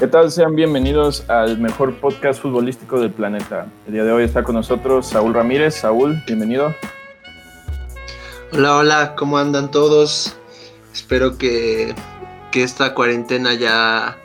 ¿Qué 0.00 0.06
tal? 0.06 0.30
Sean 0.30 0.56
bienvenidos 0.56 1.28
al 1.28 1.58
mejor 1.58 1.94
podcast 2.00 2.40
futbolístico 2.40 2.98
del 2.98 3.10
planeta. 3.10 3.66
El 3.86 3.92
día 3.92 4.02
de 4.02 4.10
hoy 4.10 4.24
está 4.24 4.42
con 4.42 4.54
nosotros 4.54 5.08
Saúl 5.08 5.34
Ramírez. 5.34 5.74
Saúl, 5.74 6.22
bienvenido. 6.26 6.74
Hola, 8.50 8.78
hola, 8.78 9.14
¿cómo 9.14 9.36
andan 9.36 9.70
todos? 9.70 10.38
Espero 10.90 11.36
que, 11.36 11.94
esta 12.54 12.94
cuarentena 12.94 13.52
ya 13.52 14.16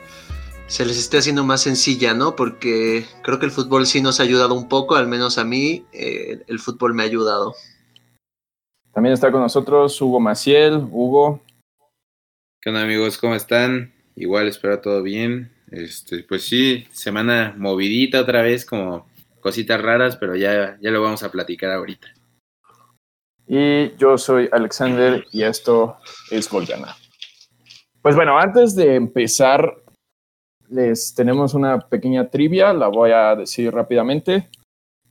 se 0.66 0.86
les 0.86 0.96
esté 0.96 1.18
haciendo 1.18 1.44
más 1.44 1.60
sencilla, 1.60 2.14
¿no? 2.14 2.36
Porque 2.36 3.04
creo 3.22 3.38
que 3.38 3.44
el 3.44 3.52
fútbol 3.52 3.84
sí 3.84 4.00
nos 4.00 4.18
ha 4.18 4.22
ayudado 4.22 4.54
un 4.54 4.70
poco, 4.70 4.94
al 4.94 5.08
menos 5.08 5.36
a 5.36 5.44
mí, 5.44 5.84
eh, 5.92 6.42
el 6.46 6.58
fútbol 6.58 6.94
me 6.94 7.02
ha 7.02 7.06
ayudado. 7.06 7.54
También 8.94 9.12
está 9.12 9.30
con 9.30 9.42
nosotros 9.42 10.00
Hugo 10.00 10.20
Maciel. 10.20 10.88
Hugo. 10.90 11.42
¿Qué 12.62 12.70
onda 12.70 12.80
amigos? 12.80 13.18
¿Cómo 13.18 13.34
están? 13.34 13.92
Igual 14.14 14.48
espero 14.48 14.80
todo 14.80 15.02
bien. 15.02 15.54
Este, 15.70 16.22
pues 16.22 16.44
sí, 16.44 16.86
semana 16.92 17.54
movidita 17.56 18.20
otra 18.20 18.42
vez, 18.42 18.64
como 18.64 19.06
cositas 19.40 19.80
raras, 19.80 20.16
pero 20.16 20.36
ya, 20.36 20.78
ya 20.80 20.90
lo 20.90 21.02
vamos 21.02 21.22
a 21.22 21.30
platicar 21.30 21.72
ahorita. 21.72 22.08
Y 23.48 23.96
yo 23.96 24.18
soy 24.18 24.48
Alexander 24.50 25.24
y 25.32 25.42
esto 25.42 25.98
es 26.30 26.48
Golgana. 26.50 26.96
Pues 28.02 28.16
bueno, 28.16 28.38
antes 28.38 28.74
de 28.74 28.96
empezar, 28.96 29.76
les 30.68 31.14
tenemos 31.14 31.54
una 31.54 31.78
pequeña 31.80 32.28
trivia, 32.28 32.72
la 32.72 32.88
voy 32.88 33.12
a 33.12 33.36
decir 33.36 33.72
rápidamente. 33.72 34.48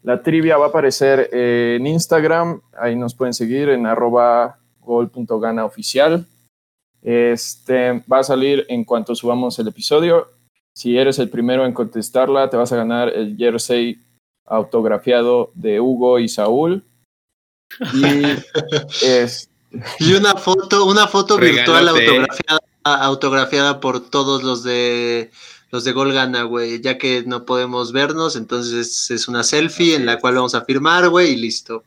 La 0.04 0.22
trivia 0.22 0.58
va 0.58 0.66
a 0.66 0.70
aparecer 0.70 1.30
en 1.32 1.88
Instagram, 1.88 2.62
ahí 2.78 2.96
nos 2.96 3.16
pueden 3.16 3.34
seguir 3.34 3.70
en 3.70 3.86
arroba. 3.86 4.60
Este 7.02 8.04
va 8.12 8.20
a 8.20 8.24
salir 8.24 8.66
en 8.70 8.84
cuanto 8.84 9.16
subamos 9.16 9.58
el 9.58 9.68
episodio 9.68 10.35
si 10.76 10.98
eres 10.98 11.20
el 11.20 11.30
primero 11.30 11.66
en 11.66 11.74
contestarla, 11.74 12.50
te 12.50 12.58
vas 12.58 12.72
a 12.72 12.78
ganar 12.78 13.10
el 13.10 13.38
jersey 13.38 13.98
autografiado 14.46 15.52
de 15.56 15.80
Hugo 15.80 16.20
y 16.20 16.28
Saúl. 16.28 16.84
Y, 17.94 18.04
es, 19.06 19.50
y 20.00 20.14
una 20.14 20.36
foto, 20.36 20.86
una 20.86 21.08
foto 21.08 21.38
virtual 21.38 21.88
autografiada, 21.88 22.60
autografiada 22.84 23.80
por 23.80 24.10
todos 24.10 24.44
los 24.44 24.64
de 24.64 25.32
los 25.72 25.84
de 25.84 25.94
Golgana, 25.94 26.44
güey, 26.44 26.82
ya 26.82 26.98
que 26.98 27.24
no 27.26 27.44
podemos 27.46 27.92
vernos, 27.92 28.36
entonces 28.36 29.10
es 29.12 29.28
una 29.28 29.44
selfie 29.44 29.96
en 29.96 30.06
la 30.06 30.20
cual 30.20 30.36
vamos 30.36 30.56
a 30.56 30.64
firmar, 30.64 31.10
güey, 31.10 31.32
y 31.32 31.36
listo. 31.36 31.84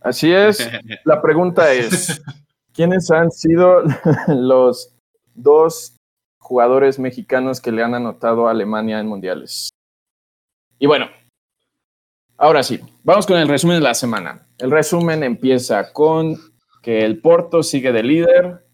Así 0.00 0.30
es. 0.32 0.58
La 1.04 1.22
pregunta 1.22 1.72
es, 1.72 2.20
¿quiénes 2.74 3.10
han 3.10 3.30
sido 3.30 3.82
los 4.28 4.90
dos 5.34 5.95
jugadores 6.46 7.00
mexicanos 7.00 7.60
que 7.60 7.72
le 7.72 7.82
han 7.82 7.94
anotado 7.94 8.46
a 8.46 8.52
Alemania 8.52 9.00
en 9.00 9.08
mundiales. 9.08 9.70
Y 10.78 10.86
bueno, 10.86 11.08
ahora 12.36 12.62
sí, 12.62 12.80
vamos 13.02 13.26
con 13.26 13.36
el 13.36 13.48
resumen 13.48 13.78
de 13.78 13.82
la 13.82 13.94
semana. 13.94 14.46
El 14.58 14.70
resumen 14.70 15.24
empieza 15.24 15.92
con 15.92 16.36
que 16.82 17.04
el 17.04 17.20
Porto 17.20 17.64
sigue 17.64 17.90
de 17.90 18.04
líder, 18.04 18.64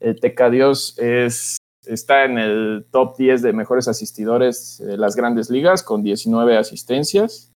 el 0.00 0.18
Tecadios 0.18 0.98
es, 0.98 1.58
está 1.86 2.24
en 2.24 2.38
el 2.38 2.86
top 2.90 3.16
10 3.16 3.40
de 3.42 3.52
mejores 3.52 3.86
asistidores 3.86 4.82
de 4.84 4.98
las 4.98 5.14
grandes 5.14 5.48
ligas 5.48 5.84
con 5.84 6.02
19 6.02 6.56
asistencias. 6.56 7.52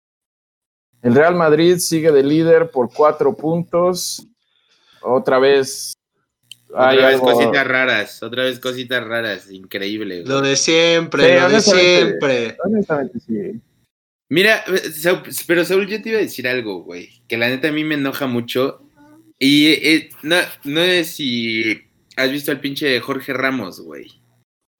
El 1.02 1.14
Real 1.14 1.36
Madrid 1.36 1.78
sigue 1.78 2.10
de 2.10 2.24
líder 2.24 2.72
por 2.72 2.92
cuatro 2.92 3.36
puntos. 3.36 4.26
Otra 5.02 5.38
vez 5.38 5.94
otra 6.72 7.08
vez 7.08 7.20
cositas 7.20 7.66
raras, 7.66 8.22
otra 8.22 8.44
vez 8.44 8.58
cositas 8.58 9.04
raras, 9.04 9.50
increíble. 9.50 10.24
Lo 10.24 10.40
de 10.40 10.56
siempre, 10.56 11.40
lo 11.40 11.48
de 11.48 11.60
siempre. 11.60 12.56
Honestamente, 12.64 13.20
sí. 13.20 13.60
Mira, 14.28 14.64
pero 15.46 15.64
Saúl, 15.64 15.86
yo 15.86 16.00
te 16.00 16.08
iba 16.08 16.18
a 16.18 16.22
decir 16.22 16.48
algo, 16.48 16.82
güey, 16.82 17.22
que 17.28 17.36
la 17.36 17.48
neta 17.50 17.68
a 17.68 17.72
mí 17.72 17.84
me 17.84 17.96
enoja 17.96 18.26
mucho. 18.26 18.80
Y 19.38 19.66
eh, 19.66 20.10
no, 20.22 20.36
no 20.64 20.80
sé 20.80 21.04
si 21.04 21.82
has 22.16 22.30
visto 22.30 22.50
al 22.50 22.60
pinche 22.60 22.86
de 22.86 23.00
Jorge 23.00 23.34
Ramos, 23.34 23.80
güey. 23.80 24.06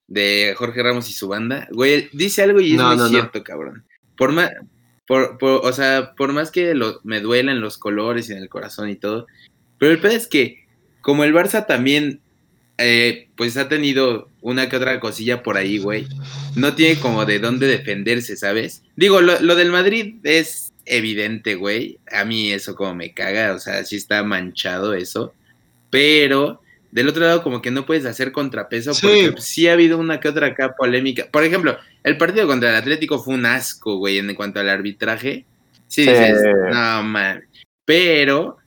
De 0.09 0.55
Jorge 0.57 0.83
Ramos 0.83 1.11
y 1.11 1.13
su 1.13 1.29
banda. 1.29 1.69
Güey, 1.71 2.09
dice 2.13 2.43
algo 2.43 2.61
y 2.61 2.77
es 2.77 2.81
muy 2.81 3.09
cierto, 3.11 3.45
cabrón. 3.45 3.85
Por 4.17 4.33
más, 4.33 4.51
por, 5.07 5.37
o 5.43 5.73
sea, 5.73 6.15
por 6.17 6.33
más 6.33 6.51
que 6.51 6.75
lo, 6.75 7.01
me 7.05 7.21
duelan 7.21 7.61
los 7.61 7.77
colores 7.77 8.31
y 8.31 8.33
en 8.33 8.39
el 8.39 8.49
corazón 8.49 8.89
y 8.89 8.97
todo. 8.97 9.27
Pero 9.77 9.93
el 9.93 10.01
pedo 10.01 10.13
es 10.13 10.29
que 10.29 10.62
como 11.03 11.25
el 11.25 11.35
Barça 11.35 11.67
también, 11.67 12.21
eh, 12.79 13.29
pues 13.37 13.57
ha 13.57 13.69
tenido 13.69 14.29
una 14.41 14.69
que 14.69 14.77
otra 14.77 14.99
cosilla 15.01 15.43
por 15.43 15.57
ahí, 15.57 15.79
güey. 15.79 16.07
No 16.57 16.75
tiene 16.75 16.99
como 17.01 17.25
de 17.27 17.39
dónde 17.39 17.67
defenderse, 17.67 18.37
¿sabes? 18.37 18.83
Digo, 18.97 19.21
lo, 19.21 19.55
del 19.57 19.71
Madrid 19.71 20.15
es 20.23 20.73
evidente, 20.87 21.57
güey. 21.57 21.99
A 22.11 22.25
mí 22.25 22.53
eso 22.53 22.75
como 22.75 22.95
me 22.95 23.13
caga, 23.13 23.53
o 23.53 23.59
sea, 23.59 23.85
sí 23.85 23.97
está 23.97 24.23
manchado 24.23 24.95
eso. 24.95 25.35
Pero 25.91 26.61
del 26.91 27.09
otro 27.09 27.25
lado 27.25 27.43
como 27.43 27.63
que 27.63 27.71
no 27.71 27.87
puedes 27.87 28.05
hacer 28.05 28.33
contrapeso 28.33 28.93
porque 29.01 29.35
sí 29.39 29.67
ha 29.67 29.73
habido 29.73 29.99
una 29.99 30.21
que 30.21 30.29
otra 30.29 30.49
acá 30.49 30.75
polémica. 30.77 31.27
Por 31.31 31.45
ejemplo, 31.45 31.77
el 32.05 32.17
partido 32.17 32.47
contra 32.47 32.71
el 32.71 32.77
Atlético 32.77 33.23
fue 33.23 33.35
un 33.35 33.47
asco, 33.47 33.97
güey, 33.97 34.19
en 34.19 34.35
cuanto 34.35 34.61
al 34.61 34.69
arbitraje. 34.69 35.45
Sí, 35.89 36.03
dices, 36.03 36.41
no, 36.71 37.03
man. 37.03 37.45
Pero 37.85 38.59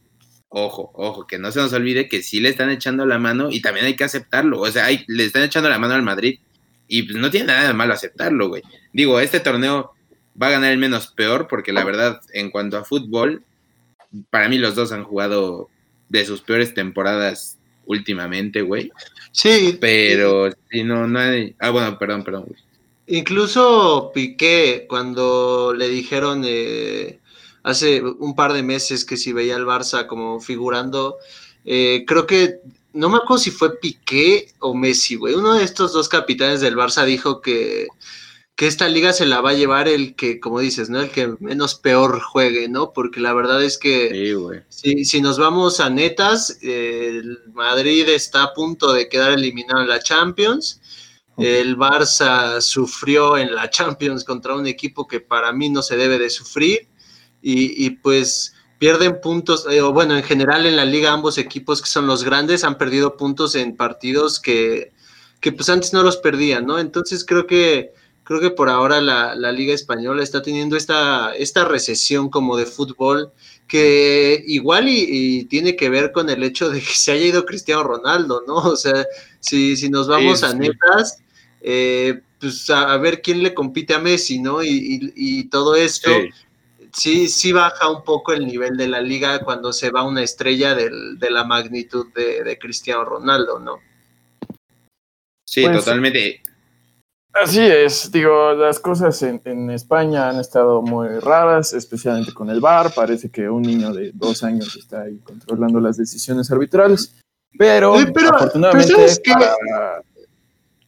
ojo, 0.57 0.89
ojo, 0.93 1.27
que 1.27 1.37
no 1.37 1.51
se 1.51 1.59
nos 1.59 1.73
olvide 1.73 2.07
que 2.07 2.23
sí 2.23 2.39
le 2.39 2.47
están 2.47 2.69
echando 2.69 3.05
la 3.05 3.19
mano 3.19 3.49
y 3.51 3.61
también 3.61 3.87
hay 3.87 3.97
que 3.97 4.05
aceptarlo. 4.05 4.61
O 4.61 4.71
sea, 4.71 4.87
le 5.07 5.25
están 5.25 5.43
echando 5.43 5.69
la 5.69 5.79
mano 5.79 5.95
al 5.95 6.01
Madrid 6.01 6.39
y 6.87 7.03
pues, 7.03 7.17
no 7.17 7.29
tiene 7.29 7.47
nada 7.47 7.67
de 7.67 7.73
malo 7.73 7.93
aceptarlo, 7.93 8.47
güey. 8.47 8.63
Digo, 8.93 9.19
este 9.19 9.41
torneo 9.41 9.91
va 10.41 10.47
a 10.47 10.51
ganar 10.51 10.71
el 10.71 10.77
menos 10.77 11.07
peor 11.07 11.49
porque 11.49 11.73
la 11.73 11.83
verdad, 11.83 12.21
en 12.33 12.51
cuanto 12.51 12.77
a 12.77 12.85
fútbol, 12.85 13.43
para 14.29 14.47
mí 14.47 14.57
los 14.57 14.75
dos 14.75 14.93
han 14.93 15.03
jugado 15.03 15.69
de 16.07 16.23
sus 16.23 16.39
peores 16.39 16.73
temporadas 16.73 17.57
últimamente, 17.85 18.61
güey. 18.61 18.93
Sí. 19.33 19.77
Pero 19.81 20.51
si 20.71 20.85
no, 20.85 21.05
no 21.05 21.19
hay... 21.19 21.53
Ah, 21.59 21.71
bueno, 21.71 21.99
perdón, 21.99 22.23
perdón, 22.23 22.45
güey. 22.47 22.61
Incluso 23.07 24.11
Piqué, 24.13 24.85
cuando 24.87 25.73
le 25.77 25.89
dijeron... 25.89 26.43
Eh 26.45 27.19
hace 27.65 27.99
un 28.03 28.35
par 28.35 28.53
de 28.53 28.61
meses 28.61 29.03
que 29.03 29.17
si 29.17 29.33
veía 29.33 29.55
al 29.55 29.65
Barça 29.65 30.05
como 30.05 30.39
figurando, 30.39 31.17
eh, 31.65 32.05
creo 32.05 32.27
que, 32.27 32.59
no 32.93 33.09
me 33.09 33.17
acuerdo 33.17 33.39
si 33.39 33.49
fue 33.49 33.79
Piqué 33.79 34.53
o 34.59 34.75
Messi, 34.75 35.15
güey, 35.15 35.33
uno 35.33 35.55
de 35.55 35.63
estos 35.63 35.91
dos 35.91 36.07
capitanes 36.07 36.61
del 36.61 36.77
Barça 36.77 37.03
dijo 37.05 37.41
que, 37.41 37.87
que 38.55 38.67
esta 38.67 38.87
liga 38.87 39.13
se 39.13 39.25
la 39.25 39.41
va 39.41 39.49
a 39.49 39.55
llevar 39.55 39.87
el 39.87 40.15
que, 40.15 40.39
como 40.39 40.59
dices, 40.59 40.91
¿no? 40.91 41.01
El 41.01 41.09
que 41.09 41.33
menos 41.39 41.73
peor 41.73 42.21
juegue, 42.21 42.69
¿no? 42.69 42.93
Porque 42.93 43.19
la 43.19 43.33
verdad 43.33 43.63
es 43.63 43.79
que 43.79 44.37
si, 44.69 45.03
si, 45.03 45.19
nos 45.19 45.39
vamos 45.39 45.79
a 45.79 45.89
netas, 45.89 46.59
el 46.61 47.39
Madrid 47.51 48.07
está 48.09 48.43
a 48.43 48.53
punto 48.53 48.93
de 48.93 49.09
quedar 49.09 49.31
eliminado 49.31 49.81
en 49.81 49.89
la 49.89 49.99
Champions. 49.99 50.81
El 51.35 51.75
Barça 51.77 52.61
sufrió 52.61 53.37
en 53.37 53.55
la 53.55 53.71
Champions 53.71 54.23
contra 54.23 54.55
un 54.55 54.67
equipo 54.67 55.07
que 55.07 55.19
para 55.19 55.51
mí 55.51 55.69
no 55.69 55.81
se 55.81 55.97
debe 55.97 56.19
de 56.19 56.29
sufrir 56.29 56.87
y, 57.47 57.91
pues 57.91 58.53
pierden 58.79 59.21
puntos, 59.21 59.67
eh, 59.69 59.81
o 59.81 59.93
bueno, 59.93 60.17
en 60.17 60.23
general 60.23 60.65
en 60.65 60.75
la 60.75 60.83
liga 60.83 61.11
ambos 61.11 61.37
equipos 61.37 61.81
que 61.81 61.87
son 61.87 62.07
los 62.07 62.23
grandes 62.23 62.63
han 62.63 62.77
perdido 62.77 63.17
puntos 63.17 63.53
en 63.55 63.75
partidos 63.75 64.39
que, 64.39 64.91
que 65.39 65.51
pues 65.51 65.69
antes 65.69 65.93
no 65.93 66.01
los 66.01 66.17
perdían, 66.17 66.65
¿no? 66.65 66.79
Entonces 66.79 67.23
creo 67.23 67.45
que 67.45 67.93
creo 68.23 68.39
que 68.39 68.49
por 68.49 68.69
ahora 68.69 68.99
la, 68.99 69.51
liga 69.51 69.75
española 69.75 70.23
está 70.23 70.41
teniendo 70.41 70.75
esta, 70.75 71.35
esta 71.35 71.63
recesión 71.65 72.29
como 72.29 72.57
de 72.57 72.65
fútbol 72.65 73.31
que 73.67 74.43
igual 74.47 74.87
y, 74.89 75.45
tiene 75.45 75.75
que 75.75 75.89
ver 75.89 76.11
con 76.11 76.29
el 76.31 76.41
hecho 76.43 76.69
de 76.69 76.79
que 76.79 76.93
se 76.93 77.11
haya 77.11 77.27
ido 77.27 77.45
Cristiano 77.45 77.83
Ronaldo, 77.83 78.43
¿no? 78.47 78.55
O 78.55 78.75
sea, 78.75 79.05
si, 79.39 79.77
si 79.77 79.89
nos 79.89 80.07
vamos 80.07 80.41
a 80.41 80.53
netas, 80.55 81.19
eh, 81.61 82.21
pues 82.39 82.67
a, 82.71 82.97
ver 82.97 83.21
quién 83.21 83.43
le 83.43 83.53
compite 83.53 83.93
a 83.93 83.99
Messi, 83.99 84.39
¿no? 84.39 84.63
Y, 84.63 85.13
y 85.15 85.43
todo 85.45 85.75
esto 85.75 86.09
sí, 86.09 86.29
sí 86.95 87.51
baja 87.51 87.89
un 87.89 88.03
poco 88.03 88.33
el 88.33 88.45
nivel 88.45 88.77
de 88.77 88.87
la 88.87 89.01
liga 89.01 89.39
cuando 89.39 89.73
se 89.73 89.91
va 89.91 90.03
una 90.03 90.23
estrella 90.23 90.75
de 90.75 91.29
la 91.29 91.43
magnitud 91.43 92.07
de, 92.13 92.57
Cristiano 92.59 93.03
Ronaldo, 93.03 93.59
¿no? 93.59 93.79
Sí, 95.45 95.63
pues, 95.63 95.79
totalmente. 95.79 96.41
Así 97.33 97.59
es, 97.59 98.09
digo, 98.11 98.53
las 98.53 98.79
cosas 98.79 99.21
en, 99.21 99.69
España 99.69 100.29
han 100.29 100.39
estado 100.39 100.81
muy 100.81 101.19
raras, 101.19 101.73
especialmente 101.73 102.33
con 102.33 102.49
el 102.49 102.61
VAR. 102.61 102.93
Parece 102.93 103.29
que 103.29 103.49
un 103.49 103.61
niño 103.61 103.93
de 103.93 104.11
dos 104.13 104.41
años 104.43 104.73
está 104.77 105.01
ahí 105.01 105.17
controlando 105.19 105.81
las 105.81 105.97
decisiones 105.97 106.49
arbitrales. 106.49 107.13
Pero, 107.57 107.95
afortunadamente. 107.95 108.93
¿sabes, 108.93 109.21
qué? 109.21 109.33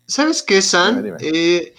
¿sabes 0.06 0.42
qué, 0.42 0.62
San? 0.62 1.18
Eh, 1.20 1.74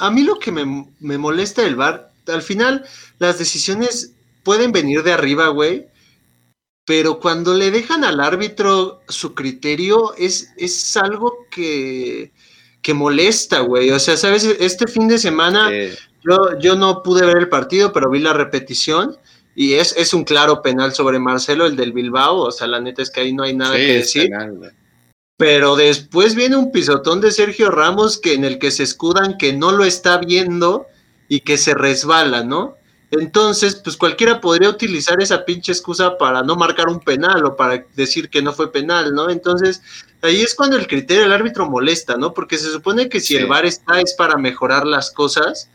a 0.00 0.10
mí 0.10 0.22
lo 0.22 0.38
que 0.38 0.50
me, 0.50 0.86
me 1.00 1.18
molesta 1.18 1.62
del 1.62 1.76
VAR, 1.76 2.10
al 2.26 2.42
final 2.42 2.86
las 3.18 3.38
decisiones 3.38 4.12
pueden 4.42 4.72
venir 4.72 5.02
de 5.02 5.12
arriba, 5.12 5.48
güey, 5.48 5.86
pero 6.84 7.18
cuando 7.18 7.54
le 7.54 7.70
dejan 7.70 8.04
al 8.04 8.20
árbitro 8.20 9.00
su 9.08 9.34
criterio 9.34 10.14
es, 10.16 10.52
es 10.56 10.96
algo 10.96 11.46
que, 11.50 12.32
que 12.82 12.94
molesta, 12.94 13.60
güey. 13.60 13.90
O 13.90 13.98
sea, 13.98 14.16
¿sabes? 14.16 14.44
Este 14.44 14.86
fin 14.86 15.08
de 15.08 15.18
semana 15.18 15.70
yo, 16.22 16.58
yo 16.58 16.76
no 16.76 17.02
pude 17.02 17.24
ver 17.26 17.38
el 17.38 17.48
partido, 17.48 17.92
pero 17.92 18.10
vi 18.10 18.18
la 18.18 18.34
repetición 18.34 19.16
y 19.54 19.74
es, 19.74 19.94
es 19.96 20.12
un 20.12 20.24
claro 20.24 20.62
penal 20.62 20.92
sobre 20.94 21.18
Marcelo, 21.18 21.64
el 21.64 21.76
del 21.76 21.92
Bilbao. 21.92 22.36
O 22.36 22.50
sea, 22.50 22.66
la 22.66 22.80
neta 22.80 23.02
es 23.02 23.10
que 23.10 23.20
ahí 23.20 23.32
no 23.32 23.44
hay 23.44 23.54
nada 23.54 23.76
que 23.76 23.94
decir. 23.94 24.30
pero 25.38 25.76
después 25.76 26.34
viene 26.34 26.56
un 26.56 26.70
pisotón 26.70 27.20
de 27.20 27.32
Sergio 27.32 27.70
Ramos 27.70 28.18
que 28.18 28.34
en 28.34 28.44
el 28.44 28.58
que 28.58 28.70
se 28.70 28.82
escudan 28.82 29.38
que 29.38 29.52
no 29.54 29.72
lo 29.72 29.84
está 29.84 30.18
viendo 30.18 30.86
y 31.28 31.40
que 31.40 31.56
se 31.56 31.72
resbala, 31.74 32.44
¿no? 32.44 32.76
Entonces, 33.10 33.76
pues 33.76 33.96
cualquiera 33.96 34.40
podría 34.40 34.68
utilizar 34.68 35.20
esa 35.22 35.44
pinche 35.44 35.72
excusa 35.72 36.16
para 36.18 36.42
no 36.42 36.56
marcar 36.56 36.88
un 36.88 37.00
penal 37.00 37.44
o 37.44 37.56
para 37.56 37.84
decir 37.94 38.28
que 38.28 38.42
no 38.42 38.52
fue 38.52 38.72
penal, 38.72 39.14
¿no? 39.14 39.30
Entonces, 39.30 39.82
ahí 40.22 40.42
es 40.42 40.54
cuando 40.54 40.76
el 40.76 40.86
criterio 40.86 41.22
del 41.22 41.32
árbitro 41.32 41.68
molesta, 41.68 42.16
¿no? 42.16 42.34
Porque 42.34 42.58
se 42.58 42.70
supone 42.70 43.08
que 43.08 43.20
si 43.20 43.36
el 43.36 43.46
VAR 43.46 43.66
está 43.66 44.00
es 44.00 44.14
para 44.14 44.36
mejorar 44.36 44.86
las 44.86 45.10
cosas. 45.10 45.68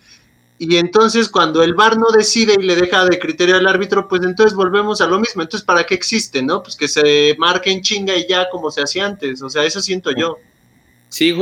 Y 0.57 0.75
entonces 0.75 1.29
cuando 1.29 1.63
el 1.63 1.73
VAR 1.73 1.97
no 1.97 2.11
decide 2.11 2.55
y 2.59 2.63
le 2.63 2.75
deja 2.75 3.05
de 3.05 3.17
criterio 3.17 3.55
al 3.55 3.67
árbitro, 3.67 4.09
pues 4.09 4.23
entonces 4.23 4.53
volvemos 4.53 4.99
a 4.99 5.07
lo 5.07 5.17
mismo. 5.17 5.41
Entonces, 5.41 5.65
¿para 5.65 5.85
qué 5.85 5.95
existe, 5.95 6.41
no? 6.41 6.61
Pues 6.61 6.75
que 6.75 6.89
se 6.89 7.35
marque 7.37 7.71
en 7.71 7.81
chinga 7.81 8.17
y 8.17 8.27
ya 8.27 8.49
como 8.49 8.69
se 8.69 8.81
hacía 8.81 9.05
antes. 9.05 9.41
O 9.41 9.49
sea, 9.49 9.63
eso 9.63 9.81
siento 9.81 10.11
yo. 10.11 10.37
Sí, 11.07 11.33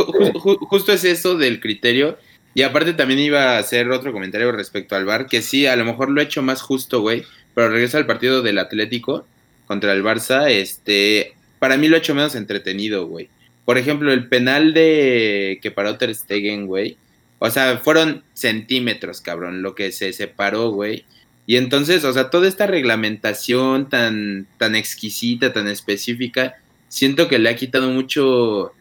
justo 0.70 0.92
es 0.92 1.04
eso 1.04 1.36
del 1.36 1.60
criterio. 1.60 2.18
Y 2.58 2.64
aparte 2.64 2.94
también 2.94 3.20
iba 3.20 3.52
a 3.52 3.60
hacer 3.60 3.88
otro 3.92 4.12
comentario 4.12 4.52
respecto 4.52 4.96
al 4.96 5.06
VAR, 5.06 5.28
que 5.28 5.44
sí, 5.44 5.68
a 5.68 5.76
lo 5.76 5.86
mejor 5.86 6.10
lo 6.10 6.20
he 6.20 6.24
hecho 6.24 6.42
más 6.42 6.64
justo, 6.64 7.02
güey, 7.02 7.24
pero 7.54 7.70
regresa 7.70 8.00
al 8.00 8.08
partido 8.08 8.42
del 8.42 8.58
Atlético 8.58 9.28
contra 9.68 9.94
el 9.94 10.04
Barça, 10.04 10.50
este, 10.50 11.36
para 11.60 11.78
mí 11.78 11.88
lo 11.88 11.96
he 11.96 12.00
hecho 12.00 12.16
menos 12.16 12.34
entretenido, 12.34 13.06
güey. 13.06 13.30
Por 13.64 13.78
ejemplo, 13.78 14.12
el 14.12 14.28
penal 14.28 14.74
de 14.74 15.60
que 15.62 15.70
paró 15.70 16.00
Ter 16.00 16.16
Stegen, 16.16 16.66
güey. 16.66 16.98
O 17.38 17.52
sea, 17.52 17.78
fueron 17.78 18.24
centímetros, 18.34 19.22
cabrón, 19.22 19.62
lo 19.62 19.76
que 19.76 19.92
se 19.92 20.12
separó, 20.12 20.72
güey. 20.72 21.06
Y 21.46 21.58
entonces, 21.58 22.04
o 22.06 22.12
sea, 22.12 22.32
toda 22.32 22.48
esta 22.48 22.66
reglamentación 22.66 23.88
tan, 23.88 24.48
tan 24.58 24.76
exquisita, 24.76 25.54
tan 25.54 25.68
específica, 25.68 26.56
siento 26.88 27.28
que 27.28 27.38
le 27.38 27.50
ha 27.50 27.56
quitado 27.56 27.92
mucho, 27.92 28.74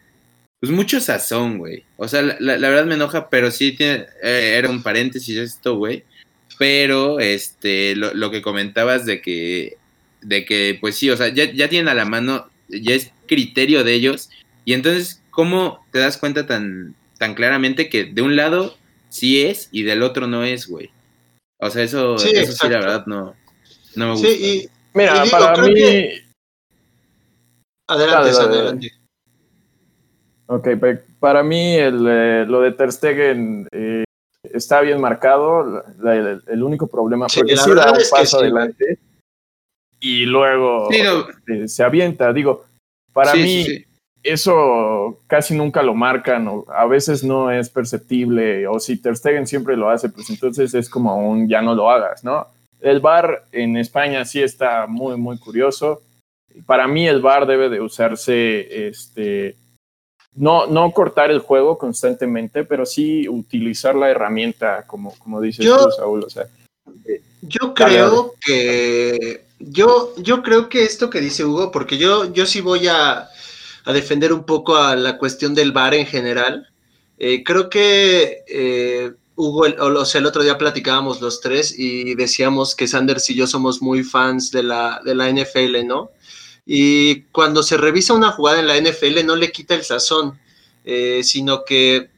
pues 0.67 0.77
mucho 0.77 1.01
sazón, 1.01 1.59
güey. 1.59 1.85
O 1.97 2.09
sea, 2.09 2.23
la, 2.23 2.57
verdad 2.57 2.87
me 2.87 2.95
enoja, 2.95 3.31
pero 3.31 3.51
sí 3.51 3.73
tiene, 3.73 4.07
eh, 4.23 4.55
era 4.57 4.69
un 4.69 4.83
paréntesis 4.83 5.37
esto, 5.37 5.77
güey. 5.77 6.05
Pero, 6.59 7.21
este, 7.21 7.95
lo, 7.95 8.31
que 8.31 8.43
comentabas 8.43 9.07
de 9.07 9.21
que, 9.21 9.77
de 10.23 10.45
que, 10.45 10.77
pues 10.81 10.97
sí, 10.97 11.11
o 11.11 11.17
sea, 11.17 11.29
ya, 11.29 11.53
ya 11.53 11.69
tienen 11.69 11.89
a 11.89 11.95
la 11.95 12.05
mano, 12.05 12.51
ya 12.69 12.95
es 12.95 13.13
criterio 13.29 13.85
de 13.85 13.93
ellos. 13.95 14.31
Y 14.65 14.73
entonces, 14.73 15.23
¿cómo 15.31 15.87
te 15.93 16.01
das 16.01 16.17
cuenta 16.17 16.47
tan, 16.47 16.97
tan 17.19 17.35
claramente 17.35 17.89
que 17.89 18.05
de 18.05 18.23
un 18.23 18.35
lado 18.35 18.77
sí 19.09 19.45
es 19.45 19.69
y 19.71 19.85
del 19.85 20.03
otro 20.03 20.27
no 20.27 20.43
es, 20.43 20.67
güey? 20.67 20.91
O 21.59 21.71
sea, 21.71 21.85
eso 21.85 22.19
sí, 22.19 22.31
eso 22.35 22.53
sí 22.53 22.69
la 22.69 22.81
verdad, 22.81 23.07
no, 23.07 23.37
no 23.95 24.07
me 24.07 24.12
gusta. 24.12 24.29
Sí, 24.29 24.35
y, 24.45 24.69
Mira, 24.95 25.25
para 25.31 25.62
mí... 25.62 25.83
Adelante, 27.89 28.31
adelante. 28.31 29.06
Ok, 30.47 30.69
para 31.19 31.43
mí 31.43 31.75
el, 31.75 32.07
eh, 32.09 32.45
lo 32.47 32.61
de 32.61 32.73
Ter 32.73 32.93
Stegen 32.93 33.69
eh, 33.73 34.05
está 34.43 34.81
bien 34.81 35.01
marcado. 35.01 35.85
el, 36.05 36.63
único 36.63 36.87
problema, 36.87 37.27
porque 37.27 37.57
sí 37.57 37.75
da 37.75 37.93
un 37.93 37.99
paso 38.11 38.39
adelante 38.39 38.99
y 40.01 40.25
luego 40.25 40.89
eh, 40.91 41.69
se 41.69 41.83
avienta. 41.83 42.33
Digo, 42.33 42.65
para 43.13 43.35
mí 43.35 43.67
eso 44.23 45.21
casi 45.27 45.55
nunca 45.55 45.83
lo 45.83 45.95
marcan, 45.95 46.47
o 46.49 46.65
a 46.69 46.87
veces 46.87 47.25
no 47.25 47.51
es 47.51 47.69
perceptible, 47.69 48.67
o 48.67 48.79
si 48.79 49.01
Ter 49.01 49.17
Stegen 49.17 49.47
siempre 49.47 49.77
lo 49.77 49.89
hace, 49.89 50.09
pues 50.09 50.29
entonces 50.31 50.75
es 50.75 50.89
como 50.89 51.29
un 51.29 51.49
ya 51.49 51.63
no 51.63 51.75
lo 51.75 51.91
hagas, 51.91 52.25
¿no? 52.25 52.47
El 52.81 53.01
bar 53.01 53.47
en 53.53 53.77
España 53.77 54.25
sí 54.25 54.43
está 54.43 54.87
muy, 54.87 55.17
muy 55.17 55.39
curioso. 55.39 56.03
Para 56.67 56.87
mí 56.87 57.07
el 57.07 57.21
bar 57.21 57.47
debe 57.47 57.69
de 57.69 57.81
usarse 57.81 58.89
este, 58.89 59.57
no, 60.37 60.67
no 60.67 60.91
cortar 60.93 61.31
el 61.31 61.41
juego 61.41 61.79
constantemente, 61.79 62.65
pero 62.65 62.85
sí 62.87 63.29
utilizar 63.29 63.94
la 63.94 64.11
herramienta, 64.11 64.85
como, 64.87 65.15
como 65.19 65.41
dices 65.41 65.67
tú, 65.67 65.91
Saúl. 65.97 66.25
O 66.25 66.31
sea, 66.31 66.47
eh, 67.06 67.23
yo 67.43 67.75
creo 67.75 68.35
que 68.41 69.47
yo, 69.59 70.15
yo 70.19 70.43
creo 70.43 70.69
que 70.69 70.85
esto 70.85 71.11
que 71.11 71.21
dice 71.21 71.44
Hugo, 71.44 71.71
porque 71.71 71.99
yo, 71.99 72.33
yo 72.33 72.47
sí 72.47 72.61
voy 72.61 72.87
a, 72.88 73.29
defender 73.87 74.33
un 74.33 74.44
poco 74.44 74.77
a 74.77 74.97
la 74.97 75.17
cuestión 75.17 75.55
del 75.55 75.71
VAR 75.71 75.94
en 75.94 76.06
general. 76.06 76.69
Eh, 77.19 77.44
creo 77.44 77.71
que 77.71 78.43
eh, 78.49 79.12
Hugo, 79.37 79.67
o, 79.79 80.05
sea, 80.05 80.19
el 80.19 80.27
otro 80.27 80.43
día 80.43 80.59
platicábamos 80.59 81.21
los 81.21 81.41
tres 81.41 81.79
y 81.79 82.17
decíamos 82.17 82.75
que 82.75 82.88
Sanders 82.88 83.31
y 83.31 83.37
yo 83.37 83.47
somos 83.47 83.81
muy 83.81 84.03
fans 84.03 84.50
de 84.50 84.65
la, 84.65 85.00
de 85.05 85.15
la 85.15 85.31
NFL, 85.31 85.87
¿no? 85.87 86.11
Y 86.67 87.23
cuando 87.33 87.63
se 87.63 87.77
revisa 87.77 88.13
una 88.13 88.33
jugada 88.33 88.59
en 88.59 88.67
la 88.67 88.77
NFL 88.77 89.25
no 89.25 89.37
le 89.37 89.53
quita 89.53 89.75
el 89.75 89.85
sazón, 89.85 90.39
eh, 90.85 91.23
sino 91.23 91.65
que 91.65 92.11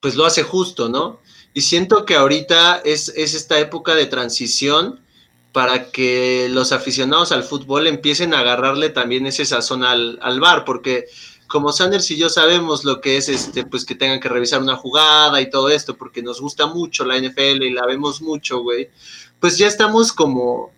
pues 0.00 0.14
lo 0.14 0.24
hace 0.24 0.44
justo, 0.44 0.88
¿no? 0.88 1.20
Y 1.52 1.62
siento 1.62 2.04
que 2.04 2.14
ahorita 2.14 2.80
es, 2.84 3.08
esta 3.08 3.58
época 3.58 3.96
de 3.96 4.06
transición 4.06 5.00
para 5.52 5.90
que 5.90 6.48
los 6.48 6.70
aficionados 6.70 7.32
al 7.32 7.42
fútbol 7.42 7.88
empiecen 7.88 8.32
a 8.32 8.38
agarrarle 8.38 8.90
también 8.90 9.26
ese 9.26 9.44
sazón 9.44 9.82
al, 9.82 10.18
al 10.22 10.38
bar, 10.38 10.64
porque 10.64 11.06
como 11.48 11.72
Sanders 11.72 12.08
y 12.12 12.16
yo 12.16 12.28
sabemos 12.28 12.84
lo 12.84 13.00
que 13.00 13.16
es 13.16 13.28
este, 13.28 13.64
pues 13.64 13.84
que 13.84 13.96
tengan 13.96 14.20
que 14.20 14.28
revisar 14.28 14.62
una 14.62 14.76
jugada 14.76 15.40
y 15.40 15.50
todo 15.50 15.68
esto, 15.68 15.96
porque 15.96 16.22
nos 16.22 16.40
gusta 16.40 16.66
mucho 16.66 17.04
la 17.04 17.18
NFL 17.18 17.62
y 17.64 17.72
la 17.72 17.84
vemos 17.86 18.22
mucho, 18.22 18.60
güey, 18.60 18.88
pues 19.40 19.58
ya 19.58 19.66
estamos 19.66 20.12
como, 20.12 20.70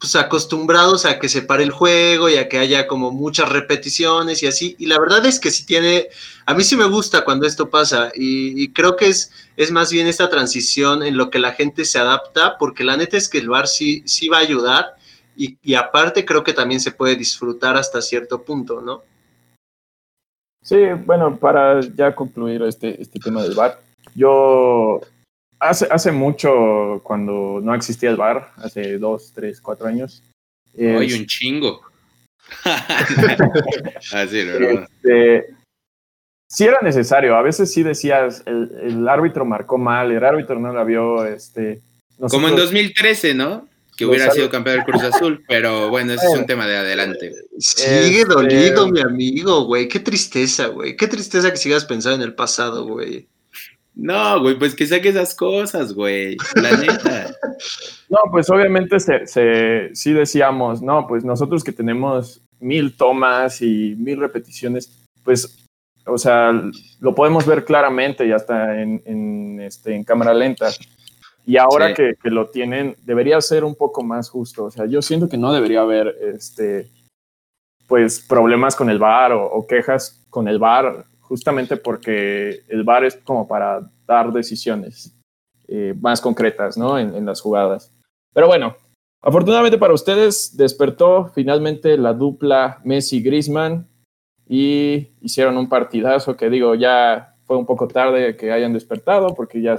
pues 0.00 0.16
acostumbrados 0.16 1.04
a 1.04 1.18
que 1.18 1.28
se 1.28 1.42
pare 1.42 1.62
el 1.62 1.70
juego 1.70 2.30
y 2.30 2.36
a 2.36 2.48
que 2.48 2.58
haya 2.58 2.86
como 2.86 3.10
muchas 3.10 3.50
repeticiones 3.50 4.42
y 4.42 4.46
así. 4.46 4.74
Y 4.78 4.86
la 4.86 4.98
verdad 4.98 5.26
es 5.26 5.38
que 5.38 5.50
sí 5.50 5.66
tiene, 5.66 6.08
a 6.46 6.54
mí 6.54 6.64
sí 6.64 6.74
me 6.74 6.86
gusta 6.86 7.22
cuando 7.22 7.46
esto 7.46 7.68
pasa 7.68 8.10
y, 8.14 8.72
creo 8.72 8.96
que 8.96 9.08
es, 9.08 9.30
es 9.58 9.70
más 9.70 9.92
bien 9.92 10.06
esta 10.06 10.30
transición 10.30 11.02
en 11.02 11.18
lo 11.18 11.28
que 11.28 11.38
la 11.38 11.52
gente 11.52 11.84
se 11.84 11.98
adapta, 11.98 12.56
porque 12.58 12.82
la 12.82 12.96
neta 12.96 13.18
es 13.18 13.28
que 13.28 13.38
el 13.38 13.50
bar 13.50 13.68
sí, 13.68 14.02
sí 14.06 14.28
va 14.28 14.38
a 14.38 14.40
ayudar 14.40 14.94
y, 15.36 15.58
y 15.62 15.74
aparte 15.74 16.24
creo 16.24 16.42
que 16.44 16.54
también 16.54 16.80
se 16.80 16.92
puede 16.92 17.14
disfrutar 17.14 17.76
hasta 17.76 18.00
cierto 18.00 18.42
punto, 18.42 18.80
¿no? 18.80 19.02
Sí, 20.62 20.78
bueno, 21.04 21.36
para 21.36 21.80
ya 21.80 22.14
concluir 22.14 22.62
este, 22.62 23.00
este 23.00 23.18
tema 23.18 23.42
del 23.42 23.54
bar, 23.54 23.80
yo 24.14 25.00
hace, 25.60 25.86
hace 25.90 26.10
mucho, 26.10 27.00
cuando 27.04 27.60
no 27.62 27.74
existía 27.74 28.10
el 28.10 28.16
bar, 28.16 28.52
hace 28.56 28.98
dos, 28.98 29.32
tres, 29.34 29.60
cuatro 29.60 29.86
años. 29.86 30.22
Hay 30.76 31.12
un 31.12 31.26
chingo. 31.26 31.82
Así, 34.12 34.40
este, 34.40 35.54
sí 36.48 36.64
era 36.64 36.80
necesario. 36.82 37.36
A 37.36 37.42
veces 37.42 37.72
sí 37.72 37.82
decías, 37.82 38.42
el, 38.46 38.72
el, 38.82 39.08
árbitro 39.08 39.44
marcó 39.44 39.78
mal, 39.78 40.10
el 40.10 40.24
árbitro 40.24 40.58
no 40.58 40.72
la 40.72 40.82
vio. 40.84 41.24
Este, 41.24 41.80
Como 42.28 42.48
en 42.48 42.56
2013, 42.56 43.34
¿no? 43.34 43.68
Que 43.96 44.06
hubiera 44.06 44.30
sido 44.30 44.48
campeón 44.48 44.76
del 44.76 44.84
Cruz 44.86 45.02
Azul, 45.02 45.44
pero 45.48 45.90
bueno, 45.90 46.14
ese 46.14 46.26
es 46.26 46.38
un 46.38 46.46
tema 46.46 46.66
de 46.66 46.78
adelante. 46.78 47.32
Sigue 47.58 48.22
este, 48.22 48.32
dolido, 48.32 48.88
mi 48.88 49.00
amigo, 49.00 49.64
güey. 49.64 49.88
Qué 49.88 50.00
tristeza, 50.00 50.68
güey. 50.68 50.96
Qué 50.96 51.06
tristeza 51.06 51.50
que 51.50 51.58
sigas 51.58 51.84
pensando 51.84 52.16
en 52.16 52.22
el 52.22 52.34
pasado, 52.34 52.86
güey. 52.86 53.28
No, 53.94 54.40
güey, 54.40 54.58
pues 54.58 54.74
que 54.74 54.86
saque 54.86 55.08
esas 55.08 55.34
cosas, 55.34 55.92
güey. 55.92 56.36
La 56.54 56.76
neta. 56.76 57.34
no, 58.08 58.18
pues 58.30 58.48
obviamente 58.50 58.98
se, 59.00 59.94
sí 59.94 60.12
decíamos, 60.12 60.80
no, 60.80 61.06
pues 61.06 61.24
nosotros 61.24 61.64
que 61.64 61.72
tenemos 61.72 62.40
mil 62.60 62.96
tomas 62.96 63.60
y 63.62 63.94
mil 63.98 64.18
repeticiones, 64.18 65.06
pues, 65.24 65.66
o 66.06 66.18
sea, 66.18 66.52
lo 67.00 67.14
podemos 67.14 67.46
ver 67.46 67.64
claramente 67.64 68.26
y 68.26 68.32
hasta 68.32 68.80
en, 68.80 69.60
este, 69.60 69.94
en 69.94 70.04
cámara 70.04 70.32
lenta. 70.32 70.70
Y 71.46 71.56
ahora 71.56 71.94
que, 71.94 72.14
lo 72.24 72.48
tienen, 72.48 72.96
debería 73.04 73.40
ser 73.40 73.64
un 73.64 73.74
poco 73.74 74.02
más 74.02 74.30
justo. 74.30 74.64
O 74.64 74.70
sea, 74.70 74.86
yo 74.86 75.02
siento 75.02 75.28
que 75.28 75.36
no 75.36 75.52
debería 75.52 75.80
haber 75.80 76.14
este, 76.34 76.88
pues 77.86 78.20
problemas 78.20 78.76
con 78.76 78.88
el 78.88 78.98
bar 78.98 79.32
o, 79.32 79.44
o 79.44 79.66
quejas 79.66 80.24
con 80.30 80.48
el 80.48 80.58
bar 80.58 81.06
justamente 81.30 81.76
porque 81.76 82.64
el 82.66 82.82
VAR 82.82 83.04
es 83.04 83.14
como 83.14 83.46
para 83.46 83.88
dar 84.04 84.32
decisiones 84.32 85.16
eh, 85.68 85.94
más 86.00 86.20
concretas 86.20 86.76
¿no? 86.76 86.98
en, 86.98 87.24
las 87.24 87.40
jugadas. 87.40 87.94
Pero 88.34 88.48
bueno, 88.48 88.74
afortunadamente 89.22 89.78
para 89.78 89.94
ustedes 89.94 90.56
despertó 90.56 91.30
finalmente 91.32 91.96
la 91.96 92.14
dupla 92.14 92.80
Messi-Grisman 92.82 93.86
y 94.48 95.06
hicieron 95.20 95.56
un 95.56 95.68
partidazo 95.68 96.36
que 96.36 96.50
digo, 96.50 96.74
ya 96.74 97.36
fue 97.44 97.56
un 97.56 97.64
poco 97.64 97.86
tarde 97.86 98.36
que 98.36 98.50
hayan 98.50 98.72
despertado 98.72 99.32
porque 99.32 99.62
ya 99.62 99.76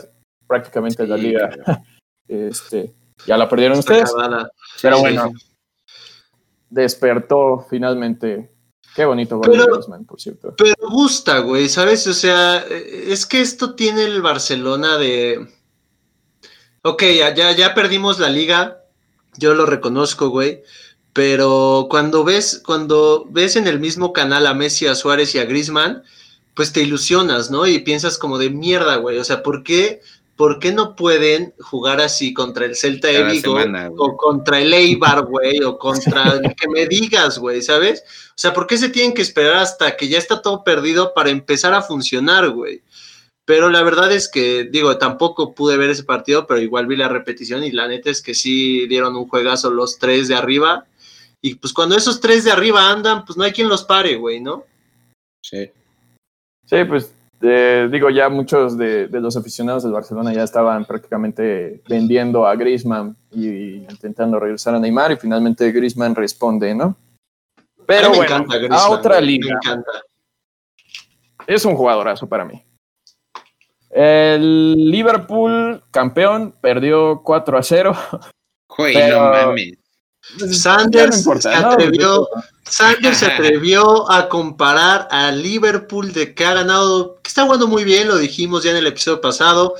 prácticamente 0.47 1.05
la 1.05 1.17
liga 1.17 1.49
este, 2.29 2.93
ya 3.27 3.35
la 3.35 3.49
perdieron 3.49 3.77
ustedes. 3.77 4.13
Pero 4.81 4.99
bueno, 5.01 5.33
despertó 6.69 7.65
finalmente 7.69 8.50
Qué 8.95 9.05
bonito 9.05 9.37
gol 9.37 9.57
de 9.57 9.65
Griezmann, 9.65 10.05
por 10.05 10.19
cierto. 10.19 10.53
Pero 10.57 10.75
gusta, 10.89 11.39
güey, 11.39 11.69
¿sabes? 11.69 12.05
O 12.07 12.13
sea, 12.13 12.57
es 12.57 13.25
que 13.25 13.41
esto 13.41 13.75
tiene 13.75 14.03
el 14.03 14.21
Barcelona 14.21 14.97
de... 14.97 15.47
Ok, 16.81 17.03
ya, 17.17 17.33
ya, 17.33 17.51
ya 17.51 17.73
perdimos 17.73 18.19
la 18.19 18.29
liga, 18.29 18.83
yo 19.37 19.53
lo 19.53 19.65
reconozco, 19.65 20.29
güey, 20.29 20.63
pero 21.13 21.87
cuando 21.89 22.23
ves, 22.23 22.61
cuando 22.65 23.27
ves 23.29 23.55
en 23.55 23.67
el 23.67 23.79
mismo 23.79 24.13
canal 24.13 24.47
a 24.47 24.53
Messi, 24.53 24.87
a 24.87 24.95
Suárez 24.95 25.35
y 25.35 25.39
a 25.39 25.45
Griezmann, 25.45 26.03
pues 26.55 26.73
te 26.73 26.81
ilusionas, 26.81 27.51
¿no? 27.51 27.67
Y 27.67 27.79
piensas 27.79 28.17
como 28.17 28.37
de 28.37 28.49
mierda, 28.49 28.95
güey. 28.97 29.19
O 29.19 29.23
sea, 29.23 29.43
¿por 29.43 29.63
qué, 29.63 30.01
¿por 30.41 30.57
qué 30.57 30.71
no 30.71 30.95
pueden 30.95 31.53
jugar 31.59 32.01
así 32.01 32.33
contra 32.33 32.65
el 32.65 32.75
Celta 32.75 33.09
de 33.09 33.25
Vigo 33.25 33.55
o 33.95 34.17
contra 34.17 34.59
el 34.59 34.73
Eibar, 34.73 35.23
güey? 35.29 35.61
O 35.63 35.77
contra 35.77 36.33
el 36.33 36.55
que 36.55 36.67
me 36.67 36.87
digas, 36.87 37.37
güey, 37.37 37.61
¿sabes? 37.61 38.03
O 38.29 38.37
sea, 38.37 38.51
¿por 38.51 38.65
qué 38.65 38.75
se 38.79 38.89
tienen 38.89 39.13
que 39.13 39.21
esperar 39.21 39.57
hasta 39.57 39.95
que 39.95 40.07
ya 40.07 40.17
está 40.17 40.41
todo 40.41 40.63
perdido 40.63 41.13
para 41.13 41.29
empezar 41.29 41.75
a 41.75 41.83
funcionar, 41.83 42.49
güey? 42.49 42.81
Pero 43.45 43.69
la 43.69 43.83
verdad 43.83 44.11
es 44.11 44.27
que, 44.27 44.63
digo, 44.63 44.97
tampoco 44.97 45.53
pude 45.53 45.77
ver 45.77 45.91
ese 45.91 46.05
partido, 46.05 46.47
pero 46.47 46.59
igual 46.59 46.87
vi 46.87 46.95
la 46.95 47.07
repetición 47.07 47.63
y 47.63 47.71
la 47.71 47.87
neta 47.87 48.09
es 48.09 48.23
que 48.23 48.33
sí 48.33 48.87
dieron 48.87 49.15
un 49.15 49.27
juegazo 49.27 49.69
los 49.69 49.99
tres 49.99 50.27
de 50.27 50.33
arriba. 50.33 50.87
Y 51.39 51.53
pues 51.53 51.71
cuando 51.71 51.95
esos 51.95 52.19
tres 52.19 52.45
de 52.45 52.51
arriba 52.51 52.89
andan, 52.89 53.25
pues 53.25 53.37
no 53.37 53.43
hay 53.43 53.51
quien 53.51 53.69
los 53.69 53.83
pare, 53.83 54.15
güey, 54.15 54.39
¿no? 54.39 54.65
Sí. 55.43 55.69
Sí, 56.65 56.83
pues 56.85 57.13
eh, 57.41 57.89
digo, 57.91 58.09
ya 58.09 58.29
muchos 58.29 58.77
de, 58.77 59.07
los 59.11 59.35
aficionados 59.35 59.83
del 59.83 59.91
Barcelona 59.91 60.33
ya 60.33 60.43
estaban 60.43 60.85
prácticamente 60.85 61.81
vendiendo 61.87 62.45
a 62.45 62.55
Griezmann 62.55 63.15
y, 63.31 63.77
intentando 63.77 64.39
regresar 64.39 64.75
a 64.75 64.79
Neymar 64.79 65.11
y 65.13 65.17
finalmente 65.17 65.71
Griezmann 65.71 66.15
responde, 66.15 66.75
¿no? 66.75 66.95
Pero 67.85 68.13
bueno, 68.13 68.45
a 68.69 68.89
otra 68.89 69.19
liga. 69.19 69.47
Me 69.47 69.71
encanta. 69.71 69.91
Es 71.47 71.65
un 71.65 71.75
jugadorazo 71.75 72.27
para 72.27 72.45
mí. 72.45 72.63
El 73.89 74.89
Liverpool, 74.89 75.83
campeón, 75.91 76.53
perdió 76.61 77.21
4 77.23 77.57
a 77.57 77.63
0. 77.63 77.93
Joder, 78.67 79.13
no 79.13 79.19
mames. 79.19 79.80
Sanders, 80.51 81.23
se 81.39 81.49
atrevió, 81.49 82.27
Sanders 82.63 83.17
se 83.17 83.25
atrevió 83.25 84.09
a 84.11 84.29
comparar 84.29 85.07
a 85.11 85.31
Liverpool 85.31 86.13
de 86.13 86.33
que 86.33 86.45
ha 86.45 86.53
ganado, 86.53 87.19
que 87.21 87.27
está 87.27 87.43
jugando 87.43 87.67
muy 87.67 87.83
bien, 87.83 88.07
lo 88.07 88.17
dijimos 88.17 88.63
ya 88.63 88.71
en 88.71 88.77
el 88.77 88.87
episodio 88.87 89.19
pasado. 89.19 89.75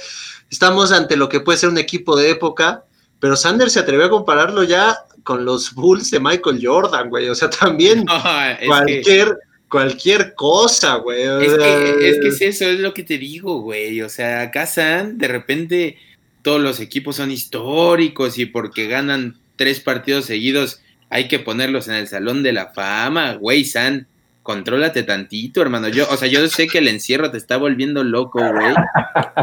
Estamos 0.50 0.92
ante 0.92 1.16
lo 1.16 1.30
que 1.30 1.40
puede 1.40 1.58
ser 1.58 1.70
un 1.70 1.78
equipo 1.78 2.18
de 2.18 2.32
época, 2.32 2.84
pero 3.20 3.36
Sanders 3.36 3.74
se 3.74 3.80
atrevió 3.80 4.08
a 4.08 4.10
compararlo 4.10 4.64
ya 4.64 4.98
con 5.24 5.46
los 5.46 5.74
Bulls 5.74 6.12
de 6.12 6.20
Michael 6.20 6.60
Jordan, 6.62 7.10
güey. 7.10 7.30
O 7.30 7.36
sea, 7.36 7.50
también 7.50 8.06
cualquier, 8.66 9.38
cualquier 9.70 10.34
cosa, 10.36 10.96
güey. 10.96 11.22
Es, 11.22 11.54
que, 11.54 12.10
es 12.10 12.20
que 12.20 12.28
es 12.28 12.42
eso, 12.42 12.66
es 12.66 12.80
lo 12.80 12.94
que 12.94 13.04
te 13.04 13.18
digo, 13.18 13.62
güey. 13.62 14.02
O 14.02 14.10
sea, 14.10 14.42
acá 14.42 14.66
San, 14.66 15.18
de 15.18 15.28
repente 15.28 15.98
todos 16.42 16.60
los 16.60 16.80
equipos 16.80 17.18
son 17.18 17.32
históricos 17.32 18.38
y 18.38 18.48
porque 18.48 18.88
ganan 18.88 19.41
tres 19.56 19.80
partidos 19.80 20.26
seguidos, 20.26 20.82
hay 21.10 21.28
que 21.28 21.40
ponerlos 21.40 21.88
en 21.88 21.96
el 21.96 22.08
Salón 22.08 22.44
de 22.44 22.54
la 22.54 22.68
Fama, 22.68 23.34
güey, 23.34 23.66
San, 23.66 24.08
contrólate 24.44 25.04
tantito, 25.04 25.62
hermano. 25.62 25.88
Yo, 25.90 26.08
o 26.10 26.18
sea, 26.18 26.28
yo 26.28 26.46
sé 26.48 26.68
que 26.68 26.80
el 26.80 26.88
encierro 26.88 27.32
te 27.32 27.38
está 27.38 27.58
volviendo 27.58 28.04
loco, 28.04 28.40
güey, 28.40 28.74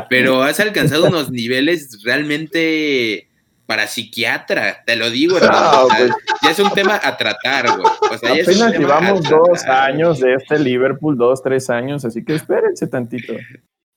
pero 0.08 0.42
has 0.42 0.60
alcanzado 0.60 1.08
unos 1.08 1.30
niveles 1.30 2.02
realmente 2.04 3.28
para 3.68 3.86
psiquiatra, 3.86 4.82
te 4.86 4.96
lo 4.96 5.10
digo, 5.10 5.36
hermano. 5.36 5.88
Pues. 5.88 6.10
ya 6.42 6.50
es 6.50 6.58
un 6.58 6.70
tema 6.70 6.98
a 7.02 7.18
tratar, 7.18 7.66
güey. 7.76 7.86
O 8.10 8.16
sea, 8.16 8.32
Apenas 8.32 8.78
llevamos 8.78 9.28
dos 9.28 9.62
años 9.64 10.20
de 10.20 10.36
este 10.36 10.58
Liverpool, 10.58 11.18
dos, 11.18 11.42
tres 11.42 11.68
años, 11.68 12.02
así 12.06 12.24
que 12.24 12.36
espérense 12.36 12.86
tantito. 12.86 13.34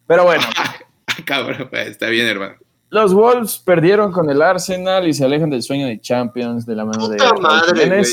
Pero 0.06 0.26
bueno. 0.26 0.44
Cabrón, 1.26 1.68
pues, 1.70 1.88
está 1.88 2.10
bien, 2.10 2.28
hermano. 2.28 2.56
Los 2.92 3.14
Wolves 3.14 3.58
perdieron 3.58 4.12
con 4.12 4.30
el 4.30 4.42
Arsenal 4.42 5.08
y 5.08 5.14
se 5.14 5.24
alejan 5.24 5.50
del 5.50 5.64
sueño 5.64 5.88
de 5.88 6.02
Champions 6.02 6.66
de 6.66 6.76
la 6.76 6.84
mano 6.84 7.08
de. 7.08 7.18
¡Puta 7.18 7.34
madre, 7.36 7.88
güey! 7.88 8.04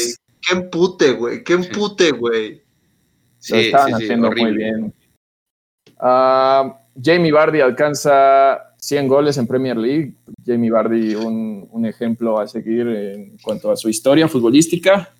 ¡Qué 0.41 0.55
empute, 0.55 1.13
güey! 1.15 1.43
¡Qué 1.43 1.53
empute, 1.55 2.13
güey! 2.13 2.63
Sí, 3.41 3.55
Lo 3.55 3.59
estaban 3.59 3.95
haciendo 3.95 4.31
muy 4.31 4.53
bien. 4.53 4.95
Uh, 6.01 6.73
Jamie 7.03 7.33
Vardy 7.33 7.61
alcanza 7.61 8.73
100 8.79 9.09
goles 9.09 9.37
en 9.39 9.49
Premier 9.49 9.77
League. 9.77 10.15
Jamie 10.47 10.71
Vardy, 10.71 11.17
un, 11.17 11.67
un, 11.73 11.85
ejemplo 11.85 12.39
a 12.39 12.47
seguir 12.47 12.87
en 12.87 13.37
cuanto 13.39 13.73
a 13.73 13.77
su 13.77 13.89
historia 13.89 14.29
futbolística. 14.29 15.11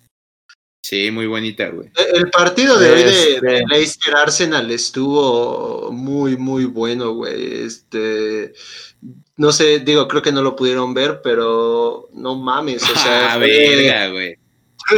Sí, 0.89 1.11
muy 1.11 1.27
bonita, 1.27 1.69
güey. 1.69 1.91
El 2.15 2.31
partido 2.31 2.79
de 2.79 2.91
hoy 2.91 3.03
de, 3.03 3.35
este 3.35 3.63
Leicester 3.67 4.15
Arsenal 4.15 4.71
estuvo 4.71 5.91
muy, 5.91 6.35
muy 6.35 6.65
bueno, 6.65 7.11
güey. 7.11 7.61
Este, 7.61 8.53
no 9.37 9.51
sé, 9.51 9.81
digo, 9.81 10.07
creo 10.07 10.23
que 10.23 10.31
no 10.31 10.41
lo 10.41 10.55
pudieron 10.55 10.95
ver, 10.95 11.21
pero 11.23 12.09
no 12.13 12.37
mames, 12.37 12.81
o 12.81 12.95
sea. 12.95 13.33
Ah, 13.33 13.37
verga, 13.37 14.07
güey. 14.07 14.35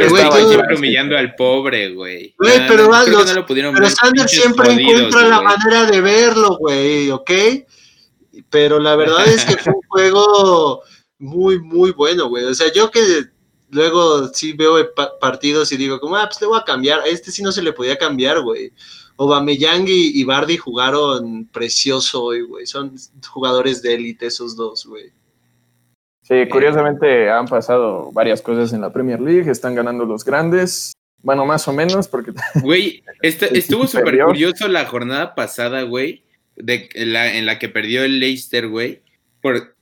Estaba 0.00 0.38
siempre 0.38 0.76
humillando 0.76 1.18
al 1.18 1.34
pobre, 1.34 1.92
güey. 1.92 2.34
Güey, 2.38 2.66
pero, 2.66 2.88
no 2.88 3.34
lo 3.34 3.44
pudieron 3.44 3.74
pero 3.74 3.90
Sander 3.90 4.26
siempre 4.26 4.72
encuentra 4.72 5.28
la 5.28 5.42
manera 5.42 5.84
de 5.84 6.00
verlo, 6.00 6.56
güey, 6.56 7.10
¿ok? 7.10 7.30
Pero 8.48 8.80
la 8.80 8.96
verdad 8.96 9.28
es 9.28 9.44
que 9.44 9.58
fue 9.58 9.74
un 9.74 9.82
juego 9.88 10.82
muy, 11.18 11.58
muy 11.58 11.90
bueno, 11.90 12.30
güey. 12.30 12.44
O 12.44 12.54
sea, 12.54 12.72
yo 12.72 12.90
que 12.90 13.31
luego 13.72 14.28
sí 14.28 14.52
veo 14.52 14.76
partidos 15.20 15.72
y 15.72 15.76
digo, 15.76 15.98
como, 15.98 16.16
ah, 16.16 16.26
pues 16.26 16.40
le 16.40 16.46
voy 16.46 16.60
a 16.60 16.64
cambiar. 16.64 17.00
A 17.00 17.06
este 17.06 17.32
sí 17.32 17.42
no 17.42 17.50
se 17.50 17.62
le 17.62 17.72
podía 17.72 17.98
cambiar, 17.98 18.40
güey. 18.40 18.72
Obameyang 19.16 19.88
y, 19.88 20.20
y 20.20 20.24
Bardi 20.24 20.56
jugaron 20.56 21.46
precioso 21.46 22.22
hoy, 22.22 22.42
güey. 22.42 22.66
Son 22.66 22.94
jugadores 23.28 23.82
de 23.82 23.94
élite 23.94 24.26
esos 24.26 24.54
dos, 24.54 24.86
güey. 24.86 25.10
Sí, 26.22 26.48
curiosamente 26.48 27.28
han 27.28 27.46
pasado 27.46 28.12
varias 28.12 28.40
cosas 28.40 28.72
en 28.72 28.80
la 28.80 28.92
Premier 28.92 29.20
League, 29.20 29.50
están 29.50 29.74
ganando 29.74 30.04
los 30.04 30.24
grandes. 30.24 30.92
Bueno, 31.20 31.46
más 31.46 31.66
o 31.66 31.72
menos, 31.72 32.08
porque. 32.08 32.32
Güey, 32.62 33.02
este, 33.22 33.56
estuvo 33.56 33.86
súper 33.86 34.18
curioso 34.24 34.68
la 34.68 34.86
jornada 34.86 35.34
pasada, 35.34 35.82
güey, 35.82 36.24
de 36.56 36.88
la, 36.94 37.34
en 37.34 37.46
la 37.46 37.58
que 37.58 37.68
perdió 37.68 38.04
el 38.04 38.20
Leicester, 38.20 38.68
güey. 38.68 39.02
Por, 39.40 39.74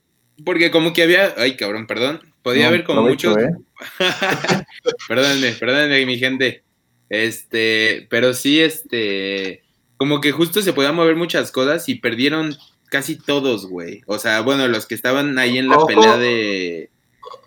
porque 0.45 0.71
como 0.71 0.93
que 0.93 1.03
había. 1.03 1.33
Ay, 1.37 1.55
cabrón, 1.57 1.87
perdón. 1.87 2.21
Podía 2.43 2.67
haber 2.67 2.83
como 2.83 3.03
muchos. 3.03 3.37
¿eh? 3.37 3.51
perdónenme, 5.07 5.51
perdónenme, 5.53 6.05
mi 6.05 6.17
gente. 6.17 6.63
Este, 7.09 8.07
pero 8.09 8.33
sí, 8.33 8.61
este, 8.61 9.63
como 9.97 10.21
que 10.21 10.31
justo 10.31 10.61
se 10.61 10.73
podían 10.73 10.95
mover 10.95 11.15
muchas 11.15 11.51
cosas 11.51 11.87
y 11.89 11.95
perdieron 11.95 12.57
casi 12.91 13.15
todos, 13.15 13.65
güey. 13.65 14.01
O 14.05 14.17
sea, 14.17 14.41
bueno, 14.41 14.67
los 14.67 14.85
que 14.85 14.95
estaban 14.95 15.37
ahí 15.37 15.57
en 15.57 15.69
la 15.69 15.85
pelea 15.85 16.17
de. 16.17 16.89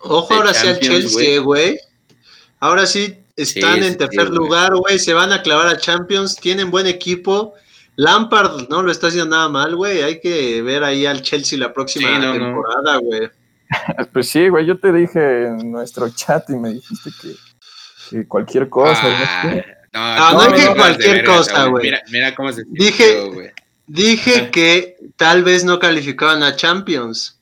Ojo, 0.01 0.33
ahora 0.33 0.53
sí 0.53 0.67
al 0.67 0.79
Chelsea, 0.79 1.39
güey. 1.39 1.79
Ahora 2.59 2.85
sí 2.85 3.17
están 3.35 3.83
en 3.83 3.97
tercer 3.97 4.29
lugar, 4.29 4.75
güey. 4.75 4.99
Se 4.99 5.13
van 5.13 5.31
a 5.31 5.41
clavar 5.41 5.67
a 5.67 5.77
Champions. 5.77 6.35
Tienen 6.35 6.71
buen 6.71 6.87
equipo. 6.87 7.53
Lampard 7.97 8.67
no 8.69 8.81
lo 8.81 8.91
está 8.91 9.07
haciendo 9.07 9.35
nada 9.35 9.49
mal, 9.49 9.75
güey. 9.75 10.01
Hay 10.01 10.19
que 10.19 10.61
ver 10.61 10.83
ahí 10.83 11.05
al 11.05 11.21
Chelsea 11.21 11.57
la 11.57 11.73
próxima 11.73 12.19
temporada, 12.19 12.97
güey. 12.97 13.29
Pues 14.13 14.29
sí, 14.29 14.47
güey. 14.49 14.65
Yo 14.65 14.79
te 14.79 14.91
dije 14.91 15.47
en 15.47 15.71
nuestro 15.71 16.09
chat 16.09 16.49
y 16.49 16.55
me 16.55 16.69
dijiste 16.73 17.09
que 17.19 18.27
cualquier 18.27 18.69
cosa. 18.69 19.01
Ah, 19.93 20.31
no, 20.33 20.49
no, 20.49 20.55
dije 20.55 20.75
cualquier 20.75 21.25
cosa, 21.25 21.65
güey. 21.65 21.91
Mira, 22.11 22.35
cómo 22.35 22.51
se 22.51 22.63
Dije, 22.67 23.53
dije 23.87 24.51
que 24.51 24.97
tal 25.15 25.43
vez 25.43 25.63
no 25.63 25.79
calificaban 25.79 26.43
a 26.43 26.55
Champions. 26.55 27.39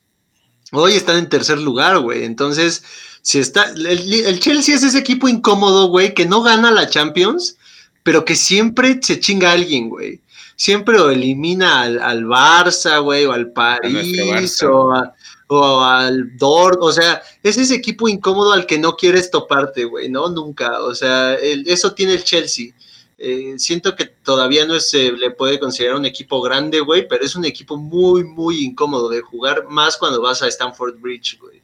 Hoy 0.72 0.94
están 0.94 1.18
en 1.18 1.30
tercer 1.30 1.60
lugar, 1.60 2.00
güey. 2.00 2.24
Entonces, 2.24 2.84
si 3.22 3.40
está. 3.40 3.72
El, 3.72 4.40
Chelsea 4.40 4.76
es 4.76 4.84
ese 4.84 5.00
equipo 5.00 5.28
incómodo, 5.28 5.88
güey, 5.88 6.14
que 6.14 6.26
no 6.26 6.42
gana 6.42 6.72
la 6.72 6.90
Champions, 6.90 7.58
pero 8.04 8.26
que 8.26 8.36
siempre 8.36 9.00
se 9.02 9.20
chinga 9.20 9.50
a 9.50 9.54
alguien, 9.54 9.90
güey. 9.90 10.22
Siempre 10.56 11.00
o 11.00 11.10
elimina 11.10 11.82
al, 11.82 12.00
al 12.00 12.26
Barça, 12.26 13.02
güey, 13.02 13.26
o 13.26 13.32
al 13.32 13.52
París, 13.52 14.62
o 14.62 14.94
a, 14.94 15.14
o 15.48 15.82
al 15.82 16.38
Dort, 16.38 16.80
o 16.82 16.92
sea, 16.92 17.22
es 17.42 17.58
ese 17.58 17.76
equipo 17.76 18.08
incómodo 18.08 18.54
al 18.54 18.66
que 18.66 18.78
no 18.78 18.96
quieres 18.96 19.30
toparte, 19.30 19.86
güey, 19.86 20.10
¿no? 20.10 20.30
Nunca, 20.30 20.82
o 20.82 20.96
sea, 20.96 21.36
eso 21.36 21.94
tiene 21.94 22.14
el 22.14 22.24
Chelsea. 22.24 22.74
Eh, 23.18 23.54
siento 23.58 23.96
que 23.96 24.06
todavía 24.06 24.66
no 24.66 24.80
se 24.80 25.12
le 25.12 25.32
puede 25.32 25.60
considerar 25.60 25.96
un 25.96 26.06
equipo 26.06 26.42
grande, 26.42 26.80
güey, 26.80 27.08
pero 27.08 27.24
es 27.24 27.36
un 27.36 27.46
equipo 27.46 27.78
muy, 27.78 28.24
muy 28.24 28.64
incómodo 28.66 29.10
de 29.10 29.22
jugar, 29.22 29.68
más 29.70 29.98
cuando 29.98 30.22
vas 30.22 30.42
a 30.42 30.48
Stamford 30.48 31.00
Bridge, 31.00 31.40
güey. 31.40 31.62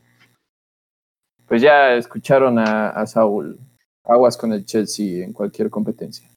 Pues 1.48 1.62
ya 1.62 1.96
escucharon 1.96 2.60
a, 2.60 3.06
Saúl. 3.08 3.60
Aguas 4.06 4.38
con 4.38 4.54
el 4.54 4.66
Chelsea 4.66 5.24
en 5.24 5.34
cualquier 5.34 5.70
competencia. 5.70 6.30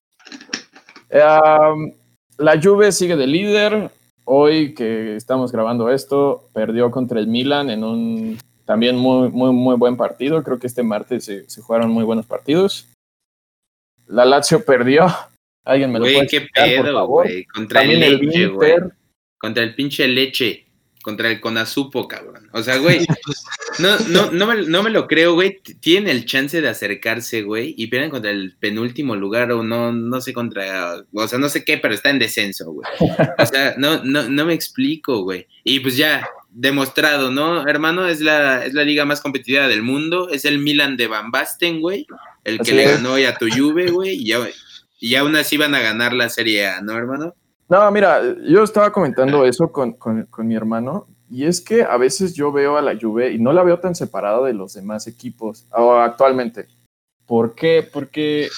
la 1.11 2.61
Juve 2.61 2.91
sigue 2.93 3.17
de 3.17 3.27
líder, 3.27 3.91
hoy 4.25 4.75
que 4.75 5.17
estamos 5.17 5.53
grabando 5.53 5.91
esto, 5.91 6.49
perdió 6.53 6.91
contra 6.91 7.21
el 7.21 7.27
Milan 7.27 7.71
en 7.71 7.85
un 7.85 8.39
también 8.65 8.97
muy, 8.97 9.29
muy, 9.29 9.53
muy 9.53 9.77
buen 9.77 9.97
partido. 9.97 10.43
Creo 10.43 10.59
que 10.59 10.67
este 10.67 10.83
martes 10.83 11.25
se, 11.25 11.61
jugaron 11.61 11.91
muy 11.91 12.05
buenos 12.05 12.27
partidos. 12.27 12.89
la 14.07 14.25
Lazio 14.25 14.65
perdió. 14.65 15.07
Alguien 15.65 15.93
me 15.93 15.99
lo 15.99 16.05
puede 16.05 16.27
qué 16.27 16.37
explicar, 16.39 16.77
por 16.77 16.85
pedo, 16.85 16.95
favor. 16.95 17.27
Contra 17.53 17.83
el 17.83 17.89
También 17.89 18.13
el 18.13 18.19
leche, 18.19 18.47
güey. 18.49 18.73
Inter. 18.73 18.93
Contra 19.39 19.63
el 19.63 19.75
pinche 19.75 20.09
leche. 20.09 20.62
Contra 21.03 21.29
el 21.29 21.41
conazupo, 21.41 22.07
cabrón. 22.07 22.49
O 22.53 22.63
sea, 22.63 22.79
güey, 22.79 23.05
no, 23.81 23.99
no, 24.09 24.31
no, 24.31 24.47
me, 24.47 24.63
no 24.63 24.83
me 24.83 24.91
lo 24.91 25.09
creo, 25.09 25.35
güey. 25.35 25.61
Tienen 25.81 26.09
el 26.09 26.25
chance 26.27 26.61
de 26.61 26.69
acercarse, 26.69 27.43
güey, 27.43 27.75
y 27.77 27.89
pierden 27.89 28.11
contra 28.11 28.31
el 28.31 28.55
penúltimo 28.59 29.17
lugar 29.17 29.51
o 29.51 29.65
no, 29.65 29.93
no 29.93 30.21
sé 30.21 30.33
contra, 30.33 31.05
o 31.13 31.29
sea, 31.29 31.39
no 31.39 31.49
sé 31.49 31.65
qué, 31.65 31.79
pero 31.79 31.93
está 31.93 32.11
en 32.11 32.21
descenso, 32.21 32.71
güey. 32.73 32.87
O 33.39 33.47
sea, 33.47 33.75
no, 33.79 34.05
no, 34.05 34.29
no 34.29 34.47
me 34.47 34.55
explico, 34.55 35.23
güey. 35.23 35.49
Y 35.65 35.81
pues 35.81 35.97
ya, 35.97 36.29
demostrado, 36.51 37.31
¿no? 37.31 37.67
Hermano, 37.67 38.07
es 38.07 38.21
la, 38.21 38.65
es 38.65 38.75
la 38.75 38.85
liga 38.85 39.05
más 39.05 39.21
competitiva 39.21 39.67
del 39.69 39.83
mundo, 39.83 40.29
es 40.29 40.45
el 40.45 40.59
Milan 40.59 40.97
de 40.97 41.09
Van 41.09 41.31
Basten, 41.31 41.81
güey, 41.81 42.07
el 42.45 42.57
que 42.61 42.63
Así 42.63 42.73
le 42.73 42.85
es. 42.85 42.91
ganó 42.93 43.15
hoy 43.15 43.25
a 43.25 43.35
tu 43.37 43.49
Juve, 43.49 43.91
güey, 43.91 44.15
y, 44.15 44.27
ya, 44.27 44.39
y 45.01 45.15
aún 45.17 45.35
así 45.35 45.57
van 45.57 45.75
a 45.75 45.81
ganar 45.81 46.13
la 46.13 46.29
Serie 46.29 46.69
A, 46.69 46.81
¿no, 46.81 46.97
hermano? 46.97 47.35
No, 47.73 47.91
mira, 47.91 48.21
yo 48.43 48.63
estaba 48.65 48.93
comentando 48.93 49.47
eso 49.47 49.73
con, 49.73 49.95
con- 49.95 50.27
con 50.27 50.47
mi 50.47 50.55
hermano, 50.55 51.07
y 51.31 51.47
es 51.47 51.63
que 51.63 51.83
a 51.83 51.97
veces 51.97 52.35
yo 52.35 52.53
veo 52.53 52.77
a 52.77 52.83
la 52.83 52.95
Juve 53.01 53.33
y 53.33 53.39
no 53.39 53.51
la 53.55 53.63
veo 53.63 53.79
tan 53.81 53.95
separada 53.95 54.45
de 54.47 54.53
los 54.53 54.75
demás 54.75 55.07
equipos 55.07 55.67
actualmente. 55.71 56.67
¿Por 57.25 57.55
qué? 57.55 57.83
Porque, 57.91 58.51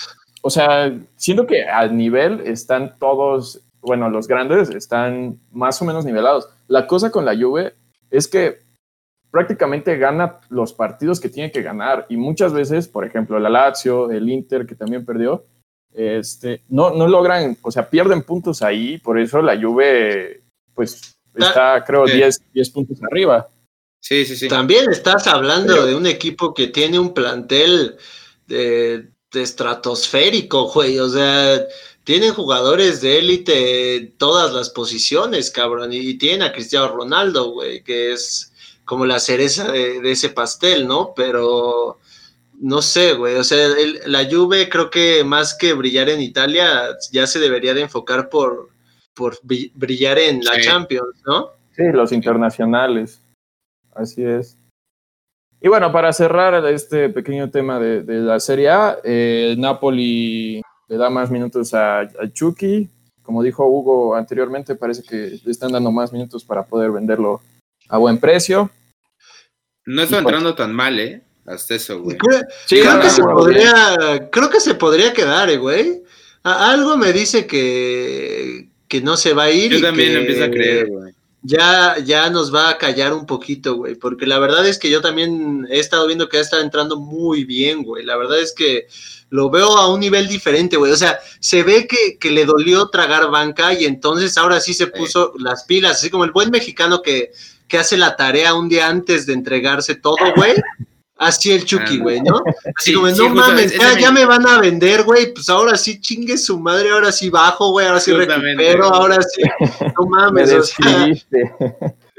o 0.43 0.51
sea, 0.51 0.93
siento 1.15 1.47
que 1.47 1.63
al 1.63 1.97
nivel 1.97 2.41
están 2.41 2.97
todos, 2.99 3.61
bueno, 3.81 4.11
los 4.11 4.27
grandes 4.27 4.71
están 4.71 5.39
más 5.53 5.81
o 5.81 5.85
menos 5.85 6.05
nivelados. 6.05 6.49
La 6.67 6.89
cosa 6.89 7.13
con 7.13 7.25
la 7.25 7.37
Juve 7.37 7.75
es 8.11 8.27
que 8.27 8.59
prácticamente 9.31 9.97
gana 9.97 10.41
los 10.49 10.73
partidos 10.73 11.21
que 11.21 11.29
tiene 11.29 11.53
que 11.53 11.63
ganar 11.63 12.07
y 12.09 12.17
muchas 12.17 12.53
veces, 12.53 12.89
por 12.89 13.05
ejemplo, 13.05 13.39
la 13.39 13.49
Lazio, 13.49 14.11
el 14.11 14.29
Inter 14.29 14.67
que 14.67 14.75
también 14.75 15.07
perdió, 15.07 15.45
este, 15.95 16.61
no, 16.69 16.91
no 16.91 17.07
logran, 17.07 17.57
o 17.63 17.71
sea, 17.71 17.89
pierden 17.89 18.23
puntos 18.23 18.61
ahí, 18.63 18.99
por 18.99 19.19
eso 19.19 19.41
la 19.41 19.57
Juve, 19.61 20.43
pues, 20.75 21.17
está, 21.35 21.83
creo, 21.87 22.07
eh. 22.09 22.15
10, 22.17 22.43
10 22.53 22.71
puntos 22.71 22.99
arriba. 23.03 23.49
Sí, 24.01 24.27
sí, 24.27 24.37
sí. 24.37 24.49
También 24.49 24.91
estás 24.91 25.27
hablando 25.27 25.73
Pero- 25.73 25.87
de 25.87 25.95
un 25.95 26.07
equipo 26.07 26.53
que 26.53 26.67
tiene 26.67 26.99
un 26.99 27.15
plantel 27.15 27.97
de, 28.47 29.09
de 29.33 29.43
estratosférico, 29.43 30.71
güey. 30.71 30.99
O 30.99 31.09
sea, 31.09 31.65
tienen 32.05 32.35
jugadores 32.35 33.01
de 33.01 33.19
élite 33.19 33.97
en 33.97 34.13
todas 34.19 34.53
las 34.53 34.69
posiciones, 34.71 35.51
cabrón. 35.51 35.93
Y 35.93 36.19
tienen 36.19 36.43
a 36.43 36.53
Cristiano 36.53 36.89
Ronaldo, 36.89 37.53
güey, 37.53 37.83
que 37.83 38.13
es 38.13 38.53
como 38.85 39.07
la 39.07 39.19
cereza 39.19 39.73
de, 39.73 40.01
de 40.03 40.11
ese 40.13 40.29
pastel, 40.29 40.87
¿no? 40.87 41.15
Pero 41.17 41.99
no 42.61 42.83
sé, 42.83 43.15
güey. 43.15 43.37
O 43.37 43.45
sea, 43.45 43.67
el- 43.67 44.01
la 44.07 44.25
Juve 44.31 44.69
creo 44.69 44.91
que 44.91 45.25
más 45.25 45.55
que 45.57 45.73
brillar 45.75 46.09
en 46.09 46.21
Italia, 46.21 46.89
ya 47.13 47.27
se 47.27 47.39
debería 47.39 47.75
de 47.75 47.83
enfocar 47.83 48.29
por, 48.29 48.71
por 49.15 49.37
bri- 49.43 49.71
brillar 49.75 50.19
en 50.19 50.43
la 50.45 50.55
Sí. 50.55 50.63
Champions, 50.63 51.23
¿no? 51.27 51.51
Sí, 51.77 51.83
los 51.93 52.13
internacionales. 52.13 53.21
Así 53.95 54.25
es. 54.25 54.57
Y 55.61 55.69
bueno, 55.69 55.91
para 55.93 56.13
cerrar 56.13 56.65
este 56.67 57.09
pequeño 57.09 57.51
tema 57.51 57.79
de, 57.81 58.03
de 58.03 58.21
la 58.21 58.39
Serie 58.41 58.69
A, 58.69 58.99
eh, 59.03 59.51
el 59.53 59.61
Napoli 59.61 60.61
le 60.89 60.97
da 60.97 61.09
más 61.11 61.31
minutos 61.31 61.73
a, 61.75 62.01
a 62.01 62.33
Chucky. 62.33 62.89
Como 63.23 63.43
dijo 63.43 63.67
Hugo 63.67 64.15
anteriormente, 64.15 64.75
parece 64.75 65.03
que 65.03 65.41
le 65.43 65.51
están 65.51 65.73
dando 65.73 65.91
más 65.91 66.13
minutos 66.13 66.45
para 66.45 66.67
poder 66.67 66.91
venderlo 66.91 67.41
a 67.89 67.97
buen 67.97 68.19
precio. 68.19 68.71
No 69.87 70.03
está 70.03 70.19
Y 70.19 70.23
pues- 70.23 70.35
entrando 70.35 70.55
tan 70.55 70.75
mal, 70.75 70.99
¿eh? 71.01 71.23
Hasta 71.47 71.75
eso, 71.75 72.01
güey. 72.01 72.17
Creo, 72.17 72.41
Sí, 72.67 72.77
creo 72.77 72.85
gana 72.85 73.03
que 73.03 73.11
se 73.11 73.23
podría, 73.23 74.29
creo 74.31 74.51
que 74.51 74.61
se 74.61 74.75
podría 74.75 75.13
quedar, 75.13 75.51
eh, 75.51 75.57
güey. 75.59 76.03
A- 76.43 76.71
algo 76.71 76.97
me 76.97 77.13
dice 77.13 77.47
que, 77.47 78.69
que 78.89 79.01
no 79.01 79.17
se 79.17 79.35
va 79.35 79.45
a 79.45 79.51
ir. 79.51 79.73
Yo 79.73 79.79
y 79.79 79.83
también 79.83 80.09
que 80.11 80.15
lo 80.15 80.21
empiezo 80.21 80.45
a 80.45 80.51
creer, 80.51 80.87
güey. 80.89 81.13
Ya, 81.47 81.97
ya 82.03 82.31
nos 82.31 82.55
va 82.55 82.71
a 82.71 82.79
callar 82.79 83.13
un 83.13 83.27
poquito, 83.27 83.75
güey. 83.75 83.95
Porque 83.97 84.27
la 84.27 84.39
verdad 84.39 84.67
es 84.67 84.79
que 84.79 84.89
yo 84.89 85.03
también 85.03 85.67
he 85.71 85.79
estado 85.79 86.07
viendo 86.07 86.29
que 86.29 86.39
ha 86.39 86.41
estado 86.41 86.63
entrando 86.63 86.97
muy 86.99 87.45
bien, 87.45 87.83
güey. 87.83 88.03
La 88.05 88.17
verdad 88.17 88.41
es 88.41 88.55
que 88.55 88.87
lo 89.29 89.51
veo 89.51 89.77
a 89.77 89.93
un 89.93 90.01
nivel 90.01 90.27
diferente, 90.27 90.79
güey. 90.79 90.93
O 90.93 90.97
sea, 90.97 91.19
se 91.41 91.63
ve 91.63 91.87
que, 91.87 92.17
que 92.19 92.31
le 92.31 92.47
dolió 92.47 92.89
tragar 92.89 93.31
banca 93.31 93.75
y 93.75 93.85
entonces 93.85 94.39
ahora 94.39 94.59
sí 94.61 94.73
se 94.73 94.87
puso 94.87 95.35
las 95.39 95.65
pilas, 95.65 95.99
así 95.99 96.09
como 96.09 96.25
el 96.25 96.31
buen 96.31 96.51
mexicano 96.51 97.03
que, 97.03 97.33
que 97.69 97.77
hace 97.77 97.99
la 97.99 98.17
tarea 98.17 98.55
un 98.55 98.71
día 98.71 98.89
antes 98.89 99.27
de 99.27 99.35
entregarse 99.35 99.97
todo, 99.97 100.17
güey. 100.37 100.55
Así 101.27 101.51
el 101.53 101.65
Chucky, 101.65 101.99
güey, 101.99 102.21
¿no? 102.21 102.43
Así 102.77 102.91
Sí, 102.91 102.93
como, 102.95 103.09
no 103.11 103.29
mames, 103.31 103.73
ya, 103.79 103.95
me- 103.95 104.01
ya 104.01 104.11
me 104.13 104.25
van 104.25 104.47
a 104.47 104.61
vender, 104.61 105.03
güey, 105.05 105.33
pues 105.33 105.49
ahora 105.49 105.77
sí 105.77 106.01
chingue 106.01 106.37
su 106.39 106.59
madre, 106.59 106.91
ahora 106.91 107.11
sí 107.13 107.31
bajo, 107.31 107.71
güey, 107.73 107.87
ahora 107.87 108.01
sí 108.01 108.13
recupero, 108.13 108.85
ahora 108.85 109.19
sí, 109.23 109.43
no 109.97 110.07
Me 110.07 110.17
mames, 110.17 110.53
o 110.53 110.63
sea. 110.63 111.09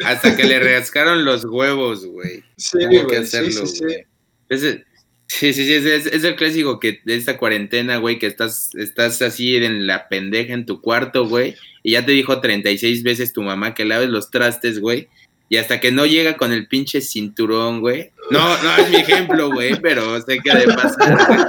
Hasta 0.05 0.35
que 0.35 0.43
le 0.43 0.59
rascaron 0.75 1.23
los 1.25 1.45
huevos, 1.45 2.05
güey. 2.05 2.43
sí, 2.57 2.79
güey, 2.85 3.05
sí, 3.09 3.15
hacerlo, 3.15 3.51
sí, 3.51 3.67
sí. 3.67 3.83
güey. 3.83 4.05
Ese- 4.49 4.83
sí, 5.27 5.53
sí, 5.53 5.65
sí, 5.65 5.73
es, 5.73 5.85
es- 5.85 6.05
es 6.07 6.23
el 6.23 6.35
clásico 6.35 6.79
que 6.79 6.99
de 7.05 7.15
esta 7.15 7.37
cuarentena, 7.37 7.97
güey, 7.97 8.19
que 8.19 8.27
estás, 8.27 8.69
estás 8.75 9.21
así 9.21 9.55
en 9.55 9.87
la 9.87 10.07
pendeja 10.07 10.53
en 10.53 10.65
tu 10.65 10.81
cuarto, 10.81 11.27
güey, 11.27 11.55
y 11.83 11.91
ya 11.91 12.05
te 12.05 12.11
dijo 12.11 12.41
36 12.41 13.03
veces 13.03 13.33
tu 13.33 13.41
mamá 13.41 13.73
que 13.73 13.85
laves 13.85 14.09
los 14.09 14.29
trastes, 14.31 14.79
güey, 14.79 15.07
y 15.47 15.57
hasta 15.57 15.79
que 15.79 15.91
no 15.91 16.05
llega 16.05 16.37
con 16.37 16.51
el 16.51 16.67
pinche 16.67 17.01
cinturón, 17.01 17.79
güey. 17.81 18.11
No, 18.31 18.63
no 18.63 18.77
es 18.77 18.89
mi 18.89 18.95
ejemplo, 18.97 19.51
güey, 19.51 19.79
pero 19.79 20.19
sé 20.21 20.39
que 20.39 20.57
de 20.57 20.65
pasar. 20.73 21.47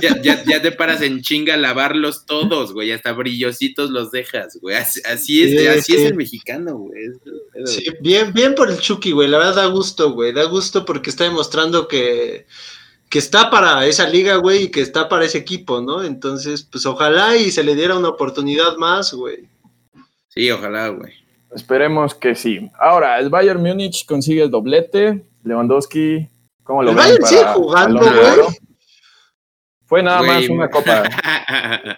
Ya, 0.00 0.20
ya, 0.20 0.42
ya 0.44 0.60
te 0.60 0.72
paras 0.72 1.00
en 1.02 1.22
chinga 1.22 1.54
a 1.54 1.56
lavarlos 1.56 2.26
todos, 2.26 2.72
güey, 2.72 2.92
hasta 2.92 3.12
brillositos 3.12 3.90
los 3.90 4.10
dejas, 4.10 4.58
güey. 4.60 4.76
Así, 4.76 5.00
así 5.04 5.42
es, 5.44 5.50
Sí, 5.60 5.66
así 5.66 5.92
sí. 5.92 5.98
es 5.98 6.10
el 6.10 6.14
mexicano, 6.16 6.76
güey. 6.76 7.00
Sí, 7.64 7.84
bien, 8.00 8.32
bien 8.32 8.54
por 8.54 8.70
el 8.70 8.78
Chucky, 8.78 9.12
güey. 9.12 9.28
La 9.28 9.38
verdad 9.38 9.56
da 9.56 9.66
gusto, 9.66 10.12
güey. 10.12 10.32
Da 10.32 10.44
gusto 10.44 10.84
porque 10.84 11.10
está 11.10 11.24
demostrando 11.24 11.86
que, 11.86 12.46
que 13.08 13.18
está 13.18 13.50
para 13.50 13.86
esa 13.86 14.08
liga, 14.08 14.36
güey, 14.36 14.64
y 14.64 14.68
que 14.70 14.80
está 14.80 15.08
para 15.08 15.24
ese 15.24 15.38
equipo, 15.38 15.80
¿no? 15.80 16.02
Entonces, 16.02 16.66
pues 16.70 16.84
ojalá 16.84 17.36
y 17.36 17.50
se 17.50 17.62
le 17.62 17.74
diera 17.76 17.96
una 17.96 18.08
oportunidad 18.08 18.76
más, 18.76 19.14
güey. 19.14 19.48
Sí, 20.28 20.50
ojalá, 20.50 20.88
güey. 20.88 21.21
Esperemos 21.54 22.14
que 22.14 22.34
sí. 22.34 22.70
Ahora, 22.78 23.18
el 23.18 23.30
Bayern 23.30 23.62
Múnich 23.62 24.06
consigue 24.06 24.42
el 24.42 24.50
doblete. 24.50 25.26
Lewandowski, 25.44 26.28
¿cómo 26.62 26.82
lo 26.82 26.90
El 26.90 26.96
ven 26.96 27.04
Bayern 27.04 27.26
sigue 27.26 27.44
jugando, 27.54 28.00
güey. 28.00 28.48
Fue 29.84 30.02
nada 30.02 30.22
más 30.22 30.48
una 30.48 30.70
copa. 30.70 31.02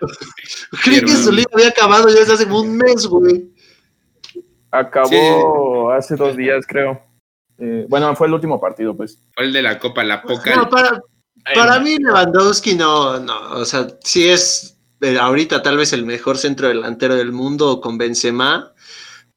Creí 0.82 1.00
que 1.00 1.08
su 1.08 1.30
liga 1.30 1.50
había 1.52 1.68
acabado 1.68 2.08
ya 2.08 2.20
desde 2.20 2.32
hace 2.32 2.44
un 2.46 2.76
mes, 2.76 3.06
güey. 3.06 3.52
Acabó 4.70 5.92
hace 5.92 6.16
dos 6.16 6.36
días, 6.36 6.66
creo. 6.66 7.00
Eh, 7.58 7.86
bueno, 7.88 8.16
fue 8.16 8.26
el 8.26 8.34
último 8.34 8.60
partido, 8.60 8.96
pues. 8.96 9.20
Fue 9.34 9.44
el 9.44 9.52
de 9.52 9.62
la 9.62 9.78
Copa, 9.78 10.02
la 10.02 10.22
poca. 10.22 10.56
No, 10.56 10.68
para, 10.68 11.00
para 11.54 11.78
mí 11.78 11.96
Lewandowski 11.98 12.74
no, 12.74 13.20
no, 13.20 13.52
o 13.52 13.64
sea, 13.64 13.86
sí 14.02 14.28
es 14.28 14.74
eh, 15.00 15.18
ahorita 15.18 15.62
tal 15.62 15.76
vez 15.76 15.92
el 15.92 16.06
mejor 16.06 16.38
centro 16.38 16.68
delantero 16.68 17.14
del 17.14 17.30
mundo 17.30 17.80
con 17.80 17.98
Benzema, 17.98 18.72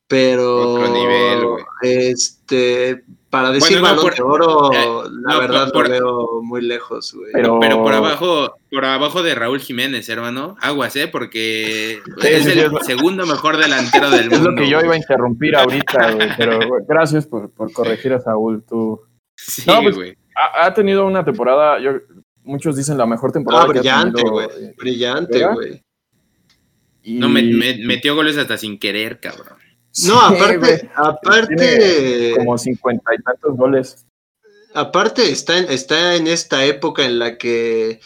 pero 0.07 0.73
Otro 0.73 0.93
nivel, 0.93 1.45
güey. 1.45 1.63
este 1.81 3.03
para 3.29 3.51
decir 3.51 3.79
Bueno, 3.81 3.95
no, 3.95 4.01
balón 4.01 4.03
por- 4.05 4.15
de 4.15 4.21
oro, 4.23 4.71
eh, 4.73 5.09
la 5.25 5.33
no, 5.33 5.39
verdad 5.41 5.71
por- 5.73 5.89
lo 5.89 5.91
veo 5.91 6.41
muy 6.43 6.61
lejos, 6.61 7.13
güey. 7.13 7.31
Pero- 7.33 7.59
Pero 7.59 7.83
por 7.83 7.93
abajo, 7.93 8.55
por 8.71 8.85
abajo 8.85 9.21
de 9.21 9.35
Raúl 9.35 9.59
Jiménez, 9.59 10.07
hermano. 10.07 10.55
Aguas, 10.61 10.95
¿eh? 10.95 11.09
Porque 11.09 11.99
Sí, 12.21 12.27
es 12.27 12.43
sí, 12.45 12.51
el 12.51 12.59
es 12.59 12.85
segundo 12.85 13.25
mejor 13.25 13.57
delantero 13.57 14.09
del 14.09 14.27
Es 14.31 14.39
mundo. 14.39 14.51
lo 14.51 14.57
que 14.57 14.69
yo 14.69 14.79
iba 14.79 14.93
a 14.93 14.97
interrumpir 14.97 15.55
ahorita, 15.57 16.11
güey. 16.13 16.29
Pero 16.37 16.57
güey, 16.67 16.83
gracias 16.87 17.27
por, 17.27 17.49
por 17.51 17.71
corregir 17.73 18.13
a 18.13 18.21
Saúl. 18.21 18.63
Tú 18.67 19.01
Sí, 19.35 19.63
No, 19.67 19.81
pues, 19.83 19.95
güey. 19.95 20.17
ha, 20.35 20.65
ha 20.65 20.73
tenido 20.73 21.05
una 21.05 21.23
temporada, 21.25 21.79
yo, 21.79 21.91
muchos 22.43 22.75
dicen 22.77 22.97
la 22.97 23.05
mejor 23.05 23.31
temporada. 23.33 23.65
Ah, 23.65 23.71
que 23.73 23.77
ha 23.77 23.81
brillante, 23.81 24.15
tenido, 24.15 24.31
güey. 24.31 24.47
Brillante, 24.77 25.37
¿verdad? 25.39 25.53
güey. 25.53 25.83
y- 27.03 27.19
No, 27.19 27.27
me, 27.29 27.43
me- 27.43 27.77
metió 27.85 28.15
goles 28.15 28.37
hasta 28.37 28.57
sin 28.57 28.79
querer, 28.79 29.19
cabrón. 29.19 29.56
No, 30.05 30.19
aparte, 30.21 30.89
aparte, 30.95 32.33
como 32.37 32.57
cincuenta 32.57 33.11
y 33.17 33.21
tantos 33.23 33.55
goles. 33.57 34.05
aparte 34.73 35.31
está 35.31 35.57
en, 35.57 35.71
está 35.71 36.15
en 36.15 36.27
esta 36.27 36.65
época 36.65 37.03
en 37.05 37.17
la 37.19 37.37
que 37.37 37.99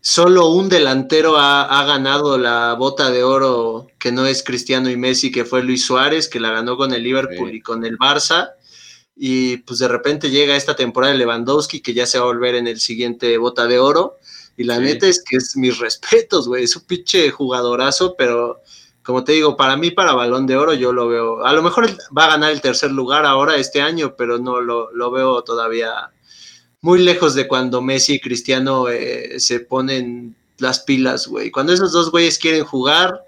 solo 0.00 0.48
un 0.50 0.68
delantero 0.68 1.36
ha, 1.36 1.62
ha 1.80 1.84
ganado 1.84 2.38
la 2.38 2.74
bota 2.74 3.10
de 3.10 3.22
oro 3.24 3.88
que 3.98 4.12
no 4.12 4.26
es 4.26 4.42
Cristiano 4.42 4.88
y 4.90 4.96
Messi, 4.96 5.30
que 5.32 5.44
fue 5.44 5.62
Luis 5.62 5.84
Suárez, 5.84 6.28
que 6.28 6.40
la 6.40 6.50
ganó 6.50 6.76
con 6.76 6.92
el 6.94 7.02
Liverpool 7.02 7.50
Sí. 7.50 7.56
y 7.56 7.60
con 7.60 7.84
el 7.84 7.98
Barça. 7.98 8.50
Y 9.16 9.58
pues 9.58 9.78
de 9.78 9.88
repente 9.88 10.30
llega 10.30 10.56
esta 10.56 10.74
temporada 10.76 11.12
de 11.12 11.18
Lewandowski, 11.18 11.80
que 11.80 11.94
ya 11.94 12.04
se 12.06 12.18
va 12.18 12.24
a 12.24 12.28
volver 12.28 12.54
en 12.56 12.66
el 12.66 12.80
siguiente 12.80 13.36
bota 13.38 13.66
de 13.66 13.78
oro. 13.78 14.18
Y 14.56 14.64
la 14.64 14.76
Sí. 14.76 14.82
neta 14.82 15.06
es 15.08 15.22
que 15.22 15.36
es 15.36 15.56
mis 15.56 15.78
respetos, 15.78 16.48
güey. 16.48 16.64
Es 16.64 16.74
un 16.76 16.84
pinche 16.84 17.30
jugadorazo, 17.30 18.14
pero 18.16 18.60
como 19.04 19.24
te 19.24 19.32
digo, 19.32 19.56
para 19.56 19.76
mí, 19.76 19.90
para 19.90 20.14
balón 20.14 20.46
de 20.46 20.56
oro, 20.56 20.74
yo 20.74 20.92
lo 20.92 21.08
veo. 21.08 21.44
A 21.44 21.52
lo 21.52 21.62
mejor 21.62 21.86
va 22.16 22.24
a 22.24 22.30
ganar 22.30 22.52
el 22.52 22.60
tercer 22.60 22.90
lugar 22.90 23.26
ahora 23.26 23.56
este 23.56 23.82
año, 23.82 24.14
pero 24.16 24.38
no 24.38 24.60
lo, 24.60 24.90
lo 24.92 25.10
veo 25.10 25.42
todavía 25.42 26.10
muy 26.84 27.02
lejos 27.02 27.34
de 27.34 27.48
cuando 27.48 27.80
Messi 27.80 28.16
y 28.16 28.20
Cristiano 28.20 28.90
eh, 28.90 29.40
se 29.40 29.60
ponen 29.60 30.36
las 30.58 30.80
pilas, 30.80 31.26
güey. 31.26 31.50
Cuando 31.50 31.72
esos 31.72 31.92
dos 31.92 32.10
güeyes 32.10 32.38
quieren 32.38 32.64
jugar, 32.64 33.22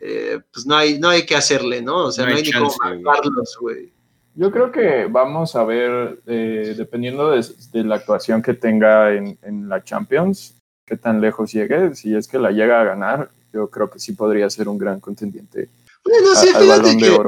eh, 0.00 0.40
pues 0.50 0.64
no 0.64 0.76
hay, 0.76 0.98
no 0.98 1.10
hay 1.10 1.26
que 1.26 1.36
hacerle, 1.36 1.82
¿no? 1.82 2.06
O 2.06 2.10
sea, 2.10 2.24
no, 2.24 2.34
hay, 2.34 2.42
ni 2.42 2.50
cómo 2.50 2.72
matarlos, 2.80 3.58
güey. 3.60 3.92
Yo 4.34 4.50
creo 4.50 4.72
que 4.72 5.06
vamos 5.10 5.54
a 5.56 5.64
ver, 5.64 6.20
eh, 6.26 6.74
dependiendo 6.74 7.32
de, 7.32 7.44
la 7.84 7.96
actuación 7.96 8.40
que 8.40 8.54
tenga 8.54 9.12
en, 9.12 9.68
la 9.68 9.84
Champions, 9.84 10.56
qué 10.86 10.96
tan 10.96 11.20
lejos 11.20 11.52
llegue. 11.52 11.94
Si 11.94 12.14
es 12.14 12.26
que 12.26 12.38
la 12.38 12.50
llega 12.50 12.80
a 12.80 12.84
ganar, 12.84 13.30
yo 13.52 13.68
creo 13.68 13.90
que 13.90 13.98
sí 13.98 14.12
podría 14.12 14.48
ser 14.50 14.68
un 14.68 14.78
gran 14.78 15.00
contendiente 15.00 15.68
bueno, 16.04 16.34
sí, 16.34 16.48
fíjate 16.48 16.96
que, 16.96 17.18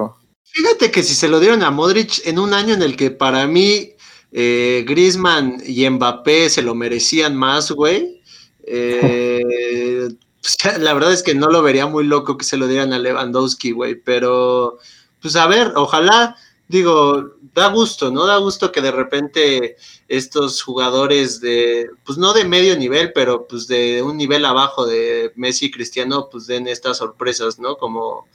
Fíjate 0.44 0.90
que 0.90 1.02
si 1.02 1.14
se 1.14 1.28
lo 1.28 1.40
dieron 1.40 1.62
a 1.62 1.70
Modric 1.70 2.26
en 2.26 2.38
un 2.38 2.54
año 2.54 2.74
en 2.74 2.82
el 2.82 2.96
que 2.96 3.10
para 3.10 3.46
mí 3.46 3.92
eh, 4.30 4.84
Griezmann 4.86 5.60
y 5.64 5.88
Mbappé 5.88 6.48
se 6.48 6.62
lo 6.62 6.74
merecían 6.74 7.36
más, 7.36 7.70
güey. 7.70 8.20
Eh, 8.64 10.08
pues, 10.42 10.78
la 10.80 10.94
verdad 10.94 11.12
es 11.12 11.22
que 11.22 11.34
no 11.34 11.48
lo 11.48 11.62
vería 11.62 11.86
muy 11.86 12.04
loco 12.04 12.36
que 12.36 12.44
se 12.44 12.56
lo 12.56 12.68
dieran 12.68 12.92
a 12.92 12.98
Lewandowski, 12.98 13.72
güey. 13.72 13.96
Pero, 13.96 14.78
pues 15.20 15.34
a 15.36 15.46
ver, 15.46 15.72
ojalá 15.76 16.36
digo, 16.68 17.36
da 17.54 17.68
gusto, 17.68 18.10
¿no? 18.10 18.26
Da 18.26 18.36
gusto 18.38 18.72
que 18.72 18.80
de 18.80 18.90
repente 18.90 19.76
estos 20.08 20.62
jugadores 20.62 21.40
de, 21.40 21.90
pues 22.04 22.18
no 22.18 22.32
de 22.32 22.44
medio 22.44 22.76
nivel, 22.76 23.12
pero 23.12 23.46
pues 23.46 23.66
de 23.68 24.02
un 24.02 24.16
nivel 24.16 24.44
abajo 24.44 24.86
de 24.86 25.32
Messi 25.36 25.66
y 25.66 25.70
Cristiano, 25.70 26.28
pues 26.30 26.46
den 26.46 26.66
estas 26.68 26.98
sorpresas, 26.98 27.58
¿no? 27.58 27.76
Como, 27.76 28.26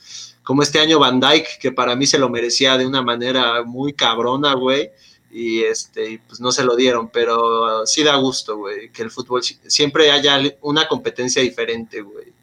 como 0.43 0.63
este 0.63 0.79
año 0.79 0.99
Van 0.99 1.19
Dyke, 1.19 1.59
que 1.59 1.71
para 1.71 1.95
mí 1.95 2.05
se 2.07 2.19
lo 2.19 2.29
merecía 2.29 2.77
de 2.77 2.87
una 2.87 3.01
manera 3.01 3.63
muy 3.63 3.93
cabrona, 3.93 4.53
güey. 4.53 4.91
Y 5.31 5.61
este, 5.61 6.21
pues 6.27 6.39
no 6.39 6.51
se 6.51 6.63
lo 6.63 6.75
dieron, 6.75 7.09
pero 7.09 7.85
sí 7.85 8.03
da 8.03 8.15
gusto, 8.15 8.57
güey, 8.57 8.91
que 8.91 9.03
el 9.03 9.11
fútbol 9.11 9.43
siempre 9.43 10.09
haya 10.09 10.41
una 10.61 10.87
competencia 10.87 11.41
diferente, 11.41 12.01
güey. 12.01 12.38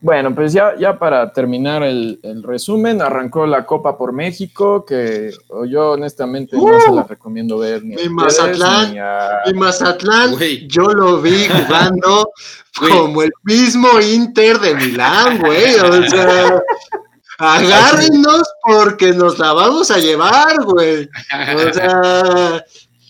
Bueno, 0.00 0.32
pues 0.32 0.52
ya, 0.52 0.76
ya 0.78 0.96
para 0.96 1.32
terminar 1.32 1.82
el, 1.82 2.20
resumen, 2.44 3.02
arrancó 3.02 3.46
la 3.46 3.66
Copa 3.66 3.98
por 3.98 4.12
México, 4.12 4.84
que 4.84 5.32
yo 5.68 5.92
honestamente 5.92 6.56
no 6.56 6.80
se 6.80 6.92
la 6.92 7.02
recomiendo 7.02 7.58
ver 7.58 7.82
ni 7.82 8.00
a 8.00 8.08
Mazatlán, 8.08 8.94
ni 9.46 9.54
Mazatlán, 9.54 10.36
yo 10.68 10.84
lo 10.84 11.20
vi 11.20 11.48
jugando 11.48 12.30
como 12.78 13.22
el 13.22 13.32
mismo 13.42 13.88
Inter 14.00 14.60
de 14.60 14.74
Milán, 14.76 15.40
güey, 15.40 15.74
o 15.80 16.08
sea, 16.08 16.62
agárrenos 17.38 18.42
porque 18.62 19.12
nos 19.12 19.36
la 19.40 19.52
vamos 19.52 19.90
a 19.90 19.98
llevar, 19.98 20.62
güey, 20.62 21.08
o 21.08 21.72
sea, 21.72 22.64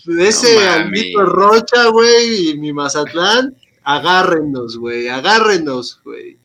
ese 0.20 0.66
Albito 0.66 1.22
Rocha, 1.26 1.88
güey, 1.88 2.48
y 2.48 2.58
mi 2.58 2.72
Mazatlán, 2.72 3.54
agárrenos, 3.84 4.78
güey, 4.78 5.08
agárrenos, 5.08 6.00
güey 6.02 6.38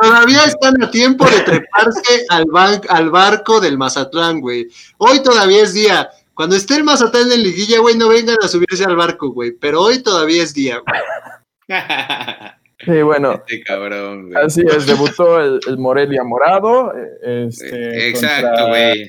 todavía 0.00 0.44
están 0.44 0.82
a 0.82 0.90
tiempo 0.90 1.24
de 1.24 1.40
treparse 1.40 2.26
al, 2.28 2.46
al 2.88 3.10
barco 3.10 3.60
del 3.60 3.78
Mazatlán, 3.78 4.40
güey. 4.40 4.66
Hoy 4.98 5.22
todavía 5.22 5.62
es 5.62 5.74
día. 5.74 6.08
Cuando 6.34 6.56
esté 6.56 6.76
el 6.76 6.84
Mazatlán 6.84 7.32
en 7.32 7.42
liguilla, 7.42 7.80
güey, 7.80 7.96
no 7.96 8.08
vengan 8.08 8.36
a 8.42 8.48
subirse 8.48 8.84
al 8.84 8.96
barco, 8.96 9.30
güey. 9.30 9.52
Pero 9.52 9.80
hoy 9.82 10.02
todavía 10.02 10.42
es 10.42 10.54
día, 10.54 10.78
güey. 10.78 11.00
Sí, 12.84 13.02
bueno. 13.02 13.42
Este 13.48 14.38
así 14.38 14.60
es, 14.60 14.86
debutó 14.86 15.40
el, 15.40 15.78
Morelia 15.78 16.22
Morado. 16.24 16.92
Eh, 16.94 17.46
este, 17.48 18.10
Exacto, 18.10 18.68
güey. 18.68 19.08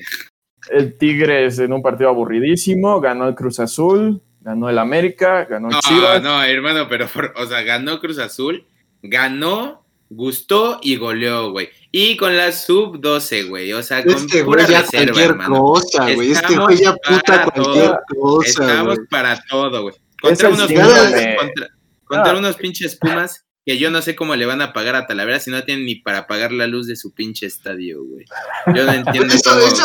El 0.70 0.96
Tigres 0.96 1.58
en 1.58 1.72
un 1.72 1.82
partido 1.82 2.08
aburridísimo, 2.10 3.00
ganó 3.00 3.28
el 3.28 3.34
Cruz 3.34 3.60
Azul, 3.60 4.22
ganó 4.40 4.68
el 4.68 4.78
América, 4.78 5.44
ganó 5.44 5.68
el 5.68 5.74
no, 5.74 5.80
Chivas. 5.80 6.22
No, 6.22 6.42
hermano, 6.42 6.88
pero, 6.88 7.08
o 7.36 7.46
sea, 7.46 7.62
ganó 7.62 8.00
Cruz 8.00 8.18
Azul, 8.18 8.66
ganó 9.02 9.84
gustó 10.10 10.78
y 10.82 10.96
goleó, 10.96 11.50
güey. 11.50 11.70
Y 11.90 12.16
con 12.16 12.36
la 12.36 12.52
sub 12.52 13.00
12, 13.00 13.44
güey. 13.44 13.72
O 13.72 13.82
sea, 13.82 14.04
con 14.04 14.14
este 14.14 14.44
pura 14.44 14.64
güey 14.64 14.76
reserva, 14.76 15.22
hermano. 15.22 15.62
Cosa, 15.62 16.12
güey. 16.12 16.32
Este 16.32 16.56
güey 16.56 16.78
ya 16.78 16.94
puta 16.94 17.44
cualquier 17.50 17.92
cosa. 18.08 18.48
Estamos 18.48 18.98
para 19.10 19.42
todo, 19.48 19.82
güey. 19.82 19.94
Contra 20.20 20.48
unos 20.48 20.72
pumas, 20.72 21.12
contra, 22.04 22.32
ah. 22.32 22.38
unos 22.38 22.56
pinches 22.56 22.96
pumas 22.96 23.44
que 23.64 23.78
yo 23.78 23.90
no 23.90 24.00
sé 24.02 24.16
cómo 24.16 24.34
le 24.34 24.46
van 24.46 24.62
a 24.62 24.72
pagar 24.72 24.96
a 24.96 25.06
Talavera 25.06 25.38
si 25.38 25.50
no 25.50 25.62
tienen 25.62 25.84
ni 25.84 25.96
para 25.96 26.26
pagar 26.26 26.52
la 26.52 26.66
luz 26.66 26.86
de 26.86 26.96
su 26.96 27.12
pinche 27.12 27.46
estadio, 27.46 28.02
güey. 28.02 28.24
Yo 28.74 28.84
no 28.84 28.92
entiendo 28.92 29.34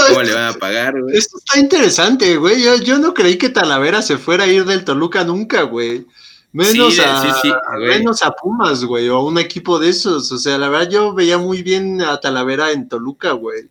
cómo, 0.08 0.22
le 0.22 0.34
van 0.34 0.46
a 0.46 0.54
pagar, 0.54 1.00
güey. 1.00 1.18
Esto 1.18 1.38
está 1.38 1.60
interesante, 1.60 2.38
güey. 2.38 2.64
Yo, 2.64 2.78
yo 2.78 2.98
no 2.98 3.14
creí 3.14 3.38
que 3.38 3.50
Talavera 3.50 4.02
se 4.02 4.18
fuera 4.18 4.46
a 4.46 4.48
ir 4.48 4.66
del 4.66 4.86
Toluca 4.86 5.24
nunca, 5.26 5.64
güey. 5.64 6.06
Menos, 6.54 7.00
a, 7.00 7.78
menos 7.80 8.22
a 8.22 8.32
Pumas, 8.32 8.86
güey, 8.86 9.10
o 9.10 9.18
a 9.18 9.26
un 9.26 9.39
equipo 9.39 9.80
de 9.80 9.89
esos. 9.89 10.32
O 10.32 10.38
sea, 10.38 10.60
la 10.60 10.70
verdad 10.70 10.89
yo 10.89 11.13
veía 11.13 11.39
muy 11.39 11.63
bien 11.63 12.00
a 12.02 12.20
Talavera 12.20 12.72
en 12.72 12.88
Toluca, 12.88 13.32
güey. 13.32 13.70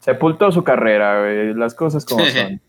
Sepultó 0.00 0.50
su 0.50 0.64
carrera, 0.64 1.20
güey, 1.20 1.54
las 1.54 1.74
cosas 1.74 2.04
como 2.04 2.24
son. 2.26 2.60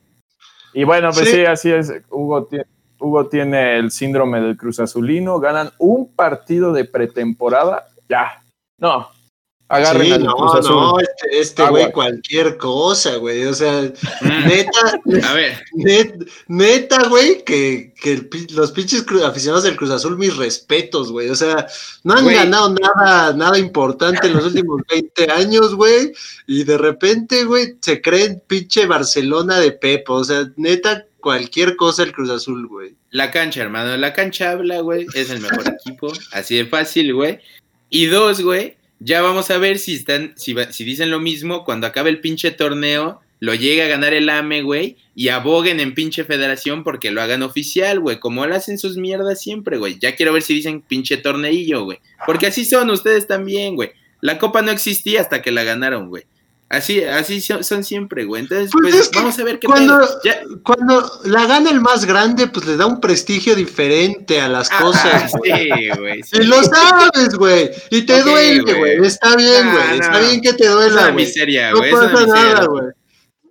Y 0.73 0.83
bueno, 0.83 1.09
pues 1.11 1.29
sí, 1.29 1.43
así 1.43 1.71
es. 1.71 1.91
Hugo, 2.09 2.47
Hugo 2.99 3.27
tiene 3.29 3.77
el 3.77 3.89
síndrome 3.89 4.39
del 4.41 4.57
Cruz 4.57 4.79
Azulino. 4.79 5.39
Ganan 5.39 5.71
un 5.79 6.13
partido 6.13 6.71
de 6.71 6.85
pretemporada. 6.85 7.87
Ya. 8.07 8.43
No, 8.77 9.09
Agarren 9.69 10.23
no, 10.23 10.33
no, 10.61 10.97
este, 10.97 11.39
este 11.39 11.67
güey 11.67 11.91
cualquier 11.91 12.55
cosa, 12.55 13.17
güey. 13.17 13.43
O 13.45 13.53
sea, 13.53 13.91
mm. 14.21 14.47
neta, 14.47 15.27
a 15.27 15.33
ver. 15.33 15.65
neta, 16.47 17.09
güey, 17.09 17.43
que, 17.43 17.93
que 18.01 18.29
los 18.51 18.71
pinches 18.71 19.05
aficionados 19.25 19.65
del 19.65 19.75
Cruz 19.75 19.89
Azul, 19.89 20.17
mis 20.17 20.37
respetos, 20.37 21.11
güey. 21.11 21.29
O 21.29 21.35
sea, 21.35 21.67
no 22.03 22.13
han 22.13 22.25
ganado 22.27 22.73
nada, 22.79 23.33
nada 23.33 23.59
importante 23.59 24.27
en 24.27 24.35
los 24.35 24.45
últimos 24.45 24.83
20 24.89 25.31
años, 25.33 25.75
güey. 25.75 26.13
Y 26.45 26.63
de 26.63 26.77
repente, 26.77 27.43
güey, 27.43 27.75
se 27.81 28.01
creen 28.01 28.41
pinche 28.47 28.85
Barcelona 28.85 29.59
de 29.59 29.73
Pepo. 29.73 30.13
O 30.13 30.23
sea, 30.23 30.49
neta, 30.55 31.07
cualquier 31.19 31.75
cosa 31.75 32.03
el 32.03 32.13
Cruz 32.13 32.29
Azul, 32.29 32.67
güey. 32.67 32.95
La 33.09 33.31
cancha, 33.31 33.63
hermano, 33.63 33.97
la 33.97 34.13
cancha 34.13 34.51
habla, 34.51 34.79
güey. 34.79 35.07
Es 35.13 35.29
el 35.29 35.41
mejor 35.41 35.67
equipo. 35.67 36.13
Así 36.31 36.55
de 36.55 36.67
fácil, 36.67 37.13
güey. 37.13 37.39
Y 37.89 38.05
dos, 38.05 38.39
güey 38.39 38.77
ya 38.99 39.21
vamos 39.21 39.51
a 39.51 39.57
ver 39.57 39.79
si 39.79 39.95
están, 39.95 40.33
si, 40.35 40.55
si 40.71 40.83
dicen 40.83 41.11
lo 41.11 41.19
mismo 41.19 41.63
cuando 41.63 41.87
acabe 41.87 42.09
el 42.09 42.19
pinche 42.19 42.51
torneo, 42.51 43.21
lo 43.39 43.53
llegue 43.53 43.83
a 43.83 43.87
ganar 43.87 44.13
el 44.13 44.29
AME, 44.29 44.63
güey, 44.63 44.97
y 45.13 45.29
aboguen 45.29 45.79
en 45.79 45.93
pinche 45.93 46.23
federación 46.23 46.83
porque 46.83 47.11
lo 47.11 47.21
hagan 47.21 47.43
oficial, 47.43 47.99
güey, 47.99 48.19
como 48.19 48.45
lo 48.45 48.55
hacen 48.55 48.77
sus 48.79 48.97
mierdas 48.97 49.41
siempre, 49.41 49.77
güey. 49.77 49.99
Ya 49.99 50.15
quiero 50.15 50.33
ver 50.33 50.41
si 50.41 50.55
dicen 50.55 50.81
pinche 50.81 51.17
torneillo, 51.17 51.83
güey. 51.83 51.99
Porque 52.25 52.47
así 52.47 52.65
son 52.65 52.89
ustedes 52.89 53.27
también, 53.27 53.75
güey. 53.75 53.91
La 54.21 54.39
copa 54.39 54.63
no 54.63 54.71
existía 54.71 55.21
hasta 55.21 55.41
que 55.41 55.51
la 55.51 55.63
ganaron, 55.63 56.09
güey. 56.09 56.23
Así, 56.69 57.01
así 57.01 57.39
son, 57.39 57.83
siempre, 57.83 58.25
güey. 58.25 58.41
Entonces, 58.41 58.69
pues, 58.71 58.93
pues 58.93 59.11
vamos 59.13 59.39
a 59.39 59.43
ver 59.45 59.57
qué 59.57 59.67
cuando, 59.67 60.05
cuando 60.63 61.11
la 61.23 61.45
gana 61.45 61.69
el 61.69 61.79
más 61.79 62.03
grande, 62.03 62.47
pues 62.47 62.65
le 62.65 62.75
da 62.75 62.85
un 62.85 62.99
prestigio 62.99 63.55
diferente 63.55 64.41
a 64.41 64.49
las 64.49 64.69
cosas. 64.69 65.31
Sí, 65.43 65.89
güey. 65.97 66.21
Y 66.33 66.43
lo 66.43 66.61
sabes, 66.63 67.35
güey. 67.37 67.71
Y 67.89 68.01
te 68.01 68.21
duele, 68.21 68.73
güey. 68.73 69.05
Está 69.05 69.35
bien, 69.35 69.71
güey. 69.71 69.99
Está 69.99 70.19
bien 70.19 70.41
que 70.41 70.53
te 70.53 70.67
duela, 70.67 71.11
güey. 71.11 71.31
No 71.73 72.11
pasa 72.11 72.25
nada, 72.25 72.65
güey. 72.65 72.85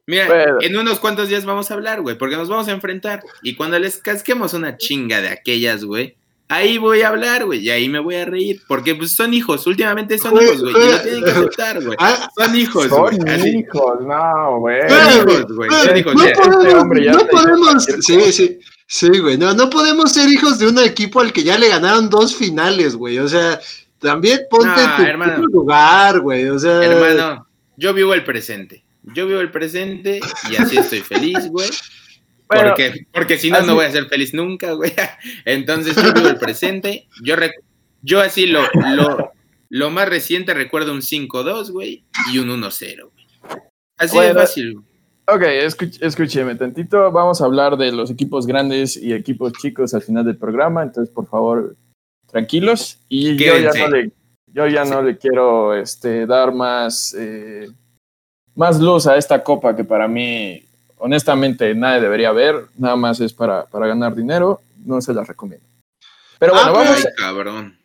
Mira, 0.06 0.56
en 0.60 0.76
unos 0.76 1.00
cuantos 1.00 1.28
días 1.28 1.44
vamos 1.44 1.70
a 1.70 1.74
hablar, 1.74 2.00
güey, 2.00 2.16
porque 2.16 2.36
nos 2.36 2.48
vamos 2.48 2.68
a 2.68 2.72
enfrentar. 2.72 3.22
Y 3.42 3.54
cuando 3.54 3.78
les 3.78 3.98
casquemos 3.98 4.54
una 4.54 4.76
chinga 4.76 5.20
de 5.20 5.28
aquellas, 5.28 5.84
güey, 5.84 6.16
ahí 6.48 6.78
voy 6.78 7.02
a 7.02 7.08
hablar, 7.08 7.44
güey, 7.44 7.60
y 7.60 7.70
ahí 7.70 7.88
me 7.88 7.98
voy 7.98 8.16
a 8.16 8.24
reír, 8.24 8.62
porque 8.66 8.94
pues 8.94 9.12
son 9.12 9.34
hijos, 9.34 9.66
últimamente 9.66 10.18
son 10.18 10.40
hijos, 10.40 10.60
güey, 10.60 10.74
y 10.74 10.92
lo 10.92 11.02
tienen 11.02 11.24
que 11.24 11.30
aceptar, 11.30 11.84
güey. 11.84 11.96
Ah, 12.00 12.30
son 12.36 12.56
hijos, 12.56 12.88
güey. 12.88 13.16
Son 13.16 13.46
hijos, 13.46 13.94
no, 14.02 14.58
güey. 14.60 14.88
Son 14.88 15.28
hijos, 15.28 15.56
güey. 15.56 15.70
Son 15.70 15.96
hijos, 15.96 16.14
no 16.14 16.24
podemos, 16.42 16.86
no 16.86 17.26
podemos 17.28 17.84
sí, 18.00 18.32
sí. 18.32 18.58
Sí, 18.88 19.18
güey, 19.18 19.36
no, 19.36 19.52
no 19.52 19.68
podemos 19.68 20.12
ser 20.12 20.28
hijos 20.30 20.60
de 20.60 20.68
un 20.68 20.78
equipo 20.78 21.20
al 21.20 21.32
que 21.32 21.42
ya 21.42 21.58
le 21.58 21.68
ganaron 21.68 22.08
dos 22.08 22.36
finales, 22.36 22.94
güey. 22.94 23.18
O 23.18 23.26
sea, 23.26 23.58
también 23.98 24.42
ponte 24.48 24.80
en 24.80 25.34
tu 25.34 25.46
lugar, 25.46 26.20
güey. 26.20 26.48
O 26.48 26.58
sea, 26.58 26.84
hermano, 26.84 27.48
yo 27.76 27.92
vivo 27.92 28.14
el 28.14 28.22
presente. 28.22 28.84
Yo 29.02 29.26
vivo 29.26 29.40
el 29.40 29.50
presente 29.50 30.20
y 30.50 30.56
así 30.56 30.78
estoy 30.78 31.00
feliz, 31.00 31.48
güey 31.48 31.68
porque, 32.46 33.06
porque 33.12 33.38
si 33.38 33.50
no, 33.50 33.62
no 33.62 33.74
voy 33.74 33.86
a 33.86 33.90
ser 33.90 34.06
feliz 34.06 34.32
nunca, 34.34 34.72
güey. 34.72 34.92
Entonces 35.44 35.96
yo 35.96 36.12
vivo 36.12 36.28
el 36.28 36.38
presente. 36.38 37.06
Yo, 37.22 37.34
yo 38.02 38.20
así 38.20 38.46
lo, 38.46 38.62
lo, 38.94 39.32
lo 39.68 39.90
más 39.90 40.08
reciente 40.08 40.54
recuerdo 40.54 40.92
un 40.92 41.00
5-2, 41.00 41.70
güey, 41.70 42.04
y 42.32 42.38
un 42.38 42.48
1-0, 42.48 43.10
güey. 43.10 43.26
Así 43.98 44.18
de 44.18 44.34
fácil. 44.34 44.80
Ok, 45.28 45.42
escúcheme 46.00 46.54
tantito. 46.54 47.10
Vamos 47.10 47.40
a 47.40 47.46
hablar 47.46 47.76
de 47.76 47.90
los 47.90 48.10
equipos 48.10 48.46
grandes 48.46 48.96
y 48.96 49.12
equipos 49.12 49.52
chicos 49.54 49.92
al 49.94 50.02
final 50.02 50.24
del 50.24 50.36
programa. 50.36 50.84
Entonces, 50.84 51.12
por 51.12 51.26
favor, 51.26 51.74
tranquilos. 52.26 53.00
Y 53.08 53.36
yo 53.36 53.58
ya 53.58 53.72
no 53.72 53.88
le, 53.88 54.12
yo 54.46 54.66
ya 54.68 54.84
no 54.84 55.02
le 55.02 55.18
quiero 55.18 55.74
este, 55.74 56.26
dar 56.26 56.52
más, 56.52 57.12
eh, 57.18 57.68
más 58.54 58.78
luz 58.80 59.08
a 59.08 59.16
esta 59.16 59.42
copa 59.42 59.74
que 59.74 59.82
para 59.82 60.06
mí 60.06 60.62
honestamente 60.98 61.74
nadie 61.74 62.00
debería 62.00 62.32
ver, 62.32 62.66
nada 62.78 62.96
más 62.96 63.20
es 63.20 63.32
para, 63.32 63.66
ganar 63.72 64.14
dinero, 64.14 64.60
no 64.84 65.00
se 65.00 65.12
las 65.14 65.26
recomiendo. 65.26 65.66
Pero 66.38 66.54
Ah, 66.54 66.70
bueno, 66.70 66.78
pero- 66.78 66.84
vamos. 66.90 67.06
Ay, 67.06 67.12
cabrón. 67.16 67.78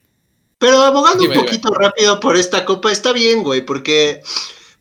Pero 0.58 0.82
abogando 0.84 1.24
Dime, 1.24 1.40
un 1.40 1.46
poquito 1.46 1.74
rápido 1.74 2.20
por 2.20 2.38
esta 2.38 2.64
copa, 2.66 2.92
está 2.92 3.12
bien, 3.14 3.42
güey, 3.42 3.62
porque, 3.66 4.22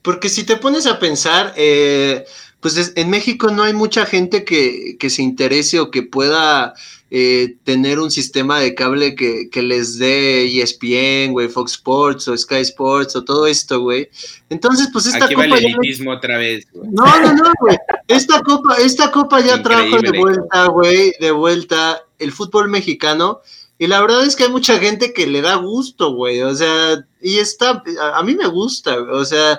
porque 0.02 0.28
si 0.28 0.44
te 0.44 0.56
pones 0.56 0.86
a 0.86 0.98
pensar, 0.98 1.54
eh, 1.56 2.26
pues 2.61 2.77
es- 2.77 2.92
en 2.96 3.11
México 3.11 3.51
no 3.51 3.62
hay 3.62 3.73
mucha 3.73 4.07
gente 4.07 4.44
que, 4.44 4.96
que 4.99 5.11
se 5.11 5.23
interese 5.23 5.81
o 5.81 5.90
que 5.90 6.03
pueda 6.03 6.75
eh, 7.12 7.57
tener 7.64 7.99
un 7.99 8.11
sistema 8.12 8.61
de 8.61 8.75
cable 8.77 9.16
que, 9.16 9.49
que 9.51 9.62
les 9.62 9.99
dé 9.99 10.46
ESPN, 10.62 11.33
güey, 11.33 11.49
Fox 11.49 11.73
Sports 11.73 12.29
o 12.29 12.37
Sky 12.37 12.61
Sports 12.61 13.16
o 13.16 13.25
todo 13.25 13.46
esto, 13.49 13.81
güey. 13.81 14.09
Entonces, 14.49 14.88
pues 14.92 15.07
esta 15.07 15.25
Aquí 15.25 15.35
va 15.35 15.44
copa 15.44 15.57
el 15.57 15.62
ya... 15.64 15.68
elitismo 15.70 16.12
otra 16.12 16.38
vez, 16.38 16.66
güey. 16.73 16.88
No, 16.92 17.05
no, 17.20 17.33
no, 17.35 17.51
güey. 17.61 17.77
Esta 18.07 18.40
copa, 18.42 18.77
esta 18.77 19.11
copa 19.11 19.40
ya 19.40 19.61
trajo 19.61 19.83
de 19.83 20.09
Increíble. 20.09 20.20
vuelta, 20.20 20.66
güey, 20.66 21.12
de 21.18 21.31
vuelta 21.33 22.03
el 22.20 22.31
fútbol 22.31 22.68
mexicano. 22.68 23.40
Y 23.80 23.86
la 23.86 24.02
verdad 24.02 24.26
es 24.26 24.36
que 24.36 24.44
hay 24.44 24.50
mucha 24.50 24.78
gente 24.78 25.14
que 25.14 25.26
le 25.26 25.40
da 25.40 25.54
gusto, 25.54 26.12
güey. 26.12 26.42
O 26.42 26.54
sea, 26.54 27.02
y 27.22 27.38
está, 27.38 27.82
a, 28.12 28.22
mí 28.22 28.34
me 28.34 28.46
gusta, 28.46 29.00
o 29.00 29.24
sea, 29.24 29.58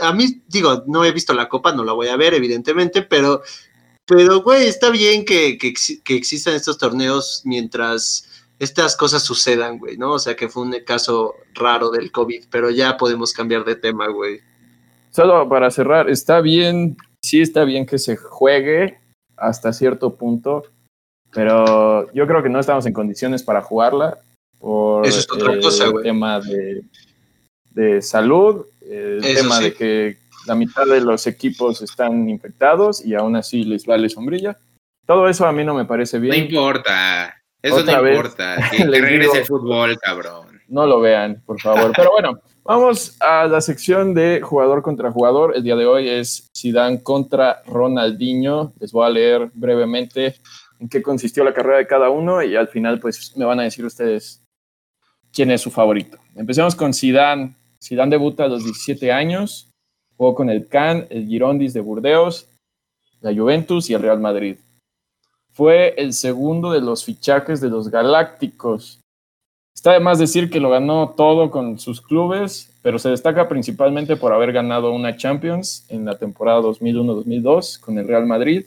a 0.00 0.12
mí, 0.12 0.42
digo, 0.48 0.82
no 0.88 1.04
he 1.04 1.12
visto 1.12 1.32
la 1.32 1.48
copa, 1.48 1.72
no 1.72 1.84
la 1.84 1.92
voy 1.92 2.08
a 2.08 2.16
ver, 2.16 2.34
evidentemente, 2.34 3.02
pero, 3.02 3.40
pero, 4.04 4.42
güey, 4.42 4.66
está 4.66 4.90
bien 4.90 5.24
que, 5.24 5.58
que, 5.58 5.74
que 6.02 6.16
existan 6.16 6.54
estos 6.54 6.76
torneos 6.76 7.42
mientras 7.44 8.28
estas 8.58 8.96
cosas 8.96 9.22
sucedan, 9.22 9.78
güey, 9.78 9.96
¿no? 9.96 10.14
O 10.14 10.18
sea, 10.18 10.34
que 10.34 10.48
fue 10.48 10.64
un 10.64 10.74
caso 10.84 11.36
raro 11.54 11.90
del 11.90 12.10
COVID, 12.10 12.46
pero 12.50 12.68
ya 12.68 12.96
podemos 12.96 13.32
cambiar 13.32 13.64
de 13.64 13.76
tema, 13.76 14.08
güey. 14.08 14.40
Solo 15.12 15.48
para 15.48 15.70
cerrar, 15.70 16.10
está 16.10 16.40
bien, 16.40 16.96
sí 17.22 17.40
está 17.40 17.62
bien 17.62 17.86
que 17.86 17.98
se 17.98 18.16
juegue 18.16 18.98
hasta 19.36 19.72
cierto 19.72 20.16
punto, 20.16 20.64
pero 21.32 22.12
yo 22.12 22.26
creo 22.26 22.42
que 22.42 22.48
no 22.48 22.60
estamos 22.60 22.86
en 22.86 22.92
condiciones 22.92 23.42
para 23.42 23.62
jugarla 23.62 24.18
por 24.58 25.06
Eso 25.06 25.18
es 25.20 25.28
otra 25.32 25.52
el 25.54 25.60
cosa, 25.60 25.88
güey. 25.88 26.04
tema 26.04 26.40
de, 26.40 26.82
de 27.70 28.00
salud, 28.02 28.66
el 28.88 29.24
Eso 29.24 29.42
tema 29.42 29.56
sí. 29.58 29.64
de 29.64 29.74
que 29.74 30.16
la 30.46 30.54
mitad 30.54 30.84
de 30.86 31.00
los 31.00 31.26
equipos 31.26 31.82
están 31.82 32.28
infectados 32.28 33.04
y 33.04 33.14
aún 33.14 33.36
así 33.36 33.64
les 33.64 33.86
vale 33.86 34.08
sombrilla. 34.08 34.56
Todo 35.06 35.28
eso 35.28 35.46
a 35.46 35.52
mí 35.52 35.64
no 35.64 35.74
me 35.74 35.84
parece 35.84 36.18
No 36.18 36.22
bien. 36.22 36.36
importa. 36.46 37.34
Eso 37.60 37.76
Otra 37.76 38.00
no 38.00 38.08
importa. 38.08 38.56
Que, 38.70 38.76
que 38.78 38.84
regrese 38.84 39.38
el 39.38 39.44
fútbol, 39.46 39.98
cabrón. 39.98 40.60
No 40.68 40.86
lo 40.86 41.00
vean, 41.00 41.42
por 41.44 41.60
favor. 41.60 41.92
Pero 41.94 42.10
bueno, 42.12 42.40
vamos 42.64 43.16
a 43.20 43.46
la 43.46 43.60
sección 43.60 44.14
de 44.14 44.40
jugador 44.42 44.82
contra 44.82 45.10
jugador. 45.12 45.54
El 45.56 45.62
día 45.64 45.76
de 45.76 45.86
hoy 45.86 46.08
es 46.08 46.48
Zidane 46.56 47.02
contra 47.02 47.62
Ronaldinho. 47.66 48.72
Les 48.80 48.90
voy 48.92 49.06
a 49.06 49.10
leer 49.10 49.50
brevemente 49.54 50.36
en 50.82 50.88
qué 50.88 51.00
consistió 51.00 51.44
la 51.44 51.54
carrera 51.54 51.78
de 51.78 51.86
cada 51.86 52.10
uno 52.10 52.42
y 52.42 52.56
al 52.56 52.66
final 52.66 52.98
pues 52.98 53.36
me 53.36 53.44
van 53.44 53.60
a 53.60 53.62
decir 53.62 53.84
ustedes 53.84 54.42
quién 55.32 55.52
es 55.52 55.60
su 55.60 55.70
favorito. 55.70 56.18
Empecemos 56.34 56.74
con 56.74 56.92
Zidane. 56.92 57.54
Zidane 57.80 58.10
debuta 58.10 58.44
a 58.44 58.48
los 58.48 58.64
17 58.64 59.12
años. 59.12 59.70
Jugó 60.16 60.34
con 60.34 60.50
el 60.50 60.66
Cannes, 60.66 61.06
el 61.10 61.28
Girondis 61.28 61.72
de 61.72 61.80
Burdeos, 61.80 62.48
la 63.20 63.32
Juventus 63.32 63.90
y 63.90 63.94
el 63.94 64.02
Real 64.02 64.18
Madrid. 64.18 64.56
Fue 65.52 65.94
el 65.96 66.12
segundo 66.14 66.72
de 66.72 66.80
los 66.80 67.04
fichajes 67.04 67.60
de 67.60 67.70
los 67.70 67.88
Galácticos. 67.88 68.98
Está 69.76 69.92
de 69.92 70.00
más 70.00 70.18
decir 70.18 70.50
que 70.50 70.60
lo 70.60 70.70
ganó 70.70 71.14
todo 71.16 71.52
con 71.52 71.78
sus 71.78 72.00
clubes, 72.00 72.76
pero 72.82 72.98
se 72.98 73.08
destaca 73.08 73.48
principalmente 73.48 74.16
por 74.16 74.32
haber 74.32 74.52
ganado 74.52 74.92
una 74.92 75.16
Champions 75.16 75.86
en 75.88 76.04
la 76.04 76.18
temporada 76.18 76.60
2001-2002 76.60 77.78
con 77.78 77.98
el 77.98 78.08
Real 78.08 78.26
Madrid 78.26 78.64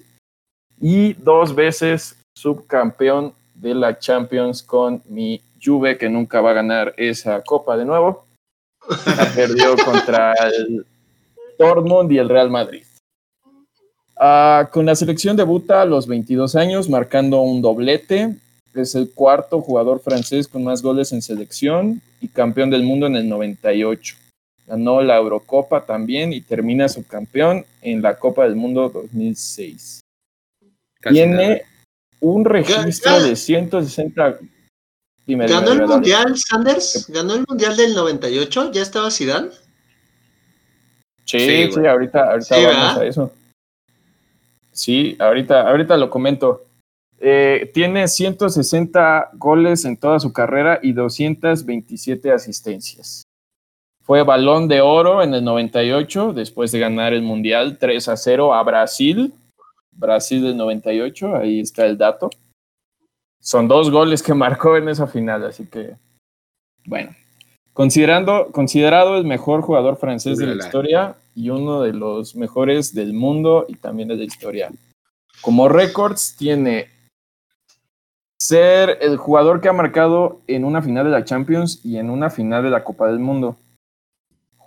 y 0.79 1.13
dos 1.13 1.55
veces 1.55 2.17
subcampeón 2.35 3.33
de 3.53 3.73
la 3.73 3.97
Champions 3.97 4.61
con 4.61 5.01
mi 5.07 5.41
Juve, 5.63 5.97
que 5.97 6.09
nunca 6.09 6.41
va 6.41 6.51
a 6.51 6.55
ganar 6.55 6.93
esa 6.97 7.41
copa 7.41 7.77
de 7.77 7.85
nuevo. 7.85 8.25
La 9.17 9.31
perdió 9.35 9.75
contra 9.83 10.33
el 10.33 10.85
Dortmund 11.57 12.11
y 12.11 12.17
el 12.17 12.29
Real 12.29 12.49
Madrid. 12.49 12.83
Ah, 14.17 14.69
con 14.71 14.85
la 14.85 14.95
selección 14.95 15.35
debuta 15.35 15.81
a 15.81 15.85
los 15.85 16.07
22 16.07 16.55
años, 16.55 16.89
marcando 16.89 17.41
un 17.41 17.61
doblete. 17.61 18.35
Es 18.73 18.95
el 18.95 19.09
cuarto 19.11 19.61
jugador 19.61 20.01
francés 20.01 20.47
con 20.47 20.63
más 20.63 20.81
goles 20.81 21.11
en 21.13 21.21
selección 21.21 22.01
y 22.21 22.27
campeón 22.27 22.69
del 22.69 22.83
mundo 22.83 23.07
en 23.07 23.15
el 23.15 23.27
98. 23.27 24.15
Ganó 24.67 25.01
la 25.01 25.17
Eurocopa 25.17 25.85
también 25.85 26.33
y 26.33 26.41
termina 26.41 26.89
su 26.89 27.05
campeón 27.05 27.65
en 27.81 28.01
la 28.01 28.17
Copa 28.17 28.43
del 28.43 28.55
Mundo 28.55 28.89
2006. 28.89 30.01
Casi 31.05 31.23
nada. 31.23 31.37
Tiene 31.37 31.61
un 32.19 32.45
registro 32.45 33.21
de 33.21 33.35
160. 33.35 34.39
Dime, 35.27 35.45
dime, 35.45 35.47
¿Ganó 35.47 35.71
el 35.71 35.85
mundial, 35.87 36.35
Sanders? 36.35 37.05
¿Ganó 37.09 37.35
el 37.35 37.45
mundial 37.47 37.77
del 37.77 37.93
98? 37.93 38.71
¿Ya 38.71 38.81
estaba 38.81 39.11
Zidane? 39.11 39.49
Sí, 41.25 41.69
Sí, 41.71 41.85
ahorita, 41.85 42.31
ahorita 42.31 42.55
Sí, 42.55 42.63
vamos 42.63 42.75
¿verdad? 42.75 43.01
a 43.01 43.05
eso. 43.05 43.31
Sí, 44.71 45.15
ahorita, 45.19 45.69
ahorita 45.69 45.95
lo 45.97 46.09
comento. 46.09 46.65
Eh, 47.19 47.69
tiene 47.71 48.07
160 48.07 49.29
goles 49.33 49.85
en 49.85 49.97
toda 49.97 50.19
su 50.19 50.33
carrera 50.33 50.79
y 50.81 50.91
227 50.91 52.31
asistencias. 52.31 53.23
Fue 54.03 54.23
balón 54.23 54.67
de 54.67 54.81
oro 54.81 55.21
en 55.21 55.35
el 55.35 55.43
98, 55.43 56.33
después 56.33 56.71
de 56.71 56.79
ganar 56.79 57.13
el 57.13 57.21
Mundial 57.21 57.77
3 57.79 58.07
a 58.09 58.17
0 58.17 58.55
a 58.55 58.63
Brasil. 58.63 59.33
Brasil 59.95 60.43
del 60.43 60.57
98, 60.57 61.35
ahí 61.35 61.59
está 61.59 61.85
el 61.85 61.97
dato. 61.97 62.29
Son 63.39 63.67
dos 63.67 63.89
goles 63.89 64.21
que 64.21 64.33
marcó 64.35 64.77
en 64.77 64.89
esa 64.89 65.07
final, 65.07 65.45
así 65.45 65.65
que, 65.65 65.95
bueno. 66.85 67.15
Considerando, 67.73 68.51
considerado 68.53 69.17
el 69.17 69.25
mejor 69.25 69.61
jugador 69.61 69.97
francés 69.97 70.37
de 70.37 70.45
la 70.45 70.65
historia 70.65 71.17
y 71.35 71.49
uno 71.49 71.81
de 71.81 71.91
los 71.91 72.33
mejores 72.35 72.93
del 72.95 73.11
mundo 73.11 73.65
y 73.67 73.75
también 73.75 74.07
de 74.07 74.15
la 74.15 74.23
historia. 74.23 74.71
Como 75.41 75.67
récords 75.67 76.37
tiene 76.37 76.87
ser 78.39 78.97
el 79.01 79.17
jugador 79.17 79.59
que 79.59 79.67
ha 79.67 79.73
marcado 79.73 80.41
en 80.47 80.63
una 80.63 80.81
final 80.81 81.05
de 81.05 81.11
la 81.11 81.25
Champions 81.25 81.81
y 81.83 81.97
en 81.97 82.09
una 82.09 82.29
final 82.29 82.63
de 82.63 82.69
la 82.69 82.83
Copa 82.83 83.07
del 83.07 83.19
Mundo. 83.19 83.57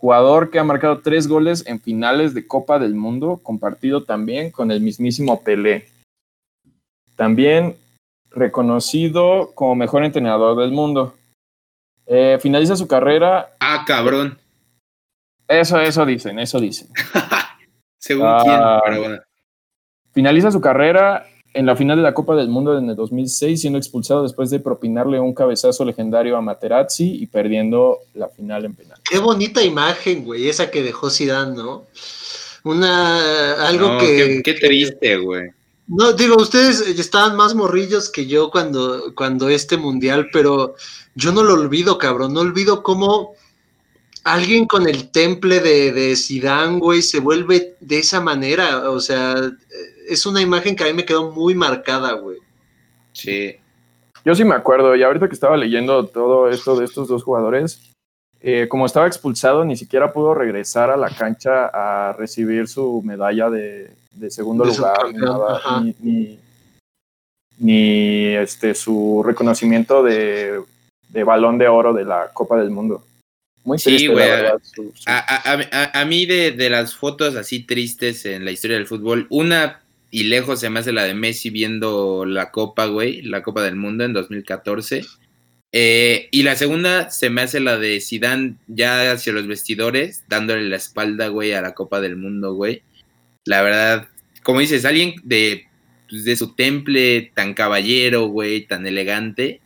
Jugador 0.00 0.50
que 0.50 0.60
ha 0.60 0.64
marcado 0.64 1.00
tres 1.00 1.26
goles 1.26 1.66
en 1.66 1.80
finales 1.80 2.32
de 2.32 2.46
Copa 2.46 2.78
del 2.78 2.94
Mundo, 2.94 3.40
compartido 3.42 4.04
también 4.04 4.52
con 4.52 4.70
el 4.70 4.80
mismísimo 4.80 5.42
Pelé. 5.42 5.86
También 7.16 7.76
reconocido 8.30 9.50
como 9.54 9.74
mejor 9.74 10.04
entrenador 10.04 10.56
del 10.56 10.70
mundo. 10.70 11.14
Eh, 12.06 12.38
finaliza 12.40 12.76
su 12.76 12.86
carrera. 12.86 13.50
Ah, 13.58 13.82
cabrón. 13.86 14.38
Eso, 15.48 15.80
eso 15.80 16.06
dicen, 16.06 16.38
eso 16.38 16.60
dicen. 16.60 16.88
Según 17.98 18.26
Ah. 18.28 18.40
quién, 18.44 18.60
pero 18.84 19.00
bueno. 19.00 19.22
Finaliza 20.12 20.52
su 20.52 20.60
carrera 20.60 21.26
en 21.58 21.66
la 21.66 21.74
final 21.74 21.96
de 21.96 22.04
la 22.04 22.14
Copa 22.14 22.36
del 22.36 22.46
Mundo 22.46 22.78
en 22.78 22.88
el 22.88 22.94
2006, 22.94 23.60
siendo 23.60 23.80
expulsado 23.80 24.22
después 24.22 24.48
de 24.48 24.60
propinarle 24.60 25.18
un 25.18 25.34
cabezazo 25.34 25.84
legendario 25.84 26.36
a 26.36 26.40
Materazzi 26.40 27.16
y 27.20 27.26
perdiendo 27.26 27.98
la 28.14 28.28
final 28.28 28.64
en 28.64 28.74
penal. 28.76 29.00
Qué 29.10 29.18
bonita 29.18 29.60
imagen, 29.60 30.24
güey, 30.24 30.48
esa 30.48 30.70
que 30.70 30.84
dejó 30.84 31.10
Zidane, 31.10 31.56
¿no? 31.56 31.86
Una, 32.62 33.66
algo 33.66 33.88
No, 33.88 33.98
que... 33.98 34.06
qué, 34.06 34.42
qué 34.44 34.54
triste, 34.54 35.16
güey. 35.16 35.50
No, 35.88 36.12
digo, 36.12 36.36
ustedes 36.36 36.80
estaban 36.80 37.34
más 37.34 37.56
morrillos 37.56 38.08
que 38.08 38.26
yo 38.26 38.52
cuando, 38.52 39.12
cuando 39.16 39.48
este 39.48 39.76
mundial, 39.76 40.28
pero 40.32 40.76
yo 41.16 41.32
no 41.32 41.42
lo 41.42 41.54
olvido, 41.54 41.98
cabrón. 41.98 42.34
No 42.34 42.40
olvido 42.40 42.84
cómo 42.84 43.34
alguien 44.22 44.66
con 44.66 44.88
el 44.88 45.10
temple 45.10 45.58
de, 45.58 45.92
de 45.92 46.14
Zidane, 46.14 46.78
güey, 46.78 47.02
se 47.02 47.18
vuelve 47.18 47.74
de 47.80 47.98
esa 47.98 48.20
manera. 48.20 48.90
O 48.90 49.00
sea, 49.00 49.34
es 50.08 50.26
una 50.26 50.40
imagen 50.40 50.74
que 50.76 50.84
a 50.84 50.86
mí 50.86 50.92
me 50.92 51.04
quedó 51.04 51.30
muy 51.30 51.54
marcada, 51.54 52.12
güey. 52.12 52.38
Sí. 53.12 53.56
Yo 54.24 54.34
sí 54.34 54.44
me 54.44 54.54
acuerdo, 54.54 54.94
y 54.96 55.02
ahorita 55.02 55.28
que 55.28 55.34
estaba 55.34 55.56
leyendo 55.56 56.06
todo 56.06 56.48
esto 56.50 56.76
de 56.78 56.84
estos 56.84 57.08
dos 57.08 57.22
jugadores, 57.22 57.80
eh, 58.40 58.66
como 58.68 58.86
estaba 58.86 59.06
expulsado, 59.06 59.64
ni 59.64 59.76
siquiera 59.76 60.12
pudo 60.12 60.34
regresar 60.34 60.90
a 60.90 60.96
la 60.96 61.08
cancha 61.10 61.66
a 61.72 62.12
recibir 62.12 62.68
su 62.68 63.02
medalla 63.04 63.50
de, 63.50 63.90
de 64.12 64.30
segundo 64.30 64.64
De 64.64 64.76
lugar, 64.76 65.14
nada, 65.14 65.80
ni, 65.82 65.94
ni- 66.00 66.38
ni, 67.58 68.26
este, 68.36 68.74
su 68.74 69.22
reconocimiento 69.24 70.02
de, 70.04 70.60
de 71.08 71.24
balón 71.24 71.58
de 71.58 71.66
oro 71.68 71.92
de 71.92 72.04
la 72.04 72.28
Copa 72.32 72.56
del 72.58 72.70
Mundo. 72.70 73.04
Muy 73.64 73.78
Sí, 73.78 73.90
triste, 73.90 74.08
güey, 74.08 74.28
la 74.28 74.34
verdad. 74.36 74.58
su- 74.62 74.92
su- 74.94 75.04
A, 75.10 75.18
a- 75.18 75.58
a- 75.72 76.00
a 76.00 76.04
mí 76.04 76.24
de, 76.26 76.52
de 76.52 76.70
las 76.70 76.94
fotos 76.94 77.34
así 77.34 77.64
tristes 77.64 78.24
en 78.26 78.44
la 78.44 78.52
historia 78.52 78.76
del 78.76 78.86
fútbol, 78.86 79.26
una 79.30 79.80
y 80.10 80.24
lejos 80.24 80.60
se 80.60 80.70
me 80.70 80.80
hace 80.80 80.92
la 80.92 81.04
de 81.04 81.14
Messi 81.14 81.50
viendo 81.50 82.24
la 82.24 82.50
Copa, 82.50 82.86
güey, 82.86 83.22
la 83.22 83.42
Copa 83.42 83.62
del 83.62 83.76
Mundo 83.76 84.04
en 84.04 84.12
2014. 84.12 85.04
Eh, 85.72 86.28
y 86.30 86.42
la 86.44 86.56
segunda 86.56 87.10
se 87.10 87.28
me 87.28 87.42
hace 87.42 87.60
la 87.60 87.76
de 87.76 88.00
Zidane 88.00 88.56
ya 88.68 89.12
hacia 89.12 89.32
los 89.32 89.46
vestidores, 89.46 90.24
dándole 90.28 90.68
la 90.68 90.76
espalda, 90.76 91.28
güey, 91.28 91.52
a 91.52 91.60
la 91.60 91.74
Copa 91.74 92.00
del 92.00 92.16
Mundo, 92.16 92.54
güey. 92.54 92.82
La 93.44 93.62
verdad, 93.62 94.08
como 94.42 94.60
dices, 94.60 94.84
alguien 94.84 95.14
de, 95.24 95.66
pues, 96.08 96.24
de 96.24 96.36
su 96.36 96.54
temple 96.54 97.30
tan 97.34 97.54
caballero, 97.54 98.26
güey, 98.28 98.66
tan 98.66 98.86
elegante, 98.86 99.60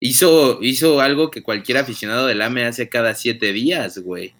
hizo, 0.00 0.58
hizo 0.62 1.00
algo 1.00 1.30
que 1.30 1.42
cualquier 1.42 1.78
aficionado 1.78 2.26
del 2.26 2.42
AME 2.42 2.64
hace 2.64 2.88
cada 2.88 3.14
siete 3.14 3.52
días, 3.52 3.98
güey. 3.98 4.34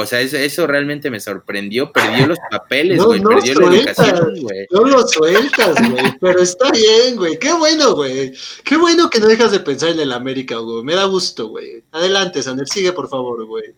O 0.00 0.06
sea, 0.06 0.20
eso, 0.20 0.36
eso 0.36 0.64
realmente 0.64 1.10
me 1.10 1.18
sorprendió. 1.18 1.90
Perdió 1.90 2.28
los 2.28 2.38
papeles, 2.52 3.02
güey. 3.02 3.20
perdió 3.20 3.54
la 3.58 3.76
educación, 3.76 4.40
güey. 4.42 4.66
No 4.70 4.84
lo 4.84 5.04
sueltas, 5.04 5.90
güey. 5.90 6.04
Pero 6.20 6.40
está 6.40 6.70
bien, 6.70 7.16
güey. 7.16 7.36
Qué 7.36 7.52
bueno, 7.52 7.96
güey. 7.96 8.32
Qué 8.62 8.76
bueno 8.76 9.10
que 9.10 9.18
no 9.18 9.26
dejas 9.26 9.50
de 9.50 9.58
pensar 9.58 9.88
en 9.88 9.98
el 9.98 10.12
América, 10.12 10.56
güey. 10.58 10.84
Me 10.84 10.94
da 10.94 11.04
gusto, 11.06 11.48
güey. 11.48 11.82
Adelante, 11.90 12.40
Sander. 12.44 12.68
Sigue, 12.68 12.92
por 12.92 13.08
favor, 13.08 13.44
güey. 13.44 13.74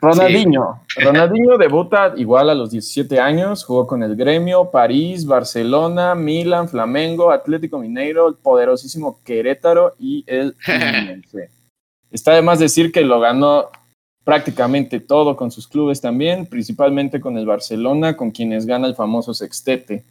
Ronaldinho. 0.00 0.84
Ronaldinho 0.96 1.58
debuta 1.58 2.14
igual 2.16 2.48
a 2.48 2.54
los 2.54 2.70
17 2.70 3.18
años, 3.18 3.64
jugó 3.64 3.84
con 3.84 4.04
el 4.04 4.14
Gremio, 4.14 4.70
París, 4.70 5.26
Barcelona, 5.26 6.14
Milan, 6.14 6.68
Flamengo, 6.68 7.32
Atlético 7.32 7.80
Mineiro, 7.80 8.28
el 8.28 8.36
poderosísimo 8.36 9.18
Querétaro 9.24 9.96
y 9.98 10.22
el. 10.28 10.54
Está 12.12 12.34
de 12.34 12.42
más 12.42 12.60
decir 12.60 12.92
que 12.92 13.00
lo 13.00 13.18
ganó 13.18 13.70
prácticamente 14.26 14.98
todo 14.98 15.36
con 15.36 15.52
sus 15.52 15.68
clubes 15.68 16.00
también, 16.00 16.46
principalmente 16.46 17.20
con 17.20 17.38
el 17.38 17.46
Barcelona, 17.46 18.16
con 18.16 18.32
quienes 18.32 18.66
gana 18.66 18.88
el 18.88 18.96
famoso 18.96 19.32
sextete, 19.32 20.02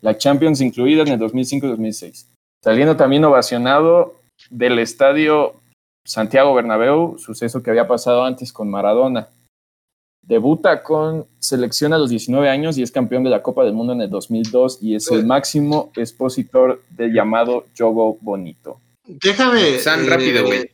la 0.00 0.16
Champions 0.16 0.60
incluida 0.60 1.02
en 1.02 1.08
el 1.08 1.18
2005-2006. 1.18 2.26
Saliendo 2.62 2.96
también 2.96 3.24
ovacionado 3.24 4.14
del 4.48 4.78
estadio 4.78 5.54
Santiago 6.06 6.54
Bernabéu, 6.54 7.18
suceso 7.18 7.64
que 7.64 7.70
había 7.70 7.88
pasado 7.88 8.22
antes 8.24 8.52
con 8.52 8.70
Maradona. 8.70 9.26
Debuta 10.22 10.84
con 10.84 11.26
selección 11.40 11.92
a 11.92 11.98
los 11.98 12.10
19 12.10 12.48
años 12.48 12.78
y 12.78 12.82
es 12.84 12.92
campeón 12.92 13.24
de 13.24 13.30
la 13.30 13.42
Copa 13.42 13.64
del 13.64 13.72
Mundo 13.72 13.92
en 13.92 14.02
el 14.02 14.08
2002 14.08 14.78
y 14.82 14.94
es 14.94 15.10
el 15.10 15.26
máximo 15.26 15.90
expositor 15.96 16.80
del 16.90 17.12
llamado 17.12 17.66
Jogo 17.76 18.18
Bonito. 18.20 18.78
Déjame. 19.04 19.80
San 19.80 20.06
rápido, 20.06 20.46
güey. 20.46 20.70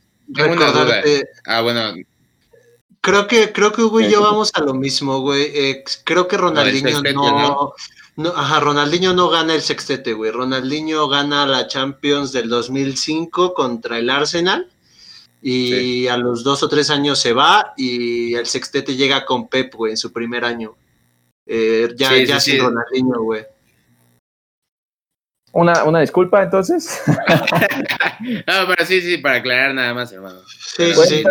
Ah, 1.46 1.62
bueno. 1.62 1.94
Creo 3.02 3.26
que, 3.26 3.52
creo 3.52 3.72
que 3.72 3.82
Hugo 3.82 4.00
y 4.00 4.10
yo 4.10 4.20
vamos 4.20 4.50
a 4.54 4.60
lo 4.60 4.74
mismo, 4.74 5.20
güey. 5.20 5.50
Eh, 5.54 5.84
creo 6.04 6.28
que 6.28 6.36
Ronaldinho 6.36 7.02
no, 7.14 7.74
no, 8.16 8.28
Ajá, 8.36 8.60
Ronaldinho 8.60 9.14
no 9.14 9.30
gana 9.30 9.54
el 9.54 9.62
sextete, 9.62 10.12
güey. 10.12 10.30
Ronaldinho 10.30 11.08
gana 11.08 11.46
la 11.46 11.66
Champions 11.66 12.32
del 12.32 12.50
2005 12.50 13.54
contra 13.54 13.98
el 13.98 14.10
Arsenal 14.10 14.70
y 15.42 16.06
a 16.08 16.18
los 16.18 16.44
dos 16.44 16.62
o 16.62 16.68
tres 16.68 16.90
años 16.90 17.18
se 17.18 17.32
va 17.32 17.72
y 17.76 18.34
el 18.34 18.44
sextete 18.44 18.94
llega 18.94 19.24
con 19.24 19.48
Pep, 19.48 19.74
güey, 19.74 19.92
en 19.92 19.96
su 19.96 20.12
primer 20.12 20.44
año. 20.44 20.76
Eh, 21.46 21.88
ya 21.96 22.14
ya 22.22 22.38
sin 22.38 22.60
Ronaldinho, 22.60 23.22
güey. 23.22 23.46
Una, 25.52 25.84
una 25.84 26.00
disculpa, 26.00 26.42
entonces. 26.42 27.00
no, 27.06 28.68
pero 28.68 28.86
sí, 28.86 29.00
sí, 29.00 29.16
para 29.18 29.36
aclarar 29.36 29.74
nada 29.74 29.94
más, 29.94 30.12
hermano. 30.12 30.40
Sí, 30.46 30.92
sí. 30.94 31.24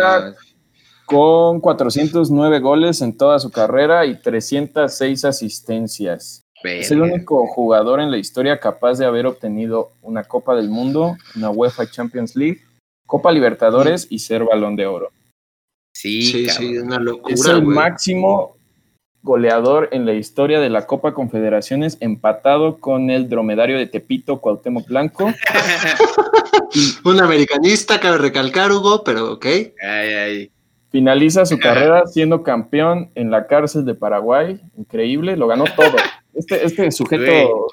Con 1.10 1.60
409 1.60 2.60
goles 2.60 3.02
en 3.02 3.16
toda 3.16 3.38
su 3.40 3.50
carrera 3.50 4.06
y 4.06 4.14
306 4.14 5.24
asistencias. 5.24 6.42
Es 6.62 6.90
el 6.90 7.02
único 7.02 7.46
jugador 7.46 8.00
en 8.00 8.10
la 8.10 8.18
historia 8.18 8.60
capaz 8.60 8.98
de 8.98 9.06
haber 9.06 9.26
obtenido 9.26 9.90
una 10.02 10.24
Copa 10.24 10.54
del 10.54 10.68
Mundo, 10.68 11.16
una 11.34 11.50
UEFA 11.50 11.90
Champions 11.90 12.36
League 12.36 12.60
Copa 13.10 13.32
Libertadores 13.32 14.06
y 14.08 14.20
ser 14.20 14.44
balón 14.44 14.76
de 14.76 14.86
oro. 14.86 15.10
Sí, 15.92 16.48
sí, 16.48 16.78
una 16.78 17.00
locura. 17.00 17.34
Es 17.34 17.44
el 17.44 17.64
máximo 17.64 18.56
goleador 19.22 19.88
en 19.90 20.06
la 20.06 20.14
historia 20.14 20.60
de 20.60 20.70
la 20.70 20.86
Copa 20.86 21.12
Confederaciones, 21.12 21.98
empatado 21.98 22.78
con 22.78 23.10
el 23.10 23.28
dromedario 23.28 23.78
de 23.78 23.88
Tepito, 23.88 24.40
Cuauhtémoc 24.40 24.86
Blanco. 24.86 25.26
Un 27.04 27.20
americanista, 27.20 27.98
cabe 27.98 28.18
recalcar, 28.18 28.70
Hugo, 28.70 29.02
pero 29.02 29.32
ok. 29.32 29.46
Ay, 29.46 29.72
ay. 29.82 30.50
Finaliza 30.90 31.46
su 31.46 31.58
carrera 31.60 32.06
siendo 32.06 32.42
campeón 32.42 33.10
en 33.14 33.30
la 33.30 33.46
cárcel 33.46 33.84
de 33.84 33.94
Paraguay. 33.94 34.60
Increíble, 34.76 35.36
lo 35.36 35.46
ganó 35.46 35.64
todo. 35.76 35.96
Este, 36.34 36.64
este 36.64 36.90
sujeto. 36.92 37.66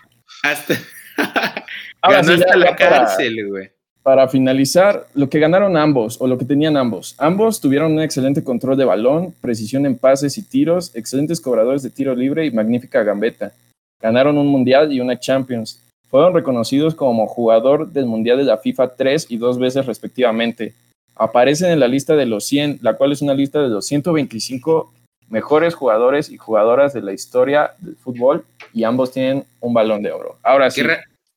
hasta. 0.44 0.76
ganó 2.02 2.34
hasta 2.34 2.56
la 2.56 2.76
cárcel, 2.76 3.48
güey 3.48 3.78
para 4.08 4.30
finalizar, 4.30 5.06
lo 5.16 5.28
que 5.28 5.38
ganaron 5.38 5.76
ambos 5.76 6.16
o 6.22 6.28
lo 6.28 6.38
que 6.38 6.46
tenían 6.46 6.78
ambos. 6.78 7.14
Ambos 7.18 7.60
tuvieron 7.60 7.92
un 7.92 8.02
excelente 8.02 8.42
control 8.42 8.78
de 8.78 8.86
balón, 8.86 9.34
precisión 9.42 9.86
en 9.86 9.98
pases 9.98 10.38
y 10.38 10.44
tiros, 10.44 10.96
excelentes 10.96 11.42
cobradores 11.42 11.84
de 11.84 11.90
tiro 11.90 12.16
libre 12.16 12.46
y 12.46 12.52
magnífica 12.52 13.04
gambeta. 13.04 13.52
Ganaron 14.00 14.38
un 14.38 14.48
Mundial 14.48 14.94
y 14.94 15.02
una 15.02 15.20
Champions. 15.20 15.82
Fueron 16.08 16.34
reconocidos 16.34 16.96
como 16.96 17.28
jugador 17.28 17.92
del 17.92 18.06
Mundial 18.06 18.38
de 18.38 18.46
la 18.46 18.58
FIFA 18.58 18.96
tres 18.96 19.26
y 19.28 19.36
dos 19.36 19.60
veces 19.60 19.86
respectivamente. 19.86 20.74
Aparecen 21.20 21.72
en 21.72 21.80
la 21.80 21.88
lista 21.88 22.16
de 22.16 22.26
los 22.26 22.46
100, 22.46 22.80
la 22.82 22.96
cual 22.96 23.12
es 23.12 23.22
una 23.22 23.34
lista 23.34 23.62
de 23.62 23.70
los 23.70 23.86
125 23.88 24.94
mejores 25.30 25.76
jugadores 25.76 26.30
y 26.30 26.38
jugadoras 26.38 26.94
de 26.94 27.02
la 27.02 27.14
historia 27.14 27.74
del 27.80 27.96
fútbol 27.96 28.46
y 28.74 28.84
ambos 28.84 29.12
tienen 29.12 29.46
un 29.60 29.74
balón 29.74 30.04
de 30.04 30.12
oro. 30.12 30.38
Ahora 30.44 30.72
sí. 30.72 30.82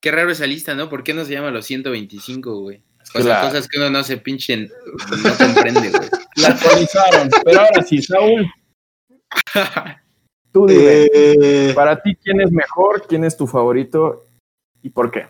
Qué 0.01 0.11
raro 0.11 0.31
esa 0.31 0.47
lista, 0.47 0.75
¿no? 0.75 0.89
¿Por 0.89 1.03
qué 1.03 1.13
no 1.13 1.25
se 1.25 1.33
llama 1.33 1.51
los 1.51 1.67
125, 1.67 2.61
güey? 2.61 2.81
O 3.15 3.21
sea, 3.23 3.43
cosas 3.43 3.69
que 3.69 3.79
uno 3.79 3.91
no 3.91 4.03
se 4.03 4.17
pinchen, 4.17 4.71
no 5.11 5.37
comprende, 5.37 5.91
güey. 5.91 6.09
La 6.37 6.49
actualizaron. 6.49 7.29
Pero 7.45 7.61
ahora 7.61 7.83
sí, 7.83 8.01
Saúl. 8.01 8.51
Tú 10.53 10.67
dime, 10.67 11.09
eh, 11.13 11.73
para 11.75 12.01
ti, 12.01 12.17
¿quién 12.23 12.41
es 12.41 12.51
mejor? 12.51 13.07
¿Quién 13.07 13.25
es 13.25 13.37
tu 13.37 13.47
favorito? 13.47 14.27
¿Y 14.83 14.91
por 14.91 15.11
qué? 15.11 15.27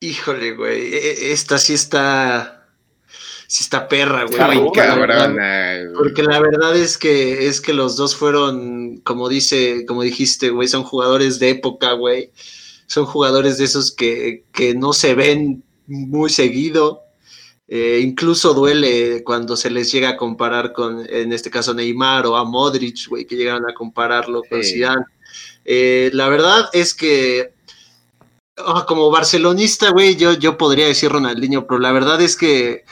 Híjole, 0.00 0.52
güey. 0.52 0.94
E, 0.94 0.96
e, 0.96 1.32
esta 1.32 1.58
sí 1.58 1.74
está. 1.74 2.61
Sí 3.52 3.64
está 3.64 3.86
perra, 3.86 4.24
güey. 4.24 4.40
Ay, 4.40 4.60
cabrona, 4.72 5.90
Porque 5.94 6.22
la 6.22 6.40
verdad 6.40 6.74
es 6.74 6.96
que 6.96 7.46
es 7.48 7.60
que 7.60 7.74
los 7.74 7.96
dos 7.96 8.16
fueron, 8.16 8.98
como 9.04 9.28
dice, 9.28 9.84
como 9.86 10.02
dijiste, 10.02 10.48
güey, 10.48 10.68
son 10.68 10.84
jugadores 10.84 11.38
de 11.38 11.50
época, 11.50 11.92
güey 11.92 12.30
son 12.92 13.06
jugadores 13.06 13.56
de 13.56 13.64
esos 13.64 13.90
que, 13.90 14.44
no 14.76 14.92
se 14.92 15.14
ven 15.14 15.64
muy 15.86 16.28
seguido. 16.28 17.00
Eh, 17.66 18.00
incluso 18.02 18.52
duele 18.52 19.24
cuando 19.24 19.56
se 19.56 19.70
les 19.70 19.90
llega 19.90 20.10
a 20.10 20.16
comparar 20.18 20.74
con, 20.74 21.06
en 21.08 21.32
este 21.32 21.50
caso, 21.50 21.72
Neymar 21.72 22.26
o 22.26 22.36
a 22.36 22.44
Modric, 22.44 23.08
güey, 23.08 23.24
que 23.24 23.36
llegan 23.36 23.64
a 23.66 23.72
compararlo 23.72 24.42
con 24.48 24.62
Zidane. 24.62 25.06
Eh, 25.64 26.10
la 26.12 26.28
verdad 26.28 26.68
es 26.74 26.92
que 26.92 27.54
ah, 28.58 28.84
como 28.86 29.10
barcelonista, 29.10 29.90
güey, 29.90 30.16
yo, 30.16 30.34
yo 30.34 30.58
podría 30.58 30.86
decir 30.86 31.10
Ronaldinho, 31.10 31.66
pero 31.66 31.80
la 31.80 31.92
verdad 31.92 32.20
es 32.20 32.36
que 32.36 32.84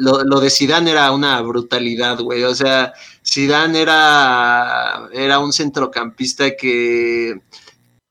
lo, 0.00 0.24
lo 0.24 0.40
de 0.40 0.50
Zidane 0.50 0.90
era 0.90 1.12
una 1.12 1.40
brutalidad, 1.42 2.20
güey. 2.20 2.42
O 2.44 2.54
sea, 2.54 2.92
Zidane 3.26 3.80
era, 3.80 5.08
era 5.12 5.38
un 5.38 5.52
centrocampista 5.52 6.56
que, 6.56 7.40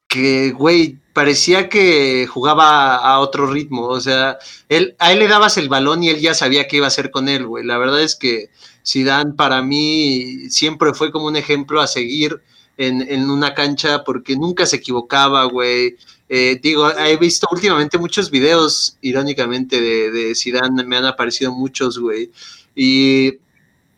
que, 0.08 0.52
güey, 0.52 1.00
parecía 1.14 1.68
que 1.68 2.28
jugaba 2.28 2.96
a 2.96 3.20
otro 3.20 3.48
ritmo, 3.48 3.88
o 3.88 4.00
sea, 4.00 4.38
él, 4.70 4.96
a 5.00 5.12
él 5.12 5.20
le 5.20 5.28
dabas 5.28 5.58
el 5.58 5.68
balón 5.68 6.04
y 6.04 6.10
él 6.10 6.20
ya 6.20 6.34
sabía 6.34 6.68
qué 6.68 6.78
iba 6.78 6.86
a 6.86 6.90
hacer 6.90 7.12
con 7.12 7.28
él, 7.28 7.46
güey. 7.46 7.66
La 7.66 7.78
verdad 7.78 8.02
es 8.02 8.16
que 8.16 8.50
Zidane 8.88 9.34
para 9.34 9.62
mí 9.62 10.50
siempre 10.50 10.94
fue 10.94 11.12
como 11.12 11.26
un 11.26 11.36
ejemplo 11.36 11.82
a 11.82 11.88
seguir 11.88 12.42
en, 12.78 13.30
una 13.30 13.54
cancha 13.54 14.04
porque 14.04 14.36
nunca 14.36 14.66
se 14.66 14.78
equivocaba, 14.78 15.44
güey. 15.46 15.98
Eh, 16.30 16.60
digo, 16.62 16.90
he 16.92 17.18
visto 17.18 17.48
últimamente 17.52 17.98
muchos 17.98 18.30
videos, 18.30 18.98
irónicamente, 19.02 19.82
de, 19.82 20.12
de 20.12 20.36
Zidane, 20.36 20.84
me 20.84 20.98
han 20.98 21.06
aparecido 21.06 21.52
muchos, 21.52 21.98
güey. 21.98 22.32
Y 22.76 23.40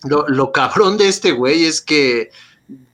lo, 0.03 0.27
lo 0.29 0.51
cabrón 0.51 0.97
de 0.97 1.09
este 1.09 1.33
güey 1.33 1.65
es 1.65 1.81
que 1.81 2.31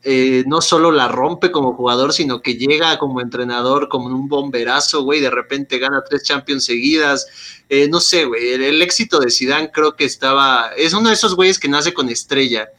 eh, 0.03 0.43
no 0.47 0.61
solo 0.61 0.91
la 0.91 1.07
rompe 1.07 1.51
como 1.51 1.73
jugador, 1.73 2.13
sino 2.13 2.41
que 2.41 2.55
llega 2.55 2.97
como 2.97 3.19
entrenador 3.19 3.89
como 3.89 4.07
un 4.07 4.27
bomberazo, 4.29 5.03
güey, 5.03 5.19
de 5.19 5.29
repente 5.29 5.79
gana 5.79 6.03
tres 6.07 6.23
Champions 6.23 6.65
seguidas. 6.65 7.27
Eh, 7.69 7.87
no 7.89 7.99
sé, 7.99 8.25
güey, 8.25 8.53
el, 8.53 8.81
éxito 8.81 9.19
de 9.19 9.29
Zidane 9.29 9.71
creo 9.71 9.95
que 9.95 10.05
estaba, 10.05 10.71
es 10.77 10.93
uno 10.93 11.09
de 11.09 11.15
esos 11.15 11.35
güeyes 11.35 11.59
que 11.59 11.67
nace 11.67 11.93
con 11.93 12.09
estrella. 12.09 12.69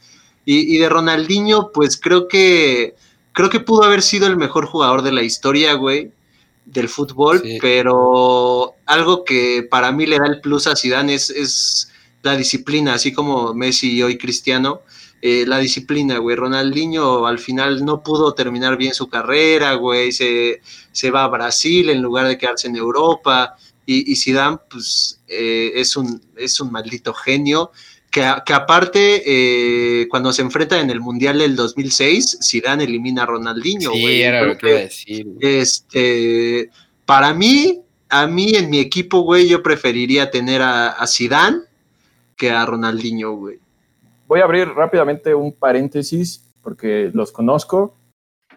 Y, 0.45 0.79
de 0.79 0.89
Ronaldinho, 0.89 1.71
pues 1.71 1.95
creo 1.95 2.27
que, 2.27 2.95
creo 3.33 3.51
que 3.51 3.59
pudo 3.59 3.83
haber 3.83 4.01
sido 4.01 4.25
el 4.25 4.35
mejor 4.35 4.65
jugador 4.65 5.03
de 5.03 5.11
la 5.11 5.21
historia, 5.21 5.73
güey, 5.73 6.11
del 6.71 6.89
fútbol, 6.89 7.41
pero 7.61 8.75
algo 8.85 9.23
que 9.23 9.67
para 9.69 9.91
mí 9.91 10.05
le 10.05 10.19
da 10.19 10.27
el 10.27 10.41
plus 10.41 10.67
a 10.67 10.75
Zidane 10.75 11.15
es, 11.15 11.29
es 11.29 11.91
la 12.21 12.35
disciplina, 12.35 12.93
así 12.93 13.13
como 13.13 13.53
Messi 13.53 13.93
y 13.93 14.03
hoy 14.03 14.17
Cristiano 14.17 14.81
eh, 15.21 15.45
la 15.45 15.57
disciplina, 15.57 16.17
güey. 16.17 16.35
Ronaldinho 16.35 17.25
al 17.25 17.39
final 17.39 17.83
no 17.83 18.01
pudo 18.01 18.33
terminar 18.33 18.77
bien 18.77 18.93
su 18.93 19.09
carrera, 19.09 19.73
güey. 19.73 20.11
Se, 20.11 20.61
se 20.91 21.11
va 21.11 21.25
a 21.25 21.27
Brasil 21.27 21.89
en 21.89 22.01
lugar 22.01 22.27
de 22.27 22.37
quedarse 22.37 22.67
en 22.67 22.77
Europa. 22.77 23.57
Y, 23.85 24.11
y 24.11 24.15
Zidane, 24.15 24.59
pues, 24.69 25.19
eh, 25.27 25.73
es, 25.75 25.97
un, 25.97 26.21
es 26.37 26.59
un 26.61 26.71
maldito 26.71 27.13
genio. 27.13 27.71
Que, 28.11 28.27
que 28.45 28.53
aparte, 28.53 29.21
eh, 29.25 30.07
cuando 30.09 30.33
se 30.33 30.41
enfrenta 30.41 30.79
en 30.79 30.89
el 30.89 30.99
Mundial 30.99 31.39
del 31.39 31.55
2006, 31.55 32.39
Zidane 32.43 32.85
elimina 32.85 33.23
a 33.23 33.25
Ronaldinho, 33.27 33.91
güey. 33.91 34.01
Sí, 34.01 34.21
era 34.21 34.41
lo 34.41 34.57
que 34.57 34.69
iba 34.69 34.77
a 34.79 34.81
decir. 34.81 35.27
Este, 35.39 36.69
para 37.05 37.33
mí, 37.33 37.81
a 38.09 38.25
mí 38.25 38.55
en 38.55 38.69
mi 38.69 38.79
equipo, 38.79 39.21
güey, 39.21 39.47
yo 39.47 39.61
preferiría 39.61 40.31
tener 40.31 40.61
a, 40.61 40.89
a 40.89 41.05
Zidane 41.05 41.59
que 42.35 42.49
a 42.49 42.65
Ronaldinho, 42.65 43.33
güey. 43.33 43.59
Voy 44.27 44.39
a 44.39 44.45
abrir 44.45 44.69
rápidamente 44.69 45.35
un 45.35 45.51
paréntesis 45.51 46.49
porque 46.63 47.11
los 47.13 47.31
conozco. 47.31 47.95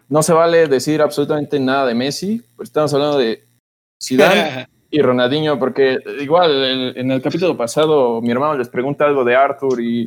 No 0.09 0.22
se 0.22 0.32
vale 0.32 0.68
decir 0.68 1.00
absolutamente 1.00 1.59
nada 1.59 1.86
de 1.86 1.94
Messi, 1.94 2.42
pues 2.57 2.68
estamos 2.68 2.92
hablando 2.92 3.18
de 3.18 3.44
Zidane 4.03 4.68
y 4.93 5.01
Ronaldinho, 5.03 5.59
porque 5.59 5.99
igual 6.20 6.53
en, 6.64 6.99
en 6.99 7.11
el 7.11 7.20
capítulo 7.22 7.57
pasado 7.57 8.20
mi 8.20 8.30
hermano 8.30 8.57
les 8.59 8.68
pregunta 8.68 9.05
algo 9.07 9.24
de 9.24 9.34
Arthur 9.34 9.80
y 9.80 10.07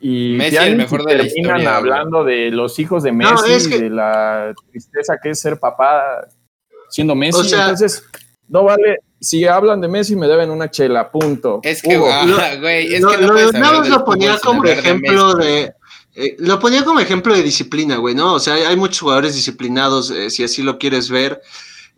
y 0.00 0.34
Messi, 0.36 0.56
el 0.56 0.76
mejor 0.76 1.04
de 1.04 1.14
la 1.16 1.24
terminan 1.24 1.56
historia, 1.58 1.76
hablando 1.76 2.22
de 2.22 2.50
los 2.50 2.78
hijos 2.78 3.02
de 3.02 3.12
Messi, 3.12 3.52
es 3.52 3.66
que- 3.68 3.80
de 3.80 3.90
la 3.90 4.52
tristeza 4.70 5.16
que 5.22 5.30
es 5.30 5.40
ser 5.40 5.58
papá 5.58 6.26
siendo 6.90 7.14
Messi. 7.14 7.40
O 7.40 7.44
sea- 7.44 7.62
Entonces, 7.62 8.04
no 8.48 8.64
vale. 8.64 8.98
Si 9.18 9.46
hablan 9.46 9.80
de 9.80 9.88
Messi, 9.88 10.14
me 10.14 10.28
deben 10.28 10.50
una 10.50 10.70
chela, 10.70 11.10
punto. 11.10 11.60
Es 11.62 11.80
que, 11.82 11.96
Hugo, 11.96 12.08
ah, 12.12 12.24
Lo- 12.26 12.60
güey, 12.60 12.94
es 12.94 13.00
lo, 13.00 13.08
que 13.10 13.16
no 13.22 13.32
lo- 13.32 13.84
lo 13.88 14.04
ponía 14.04 14.38
como 14.38 14.62
de 14.62 14.72
ejemplo 14.74 15.34
Messi. 15.34 15.50
de. 15.50 15.72
eh, 16.14 16.36
lo 16.40 16.58
ponía 16.58 16.84
como 16.84 17.00
ejemplo 17.00 17.34
de 17.34 17.42
disciplina, 17.42 17.96
güey, 17.96 18.14
¿no? 18.14 18.34
O 18.34 18.38
sea, 18.38 18.54
hay, 18.54 18.62
hay 18.64 18.76
muchos 18.76 19.00
jugadores 19.00 19.34
disciplinados, 19.34 20.10
eh, 20.10 20.28
si 20.30 20.44
así 20.44 20.62
lo 20.62 20.76
quieres 20.78 21.08
ver, 21.10 21.40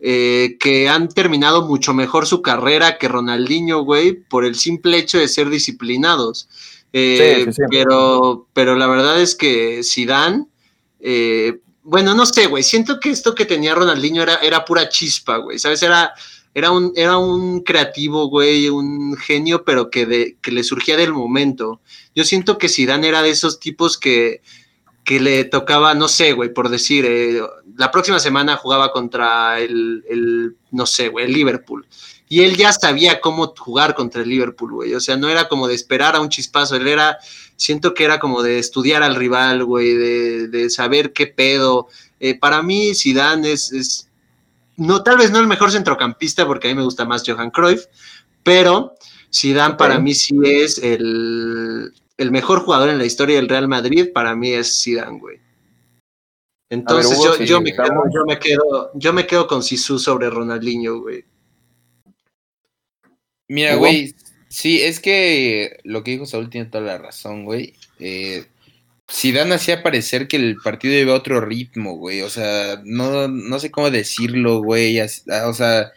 eh, 0.01 0.57
que 0.59 0.87
han 0.87 1.09
terminado 1.09 1.67
mucho 1.67 1.93
mejor 1.93 2.25
su 2.25 2.41
carrera 2.41 2.97
que 2.97 3.09
Ronaldinho, 3.09 3.83
güey, 3.83 4.13
por 4.13 4.45
el 4.45 4.55
simple 4.55 4.97
hecho 4.97 5.17
de 5.17 5.27
ser 5.27 5.49
disciplinados. 5.49 6.47
Eh, 6.93 7.43
Sí, 7.43 7.45
sí, 7.45 7.53
sí. 7.53 7.61
Pero, 7.69 8.47
pero 8.53 8.75
la 8.75 8.87
verdad 8.87 9.21
es 9.21 9.35
que 9.35 9.81
Zidane, 9.83 10.45
eh, 11.01 11.59
bueno, 11.83 12.15
no 12.15 12.25
sé, 12.25 12.47
güey, 12.47 12.63
siento 12.63 12.99
que 12.99 13.09
esto 13.09 13.35
que 13.35 13.45
tenía 13.45 13.75
Ronaldinho 13.75 14.23
era, 14.23 14.35
era 14.35 14.63
pura 14.63 14.87
chispa, 14.89 15.37
güey, 15.37 15.59
¿sabes? 15.59 15.83
Era, 15.83 16.13
era, 16.53 16.71
un, 16.71 16.93
era 16.95 17.17
un 17.17 17.61
creativo, 17.61 18.27
güey, 18.29 18.69
un 18.69 19.17
genio, 19.17 19.65
pero 19.65 19.89
que, 19.89 20.05
de, 20.05 20.37
que 20.41 20.51
le 20.51 20.63
surgía 20.63 20.95
del 20.97 21.13
momento. 21.13 21.81
Yo 22.15 22.23
siento 22.23 22.57
que 22.57 22.69
Zidane 22.69 23.07
era 23.07 23.21
de 23.21 23.31
esos 23.31 23.59
tipos 23.59 23.97
que, 23.97 24.41
que 25.09 25.19
le 25.19 25.43
tocaba, 25.43 25.95
no 25.95 26.07
sé, 26.07 26.33
güey, 26.33 26.53
por 26.53 26.69
decir, 26.69 27.03
eh, 27.03 27.41
la 27.75 27.89
próxima 27.89 28.19
semana 28.19 28.57
jugaba 28.57 28.91
contra 28.91 29.59
el, 29.59 30.05
el, 30.07 30.55
no 30.69 30.85
sé, 30.85 31.09
güey, 31.09 31.25
el 31.25 31.33
Liverpool. 31.33 31.87
Y 32.27 32.41
él 32.41 32.55
ya 32.55 32.71
sabía 32.71 33.19
cómo 33.19 33.55
jugar 33.57 33.95
contra 33.95 34.21
el 34.21 34.29
Liverpool, 34.29 34.71
güey. 34.71 34.93
O 34.93 34.99
sea, 34.99 35.17
no 35.17 35.27
era 35.27 35.47
como 35.47 35.67
de 35.67 35.73
esperar 35.73 36.15
a 36.15 36.19
un 36.19 36.29
chispazo, 36.29 36.75
él 36.75 36.87
era, 36.87 37.17
siento 37.55 37.95
que 37.95 38.03
era 38.03 38.19
como 38.19 38.43
de 38.43 38.59
estudiar 38.59 39.01
al 39.01 39.15
rival, 39.15 39.65
güey, 39.65 39.95
de, 39.95 40.47
de 40.47 40.69
saber 40.69 41.11
qué 41.11 41.25
pedo. 41.25 41.87
Eh, 42.19 42.37
para 42.37 42.61
mí, 42.61 42.93
Zidane 42.93 43.51
es, 43.51 43.71
es, 43.71 44.09
no, 44.77 45.01
tal 45.01 45.17
vez 45.17 45.31
no 45.31 45.39
el 45.39 45.47
mejor 45.47 45.71
centrocampista, 45.71 46.45
porque 46.45 46.67
a 46.67 46.69
mí 46.69 46.75
me 46.75 46.83
gusta 46.83 47.05
más 47.05 47.23
Johan 47.25 47.49
Cruyff, 47.49 47.85
pero 48.43 48.93
Zidane 49.33 49.73
para 49.73 49.97
mí 49.97 50.13
sí 50.13 50.37
es 50.43 50.77
el, 50.77 51.95
el 52.19 52.31
mejor 52.31 52.59
jugador 52.59 52.89
en 52.89 52.97
la 52.97 53.05
historia 53.05 53.37
del 53.37 53.47
Real 53.47 53.69
Madrid, 53.69 54.11
para 54.13 54.35
mí 54.35 54.51
es 54.51 54.83
Zidane, 54.83 55.19
güey. 55.19 55.39
Entonces 56.69 57.17
Hugo, 57.17 57.37
yo, 57.37 57.43
yo, 57.45 57.61
me 57.61 57.71
quedo, 57.73 58.03
yo, 58.13 58.25
me 58.27 58.39
quedo, 58.39 58.91
yo 58.93 59.13
me 59.13 59.25
quedo 59.25 59.47
con 59.47 59.63
Sisu 59.63 59.97
sobre 59.97 60.29
Ronaldinho, 60.29 60.99
güey. 60.99 61.23
Mira, 63.47 63.71
¿Hugo? 63.71 63.79
güey, 63.79 64.13
sí, 64.49 64.81
es 64.81 64.99
que 64.99 65.79
lo 65.85 66.03
que 66.03 66.11
dijo 66.11 66.25
Saúl 66.25 66.49
tiene 66.49 66.69
toda 66.69 66.83
la 66.83 66.97
razón, 66.97 67.45
güey. 67.45 67.73
Eh, 67.99 68.45
Zidane 69.09 69.55
hacía 69.55 69.81
parecer 69.81 70.27
que 70.27 70.35
el 70.35 70.57
partido 70.57 70.93
iba 70.95 71.13
a 71.13 71.17
otro 71.17 71.39
ritmo, 71.39 71.95
güey. 71.95 72.21
O 72.21 72.29
sea, 72.29 72.81
no, 72.83 73.29
no 73.29 73.59
sé 73.59 73.71
cómo 73.71 73.89
decirlo, 73.89 74.61
güey. 74.61 74.99
ah, 74.99 75.07
O 75.47 75.53
sea, 75.53 75.93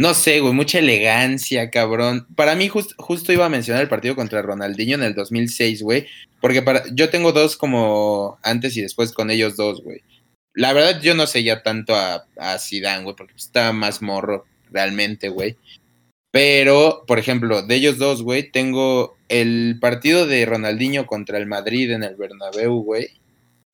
no 0.00 0.14
sé, 0.14 0.40
güey, 0.40 0.54
mucha 0.54 0.78
elegancia, 0.78 1.70
cabrón. 1.70 2.26
Para 2.34 2.54
mí, 2.54 2.68
just- 2.68 2.92
justo 2.96 3.34
iba 3.34 3.44
a 3.44 3.50
mencionar 3.50 3.82
el 3.82 3.88
partido 3.90 4.16
contra 4.16 4.40
Ronaldinho 4.40 4.94
en 4.94 5.02
el 5.02 5.14
2006, 5.14 5.82
güey. 5.82 6.06
Porque 6.40 6.62
para, 6.62 6.84
yo 6.94 7.10
tengo 7.10 7.32
dos 7.32 7.58
como 7.58 8.38
antes 8.42 8.74
y 8.78 8.80
después 8.80 9.12
con 9.12 9.30
ellos 9.30 9.56
dos, 9.56 9.82
güey. 9.82 10.00
La 10.54 10.72
verdad, 10.72 11.02
yo 11.02 11.14
no 11.14 11.26
seguía 11.26 11.62
tanto 11.62 11.94
a, 11.94 12.24
a 12.38 12.58
Zidane, 12.58 13.04
güey, 13.04 13.14
porque 13.14 13.34
estaba 13.36 13.74
más 13.74 14.00
morro 14.00 14.46
realmente, 14.70 15.28
güey. 15.28 15.58
Pero, 16.32 17.04
por 17.06 17.18
ejemplo, 17.18 17.60
de 17.60 17.74
ellos 17.74 17.98
dos, 17.98 18.22
güey, 18.22 18.50
tengo 18.50 19.18
el 19.28 19.76
partido 19.82 20.26
de 20.26 20.46
Ronaldinho 20.46 21.06
contra 21.06 21.36
el 21.36 21.44
Madrid 21.46 21.90
en 21.90 22.04
el 22.04 22.16
Bernabéu, 22.16 22.82
güey, 22.82 23.20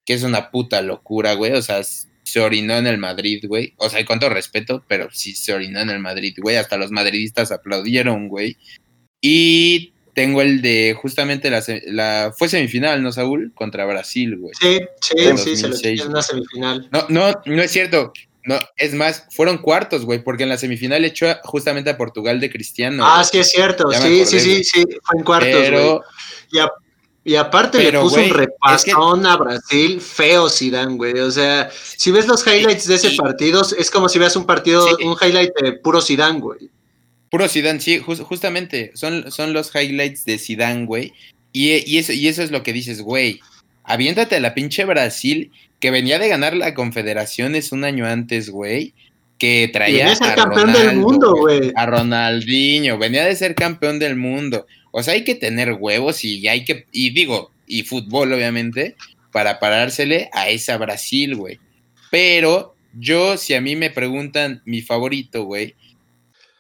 que 0.05 0.15
es 0.15 0.25
una 0.25 0.51
puta 0.51 0.83
locura, 0.83 1.35
güey. 1.35 1.53
O 1.53 1.63
sea, 1.63 1.83
se 2.27 2.41
orinó 2.41 2.77
en 2.77 2.89
el 2.89 2.99
Madrid, 2.99 3.45
güey. 3.47 3.73
O 3.77 3.89
sea, 3.89 4.01
y 4.01 4.05
con 4.05 4.19
todo 4.19 4.31
respeto, 4.31 4.85
pero 4.89 5.09
sí 5.13 5.35
se 5.35 5.55
orinó 5.55 5.81
en 5.81 5.91
el 5.91 6.01
Madrid, 6.01 6.37
güey. 6.43 6.57
Hasta 6.57 6.77
los 6.77 6.91
madridistas 6.91 7.53
aplaudieron, 7.53 8.29
güey. 8.29 8.57
Y 9.21 9.93
tengo 10.13 10.43
el 10.43 10.61
de 10.61 10.97
justamente 11.01 11.51
la, 11.51 11.63
la 11.87 12.35
fue 12.37 12.49
semifinal, 12.49 13.01
¿no, 13.03 13.13
Saúl? 13.13 13.53
Contra 13.55 13.85
Brasil, 13.87 14.37
güey. 14.37 14.53
Sí, 14.61 14.81
sí, 15.01 15.15
sí, 15.37 15.57
se 15.57 15.69
lo 15.69 15.75
2006, 15.75 15.83
tiene 15.83 16.03
en 16.03 16.09
una 16.09 16.23
semifinal. 16.23 16.89
No, 16.91 17.07
no, 17.09 17.33
no 17.45 17.63
es 17.63 17.71
cierto. 17.71 18.13
No, 18.45 18.59
es 18.77 18.95
más, 18.95 19.27
fueron 19.31 19.59
cuartos, 19.59 20.05
güey, 20.05 20.23
porque 20.23 20.43
en 20.45 20.49
la 20.49 20.57
semifinal 20.57 21.05
echó 21.05 21.27
justamente 21.45 21.91
a 21.91 21.97
Portugal 21.97 22.41
de 22.41 22.51
Cristiano. 22.51 23.05
ah, 23.07 23.23
sí, 23.25 23.39
es 23.39 23.51
cierto. 23.51 23.91
Ya 23.93 24.01
Sí, 24.01 24.07
acordé, 24.07 24.27
sí, 24.27 24.41
sí, 24.41 24.65
sí, 24.65 24.85
fue 25.03 25.19
en 25.19 25.25
cuartos, 25.25 25.51
güey. 25.53 25.65
Pero, 25.65 26.05
Y, 27.29 27.35
aparte 27.35 27.79
Pero, 27.79 27.99
le 28.01 28.05
puso 28.05 28.17
un 28.17 28.23
es 28.23 28.33
repasón 28.33 29.27
a 29.27 29.37
Brasil 29.37 30.01
feo 30.01 30.49
Zidane, 30.49 30.95
güey. 30.95 31.19
O 31.19 31.31
sea, 31.31 31.69
si 31.73 32.13
ves 32.13 32.29
los 32.29 32.47
highlights 32.47 32.87
de 32.87 32.95
ese 32.95 33.11
Sí. 33.11 33.17
partido, 33.17 33.63
es 33.77 33.91
como 33.91 34.09
si 34.09 34.19
veas 34.21 34.37
un 34.37 34.47
partido, 34.47 34.87
Sí. 34.97 35.05
un 35.05 35.17
highlight 35.21 35.51
de 35.61 35.73
puro 35.73 36.01
Zidane, 36.01 36.39
güey. 36.39 36.71
Puro 37.29 37.49
Zidane, 37.49 37.81
sí, 37.81 37.99
jus- 38.01 38.21
justamente, 38.23 38.93
son, 38.95 39.33
son 39.33 39.53
los 39.53 39.75
highlights 39.75 40.25
de 40.25 40.39
Zidane, 40.39 40.87
güey. 40.87 41.13
Y, 41.53 41.73
y 41.91 41.99
eso, 41.99 42.13
y 42.13 42.29
eso 42.29 42.43
es 42.43 42.53
lo 42.53 42.63
que 42.63 42.73
dices, 42.73 43.03
güey. 43.03 43.41
Aviéntate 43.83 44.37
a 44.37 44.41
la 44.41 44.55
pinche 44.55 44.85
Brasil, 44.85 45.51
que 45.81 45.91
venía 45.91 46.19
de 46.21 46.29
ganar 46.29 46.55
la 46.57 46.75
Confederaciones 46.75 47.73
un 47.73 47.85
año 47.85 48.07
antes, 48.07 48.51
güey. 48.51 48.95
Que 49.39 49.69
traía 49.73 49.99
venía 49.99 50.13
a 50.13 50.17
ser 50.17 50.29
a 50.31 50.35
campeón 50.35 50.73
del 50.73 50.83
Ronaldo, 50.83 51.01
mundo, 51.01 51.35
güey. 51.37 51.73
A 51.75 51.87
Ronaldinho, 51.87 52.99
venía 52.99 53.25
de 53.25 53.37
ser 53.37 53.55
campeón 53.55 53.99
del 53.99 54.17
mundo. 54.17 54.67
O 54.91 55.03
sea, 55.03 55.15
hay 55.15 55.25
que 55.25 55.35
tener 55.35 55.73
huevos 55.73 56.25
y 56.25 56.49
hay 56.49 56.65
que, 56.65 56.87
y 56.91 57.11
digo, 57.11 57.51
y 57.67 57.83
fútbol, 57.83 58.33
obviamente, 58.33 58.97
para 59.33 59.59
parársele 59.59 60.31
a 60.33 60.49
esa 60.49 60.79
Brasil, 60.79 61.35
güey. 61.35 61.61
Pero 62.11 62.75
yo, 62.99 63.37
si 63.37 63.53
a 63.53 63.61
mí 63.61 63.77
me 63.77 63.91
preguntan 63.91 64.63
mi 64.65 64.81
favorito, 64.81 65.45
güey, 65.45 65.75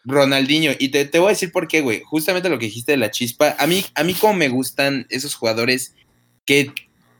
Ronaldinho, 0.04 0.72
y 0.78 0.90
te, 0.90 1.04
te 1.04 1.18
voy 1.18 1.28
a 1.28 1.30
decir 1.30 1.50
por 1.50 1.66
qué, 1.66 1.80
güey. 1.80 2.02
Justamente 2.04 2.48
lo 2.48 2.58
que 2.58 2.66
dijiste 2.66 2.92
de 2.92 2.98
la 2.98 3.10
chispa. 3.10 3.56
A 3.58 3.66
mí, 3.66 3.84
a 3.94 4.04
mí 4.04 4.14
como 4.14 4.34
me 4.34 4.48
gustan 4.48 5.06
esos 5.10 5.34
jugadores 5.34 5.94
que, 6.44 6.70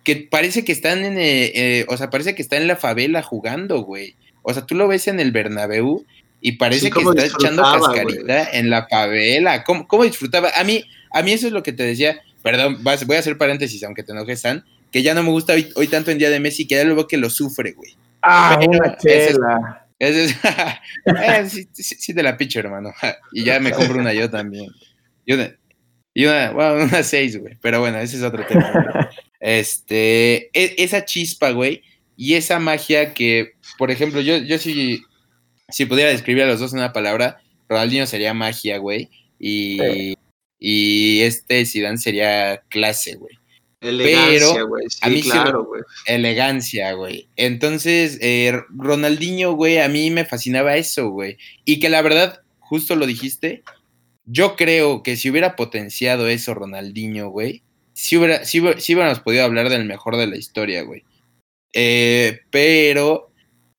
que 0.05 0.17
parece 0.17 0.65
que 0.65 0.73
están 0.73 1.05
en, 1.05 1.19
eh, 1.19 1.53
eh, 1.55 1.87
o 1.89 1.97
sea, 1.97 2.11
parece 2.11 2.35
que 2.35 2.43
está 2.43 2.57
en 2.57 2.69
la 2.69 2.77
favela 2.77 3.23
jugando, 3.23 3.81
güey. 3.81 4.15
O 4.49 4.55
sea, 4.55 4.65
tú 4.65 4.75
lo 4.77 4.87
ves 4.87 5.09
en 5.09 5.19
el 5.19 5.33
Bernabéu 5.33 6.05
y 6.41 6.53
parece 6.53 6.87
Sí, 6.87 6.91
que 6.93 7.01
está 7.01 7.25
echando 7.27 7.63
cascarita 7.63 8.51
en 8.53 8.71
la 8.71 8.87
favela. 8.87 9.65
¿Cómo, 9.65 9.89
cómo 9.89 10.05
disfrutaba? 10.05 10.51
A 10.57 10.63
mí, 10.63 10.85
a 11.13 11.23
mí 11.23 11.33
eso 11.33 11.47
es 11.49 11.53
lo 11.53 11.63
que 11.65 11.73
te 11.73 11.83
decía. 11.83 12.21
Perdón, 12.43 12.79
vas- 12.85 13.05
voy 13.07 13.17
a 13.17 13.19
hacer 13.19 13.37
paréntesis, 13.39 13.83
aunque 13.83 14.05
te 14.05 14.13
enojes, 14.13 14.41
San, 14.43 14.65
que 14.93 15.03
ya 15.03 15.15
no 15.15 15.25
me 15.25 15.31
gusta 15.31 15.55
hoy, 15.55 15.69
hoy 15.75 15.89
tanto 15.89 16.13
en 16.13 16.19
día 16.19 16.31
de 16.31 16.39
Messi, 16.39 16.67
que 16.69 16.77
ya 16.77 16.85
lo 16.85 16.95
veo 16.95 17.09
que 17.09 17.17
lo 17.17 17.29
sufre, 17.29 17.73
güey. 17.73 17.97
Ah, 18.23 18.57
Pero 18.61 18.71
una 18.71 18.97
ese 19.03 19.19
es- 19.27 19.33
chela. 19.33 19.83
Ese 19.99 20.25
es- 20.27 20.37
eh, 21.07 21.49
sí, 21.51 21.69
sí- 21.73 21.97
sí 21.99 22.15
te 22.15 22.23
la 22.23 22.37
picho, 22.37 22.61
hermano. 22.61 22.93
Y 23.33 23.43
ya 23.45 23.59
me 23.59 23.73
compro 23.73 23.99
una 23.99 24.13
yo 24.13 24.31
también. 24.31 24.71
Y 25.25 25.33
una, 25.33 25.51
y 26.15 26.25
una, 26.27 26.51
bueno, 26.53 26.85
una 26.85 27.03
seis, 27.03 27.37
güey. 27.41 27.57
Pero 27.61 27.81
bueno, 27.81 27.99
ese 27.99 28.17
es 28.19 28.23
otro 28.23 28.47
tema. 28.47 28.71
güey. 28.73 29.07
Este, 29.41 30.51
e- 30.59 30.75
esa 30.79 31.05
chispa, 31.05 31.51
güey, 31.51 31.83
y 32.17 32.35
esa 32.35 32.59
magia 32.59 33.13
que, 33.15 33.53
por 33.79 33.91
ejemplo, 33.91 34.21
yo, 34.21 34.39
yo 34.39 34.59
si, 34.59 35.03
si 35.69 35.87
pudiera 35.87 36.11
describir 36.11 36.45
a 36.45 36.47
los 36.47 36.61
dos 36.61 36.73
en 36.73 36.79
una 36.81 36.93
palabra, 36.93 37.39
Ronaldinho 37.69 38.07
sería 38.07 38.33
magia, 38.35 38.79
güey. 38.79 39.11
Y, 39.39 39.79
Sí. 39.81 40.17
y 40.59 41.21
este 41.21 41.67
Zidane 41.67 41.99
sería 41.99 42.63
clase, 42.69 43.17
güey 43.17 43.35
Elegancia, 43.83 44.55
Pero 44.55 44.69
güey. 44.69 44.87
Sí, 44.89 44.99
a 45.03 45.09
mí 45.11 45.23
claro, 45.23 45.65
güey. 45.67 45.83
elegancia, 46.07 46.93
güey. 46.95 47.29
Entonces, 47.37 48.19
eh, 48.23 48.59
Ronaldinho, 48.71 49.53
güey, 49.53 49.79
a 49.79 49.89
mí 49.89 50.11
me 50.11 50.25
fascinaba 50.25 50.77
eso, 50.77 51.11
güey. 51.11 51.37
Y 51.65 51.79
que 51.79 51.89
la 51.91 52.01
verdad, 52.03 52.41
justo 52.59 52.97
lo 52.97 53.07
dijiste, 53.07 53.63
yo 54.25 54.57
creo 54.57 55.03
que 55.03 55.17
si 55.17 55.29
hubiera 55.31 55.55
potenciado 55.57 56.27
eso 56.29 56.55
Ronaldinho, 56.55 57.29
güey, 57.29 57.63
sí, 57.93 58.17
hubiera, 58.17 58.41
hubiera- 58.55 58.81
sí 58.81 58.95
hubiéramos 58.95 59.21
podido 59.21 59.45
hablar 59.45 59.69
del 59.69 59.85
mejor 59.85 60.17
de 60.17 60.27
la 60.27 60.37
historia, 60.39 60.83
güey. 60.83 61.05
Eh, 61.79 62.41
pero, 62.51 63.31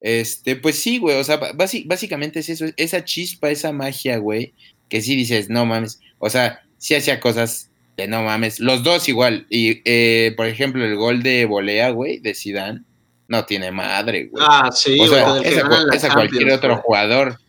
este, 0.02 0.56
pues 0.56 0.78
sí, 0.78 1.00
güey, 1.00 1.20
o 1.20 1.24
sea, 1.24 1.40
básicamente 1.56 2.42
es 2.42 2.50
eso, 2.50 2.66
esa 2.78 3.04
chispa, 3.04 3.50
esa 3.50 3.72
magia, 3.72 4.18
güey, 4.18 4.54
que 4.88 5.02
sí 5.02 5.16
dices, 5.16 5.50
no 5.50 5.66
mames, 5.66 6.00
o 6.20 6.30
sea, 6.30 6.62
sí 6.78 6.94
hacía 6.94 7.20
cosas 7.20 7.72
de 7.98 8.08
no 8.08 8.22
mames, 8.22 8.60
los 8.60 8.84
dos 8.84 9.10
igual, 9.10 9.48
y 9.50 9.82
eh, 9.84 10.36
por 10.38 10.46
ejemplo, 10.46 10.86
el 10.86 10.96
gol 10.96 11.24
de 11.24 11.46
volea, 11.46 11.90
güey, 11.90 12.20
de 12.20 12.36
Zidane, 12.36 12.84
no 13.28 13.46
tiene 13.46 13.72
madre, 13.72 14.28
güey. 14.28 14.46
Ah, 14.48 14.70
sí, 14.72 15.00
o 15.00 15.08
sea, 15.08 15.40
esa, 15.40 15.68
esa 15.92 16.14
cualquier 16.14 16.52
otro 16.52 16.78
jugador. 16.78 17.40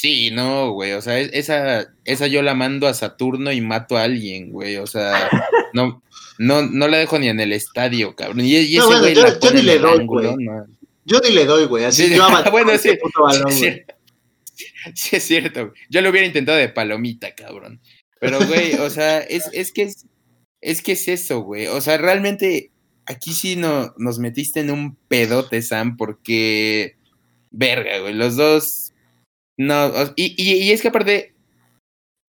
Sí, 0.00 0.30
no, 0.30 0.70
güey, 0.70 0.92
o 0.92 1.02
sea, 1.02 1.18
esa, 1.18 1.92
esa 2.06 2.26
yo 2.26 2.40
la 2.40 2.54
mando 2.54 2.86
a 2.86 2.94
Saturno 2.94 3.52
y 3.52 3.60
mato 3.60 3.98
a 3.98 4.04
alguien, 4.04 4.50
güey, 4.50 4.78
o 4.78 4.86
sea, 4.86 5.28
no, 5.74 6.02
no, 6.38 6.62
no 6.62 6.88
la 6.88 6.96
dejo 6.96 7.18
ni 7.18 7.28
en 7.28 7.38
el 7.38 7.52
estadio, 7.52 8.16
cabrón. 8.16 8.40
Y, 8.46 8.56
ese 8.56 8.80
güey 8.80 9.14
yo, 9.14 9.38
yo 9.38 9.50
ni 9.50 9.60
le 9.60 9.78
doy, 9.78 10.06
güey. 10.06 10.34
Yo 11.04 11.20
ni 11.20 11.34
le 11.34 11.44
doy, 11.44 11.66
güey, 11.66 11.84
así 11.84 12.08
yo 12.08 12.26
bueno, 12.50 12.78
sí, 12.78 12.92
sí, 13.50 13.82
sí, 14.94 15.16
es 15.16 15.22
cierto, 15.22 15.74
yo 15.90 16.00
lo 16.00 16.08
hubiera 16.08 16.26
intentado 16.26 16.56
de 16.56 16.70
palomita, 16.70 17.34
cabrón. 17.34 17.78
Pero, 18.20 18.38
güey, 18.46 18.76
o 18.76 18.88
sea, 18.88 19.18
es, 19.20 19.50
es 19.52 19.70
que 19.70 19.82
es, 19.82 20.06
es 20.62 20.80
que 20.80 20.92
es 20.92 21.08
eso, 21.08 21.40
güey, 21.40 21.66
o 21.66 21.82
sea, 21.82 21.98
realmente 21.98 22.70
aquí 23.04 23.34
sí 23.34 23.54
no, 23.54 23.92
nos 23.98 24.18
metiste 24.18 24.60
en 24.60 24.70
un 24.70 24.96
pedote, 25.08 25.60
Sam, 25.60 25.98
porque, 25.98 26.96
verga, 27.50 27.98
güey, 27.98 28.14
los 28.14 28.36
dos 28.36 28.89
no, 29.60 29.92
y, 30.16 30.34
y, 30.42 30.72
es 30.72 30.80
que 30.80 30.88
aparte, 30.88 31.34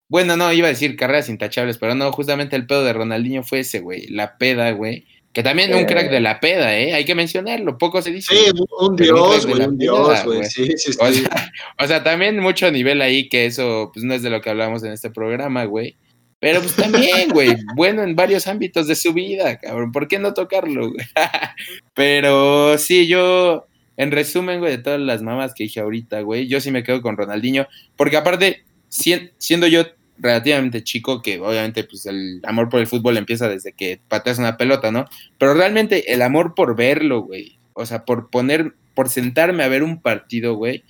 bueno, 0.09 0.35
no, 0.35 0.51
iba 0.51 0.67
a 0.67 0.71
decir 0.71 0.97
carreras 0.97 1.29
intachables, 1.29 1.77
pero 1.77 1.95
no, 1.95 2.11
justamente 2.11 2.57
el 2.57 2.67
pedo 2.67 2.83
de 2.83 2.91
Ronaldinho 2.91 3.43
fue 3.43 3.59
ese, 3.59 3.79
güey, 3.79 4.07
la 4.07 4.37
peda, 4.37 4.71
güey. 4.71 5.07
Que 5.31 5.41
también 5.41 5.73
un 5.73 5.85
crack 5.85 6.11
de 6.11 6.19
la 6.19 6.41
peda, 6.41 6.77
¿eh? 6.77 6.93
Hay 6.93 7.05
que 7.05 7.15
mencionarlo, 7.15 7.77
poco 7.77 8.01
se 8.01 8.11
dice. 8.11 8.35
Sí, 8.35 8.51
un 8.77 8.97
dios, 8.97 9.47
güey, 9.47 9.61
un 9.63 9.77
dios, 9.77 10.25
güey, 10.25 10.43
sí, 10.43 10.73
sí, 10.75 10.91
sí. 10.91 10.99
O 11.79 11.87
sea, 11.87 12.03
también 12.03 12.39
mucho 12.39 12.69
nivel 12.69 13.01
ahí, 13.01 13.29
que 13.29 13.45
eso, 13.45 13.89
pues 13.93 14.03
no 14.03 14.13
es 14.13 14.21
de 14.21 14.29
lo 14.29 14.41
que 14.41 14.49
hablamos 14.49 14.83
en 14.83 14.91
este 14.91 15.09
programa, 15.09 15.63
güey. 15.63 15.95
Pero 16.39 16.59
pues 16.59 16.75
también, 16.75 17.29
güey, 17.29 17.55
bueno 17.77 18.03
en 18.03 18.17
varios 18.17 18.47
ámbitos 18.47 18.85
de 18.85 18.95
su 18.95 19.13
vida, 19.13 19.57
cabrón, 19.59 19.93
¿por 19.93 20.09
qué 20.09 20.19
no 20.19 20.33
tocarlo, 20.33 20.91
güey? 20.91 21.05
Pero 21.93 22.77
sí, 22.77 23.07
yo, 23.07 23.65
en 24.03 24.11
resumen, 24.11 24.59
güey, 24.59 24.77
de 24.77 24.83
todas 24.83 24.99
las 24.99 25.21
mamás 25.21 25.53
que 25.53 25.63
dije 25.63 25.79
ahorita, 25.79 26.21
güey, 26.21 26.47
yo 26.47 26.61
sí 26.61 26.71
me 26.71 26.83
quedo 26.83 27.01
con 27.01 27.17
Ronaldinho, 27.17 27.67
porque 27.95 28.17
aparte, 28.17 28.63
siendo 28.89 29.67
yo 29.67 29.85
relativamente 30.17 30.83
chico, 30.83 31.21
que 31.21 31.39
obviamente 31.39 31.83
pues 31.83 32.05
el 32.05 32.39
amor 32.43 32.69
por 32.69 32.79
el 32.79 32.87
fútbol 32.87 33.17
empieza 33.17 33.49
desde 33.49 33.73
que 33.73 33.99
pateas 34.07 34.37
una 34.37 34.57
pelota, 34.57 34.91
¿no? 34.91 35.05
Pero 35.37 35.53
realmente 35.53 36.13
el 36.13 36.21
amor 36.21 36.53
por 36.55 36.75
verlo, 36.75 37.21
güey, 37.21 37.57
o 37.73 37.85
sea, 37.85 38.05
por 38.05 38.29
poner, 38.29 38.73
por 38.93 39.09
sentarme 39.09 39.63
a 39.63 39.67
ver 39.69 39.83
un 39.83 40.01
partido, 40.01 40.55
güey, 40.55 40.83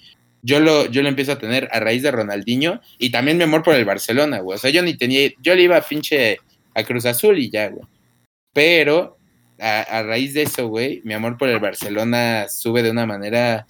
yo 0.43 0.59
lo, 0.59 0.85
yo 0.87 1.01
lo 1.01 1.09
empiezo 1.09 1.31
a 1.31 1.39
tener 1.39 1.69
a 1.71 1.79
raíz 1.79 2.03
de 2.03 2.11
Ronaldinho 2.11 2.81
y 2.99 3.11
también 3.11 3.37
mi 3.37 3.43
amor 3.43 3.63
por 3.63 3.75
el 3.75 3.85
Barcelona, 3.85 4.39
güey. 4.39 4.57
O 4.57 4.59
sea, 4.59 4.71
yo 4.71 4.81
ni 4.81 4.95
tenía, 4.95 5.31
yo 5.41 5.55
le 5.55 5.63
iba 5.63 5.77
a 5.77 5.81
pinche 5.81 6.37
a 6.75 6.83
Cruz 6.83 7.05
Azul 7.05 7.39
y 7.39 7.49
ya, 7.49 7.69
güey. 7.69 7.85
Pero 8.53 9.17
a, 9.59 10.03
raíz 10.03 10.33
de 10.33 10.43
eso, 10.43 10.67
güey, 10.67 11.01
mi 11.03 11.13
amor 11.13 11.37
por 11.37 11.49
el 11.49 11.59
Barcelona 11.59 12.47
sube 12.49 12.83
de 12.83 12.91
una 12.91 13.05
manera 13.05 13.65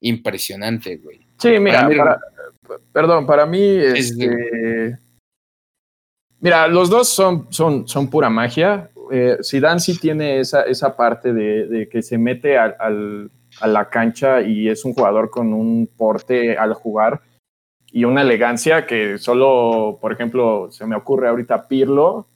impresionante, 0.00 0.96
güey. 0.96 1.26
Sí, 1.38 1.58
mira, 1.58 1.88
perdón, 2.92 3.26
para 3.26 3.46
mí, 3.46 3.60
este, 3.60 4.98
mira, 6.40 6.66
los 6.68 6.88
dos 6.88 7.08
son, 7.08 7.46
son, 7.50 7.86
son 7.86 8.08
pura 8.08 8.30
magia. 8.30 8.90
Eh, 9.12 9.38
Zidane 9.44 9.80
sí 9.80 9.98
tiene 9.98 10.40
esa, 10.40 10.62
esa 10.62 10.96
parte 10.96 11.32
de, 11.32 11.88
que 11.88 12.02
se 12.02 12.18
mete 12.18 12.58
a 12.58 12.70
la 13.66 13.88
cancha 13.90 14.42
y 14.42 14.68
es 14.68 14.84
un 14.84 14.94
jugador 14.94 15.30
con 15.30 15.52
un 15.52 15.86
porte 15.86 16.56
al 16.56 16.74
jugar 16.74 17.20
y 17.96 18.04
una 18.04 18.20
elegancia 18.20 18.86
que 18.86 19.16
solo, 19.16 19.98
por 20.02 20.12
ejemplo, 20.12 20.70
se 20.70 20.86
me 20.86 20.96
ocurre 20.96 21.28
ahorita 21.28 21.66
Pirlo, 21.66 22.26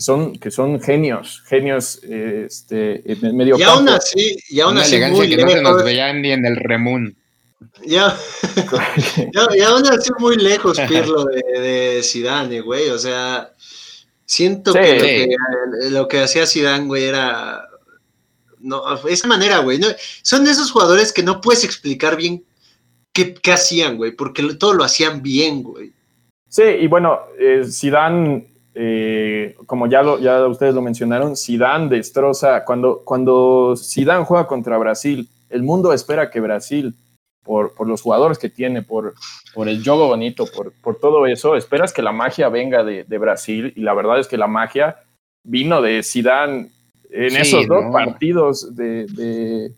son, 0.00 0.32
que 0.38 0.50
son 0.50 0.80
genios, 0.80 1.42
genios 1.46 2.00
este, 2.02 3.12
en 3.12 3.24
el 3.24 3.34
medio 3.34 3.58
y 3.58 3.62
Aún 3.62 3.88
así, 3.88 4.36
y 4.48 4.60
aún 4.60 4.78
así, 4.78 4.98
muy 4.98 5.28
que 5.28 5.36
lejos. 5.36 5.52
no 5.52 5.58
se 5.58 5.62
nos 5.62 5.84
veían 5.84 6.22
ni 6.22 6.32
en 6.32 6.46
el 6.46 6.56
remún. 6.56 7.16
Ya, 7.84 8.16
y 9.54 9.60
aún 9.60 9.86
así 9.86 10.10
muy 10.18 10.36
lejos 10.36 10.78
Pirlo 10.88 11.24
de, 11.26 11.60
de 11.60 12.02
Zidane, 12.02 12.62
güey, 12.62 12.88
o 12.88 12.98
sea, 12.98 13.52
siento 14.24 14.72
que, 14.72 15.28
lo 15.90 16.08
que, 16.08 16.20
hacía 16.20 16.46
Zidane, 16.46 16.86
güey, 16.86 17.04
era 17.04 17.68
no, 18.60 18.82
esa 19.06 19.28
manera, 19.28 19.58
güey, 19.58 19.78
son 20.22 20.44
de 20.44 20.50
esos 20.50 20.70
jugadores 20.70 21.12
que 21.12 21.22
no 21.22 21.40
puedes 21.40 21.64
explicar 21.64 22.16
bien 22.16 22.44
qué, 23.12 23.34
qué 23.34 23.52
hacían, 23.52 23.96
güey, 23.96 24.12
porque 24.12 24.42
todo 24.54 24.72
lo 24.74 24.84
hacían 24.84 25.22
bien, 25.22 25.62
güey. 25.62 25.92
Sí, 26.48 26.62
y 26.62 26.86
bueno, 26.86 27.20
eh, 27.38 27.62
Zidane 27.70 28.49
eh, 28.74 29.56
como 29.66 29.86
ya, 29.88 30.02
lo, 30.02 30.18
ya 30.18 30.46
ustedes 30.46 30.74
lo 30.74 30.82
mencionaron, 30.82 31.36
Zidane 31.36 31.88
destroza, 31.88 32.64
cuando, 32.64 33.02
cuando 33.04 33.74
Zidane 33.76 34.24
juega 34.24 34.46
contra 34.46 34.78
Brasil, 34.78 35.28
el 35.48 35.62
mundo 35.62 35.92
espera 35.92 36.30
que 36.30 36.40
Brasil, 36.40 36.94
por, 37.42 37.74
por 37.74 37.88
los 37.88 38.02
jugadores 38.02 38.38
que 38.38 38.48
tiene, 38.48 38.82
por, 38.82 39.14
por 39.54 39.68
el 39.68 39.82
juego 39.82 40.08
bonito, 40.08 40.44
por, 40.46 40.72
por 40.72 40.96
todo 40.98 41.26
eso, 41.26 41.56
esperas 41.56 41.92
que 41.92 42.02
la 42.02 42.12
magia 42.12 42.48
venga 42.48 42.84
de, 42.84 43.04
de, 43.04 43.18
Brasil 43.18 43.72
y 43.74 43.80
la 43.80 43.94
verdad 43.94 44.20
es 44.20 44.28
que 44.28 44.36
la 44.36 44.46
magia 44.46 44.98
vino 45.42 45.82
de 45.82 46.02
Zidane 46.02 46.70
en 47.10 47.36
esos 47.36 47.66
dos 47.66 47.84
partidos 47.92 48.76
de, 48.76 49.06
de, 49.06 49.72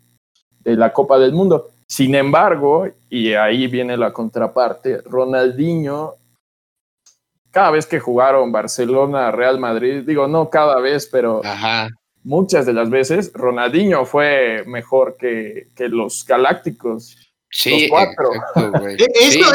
de 0.63 0.75
la 0.75 0.93
Copa 0.93 1.17
del 1.17 1.33
Mundo. 1.33 1.71
Sin 1.87 2.13
embargo, 2.13 2.87
y 3.09 3.33
ahí 3.33 3.67
viene 3.67 3.97
la 3.97 4.13
contraparte, 4.13 5.01
Ronaldinho 5.01 6.15
cada 7.53 7.69
vez 7.69 7.85
que 7.85 7.99
jugaron 7.99 8.51
Barcelona, 8.51 9.31
Real 9.31 9.59
Madrid, 9.59 10.01
digo, 10.07 10.27
no 10.27 10.49
cada 10.49 10.79
vez, 10.79 11.07
pero 11.11 11.43
muchas 12.23 12.65
de 12.65 12.73
las 12.73 12.89
veces, 12.89 13.31
Ronaldinho 13.31 14.05
fue 14.05 14.63
mejor 14.65 15.15
que, 15.19 15.67
los 15.77 16.25
Galácticos. 16.25 17.15
Sí, 17.51 17.81
los 17.81 17.89
cuatro. 17.91 18.31
Eh, 18.97 19.07
esto, 19.21 19.53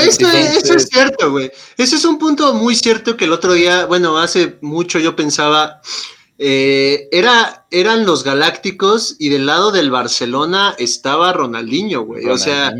es 0.76 0.88
cierto, 0.88 1.32
güey. 1.32 1.51
Eso 1.76 1.96
es 1.96 2.05
un 2.05 2.20
punto 2.20 2.55
muy 2.55 2.76
cierto 2.76 3.16
que 3.16 3.24
el 3.24 3.32
otro 3.32 3.55
día, 3.55 3.86
bueno, 3.86 4.16
hace 4.16 4.59
mucho 4.61 5.01
yo 5.01 5.16
pensaba, 5.16 5.80
eh, 6.41 7.09
era, 7.11 7.66
eran 7.72 8.07
los 8.07 8.22
Galácticos 8.22 9.16
y 9.18 9.28
del 9.28 9.47
lado 9.47 9.72
del 9.72 9.91
Barcelona 9.91 10.76
estaba 10.78 11.32
Ronaldinho, 11.32 12.03
güey. 12.03 12.26
o 12.26 12.39
sea, 12.39 12.72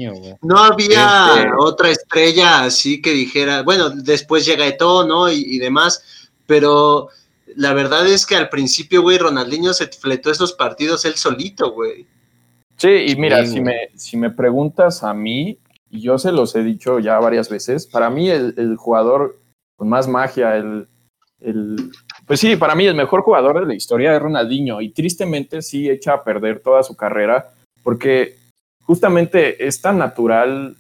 no 0.43 0.59
había 0.59 1.33
este 1.37 1.49
otra 1.59 1.91
estrella 1.91 2.63
así 2.63 3.03
que 3.03 3.11
dijera, 3.11 3.63
bueno, 3.63 3.91
después 3.91 4.47
llega 4.47 4.67
Eto, 4.67 5.05
¿no? 5.05 5.29
Y, 5.29 5.59
demás, 5.59 6.31
pero 6.47 7.09
la 7.57 7.73
verdad 7.73 8.07
es 8.07 8.27
que 8.27 8.37
al 8.37 8.49
principio, 8.49 9.03
güey, 9.03 9.19
Ronaldinho 9.19 9.73
se 9.73 9.89
fletó 9.89 10.31
esos 10.31 10.53
partidos 10.53 11.05
él 11.05 11.15
solito, 11.15 11.73
güey. 11.73 12.07
Sí, 12.77 13.07
y 13.09 13.17
mira, 13.17 13.45
si, 13.45 13.61
me, 13.61 13.91
si 13.97 14.17
me 14.17 14.31
preguntas 14.31 15.03
a 15.03 15.13
mí, 15.13 15.59
y 15.91 16.01
yo 16.01 16.17
se 16.19 16.31
los 16.31 16.55
he 16.55 16.63
dicho 16.63 17.01
ya 17.01 17.19
varias 17.19 17.49
veces, 17.49 17.89
para 17.89 18.09
mí 18.09 18.31
el, 18.31 18.55
el 18.57 18.77
jugador 18.77 19.41
con 19.75 19.89
más 19.89 20.07
magia, 20.07 20.57
el, 20.57 20.87
el, 21.41 21.91
pues 22.29 22.41
sí, 22.41 22.57
para 22.57 22.75
mí 22.75 22.85
el 22.85 22.95
mejor 22.95 23.23
jugador 23.23 23.59
de 23.59 23.67
la 23.67 23.75
historia 23.75 24.15
es 24.15 24.21
Ronaldinho 24.21 24.83
y 24.83 24.91
tristemente 24.91 25.63
sí 25.63 25.89
echa 25.89 26.13
a 26.13 26.23
perder 26.23 26.61
toda 26.61 26.83
su 26.83 26.95
carrera 26.95 27.51
porque 27.83 28.37
justamente 28.85 29.67
es 29.67 29.81
tan 29.81 29.97
natural 29.97 30.77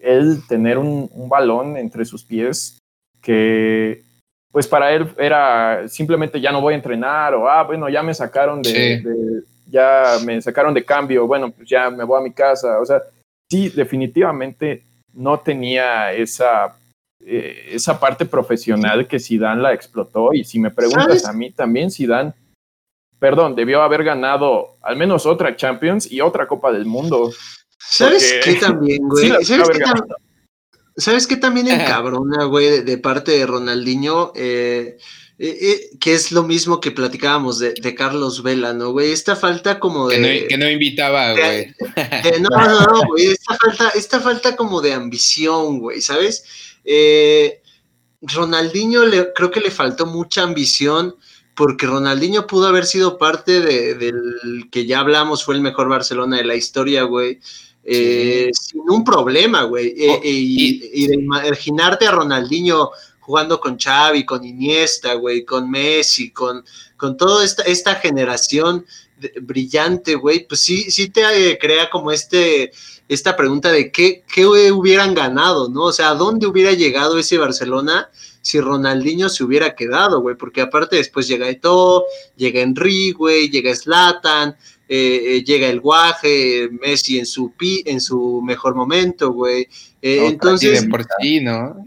él 0.00 0.38
tener 0.48 0.78
un, 0.78 1.10
balón 1.28 1.76
entre 1.76 2.06
sus 2.06 2.24
pies 2.24 2.78
que 3.20 4.02
pues 4.50 4.66
para 4.66 4.92
él 4.92 5.08
era 5.18 5.88
simplemente 5.88 6.40
ya 6.40 6.52
no 6.52 6.60
voy 6.60 6.72
a 6.72 6.76
entrenar 6.76 7.34
o 7.34 7.48
ah 7.48 7.62
bueno 7.62 7.88
ya 7.88 8.02
me 8.02 8.12
sacaron 8.12 8.60
de, 8.60 9.02
ya 9.70 10.16
me 10.24 10.40
sacaron 10.42 10.74
de 10.74 10.84
cambio 10.84 11.26
bueno 11.26 11.50
pues 11.50 11.68
ya 11.68 11.90
me 11.90 12.04
voy 12.04 12.18
a 12.18 12.24
mi 12.24 12.32
casa 12.32 12.80
o 12.80 12.84
sea 12.84 13.00
sí 13.50 13.68
definitivamente 13.68 14.82
no 15.12 15.38
tenía 15.38 16.12
esa 16.12 16.74
eh, 17.26 17.70
esa 17.72 17.98
parte 17.98 18.26
profesional 18.26 19.06
que 19.06 19.20
Zidane 19.20 19.62
la 19.62 19.72
explotó 19.72 20.32
y 20.32 20.44
si 20.44 20.58
me 20.58 20.70
preguntas 20.70 21.24
a 21.24 21.32
mí 21.32 21.50
también 21.50 21.90
Zidane 21.90 22.34
perdón, 23.22 23.54
debió 23.54 23.82
haber 23.82 24.02
ganado 24.02 24.78
al 24.82 24.96
menos 24.96 25.26
otra 25.26 25.54
Champions 25.54 26.10
y 26.10 26.20
otra 26.20 26.48
Copa 26.48 26.72
del 26.72 26.86
Mundo. 26.86 27.32
¿Sabes 27.78 28.34
qué 28.42 28.54
también, 28.54 28.98
güey? 29.08 29.30
¿Sabes, 30.96 31.28
qué 31.28 31.36
también 31.36 31.68
encabrona, 31.68 32.44
güey, 32.46 32.82
de, 32.82 32.98
parte 32.98 33.30
de 33.30 33.46
Ronaldinho? 33.46 34.32
Eh, 34.34 34.98
eh, 35.38 35.90
que 36.00 36.14
es 36.14 36.32
lo 36.32 36.42
mismo 36.42 36.80
que 36.80 36.90
platicábamos 36.90 37.60
de, 37.60 37.94
Carlos 37.94 38.42
Vela, 38.42 38.72
¿no, 38.72 38.90
güey? 38.90 39.12
Esta 39.12 39.36
falta 39.36 39.78
como 39.78 40.08
de... 40.08 40.46
Que 40.48 40.58
no, 40.58 40.68
invitaba, 40.68 41.32
güey. 41.32 41.72
no, 42.40 42.48
no, 42.50 42.80
no, 42.80 43.02
güey. 43.06 43.26
Esta 43.26 43.56
falta, 43.56 43.88
esta 43.90 44.20
falta 44.20 44.56
como 44.56 44.80
de 44.80 44.94
ambición, 44.94 45.78
güey, 45.78 46.00
¿sabes? 46.00 46.71
Eh, 46.84 47.60
Ronaldinho 48.20 49.04
le, 49.04 49.32
creo 49.32 49.50
que 49.50 49.60
le 49.60 49.70
faltó 49.70 50.06
mucha 50.06 50.42
ambición 50.42 51.16
porque 51.54 51.86
Ronaldinho 51.86 52.46
pudo 52.46 52.68
haber 52.68 52.86
sido 52.86 53.18
parte 53.18 53.60
del 53.60 54.68
que 54.70 54.86
ya 54.86 55.00
hablamos, 55.00 55.44
fue 55.44 55.54
el 55.54 55.60
mejor 55.60 55.88
Barcelona 55.88 56.38
de 56.38 56.44
la 56.44 56.54
historia, 56.54 57.02
güey. 57.02 57.40
Eh, 57.84 58.50
sin 58.52 58.88
un 58.88 59.04
problema, 59.04 59.64
güey. 59.64 59.94
Eh, 59.96 60.08
oh, 60.10 60.20
y, 60.22 61.06
de 61.06 61.14
imaginarte 61.14 62.06
a 62.06 62.12
Ronaldinho 62.12 62.90
jugando 63.20 63.60
con 63.60 63.78
Xavi, 63.78 64.24
con 64.24 64.44
Iniesta, 64.44 65.14
güey, 65.14 65.44
con 65.44 65.70
Messi, 65.70 66.30
con, 66.30 66.64
con 66.96 67.16
toda 67.16 67.44
esta, 67.44 67.62
esta 67.64 67.96
generación 67.96 68.86
brillante, 69.42 70.14
güey, 70.14 70.46
pues 70.46 70.60
sí, 70.60 70.90
sí 70.90 71.10
te 71.10 71.50
eh, 71.50 71.58
crea 71.58 71.88
como 71.90 72.10
este, 72.10 72.72
esta 73.12 73.36
pregunta 73.36 73.70
de 73.70 73.90
qué, 73.90 74.24
qué 74.32 74.46
hubieran 74.46 75.14
ganado, 75.14 75.68
¿no? 75.68 75.84
O 75.84 75.92
sea, 75.92 76.10
¿a 76.10 76.14
dónde 76.14 76.46
hubiera 76.46 76.72
llegado 76.72 77.18
ese 77.18 77.38
Barcelona 77.38 78.10
si 78.40 78.60
Ronaldinho 78.60 79.28
se 79.28 79.44
hubiera 79.44 79.74
quedado, 79.74 80.20
güey? 80.20 80.36
Porque 80.36 80.60
aparte 80.60 80.96
después 80.96 81.28
llega 81.28 81.48
Eto'o, 81.48 82.04
llega 82.36 82.60
Henry, 82.60 83.12
güey, 83.12 83.50
llega 83.50 83.74
Slatan, 83.74 84.56
eh, 84.88 85.36
eh, 85.36 85.44
llega 85.44 85.68
el 85.68 85.80
Guaje, 85.80 86.68
Messi 86.80 87.18
en 87.18 87.26
su 87.26 87.52
pi, 87.52 87.82
en 87.86 88.00
su 88.00 88.40
mejor 88.42 88.74
momento, 88.74 89.32
güey. 89.32 89.68
entonces, 90.00 90.86
por 90.86 91.04
sí, 91.20 91.40
¿no? 91.40 91.86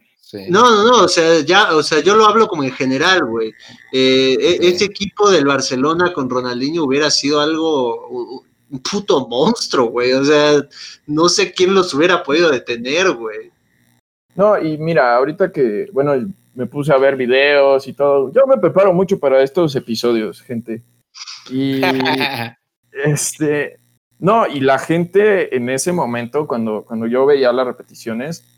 No, 0.50 0.70
no, 0.70 0.84
no, 0.84 1.04
o 1.04 1.08
sea, 1.08 1.42
ya, 1.42 1.76
o 1.76 1.84
sea, 1.84 2.02
yo 2.02 2.16
lo 2.16 2.26
hablo 2.26 2.48
como 2.48 2.64
en 2.64 2.72
general, 2.72 3.26
güey. 3.26 3.54
Eh, 3.92 4.38
e, 4.40 4.68
ese 4.68 4.86
equipo 4.86 5.30
del 5.30 5.46
Barcelona 5.46 6.12
con 6.14 6.30
Ronaldinho 6.30 6.84
hubiera 6.84 7.10
sido 7.10 7.40
algo, 7.40 8.45
un 8.70 8.80
puto 8.80 9.28
monstruo, 9.28 9.88
güey. 9.88 10.14
O 10.14 10.24
sea, 10.24 10.62
no 11.08 11.30
sé 11.30 11.52
quién 11.52 11.74
los 11.74 11.94
hubiera 11.94 12.24
podido 12.24 12.50
detener, 12.52 13.12
güey. 13.12 13.52
No, 14.36 14.62
y 14.62 14.78
mira, 14.78 15.16
ahorita 15.16 15.52
que, 15.52 15.88
bueno, 15.94 16.14
me 16.54 16.66
puse 16.66 16.92
a 16.94 16.98
ver 16.98 17.16
videos 17.16 17.88
y 17.88 17.94
todo, 17.94 18.32
yo 18.32 18.46
me 18.48 18.58
preparo 18.58 18.94
mucho 18.94 19.20
para 19.20 19.42
estos 19.42 19.76
episodios, 19.76 20.42
gente. 20.42 20.82
Y 21.50 21.82
este, 22.92 23.80
no, 24.20 24.48
y 24.48 24.60
la 24.62 24.80
gente 24.80 25.56
en 25.56 25.70
ese 25.70 25.92
momento, 25.92 26.48
cuando, 26.48 26.84
cuando 26.84 27.08
yo 27.08 27.26
veía 27.26 27.52
las 27.52 27.68
repeticiones, 27.68 28.58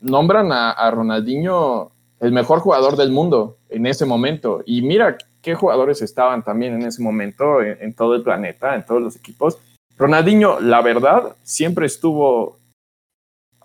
nombran 0.00 0.50
a, 0.52 0.90
Ronaldinho 0.90 1.92
el 2.20 2.32
mejor 2.32 2.60
jugador 2.60 2.96
del 2.96 3.10
mundo 3.10 3.58
en 3.68 3.86
ese 3.86 4.04
momento. 4.04 4.62
Y 4.66 4.82
mira 4.82 5.16
qué 5.42 5.54
jugadores 5.54 6.02
estaban 6.02 6.42
también 6.42 6.74
en 6.74 6.82
ese 6.82 7.02
momento 7.02 7.62
en, 7.62 7.94
todo 7.94 8.14
el 8.14 8.22
planeta, 8.22 8.74
en 8.74 8.84
todos 8.84 9.02
los 9.02 9.16
equipos. 9.16 9.58
Ronaldinho, 9.96 10.60
la 10.60 10.80
verdad, 10.80 11.36
siempre 11.42 11.86
estuvo 11.86 12.58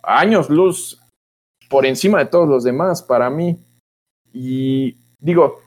años 0.02 0.50
luz 0.50 1.00
por 1.70 1.86
encima 1.86 2.20
de 2.20 2.26
todos 2.26 2.48
los 2.48 2.64
demás 2.64 3.02
para 3.02 3.30
mí. 3.30 3.58
Y 4.34 4.96
digo, 5.20 5.62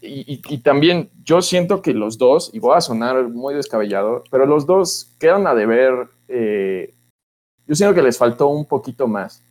y, 0.00 0.58
también 0.58 1.10
yo 1.24 1.42
siento 1.42 1.82
que 1.82 1.94
los 1.94 2.18
dos, 2.18 2.50
y 2.52 2.58
voy 2.58 2.76
a 2.76 2.80
sonar 2.80 3.28
muy 3.28 3.54
descabellado, 3.54 4.24
pero 4.30 4.46
los 4.46 4.66
dos 4.66 5.14
quedan 5.18 5.46
a 5.46 5.54
deber. 5.54 6.08
Eh, 6.28 6.92
yo 7.66 7.74
siento 7.74 7.94
que 7.94 8.02
les 8.02 8.18
faltó 8.18 8.48
un 8.48 8.66
poquito 8.66 9.06
más. 9.06 9.42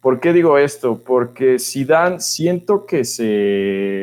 ¿Por 0.00 0.18
qué 0.18 0.32
digo 0.32 0.56
esto? 0.56 0.98
Porque 0.98 1.58
Zidane 1.58 2.20
siento 2.20 2.86
que 2.86 3.04
se, 3.04 4.02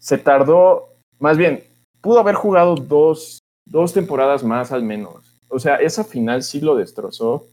se 0.00 0.18
tardó, 0.18 0.88
más 1.20 1.36
bien, 1.36 1.62
pudo 2.00 2.18
haber 2.18 2.34
jugado 2.34 2.74
dos, 2.74 3.38
dos 3.66 3.92
temporadas 3.92 4.42
más 4.42 4.72
al 4.72 4.82
menos. 4.82 5.38
O 5.48 5.60
sea, 5.60 5.76
esa 5.76 6.02
final 6.02 6.42
sí 6.42 6.60
lo 6.60 6.74
destrozó. 6.74 7.46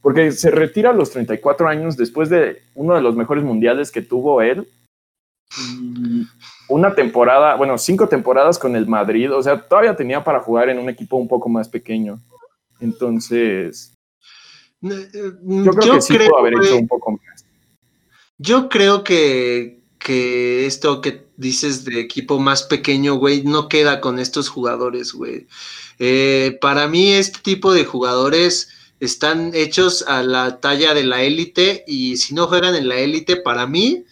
Porque 0.00 0.32
se 0.32 0.50
retira 0.50 0.90
a 0.90 0.94
los 0.94 1.10
34 1.10 1.68
años 1.68 1.96
después 1.96 2.28
de 2.28 2.60
uno 2.74 2.94
de 2.94 3.02
los 3.02 3.14
mejores 3.14 3.44
mundiales 3.44 3.92
que 3.92 4.02
tuvo 4.02 4.42
él. 4.42 4.66
Una 6.68 6.94
temporada, 6.94 7.54
bueno, 7.54 7.78
cinco 7.78 8.08
temporadas 8.08 8.58
con 8.58 8.74
el 8.74 8.88
Madrid. 8.88 9.32
O 9.32 9.40
sea, 9.42 9.60
todavía 9.60 9.94
tenía 9.94 10.24
para 10.24 10.40
jugar 10.40 10.70
en 10.70 10.80
un 10.80 10.88
equipo 10.88 11.16
un 11.16 11.28
poco 11.28 11.48
más 11.48 11.68
pequeño. 11.68 12.18
Entonces, 12.80 13.94
eh, 14.82 15.08
yo 15.44 15.70
creo 15.72 15.94
que 15.94 16.00
sí 16.00 16.18
pudo 16.18 16.38
haber 16.38 16.54
hecho 16.54 16.76
un 16.76 16.88
poco 16.88 17.12
más. 17.12 17.44
Yo 18.38 18.68
creo 18.68 19.04
que, 19.04 19.81
que 20.02 20.66
esto 20.66 21.00
que 21.00 21.26
dices 21.36 21.84
de 21.84 22.00
equipo 22.00 22.38
más 22.38 22.64
pequeño, 22.64 23.14
güey, 23.14 23.42
no 23.42 23.68
queda 23.68 24.00
con 24.00 24.18
estos 24.18 24.48
jugadores, 24.48 25.12
güey. 25.12 25.46
Eh, 25.98 26.58
para 26.60 26.88
mí, 26.88 27.12
este 27.12 27.38
tipo 27.40 27.72
de 27.72 27.84
jugadores 27.84 28.68
están 29.00 29.52
hechos 29.54 30.04
a 30.06 30.22
la 30.22 30.60
talla 30.60 30.94
de 30.94 31.04
la 31.04 31.22
élite 31.22 31.84
y 31.86 32.16
si 32.16 32.34
no 32.34 32.46
juegan 32.46 32.74
en 32.74 32.88
la 32.88 32.98
élite, 32.98 33.36
para 33.36 33.66
mí, 33.66 34.04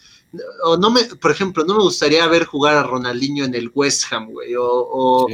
o 0.64 0.76
no 0.76 0.90
me, 0.90 1.04
por 1.04 1.30
ejemplo, 1.30 1.64
no 1.64 1.74
me 1.74 1.82
gustaría 1.82 2.26
ver 2.28 2.44
jugar 2.44 2.76
a 2.76 2.84
Ronaldinho 2.84 3.44
en 3.44 3.54
el 3.54 3.70
West 3.74 4.04
Ham, 4.10 4.30
güey, 4.30 4.54
o, 4.56 5.26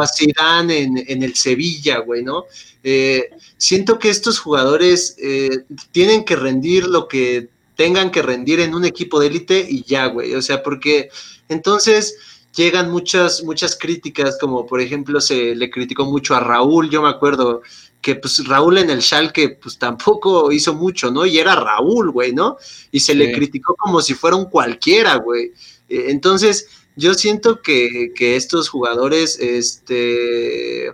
a 0.00 0.06
Zidane 0.06 0.78
en, 0.78 1.04
en, 1.06 1.22
el 1.22 1.34
Sevilla, 1.34 1.98
güey, 1.98 2.22
¿no? 2.22 2.44
Eh, 2.82 3.30
siento 3.56 3.98
que 3.98 4.08
estos 4.08 4.38
jugadores 4.38 5.16
eh, 5.18 5.64
tienen 5.92 6.24
que 6.24 6.36
rendir 6.36 6.86
lo 6.86 7.08
que 7.08 7.50
tengan 7.78 8.10
que 8.10 8.22
rendir 8.22 8.58
en 8.58 8.74
un 8.74 8.84
equipo 8.84 9.20
de 9.20 9.28
élite 9.28 9.64
y 9.70 9.84
ya, 9.84 10.06
güey, 10.06 10.34
o 10.34 10.42
sea, 10.42 10.64
porque 10.64 11.10
entonces 11.48 12.16
llegan 12.52 12.90
muchas, 12.90 13.44
muchas 13.44 13.76
críticas, 13.76 14.36
como 14.40 14.66
por 14.66 14.80
ejemplo 14.80 15.20
se 15.20 15.54
le 15.54 15.70
criticó 15.70 16.04
mucho 16.04 16.34
a 16.34 16.40
Raúl, 16.40 16.90
yo 16.90 17.02
me 17.02 17.08
acuerdo, 17.08 17.62
que 18.00 18.16
pues 18.16 18.44
Raúl 18.48 18.78
en 18.78 18.90
el 18.90 19.00
Schalke 19.00 19.50
pues 19.62 19.78
tampoco 19.78 20.50
hizo 20.50 20.74
mucho, 20.74 21.12
¿no? 21.12 21.24
Y 21.24 21.38
era 21.38 21.54
Raúl, 21.54 22.10
güey, 22.10 22.32
¿no? 22.32 22.56
Y 22.90 22.98
se 22.98 23.14
le 23.14 23.30
criticó 23.30 23.76
como 23.76 24.02
si 24.02 24.14
fuera 24.14 24.34
un 24.34 24.46
cualquiera, 24.46 25.14
güey. 25.14 25.52
Eh, 25.88 26.06
entonces, 26.08 26.66
yo 26.96 27.14
siento 27.14 27.62
que, 27.62 28.12
que, 28.12 28.34
estos 28.34 28.68
jugadores, 28.68 29.38
este, 29.38 30.90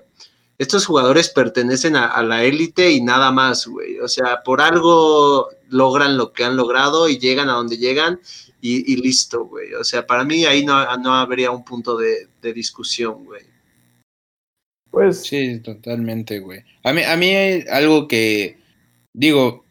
estos 0.64 0.86
jugadores 0.86 1.28
pertenecen 1.28 1.96
a, 1.96 2.20
la 2.22 2.44
élite 2.44 2.90
y 2.90 3.00
nada 3.00 3.30
más, 3.30 3.66
güey. 3.66 3.98
O 4.00 4.08
sea, 4.08 4.42
por 4.44 4.60
algo 4.60 5.48
logran 5.68 6.16
lo 6.16 6.32
que 6.32 6.44
han 6.44 6.56
logrado 6.56 7.08
y 7.08 7.18
llegan 7.18 7.48
a 7.48 7.54
donde 7.54 7.78
llegan 7.78 8.20
y, 8.60 8.96
listo, 8.96 9.44
güey. 9.44 9.74
O 9.74 9.84
sea, 9.84 10.06
para 10.06 10.24
mí 10.24 10.46
ahí 10.46 10.64
no, 10.64 10.96
no 10.96 11.14
habría 11.14 11.50
un 11.50 11.64
punto 11.64 11.96
de, 11.96 12.28
de 12.40 12.52
discusión, 12.52 13.24
güey. 13.24 13.42
Pues 14.90 15.22
sí, 15.22 15.60
totalmente, 15.60 16.38
güey. 16.38 16.64
A 16.82 16.92
mí, 16.92 17.02
a 17.02 17.16
mí 17.16 17.26
hay 17.26 17.64
algo 17.70 18.08
que 18.08 18.58
digo, 19.14 19.63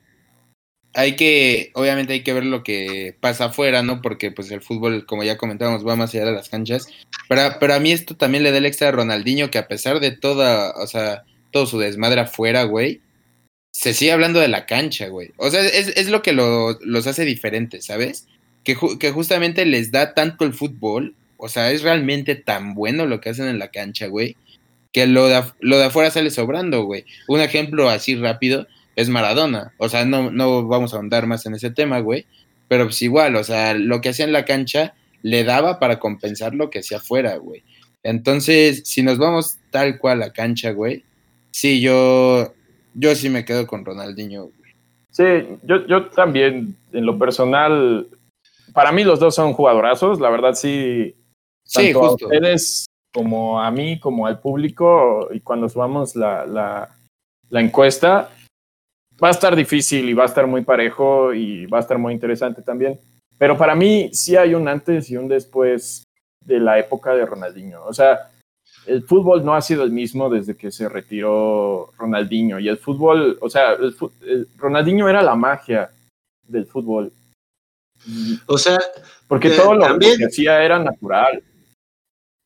hay 0.93 1.15
que, 1.15 1.71
obviamente 1.73 2.13
hay 2.13 2.23
que 2.23 2.33
ver 2.33 2.45
lo 2.45 2.63
que 2.63 3.15
pasa 3.19 3.45
afuera, 3.45 3.81
¿no? 3.81 4.01
Porque 4.01 4.31
pues 4.31 4.51
el 4.51 4.61
fútbol, 4.61 5.05
como 5.05 5.23
ya 5.23 5.37
comentábamos, 5.37 5.85
va 5.85 5.95
más 5.95 6.13
allá 6.13 6.25
de 6.25 6.31
las 6.31 6.49
canchas. 6.49 6.87
Pero, 7.27 7.41
pero 7.59 7.73
a 7.73 7.79
mí 7.79 7.91
esto 7.91 8.15
también 8.15 8.43
le 8.43 8.51
da 8.51 8.57
el 8.57 8.65
extra 8.65 8.89
a 8.89 8.91
Ronaldinho, 8.91 9.49
que 9.49 9.57
a 9.57 9.67
pesar 9.67 9.99
de 9.99 10.11
toda, 10.11 10.71
o 10.71 10.87
sea, 10.87 11.23
todo 11.51 11.65
su 11.65 11.79
desmadre 11.79 12.21
afuera, 12.21 12.63
güey, 12.63 13.01
se 13.71 13.93
sigue 13.93 14.11
hablando 14.11 14.39
de 14.39 14.47
la 14.47 14.67
cancha, 14.67 15.07
güey. 15.07 15.31
O 15.37 15.49
sea, 15.49 15.61
es, 15.65 15.87
es 15.89 16.09
lo 16.09 16.21
que 16.21 16.33
los 16.33 17.07
hace 17.07 17.25
diferentes, 17.25 17.85
¿sabes? 17.85 18.27
Que, 18.63 18.77
que 18.99 19.11
justamente 19.11 19.65
les 19.65 19.91
da 19.91 20.13
tanto 20.13 20.45
el 20.45 20.53
fútbol, 20.53 21.15
o 21.37 21.49
sea, 21.49 21.71
es 21.71 21.81
realmente 21.81 22.35
tan 22.35 22.75
bueno 22.75 23.07
lo 23.07 23.19
que 23.19 23.29
hacen 23.29 23.47
en 23.47 23.59
la 23.59 23.71
cancha, 23.71 24.07
güey, 24.07 24.37
que 24.91 25.07
lo 25.07 25.27
de, 25.27 25.43
lo 25.59 25.79
de 25.79 25.85
afuera 25.85 26.11
sale 26.11 26.29
sobrando, 26.29 26.83
güey. 26.83 27.03
Un 27.27 27.41
ejemplo 27.41 27.89
así 27.89 28.15
rápido 28.15 28.67
es 28.95 29.09
Maradona. 29.09 29.73
O 29.77 29.89
sea, 29.89 30.05
no, 30.05 30.31
no 30.31 30.67
vamos 30.67 30.93
a 30.93 30.97
ahondar 30.97 31.27
más 31.27 31.45
en 31.45 31.55
ese 31.55 31.71
tema, 31.71 31.99
güey. 31.99 32.25
Pero 32.67 32.85
pues 32.85 33.01
igual, 33.01 33.35
o 33.35 33.43
sea, 33.43 33.73
lo 33.73 34.01
que 34.01 34.09
hacía 34.09 34.25
en 34.25 34.31
la 34.31 34.45
cancha 34.45 34.93
le 35.21 35.43
daba 35.43 35.79
para 35.79 35.99
compensar 35.99 36.53
lo 36.53 36.69
que 36.69 36.79
hacía 36.79 36.97
afuera, 36.97 37.37
güey. 37.37 37.63
Entonces, 38.03 38.83
si 38.85 39.01
nos 39.01 39.17
vamos 39.17 39.57
tal 39.71 39.97
cual 39.97 40.21
a 40.21 40.27
la 40.27 40.33
cancha, 40.33 40.71
güey, 40.71 41.03
sí, 41.51 41.81
yo, 41.81 42.53
yo 42.93 43.15
sí 43.15 43.29
me 43.29 43.45
quedo 43.45 43.65
con 43.65 43.85
Ronaldinho, 43.85 44.43
güey. 44.43 44.73
Sí, 45.09 45.23
yo, 45.63 45.85
yo 45.87 46.07
también, 46.07 46.75
en 46.91 47.05
lo 47.05 47.17
personal, 47.17 48.07
para 48.73 48.91
mí 48.91 49.03
los 49.03 49.19
dos 49.19 49.35
son 49.35 49.53
jugadorazos, 49.53 50.19
la 50.19 50.29
verdad 50.29 50.53
sí. 50.53 51.15
Sí, 51.65 51.93
justo. 51.93 52.25
ustedes 52.25 52.85
como 53.13 53.61
a 53.61 53.71
mí, 53.71 53.99
como 53.99 54.25
al 54.25 54.39
público, 54.39 55.29
y 55.31 55.39
cuando 55.39 55.69
subamos 55.69 56.15
la, 56.15 56.45
la, 56.45 56.89
la, 57.49 57.61
encuesta, 57.61 58.31
va 59.23 59.29
a 59.29 59.31
estar 59.31 59.55
difícil 59.55 60.09
y 60.09 60.13
va 60.13 60.23
a 60.23 60.27
estar 60.27 60.45
muy 60.45 60.63
parejo 60.63 61.33
y 61.33 61.65
va 61.67 61.77
a 61.77 61.81
estar 61.81 61.97
muy 61.97 62.13
interesante 62.13 62.61
también. 62.61 62.99
Pero 63.37 63.57
para 63.57 63.73
mí 63.73 64.09
sí 64.13 64.35
hay 64.35 64.53
un 64.53 64.67
antes 64.67 65.09
y 65.09 65.17
un 65.17 65.27
después 65.27 66.03
de 66.41 66.59
la 66.59 66.77
época 66.77 67.13
de 67.13 67.25
Ronaldinho. 67.25 67.83
O 67.85 67.93
sea, 67.93 68.29
el 68.85 69.03
fútbol 69.03 69.45
no 69.45 69.55
ha 69.55 69.61
sido 69.61 69.83
el 69.83 69.91
mismo 69.91 70.29
desde 70.29 70.55
que 70.55 70.71
se 70.71 70.89
retiró 70.89 71.91
Ronaldinho. 71.97 72.59
Y 72.59 72.67
el 72.67 72.77
fútbol, 72.77 73.37
o 73.39 73.49
sea, 73.49 73.73
el, 73.73 74.47
Ronaldinho 74.57 75.07
era 75.07 75.21
la 75.21 75.35
magia 75.35 75.89
del 76.45 76.65
fútbol. 76.65 77.11
O 78.47 78.57
sea, 78.57 78.77
porque 79.27 79.47
eh, 79.47 79.55
todo 79.55 79.73
lo 79.75 79.99
que 79.99 80.25
hacía 80.25 80.61
era 80.63 80.79
natural. 80.79 81.41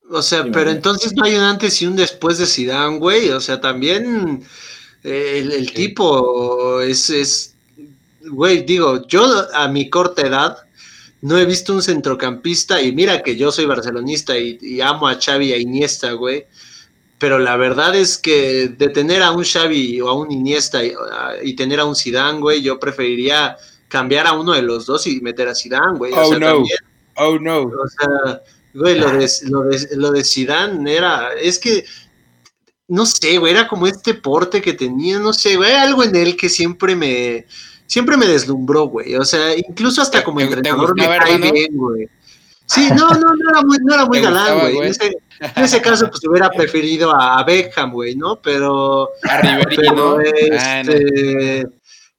O 0.09 0.21
sea, 0.21 0.45
pero 0.53 0.69
entonces 0.69 1.13
no 1.15 1.25
hay 1.25 1.35
un 1.35 1.41
antes 1.41 1.81
y 1.81 1.87
un 1.87 1.95
después 1.95 2.37
de 2.37 2.45
Zidane, 2.45 2.99
güey. 2.99 3.29
O 3.31 3.41
sea, 3.41 3.59
también 3.59 4.43
el, 5.03 5.71
tipo 5.73 6.81
es, 6.81 7.09
es, 7.09 7.55
güey, 8.25 8.63
digo, 8.63 9.07
yo 9.07 9.25
a 9.53 9.67
mi 9.67 9.89
corta 9.89 10.23
edad 10.23 10.57
no 11.21 11.37
he 11.37 11.45
visto 11.45 11.73
un 11.73 11.81
centrocampista 11.81 12.81
y 12.81 12.91
mira 12.91 13.23
que 13.23 13.35
yo 13.35 13.51
soy 13.51 13.65
barcelonista 13.65 14.37
y, 14.37 14.81
amo 14.81 15.07
a 15.07 15.19
Xavi 15.19 15.47
y 15.47 15.53
a 15.53 15.57
Iniesta, 15.57 16.11
güey. 16.13 16.45
Pero 17.19 17.39
la 17.39 17.57
verdad 17.57 17.95
es 17.95 18.17
que 18.17 18.67
de 18.67 18.89
tener 18.89 19.23
a 19.23 19.31
un 19.31 19.43
Xavi 19.43 19.99
o 20.01 20.09
a 20.09 20.13
un 20.13 20.31
Iniesta 20.31 20.81
y, 21.43 21.55
tener 21.55 21.79
a 21.79 21.85
un 21.85 21.95
Zidane, 21.95 22.39
güey, 22.39 22.61
yo 22.61 22.79
preferiría 22.79 23.57
cambiar 23.87 24.27
a 24.27 24.33
uno 24.33 24.53
de 24.53 24.61
los 24.61 24.85
dos 24.85 25.07
y 25.07 25.19
meter 25.21 25.47
a 25.47 25.55
Zidane, 25.55 25.97
güey. 25.97 26.13
O 26.13 26.21
Oh, 26.21 26.29
sea, 26.29 26.39
no. 26.39 26.45
también, 26.47 26.77
Oh, 27.15 27.39
no. 27.39 27.61
o 27.61 27.87
sea, 27.99 28.41
güey, 28.75 28.99
lo 28.99 29.11
de, 29.11 29.27
lo 29.49 29.63
de, 29.63 29.87
lo 29.95 30.11
de 30.11 30.23
Zidane 30.23 30.93
era, 30.95 31.33
es 31.33 31.57
que, 31.57 31.83
no 32.87 33.05
sé, 33.05 33.37
güey, 33.37 33.53
era 33.53 33.67
como 33.67 33.87
este 33.87 34.13
porte 34.13 34.61
que 34.61 34.73
tenía, 34.73 35.19
no 35.19 35.33
sé, 35.33 35.55
güey, 35.57 35.73
algo 35.73 36.03
en 36.03 36.15
él 36.15 36.37
que 36.37 36.47
siempre 36.49 36.95
me, 36.95 37.45
siempre 37.85 38.15
me 38.17 38.25
deslumbró, 38.25 38.85
güey. 38.85 39.15
O 39.15 39.25
sea, 39.25 39.55
incluso 39.57 40.01
hasta 40.01 40.19
¿Te- 40.19 40.23
como 40.23 40.39
entrenador 40.41 40.95
me 40.95 41.05
cae 41.05 41.37
bien, 41.37 41.75
güey. 41.75 42.07
Sí, 42.65 42.87
no, 42.89 43.09
no, 43.11 43.33
no 43.33 43.49
era 43.49 43.61
muy, 43.61 43.77
no 43.83 43.93
era 43.93 44.05
muy 44.05 44.17
¿Te 44.19 44.23
galán, 44.25 44.59
güey. 44.59 44.77
En 44.77 44.83
ese, 44.85 45.17
en 45.39 45.63
ese 45.63 45.81
caso, 45.81 46.09
pues 46.09 46.21
hubiera 46.27 46.49
preferido 46.49 47.13
a, 47.15 47.41
Beckham, 47.43 47.91
güey, 47.93 48.15
¿no? 48.15 48.41
Pero, 48.41 49.09
A 49.23 49.41
Riverino. 49.41 50.17
pero 50.17 50.57
Ah, 50.59 50.83
no. 50.83 50.91
este, 50.91 51.67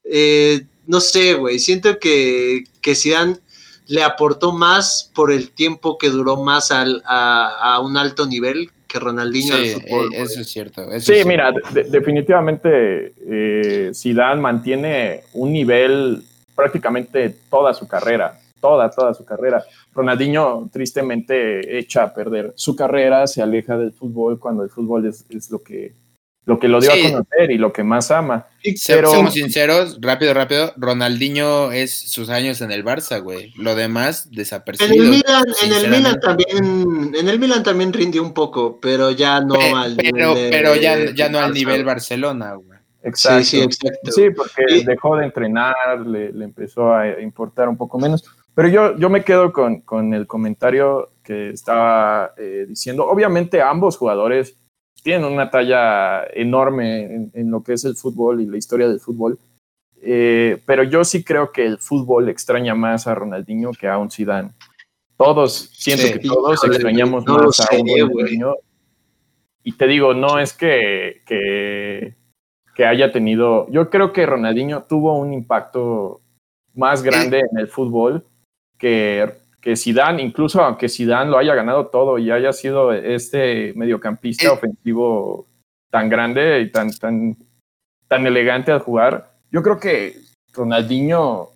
eh, 0.05 0.67
no 0.87 1.01
sé, 1.01 1.35
güey. 1.35 1.59
Siento 1.59 1.99
que, 1.99 2.65
que 2.81 2.95
Zidane 2.95 3.39
le 3.87 4.03
aportó 4.03 4.53
más 4.53 5.11
por 5.15 5.31
el 5.33 5.51
tiempo 5.51 5.99
que 5.99 6.09
duró 6.11 6.37
más 6.43 6.71
al, 6.71 7.03
a, 7.07 7.75
a 7.75 7.81
un 7.81 7.97
alto 7.99 8.27
nivel 8.27 8.71
que 8.89 8.99
Ronaldinho 8.99 9.55
fútbol. 9.55 10.05
eh, 10.07 10.09
güey. 10.09 10.23
eso 10.23 10.41
es 10.41 10.51
cierto. 10.51 10.91
eso 10.91 11.13
Sí, 11.13 11.21
es 11.21 11.27
mira, 11.27 11.51
cierto. 11.53 11.71
de- 11.75 11.85
definitivamente 11.85 13.13
eh, 13.27 13.91
Zidane 13.95 14.41
mantiene 14.41 15.21
un 15.35 15.53
nivel 15.53 16.23
prácticamente 16.57 17.37
toda 17.51 17.75
su 17.75 17.87
carrera, 17.87 18.41
toda, 18.61 18.91
toda 18.91 19.15
su 19.15 19.25
carrera. 19.25 19.63
Ronaldinho 19.95 20.69
tristemente 20.73 21.79
echa 21.79 22.03
a 22.05 22.15
perder 22.15 22.53
su 22.57 22.75
carrera, 22.75 23.27
se 23.27 23.43
aleja 23.43 23.77
del 23.77 23.93
fútbol 23.93 24.39
cuando 24.39 24.63
el 24.65 24.71
fútbol 24.71 25.07
es, 25.07 25.25
es 25.31 25.51
lo 25.51 25.63
que 25.63 25.93
lo 26.49 26.59
que 26.59 26.67
lo 26.67 26.81
dio 26.81 26.91
Sí. 26.93 27.05
a 27.07 27.11
conocer 27.13 27.51
y 27.51 27.59
lo 27.59 27.75
que 27.75 27.85
más 27.85 28.11
ama. 28.11 28.47
Pero- 28.87 29.11
Seamos 29.11 29.35
sinceros, 29.35 29.99
rápido, 30.01 30.33
rápido. 30.33 30.73
Ronaldinho 30.79 31.73
es 31.73 31.93
sus 32.11 32.31
años 32.31 32.63
en 32.63 32.73
el 32.73 32.83
Barça, 32.87 33.23
güey. 33.23 33.53
Lo 33.59 33.75
demás, 33.75 34.27
En 34.31 34.37
desapercibido. 34.37 35.05
el 35.05 35.11
Milan, 35.11 35.45
en 35.63 35.73
el 35.75 35.91
Milan 35.91 36.21
también, 36.21 37.15
en 37.15 37.29
el 37.29 37.39
Milan 37.39 37.63
también 37.63 37.93
rindió 37.93 38.23
un 38.23 38.33
poco, 38.33 38.79
pero 38.81 39.11
ya 39.11 39.43
no 39.43 39.55
al 39.77 39.95
pero, 39.97 40.11
nivel 40.35 40.35
de- 40.45 40.51
pero 40.51 40.75
ya, 40.75 41.13
ya 41.15 41.29
no 41.29 41.39
al 41.39 41.53
nivel. 41.53 41.85
Barcelona, 41.85 42.55
güey. 42.55 42.79
Exacto. 43.03 43.45
Sí, 43.45 43.59
sí, 43.59 43.63
exacto. 43.63 44.11
Sí, 44.11 44.31
porque 44.35 44.85
dejó 44.87 45.17
de 45.19 45.27
entrenar, 45.27 46.01
le, 46.07 46.33
le 46.33 46.45
empezó 46.47 46.95
a 46.95 47.21
importar 47.21 47.69
un 47.69 47.77
poco 47.77 47.99
menos. 47.99 48.25
Pero 48.55 48.69
yo, 48.69 48.97
yo 48.97 49.11
me 49.11 49.23
quedo 49.23 49.53
con, 49.53 49.83
con 49.83 50.15
el 50.15 50.27
comentario 50.27 51.11
que 51.23 51.51
estaba 51.51 52.33
eh, 52.39 52.65
diciendo. 52.67 53.07
Obviamente 53.07 53.61
ambos 53.61 53.99
jugadores 53.99 54.57
tienen 55.03 55.25
una 55.31 55.51
talla 55.51 56.25
enorme 56.35 57.03
en, 57.03 57.31
en 57.35 57.51
lo 57.51 57.63
que 57.63 57.75
es 57.75 57.85
el 57.85 57.95
fútbol 57.97 58.41
y 58.41 58.47
la 58.47 58.57
historia 58.57 58.89
del 58.89 59.01
fútbol. 59.01 59.39
Eh, 60.01 60.63
pero 60.67 60.83
yo 60.85 61.05
sí 61.05 61.25
creo 61.25 61.51
que 61.53 61.67
el 61.67 61.79
fútbol 61.79 62.29
extraña 62.29 62.75
más 62.75 63.07
a 63.07 63.15
Ronaldinho 63.15 63.73
que 63.73 63.89
a 63.89 63.99
un 63.99 64.11
Zidane. 64.11 64.51
Todos, 65.17 65.71
siento 65.73 66.07
Sí. 66.07 66.13
que 66.13 66.21
todos 66.21 66.63
extrañamos 66.65 67.25
no 67.27 67.39
más 67.39 67.61
a 67.61 67.75
un. 67.77 67.89
Ronaldinho. 67.89 68.55
Y 69.65 69.73
te 69.73 69.87
digo, 69.87 70.15
no 70.15 70.39
es 70.39 70.53
que, 70.53 71.23
que, 71.27 72.15
que 72.75 72.87
haya 72.87 73.11
tenido. 73.11 73.69
Yo 73.71 73.91
creo 73.91 74.13
que 74.13 74.25
Ronaldinho 74.25 74.85
tuvo 74.85 75.19
un 75.19 75.33
impacto 75.33 76.21
más 76.75 77.03
grande 77.03 77.41
en 77.41 77.59
el 77.59 77.67
fútbol 77.67 78.25
que, 78.79 79.33
que 79.69 79.77
Zidane, 79.77 80.23
incluso 80.23 80.63
aunque 80.63 80.89
Zidane 80.89 81.31
lo 81.31 81.37
haya 81.37 81.55
ganado 81.55 81.89
todo 81.89 82.17
y 82.17 82.31
haya 82.31 82.55
sido 82.55 82.91
este 82.95 83.75
mediocampista 83.77 84.47
Eh. 84.47 84.49
ofensivo 84.49 85.47
tan 85.91 86.09
grande 86.09 86.63
y 86.63 86.73
tan, 86.73 86.91
tan, 86.97 87.37
tan 88.09 88.27
elegante 88.27 88.73
al 88.73 88.79
jugar. 88.79 89.31
Yo 89.53 89.63
creo 89.63 89.79
que 89.79 90.15
Ronaldinho 90.55 91.51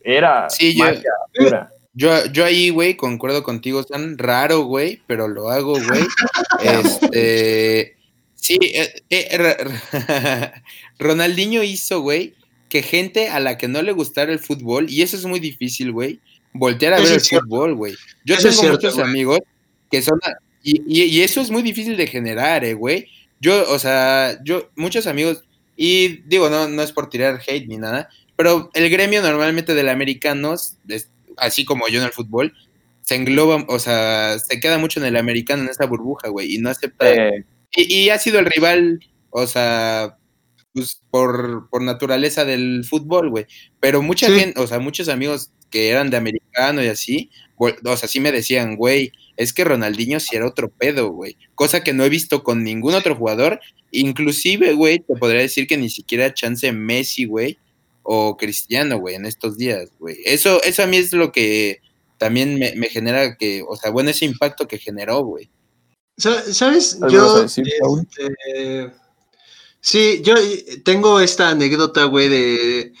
era 0.00 0.48
Sí, 0.48 0.78
yo-. 0.78 0.86
Yo, 1.92 2.24
yo 2.26 2.44
ahí, 2.44 2.70
güey, 2.70 2.94
concuerdo 2.96 3.42
contigo, 3.42 3.82
tan 3.82 4.16
raro, 4.16 4.60
güey, 4.60 5.02
pero 5.08 5.26
lo 5.26 5.50
hago, 5.50 5.72
güey. 5.72 6.06
Este, 7.10 7.96
sí, 8.36 8.58
eh, 8.62 9.02
eh, 9.10 9.56
Ronaldinho 11.00 11.64
hizo, 11.64 12.00
güey, 12.00 12.34
que 12.68 12.82
gente 12.82 13.28
a 13.28 13.40
la 13.40 13.58
que 13.58 13.66
no 13.66 13.82
le 13.82 13.90
gustara 13.90 14.30
el 14.30 14.38
fútbol, 14.38 14.88
y 14.88 15.02
eso 15.02 15.16
es 15.16 15.26
muy 15.26 15.40
difícil, 15.40 15.90
güey, 15.90 16.20
voltear 16.52 16.92
a 16.94 16.96
Eso 16.96 17.04
ver 17.04 17.12
el 17.14 17.20
cierto. 17.20 17.46
fútbol, 17.46 17.74
güey. 17.74 17.94
Yo 18.24 18.34
Eso 18.34 18.48
es 18.48 18.54
tengo 18.56 18.68
cierto, 18.76 18.86
muchos 18.88 18.98
amigos 19.04 19.38
que 19.90 20.02
son, 20.02 20.18
y, 20.62 20.82
y- 20.86 21.04
y 21.04 21.22
eso 21.22 21.40
es 21.40 21.50
muy 21.50 21.62
difícil 21.62 21.96
de 21.96 22.06
generar, 22.06 22.64
eh, 22.64 22.74
güey. 22.74 23.06
Yo, 23.40 23.70
o 23.70 23.78
sea, 23.78 24.38
yo, 24.44 24.68
muchos 24.76 25.06
amigos, 25.06 25.42
y 25.76 26.22
digo, 26.28 26.50
no, 26.50 26.68
no 26.68 26.82
es 26.82 26.92
por 26.92 27.08
tirar 27.08 27.40
hate 27.46 27.66
ni 27.66 27.76
nada, 27.78 28.08
pero 28.36 28.70
el 28.74 28.90
gremio 28.90 29.22
normalmente 29.22 29.74
del 29.74 29.88
americanos, 29.88 30.76
así 31.36 31.64
como 31.64 31.88
yo 31.88 32.00
en 32.00 32.06
el 32.06 32.12
fútbol, 32.12 32.52
se 33.02 33.14
engloba, 33.16 33.64
o 33.68 33.78
sea, 33.78 34.38
se 34.38 34.60
queda 34.60 34.78
mucho 34.78 35.00
en 35.00 35.06
el 35.06 35.16
americano, 35.16 35.62
en 35.62 35.68
esa 35.70 35.86
burbuja, 35.86 36.28
güey, 36.28 36.54
y 36.54 36.58
no 36.58 36.70
acepta. 36.70 37.10
Eh, 37.10 37.44
Y, 37.74 37.94
y 37.94 38.10
ha 38.10 38.18
sido 38.18 38.38
el 38.40 38.46
rival, 38.46 39.00
o 39.30 39.46
sea, 39.46 40.16
pues 40.72 41.00
por, 41.10 41.68
por 41.70 41.82
naturaleza 41.82 42.44
del 42.44 42.84
fútbol, 42.88 43.30
güey. 43.30 43.46
Pero 43.80 44.02
mucha 44.02 44.26
Sí. 44.26 44.34
gente, 44.38 44.60
o 44.60 44.66
sea, 44.66 44.78
muchos 44.78 45.08
amigos 45.08 45.50
que 45.70 45.88
eran 45.90 46.10
de 46.10 46.16
americano 46.16 46.82
y 46.82 46.88
así, 46.88 47.30
o 47.56 47.96
sea, 47.96 48.08
sí 48.08 48.20
me 48.20 48.32
decían, 48.32 48.76
güey, 48.76 49.12
es 49.36 49.52
que 49.52 49.64
Ronaldinho 49.64 50.18
sí 50.20 50.34
era 50.36 50.46
otro 50.46 50.68
pedo, 50.70 51.10
güey. 51.10 51.36
Cosa 51.54 51.82
que 51.84 51.92
no 51.92 52.04
he 52.04 52.08
visto 52.08 52.42
con 52.42 52.64
ningún 52.64 52.94
otro 52.94 53.14
jugador. 53.14 53.60
Inclusive, 53.92 54.72
güey, 54.74 55.00
te 55.00 55.14
podría 55.16 55.40
decir 55.42 55.66
que 55.66 55.76
ni 55.76 55.90
siquiera 55.90 56.32
chance 56.34 56.70
Messi, 56.72 57.24
güey, 57.24 57.58
o 58.02 58.36
Cristiano, 58.36 58.98
güey, 58.98 59.14
en 59.16 59.26
estos 59.26 59.56
días, 59.58 59.90
güey. 59.98 60.16
Eso, 60.24 60.62
eso 60.62 60.82
a 60.82 60.86
mí 60.86 60.96
es 60.96 61.12
lo 61.12 61.32
que 61.32 61.80
también 62.18 62.58
me, 62.58 62.72
me 62.76 62.88
genera 62.88 63.36
que, 63.36 63.62
o 63.66 63.76
sea, 63.76 63.90
bueno, 63.90 64.10
ese 64.10 64.24
impacto 64.24 64.66
que 64.68 64.78
generó, 64.78 65.22
güey. 65.24 65.50
Sa- 66.18 66.42
¿Sabes? 66.52 66.98
¿Algo 67.02 67.42
vas 67.42 67.56
Yo. 67.56 67.64
este, 67.64 68.92
sí, 69.80 70.20
yo 70.24 70.34
eh, 70.36 70.80
tengo 70.84 71.20
esta 71.20 71.50
anécdota, 71.50 72.04
güey, 72.04 72.28
de. 72.28 72.92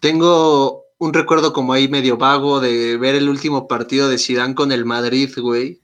Tengo 0.00 0.84
un 0.98 1.12
recuerdo 1.12 1.52
como 1.52 1.72
ahí 1.72 1.88
medio 1.88 2.16
vago 2.16 2.60
de 2.60 2.96
ver 2.96 3.14
el 3.14 3.28
último 3.28 3.68
partido 3.68 4.08
de 4.08 4.18
Zidane 4.18 4.54
con 4.54 4.72
el 4.72 4.84
Madrid, 4.84 5.30
güey. 5.36 5.80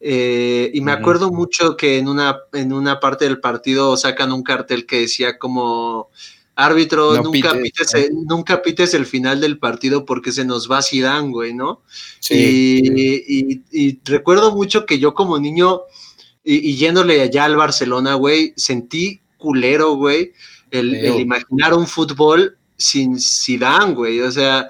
Eh, 0.00 0.70
y 0.72 0.80
me 0.80 0.92
acuerdo 0.92 1.30
mucho 1.30 1.76
que 1.76 1.98
en 1.98 2.08
una, 2.08 2.38
en 2.54 2.72
una 2.72 3.00
parte 3.00 3.26
del 3.26 3.38
partido 3.40 3.96
sacan 3.98 4.32
un 4.32 4.42
cartel 4.42 4.86
que 4.86 5.00
decía 5.00 5.38
como 5.38 6.08
árbitro, 6.54 7.14
No 7.16 7.22
nunca, 7.24 7.52
pites, 7.52 7.94
nunca 8.12 8.62
pites 8.62 8.94
el 8.94 9.04
final 9.06 9.40
del 9.40 9.58
partido 9.58 10.04
porque 10.06 10.32
se 10.32 10.44
nos 10.44 10.70
va 10.70 10.82
Zidane, 10.82 11.30
güey, 11.30 11.52
¿no? 11.54 11.82
Sí. 12.20 12.34
Y, 12.34 13.52
y- 13.52 13.62
y 13.70 14.00
recuerdo 14.04 14.54
mucho 14.54 14.86
que 14.86 14.98
yo 14.98 15.12
como 15.14 15.38
niño, 15.38 15.82
y, 16.42 16.70
y 16.70 16.76
yéndole 16.76 17.20
allá 17.20 17.44
al 17.44 17.56
Barcelona, 17.56 18.14
güey, 18.14 18.54
sentí 18.56 19.20
culero, 19.40 19.94
güey, 19.94 20.32
el, 20.70 20.94
imaginar 21.20 21.74
un 21.74 21.88
fútbol 21.88 22.56
sin 22.76 23.18
Zidane, 23.18 23.94
güey. 23.94 24.20
O 24.20 24.30
sea, 24.30 24.68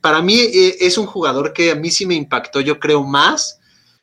para 0.00 0.20
mí 0.20 0.34
eh, 0.40 0.76
es 0.80 0.98
un 0.98 1.06
jugador 1.06 1.52
que 1.52 1.70
a 1.70 1.76
mí 1.76 1.90
sí 1.90 2.04
me 2.06 2.14
impactó, 2.16 2.60
yo 2.60 2.80
creo, 2.80 3.04
más 3.04 3.60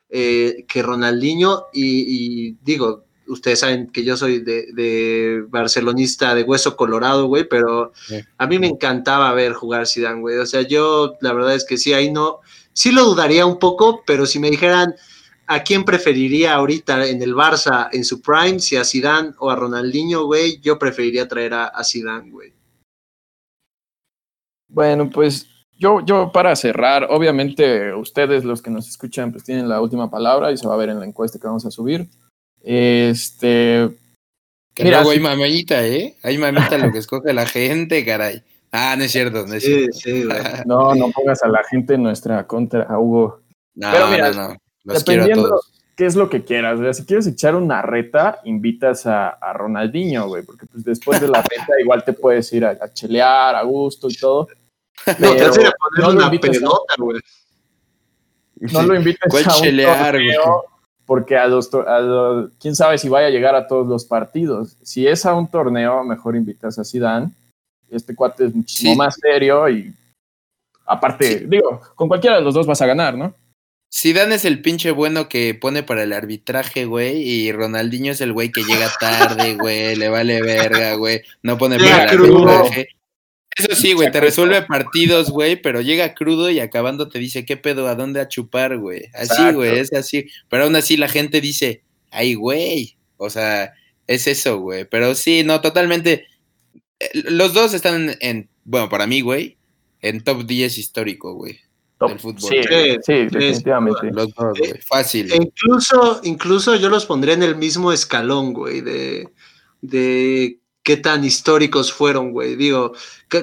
eh, 0.09 0.65
que 0.67 0.81
Ronaldinho. 0.81 1.65
Y, 1.73 2.05
y 2.07 2.57
digo, 2.63 3.03
ustedes 3.27 3.59
saben 3.59 3.87
que 3.87 4.03
yo 4.03 4.15
soy 4.17 4.39
de, 4.39 4.67
de 4.73 5.43
barcelonista 5.49 6.33
de 6.35 6.43
hueso 6.43 6.75
colorado, 6.75 7.27
güey, 7.27 7.47
pero 7.47 7.91
Sí. 8.07 8.19
a 8.37 8.47
mí 8.47 8.59
me 8.59 8.67
encantaba 8.67 9.33
ver 9.33 9.53
jugar 9.53 9.87
Zidane, 9.87 10.21
güey. 10.21 10.37
O 10.37 10.45
sea, 10.45 10.61
yo 10.61 11.15
la 11.21 11.33
verdad 11.33 11.55
es 11.55 11.65
que 11.65 11.77
sí, 11.77 11.93
ahí 11.93 12.11
no, 12.11 12.39
sí 12.73 12.91
lo 12.91 13.03
dudaría 13.05 13.45
un 13.45 13.59
poco, 13.59 14.03
pero 14.05 14.25
si 14.25 14.39
me 14.39 14.49
dijeran 14.49 14.95
a 15.53 15.63
quién 15.63 15.83
preferiría 15.83 16.53
ahorita 16.55 17.07
en 17.07 17.21
el 17.21 17.33
Barça 17.35 17.89
en 17.91 18.03
su 18.05 18.21
prime, 18.21 18.59
si 18.59 18.75
a 18.75 18.83
Zidane 18.83 19.33
o 19.39 19.49
a 19.49 19.55
Ronaldinho, 19.55 20.25
güey, 20.25 20.59
yo 20.61 20.77
preferiría 20.79 21.27
traer 21.27 21.53
a, 21.53 21.65
a 21.65 21.83
Zidane, 21.83 22.31
güey. 22.31 22.53
Bueno, 24.67 25.09
pues 25.09 25.47
yo, 25.77 25.99
yo 26.05 26.31
para 26.31 26.55
cerrar, 26.55 27.07
obviamente 27.09 27.93
ustedes 27.93 28.45
los 28.45 28.61
que 28.61 28.69
nos 28.71 28.87
escuchan 28.87 29.31
pues 29.31 29.43
tienen 29.43 29.67
la 29.67 29.81
última 29.81 30.09
palabra 30.09 30.51
y 30.51 30.57
se 30.57 30.67
va 30.67 30.75
a 30.75 30.77
ver 30.77 30.89
en 30.89 30.99
la 30.99 31.05
encuesta 31.05 31.39
que 31.39 31.47
vamos 31.47 31.65
a 31.65 31.71
subir. 31.71 32.07
Este, 32.63 33.89
Que 34.73 34.83
Mira, 34.83 34.97
luego 34.97 35.11
hay 35.11 35.19
mamita, 35.19 35.85
¿eh? 35.85 36.15
Hay 36.23 36.37
mamita 36.37 36.77
lo 36.77 36.91
que 36.91 36.99
escoge 36.99 37.33
la 37.33 37.45
gente, 37.45 38.05
caray. 38.05 38.43
Ah, 38.71 38.95
no 38.97 39.03
es 39.03 39.11
cierto, 39.11 39.45
no 39.45 39.53
es 39.53 39.63
Sí, 39.63 39.73
cierto. 39.91 39.97
sí, 39.97 40.23
güey. 40.23 40.37
no, 40.65 40.95
no 40.95 41.11
pongas 41.11 41.43
a 41.43 41.49
la 41.49 41.63
gente 41.63 41.95
en 41.95 42.03
nuestra 42.03 42.47
contra, 42.47 42.83
a 42.83 42.97
Hugo. 42.99 43.41
No, 43.75 43.89
Pero 43.91 44.07
mira, 44.07 44.31
no, 44.31 44.49
no. 44.49 44.60
Los 44.83 45.03
Dependiendo 45.05 45.47
todos. 45.49 45.71
qué 45.95 46.05
es 46.05 46.15
lo 46.15 46.29
que 46.29 46.43
quieras. 46.43 46.79
o 46.79 46.83
sea, 46.83 46.93
si 46.93 47.05
quieres 47.05 47.27
echar 47.27 47.55
una 47.55 47.81
reta, 47.81 48.39
invitas 48.45 49.05
a, 49.05 49.29
a 49.29 49.53
Ronaldinho, 49.53 50.27
güey, 50.27 50.43
porque 50.43 50.65
pues 50.65 50.83
después 50.83 51.19
de 51.21 51.27
la 51.27 51.41
reta 51.49 51.79
igual 51.81 52.03
te 52.03 52.13
puedes 52.13 52.51
ir 52.53 52.65
a, 52.65 52.71
a 52.71 52.91
chelear 52.91 53.55
a 53.55 53.63
gusto 53.63 54.07
y 54.09 54.15
todo. 54.15 54.47
No, 55.07 55.13
te 55.13 55.37
Pero 55.37 55.47
vas 55.47 55.57
a 55.57 55.61
ir 55.61 55.67
a 55.67 55.71
poner 55.71 55.99
no 56.03 56.11
lo 56.11 56.15
una 56.17 56.25
invites 56.25 56.49
a- 56.49 56.53
pelota, 56.59 56.93
güey. 56.99 57.19
no 58.71 58.81
lo 58.83 58.95
invites 58.95 59.27
¿Cuál 59.29 59.43
a 59.47 59.55
un 59.55 59.61
chelear, 59.61 60.11
güey? 60.15 60.35
torneo 60.35 60.65
porque 61.07 61.35
a 61.37 61.47
los, 61.47 61.69
to- 61.69 61.87
a 61.87 61.99
los- 61.99 62.51
quién 62.59 62.75
sabe 62.75 62.97
si 62.99 63.09
vaya 63.09 63.27
a 63.27 63.31
llegar 63.31 63.55
a 63.55 63.67
todos 63.67 63.87
los 63.87 64.05
partidos. 64.05 64.77
Si 64.83 65.07
es 65.07 65.25
a 65.25 65.33
un 65.33 65.49
torneo, 65.49 66.03
mejor 66.03 66.35
invitas 66.35 66.77
a 66.79 66.83
Zidane 66.85 67.31
este 67.89 68.15
cuate 68.15 68.45
es 68.45 68.55
muchísimo 68.55 68.95
más 68.95 69.15
serio 69.19 69.67
y 69.67 69.93
aparte, 70.85 71.45
digo, 71.47 71.81
con 71.95 72.07
cualquiera 72.07 72.37
de 72.37 72.41
los 72.43 72.53
dos 72.53 72.65
vas 72.65 72.81
a 72.81 72.85
ganar, 72.85 73.17
¿no? 73.17 73.33
Zidane 73.93 74.35
es 74.35 74.45
el 74.45 74.61
pinche 74.61 74.91
bueno 74.91 75.27
que 75.27 75.53
pone 75.53 75.83
para 75.83 76.03
el 76.03 76.13
arbitraje, 76.13 76.85
güey, 76.85 77.21
y 77.21 77.51
Ronaldinho 77.51 78.13
es 78.13 78.21
el 78.21 78.31
güey 78.31 78.51
que 78.51 78.63
llega 78.63 78.89
tarde, 78.99 79.55
güey, 79.55 79.95
le 79.95 80.07
vale 80.09 80.41
verga, 80.41 80.93
güey, 80.95 81.21
no 81.43 81.57
pone 81.57 81.77
para 81.77 82.03
el 82.03 82.19
arbitraje. 82.19 82.87
Eso 83.55 83.75
sí, 83.75 83.91
güey, 83.93 84.09
te 84.11 84.21
resuelve 84.21 84.61
partidos, 84.61 85.29
güey, 85.29 85.61
pero 85.61 85.81
llega 85.81 86.13
crudo 86.13 86.49
y 86.49 86.61
acabando 86.61 87.09
te 87.09 87.19
dice, 87.19 87.45
¿qué 87.45 87.57
pedo? 87.57 87.87
¿A 87.87 87.95
dónde 87.95 88.21
a 88.21 88.29
chupar, 88.29 88.77
güey? 88.77 89.09
Así, 89.13 89.51
güey, 89.51 89.77
es 89.77 89.91
así. 89.93 90.27
Pero 90.47 90.63
aún 90.63 90.75
así 90.77 90.95
la 90.95 91.09
gente 91.09 91.41
dice, 91.41 91.83
ay, 92.11 92.35
güey. 92.35 92.95
O 93.17 93.29
sea, 93.29 93.73
es 94.07 94.27
eso, 94.27 94.59
güey. 94.59 94.85
Pero 94.85 95.15
sí, 95.15 95.43
no, 95.43 95.59
totalmente. 95.59 96.27
Eh, 96.99 97.09
los 97.13 97.53
dos 97.53 97.73
están 97.73 98.15
en, 98.21 98.49
bueno, 98.63 98.87
para 98.87 99.05
mí, 99.05 99.19
güey, 99.19 99.57
en 100.01 100.23
top 100.23 100.45
10 100.45 100.77
histórico, 100.77 101.33
güey. 101.33 101.59
Del 102.07 102.19
fútbol. 102.19 102.41
Sí, 102.41 102.61
sí, 103.03 103.13
definitivamente. 103.13 104.11
Los 104.11 104.33
dos, 104.33 104.57
güey. 104.57 104.73
Fácil. 104.81 105.31
E 105.31 105.35
incluso, 105.35 106.19
incluso 106.23 106.75
yo 106.75 106.89
los 106.89 107.05
pondría 107.05 107.33
en 107.33 107.43
el 107.43 107.55
mismo 107.55 107.91
escalón, 107.91 108.53
güey, 108.53 108.81
de, 108.81 109.29
de 109.81 110.59
qué 110.83 110.97
tan 110.97 111.23
históricos 111.23 111.91
fueron, 111.91 112.31
güey. 112.31 112.55
Digo, 112.55 112.93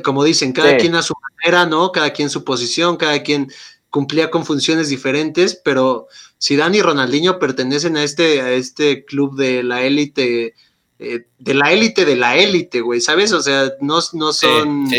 como 0.04 0.24
dicen, 0.24 0.52
cada 0.52 0.76
quien 0.76 0.94
a 0.94 1.02
su 1.02 1.14
manera, 1.44 1.66
¿no? 1.66 1.92
Cada 1.92 2.12
quien 2.12 2.30
su 2.30 2.44
posición, 2.44 2.96
cada 2.96 3.22
quien 3.22 3.50
cumplía 3.90 4.30
con 4.30 4.44
funciones 4.44 4.88
diferentes, 4.88 5.60
pero 5.64 6.08
si 6.36 6.56
Dani 6.56 6.78
y 6.78 6.82
Ronaldinho 6.82 7.38
pertenecen 7.38 7.96
a 7.96 8.04
este, 8.04 8.40
a 8.40 8.52
este 8.52 9.04
club 9.04 9.36
de 9.36 9.62
la 9.62 9.82
élite, 9.82 10.54
eh, 10.98 11.26
de 11.38 11.54
la 11.54 11.72
élite 11.72 12.04
de 12.04 12.16
la 12.16 12.36
élite, 12.36 12.80
güey, 12.80 13.00
¿sabes? 13.00 13.32
O 13.32 13.40
sea, 13.40 13.72
no, 13.80 14.00
no 14.12 14.32
son 14.32 14.90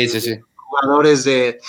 jugadores 0.55 1.23
de 1.23 1.59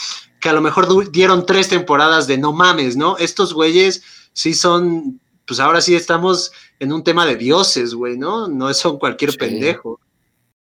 que 0.41 0.49
a 0.49 0.53
lo 0.53 0.61
mejor 0.61 1.11
dieron 1.11 1.47
tres 1.47 1.69
temporadas 1.69 2.27
de 2.27 2.39
no 2.39 2.53
mames, 2.53 2.97
¿no? 2.97 3.19
Estos 3.19 3.53
güeyes 3.53 4.03
sí 4.33 4.55
son, 4.55 5.21
pues 5.47 5.61
ahora 5.61 5.81
sí 5.81 5.95
estamos 5.95 6.53
en 6.79 6.93
un 6.93 7.05
tema 7.05 7.27
de 7.27 7.37
dioses, 7.37 7.95
güey, 7.95 8.17
¿no? 8.17 8.49
No 8.49 8.73
son 8.75 8.99
cualquier 8.99 9.37
pendejo. 9.37 10.01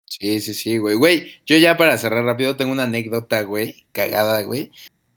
Sí, 0.05 0.39
sí, 0.39 0.53
sí, 0.53 0.77
güey. 0.77 0.95
Güey, 0.95 1.41
yo 1.45 1.57
ya 1.57 1.77
para 1.77 1.97
cerrar 1.97 2.23
rápido 2.23 2.55
tengo 2.55 2.71
una 2.71 2.83
anécdota, 2.83 3.41
güey, 3.41 3.85
cagada, 3.91 4.43
güey. 4.43 4.71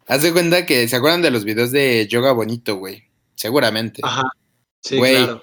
Haz 0.06 0.22
de 0.22 0.32
cuenta 0.32 0.64
que 0.64 0.88
se 0.88 0.96
acuerdan 0.96 1.22
de 1.22 1.30
los 1.30 1.44
videos 1.44 1.70
de 1.70 2.06
Yoga 2.08 2.32
Bonito, 2.32 2.76
güey. 2.76 3.04
Seguramente. 3.34 4.00
Ajá. 4.02 4.24
Sí, 4.80 4.98
claro. 4.98 5.42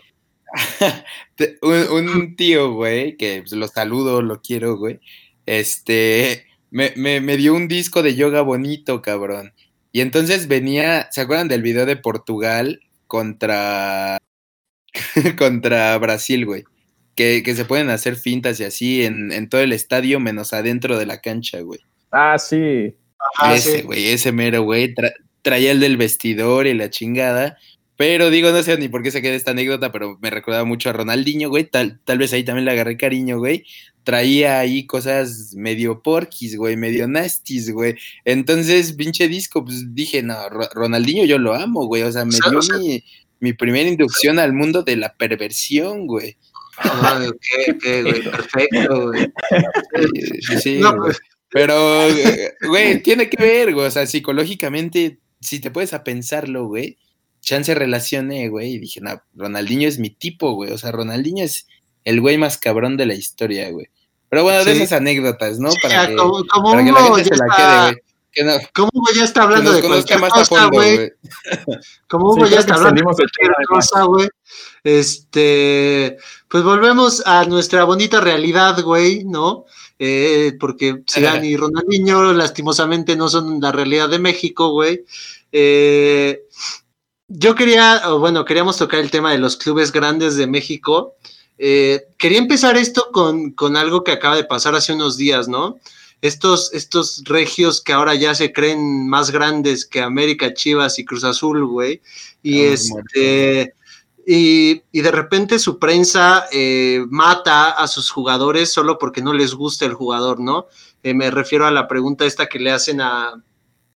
un, 1.61 2.35
tío, 2.35 2.73
güey, 2.73 3.17
que 3.17 3.41
pues, 3.41 3.51
lo 3.53 3.67
saludo, 3.67 4.21
lo 4.21 4.41
quiero, 4.41 4.77
güey. 4.77 4.99
Este, 5.45 6.45
me, 6.71 6.93
me, 6.95 7.21
me 7.21 7.37
dio 7.37 7.53
un 7.53 7.67
disco 7.67 8.03
de 8.03 8.15
yoga 8.15 8.41
bonito, 8.41 9.01
cabrón. 9.01 9.53
Y 9.91 10.01
entonces 10.01 10.47
venía, 10.47 11.07
¿se 11.11 11.21
acuerdan 11.21 11.47
del 11.47 11.61
video 11.61 11.85
de 11.85 11.95
Portugal 11.95 12.81
contra 13.07 14.17
contra 15.37 15.97
Brasil, 15.97 16.45
güey? 16.45 16.65
que, 17.15 17.55
se 17.55 17.65
pueden 17.65 17.89
hacer 17.89 18.17
fintas 18.17 18.59
y 18.59 18.65
así 18.65 19.03
en, 19.03 19.49
todo 19.49 19.61
el 19.61 19.71
estadio, 19.71 20.19
menos 20.19 20.53
adentro 20.53 20.97
de 20.97 21.05
la 21.05 21.21
cancha, 21.21 21.61
güey. 21.61 21.79
Ah, 22.11 22.37
sí. 22.37 22.95
ese, 23.53 23.81
güey, 23.83 24.09
ese 24.09 24.31
mero, 24.31 24.63
güey, 24.63 24.93
traía 25.41 25.71
el 25.71 25.79
del 25.79 25.97
vestidor 25.97 26.67
y 26.67 26.73
la 26.73 26.89
chingada. 26.89 27.57
Pero 27.97 28.29
digo, 28.29 28.51
no 28.51 28.61
sé 28.61 28.77
ni 28.77 28.89
por 28.89 29.03
qué 29.03 29.11
se 29.11 29.21
queda 29.21 29.35
esta 29.35 29.51
anécdota, 29.51 29.91
pero 29.91 30.17
me 30.21 30.29
recordaba 30.29 30.65
mucho 30.65 30.89
a 30.89 30.93
Ronaldinho, 30.93 31.49
güey. 31.49 31.63
Tal, 31.63 31.99
tal 32.03 32.17
vez 32.17 32.33
ahí 32.33 32.43
también 32.43 32.65
le 32.65 32.71
agarré 32.71 32.97
cariño, 32.97 33.37
güey. 33.39 33.65
Traía 34.03 34.59
ahí 34.59 34.85
cosas 34.85 35.53
medio 35.55 36.03
porquis, 36.03 36.57
güey, 36.57 36.75
medio 36.75 37.07
nasties, 37.07 37.71
güey. 37.71 37.95
Entonces, 38.25 38.93
pinche 38.93 39.27
disco, 39.27 39.63
pues 39.63 39.95
dije, 39.95 40.21
no, 40.21 40.35
Ronaldinho 40.49 41.25
yo 41.25 41.37
lo 41.37 41.53
amo, 41.53 41.85
güey. 41.85 42.03
O 42.03 42.11
sea, 42.11 42.25
me 42.25 42.35
dio 42.35 42.59
mi, 42.79 43.03
mi 43.39 43.53
primera 43.53 43.87
inducción 43.87 44.39
al 44.39 44.51
mundo 44.51 44.83
de 44.83 44.97
la 44.97 45.15
perversión, 45.15 46.05
güey. 46.05 46.37
Ah, 46.77 47.25
ok, 47.25 48.03
güey, 48.03 48.21
perfecto, 48.23 49.07
güey. 49.07 49.33
Sí, 50.61 50.81
pues, 50.97 51.21
Pero, 51.49 52.07
güey, 52.67 53.01
tiene 53.01 53.29
que 53.29 53.41
ver, 53.41 53.73
güey, 53.73 53.87
o 53.87 53.91
sea, 53.91 54.05
psicológicamente, 54.05 55.19
si 55.39 55.59
te 55.59 55.71
puedes 55.71 55.93
a 55.93 56.03
pensarlo, 56.03 56.67
güey, 56.67 56.97
chance 57.45 57.73
relacione, 57.73 58.49
güey, 58.49 58.73
y 58.73 58.79
dije, 58.79 58.99
no, 59.01 59.21
Ronaldinho 59.35 59.87
es 59.87 59.99
mi 59.99 60.09
tipo, 60.09 60.53
güey, 60.53 60.71
o 60.71 60.77
sea, 60.77 60.91
Ronaldinho 60.91 61.45
es 61.45 61.67
el 62.03 62.19
güey 62.19 62.37
más 62.37 62.57
cabrón 62.57 62.97
de 62.97 63.05
la 63.05 63.13
historia, 63.13 63.69
güey. 63.69 63.87
Pero 64.29 64.43
bueno, 64.43 64.65
de 64.65 64.73
esas 64.73 64.93
anécdotas, 64.93 65.59
¿no? 65.59 65.69
para, 65.81 66.07
que, 66.07 66.15
para 66.15 66.83
que 66.83 66.91
la 66.91 67.03
gente 67.03 67.23
se 67.23 67.35
la 67.37 67.55
quede, 67.55 67.81
güey. 67.83 68.01
¿Cómo 68.73 68.91
voy 68.93 69.19
a 69.19 69.23
estar 69.23 69.43
hablando 69.43 69.71
de 69.71 69.81
cualquier 69.81 70.19
cosa, 70.19 70.65
güey? 70.65 71.13
¿Cómo 72.09 72.35
voy 72.35 72.53
a 72.53 72.59
estar 72.59 72.77
hablando 72.77 72.99
de 72.99 73.03
cualquier 73.03 73.51
cosa, 73.67 74.03
güey? 74.03 74.27
Este, 74.83 76.17
pues 76.49 76.63
volvemos 76.63 77.25
a 77.25 77.45
nuestra 77.45 77.85
bonita 77.85 78.19
realidad, 78.19 78.81
güey, 78.81 79.23
¿no? 79.23 79.65
Eh, 79.97 80.57
porque 80.59 81.03
Zidane 81.09 81.47
y 81.47 81.55
Ronaldinho 81.55 82.33
lastimosamente 82.33 83.15
no 83.15 83.29
son 83.29 83.61
la 83.61 83.71
realidad 83.71 84.09
de 84.09 84.19
México, 84.19 84.71
güey. 84.71 85.05
Eh, 85.51 86.41
yo 87.27 87.55
quería, 87.55 88.07
bueno, 88.09 88.45
queríamos 88.45 88.77
tocar 88.77 88.99
el 88.99 89.11
tema 89.11 89.31
de 89.31 89.37
los 89.37 89.57
clubes 89.57 89.91
grandes 89.91 90.35
de 90.35 90.47
México. 90.47 91.15
Eh, 91.57 92.07
quería 92.17 92.39
empezar 92.39 92.77
esto 92.77 93.09
con, 93.11 93.51
con 93.51 93.77
algo 93.77 94.03
que 94.03 94.11
acaba 94.11 94.35
de 94.35 94.43
pasar 94.43 94.75
hace 94.75 94.93
unos 94.93 95.17
días, 95.17 95.47
¿no? 95.47 95.79
estos, 96.21 96.73
estos 96.73 97.23
regios 97.25 97.81
que 97.81 97.93
ahora 97.93 98.15
ya 98.15 98.33
se 98.35 98.51
creen 98.51 99.07
más 99.07 99.31
grandes 99.31 99.85
que 99.85 100.01
América, 100.01 100.53
Chivas 100.53 100.99
y 100.99 101.05
Cruz 101.05 101.23
Azul, 101.23 101.65
güey. 101.65 102.01
Y 102.41 102.61
este. 102.61 103.73
Y, 104.27 104.81
de 104.91 105.11
repente 105.11 105.59
su 105.59 105.77
prensa 105.77 106.47
eh, 106.51 107.05
mata 107.09 107.69
a 107.69 107.87
sus 107.87 108.09
jugadores 108.09 108.71
solo 108.71 108.97
porque 108.97 109.21
no 109.21 109.33
les 109.33 109.53
gusta 109.53 109.85
el 109.85 109.93
jugador, 109.93 110.39
¿no? 110.39 110.65
Eh, 111.03 111.13
me 111.13 111.29
refiero 111.29 111.67
a 111.67 111.71
la 111.71 111.87
pregunta 111.87 112.25
esta 112.25 112.47
que 112.47 112.57
le 112.57 112.71
hacen 112.71 113.01
a, 113.01 113.35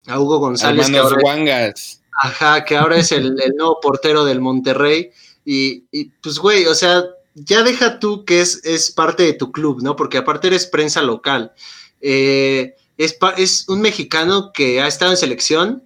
Hugo 0.08 0.40
González. 0.40 0.90
Que 0.90 0.98
ahora, 0.98 1.74
ajá, 2.22 2.66
que 2.66 2.78
ahora 2.78 2.98
es 2.98 3.12
el, 3.12 3.36
nuevo 3.56 3.80
portero 3.82 4.26
del 4.26 4.42
Monterrey. 4.42 5.12
Y, 5.44 5.84
y, 5.92 6.06
pues, 6.22 6.40
güey, 6.40 6.66
o 6.66 6.76
sea, 6.76 7.04
ya 7.36 7.64
deja 7.64 8.00
tú 8.00 8.26
que 8.26 8.42
es, 8.42 8.64
es 8.64 8.92
parte 8.92 9.24
de 9.24 9.34
tu 9.34 9.52
club, 9.52 9.82
¿no? 9.82 9.96
Porque 9.96 10.18
aparte 10.18 10.48
eres 10.48 10.66
prensa 10.66 11.02
local. 11.02 11.54
Eh, 12.02 12.76
es, 12.98 13.18
es, 13.38 13.68
un 13.68 13.82
mexicano 13.82 14.52
que 14.54 14.82
ha 14.82 14.88
estado 14.88 15.12
en 15.12 15.18
selección, 15.18 15.84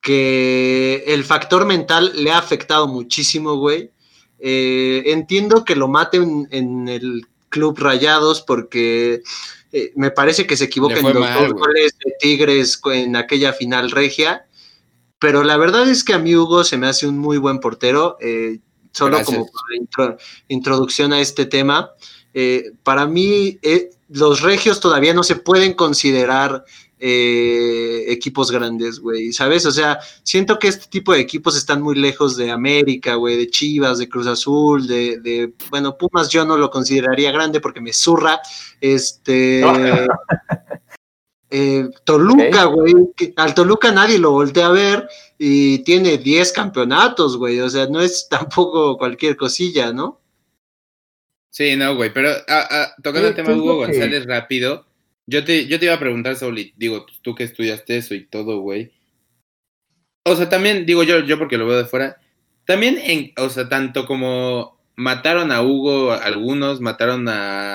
que 0.00 1.04
el 1.06 1.24
factor 1.24 1.66
mental 1.66 2.12
le 2.14 2.30
ha 2.30 2.38
afectado 2.38 2.88
muchísimo, 2.88 3.56
güey. 3.56 3.90
Eh, 4.38 5.02
entiendo 5.06 5.64
que 5.64 5.76
lo 5.76 5.86
maten 5.86 6.48
en 6.50 6.88
el 6.88 7.26
club 7.50 7.78
Rayados 7.78 8.40
porque 8.40 9.22
eh, 9.72 9.92
me 9.96 10.10
parece 10.10 10.46
que 10.46 10.56
se 10.56 10.64
equivoca 10.64 10.98
en 10.98 11.14
los 11.14 11.14
dos 11.34 11.52
goles 11.52 11.94
de 12.02 12.14
Tigres 12.18 12.80
en 12.86 13.16
aquella 13.16 13.52
final 13.52 13.90
regia. 13.90 14.46
Pero 15.20 15.44
la 15.44 15.56
verdad 15.56 15.88
es 15.88 16.02
que 16.02 16.14
a 16.14 16.18
mí 16.18 16.34
Hugo 16.34 16.64
se 16.64 16.76
me 16.76 16.88
hace 16.88 17.06
un 17.06 17.18
muy 17.18 17.38
buen 17.38 17.60
portero. 17.60 18.16
solo 18.90 19.22
como 19.24 19.46
introducción 20.48 21.12
a 21.12 21.20
este 21.20 21.46
tema. 21.46 21.90
para 22.82 23.06
mí, 23.06 23.58
los 24.08 24.40
regios 24.40 24.80
todavía 24.80 25.14
no 25.14 25.22
se 25.22 25.36
pueden 25.36 25.74
considerar 25.74 26.64
eh, 27.02 28.04
equipos 28.08 28.50
grandes, 28.50 29.00
güey, 29.00 29.32
¿sabes? 29.32 29.64
O 29.64 29.70
sea, 29.70 30.00
siento 30.22 30.58
que 30.58 30.68
este 30.68 30.86
tipo 30.88 31.14
de 31.14 31.20
equipos 31.20 31.56
están 31.56 31.80
muy 31.80 31.94
lejos 31.94 32.36
de 32.36 32.50
América, 32.50 33.14
güey, 33.14 33.38
de 33.38 33.48
Chivas, 33.48 33.96
de 33.96 34.06
Cruz 34.06 34.26
Azul, 34.26 34.86
de, 34.86 35.54
bueno, 35.70 35.96
Pumas 35.96 36.28
yo 36.28 36.44
no 36.44 36.58
lo 36.58 36.70
consideraría 36.70 37.32
grande 37.32 37.58
porque 37.58 37.80
me 37.80 37.94
zurra, 37.94 38.38
este... 38.82 39.62
Eh, 41.50 41.88
Toluca, 42.04 42.64
güey, 42.66 42.94
al 43.36 43.54
Toluca 43.54 43.90
nadie 43.90 44.18
lo 44.18 44.30
voltea 44.30 44.66
a 44.66 44.72
ver 44.72 45.08
y 45.36 45.80
tiene 45.80 46.16
10 46.16 46.52
campeonatos, 46.52 47.36
güey, 47.36 47.58
o 47.60 47.68
sea, 47.68 47.86
no 47.86 48.00
es 48.00 48.28
tampoco 48.30 48.96
cualquier 48.96 49.36
cosilla, 49.36 49.92
¿no? 49.92 50.20
Sí, 51.50 51.74
no, 51.74 51.96
güey, 51.96 52.12
pero 52.12 52.30
ah, 52.48 52.68
ah, 52.70 52.94
tocando 53.02 53.28
el 53.28 53.34
tema 53.34 53.50
de 53.50 53.56
Hugo 53.56 53.78
González 53.78 54.26
rápido, 54.26 54.86
yo 55.26 55.44
te, 55.44 55.66
yo 55.66 55.80
te 55.80 55.86
iba 55.86 55.94
a 55.94 56.00
preguntar, 56.00 56.36
Sauli, 56.36 56.72
digo, 56.76 57.04
tú 57.22 57.34
que 57.34 57.44
estudiaste 57.44 57.96
eso 57.96 58.14
y 58.14 58.26
todo, 58.26 58.60
güey. 58.60 58.92
O 60.24 60.36
sea, 60.36 60.48
también, 60.48 60.86
digo 60.86 61.02
yo, 61.02 61.20
yo 61.20 61.38
porque 61.38 61.58
lo 61.58 61.66
veo 61.66 61.78
de 61.78 61.86
fuera, 61.86 62.20
también, 62.64 62.98
en, 63.02 63.32
o 63.36 63.48
sea, 63.48 63.68
tanto 63.68 64.06
como 64.06 64.78
mataron 64.94 65.50
a 65.50 65.62
Hugo 65.62 66.12
algunos, 66.12 66.80
mataron 66.80 67.28
a 67.28 67.74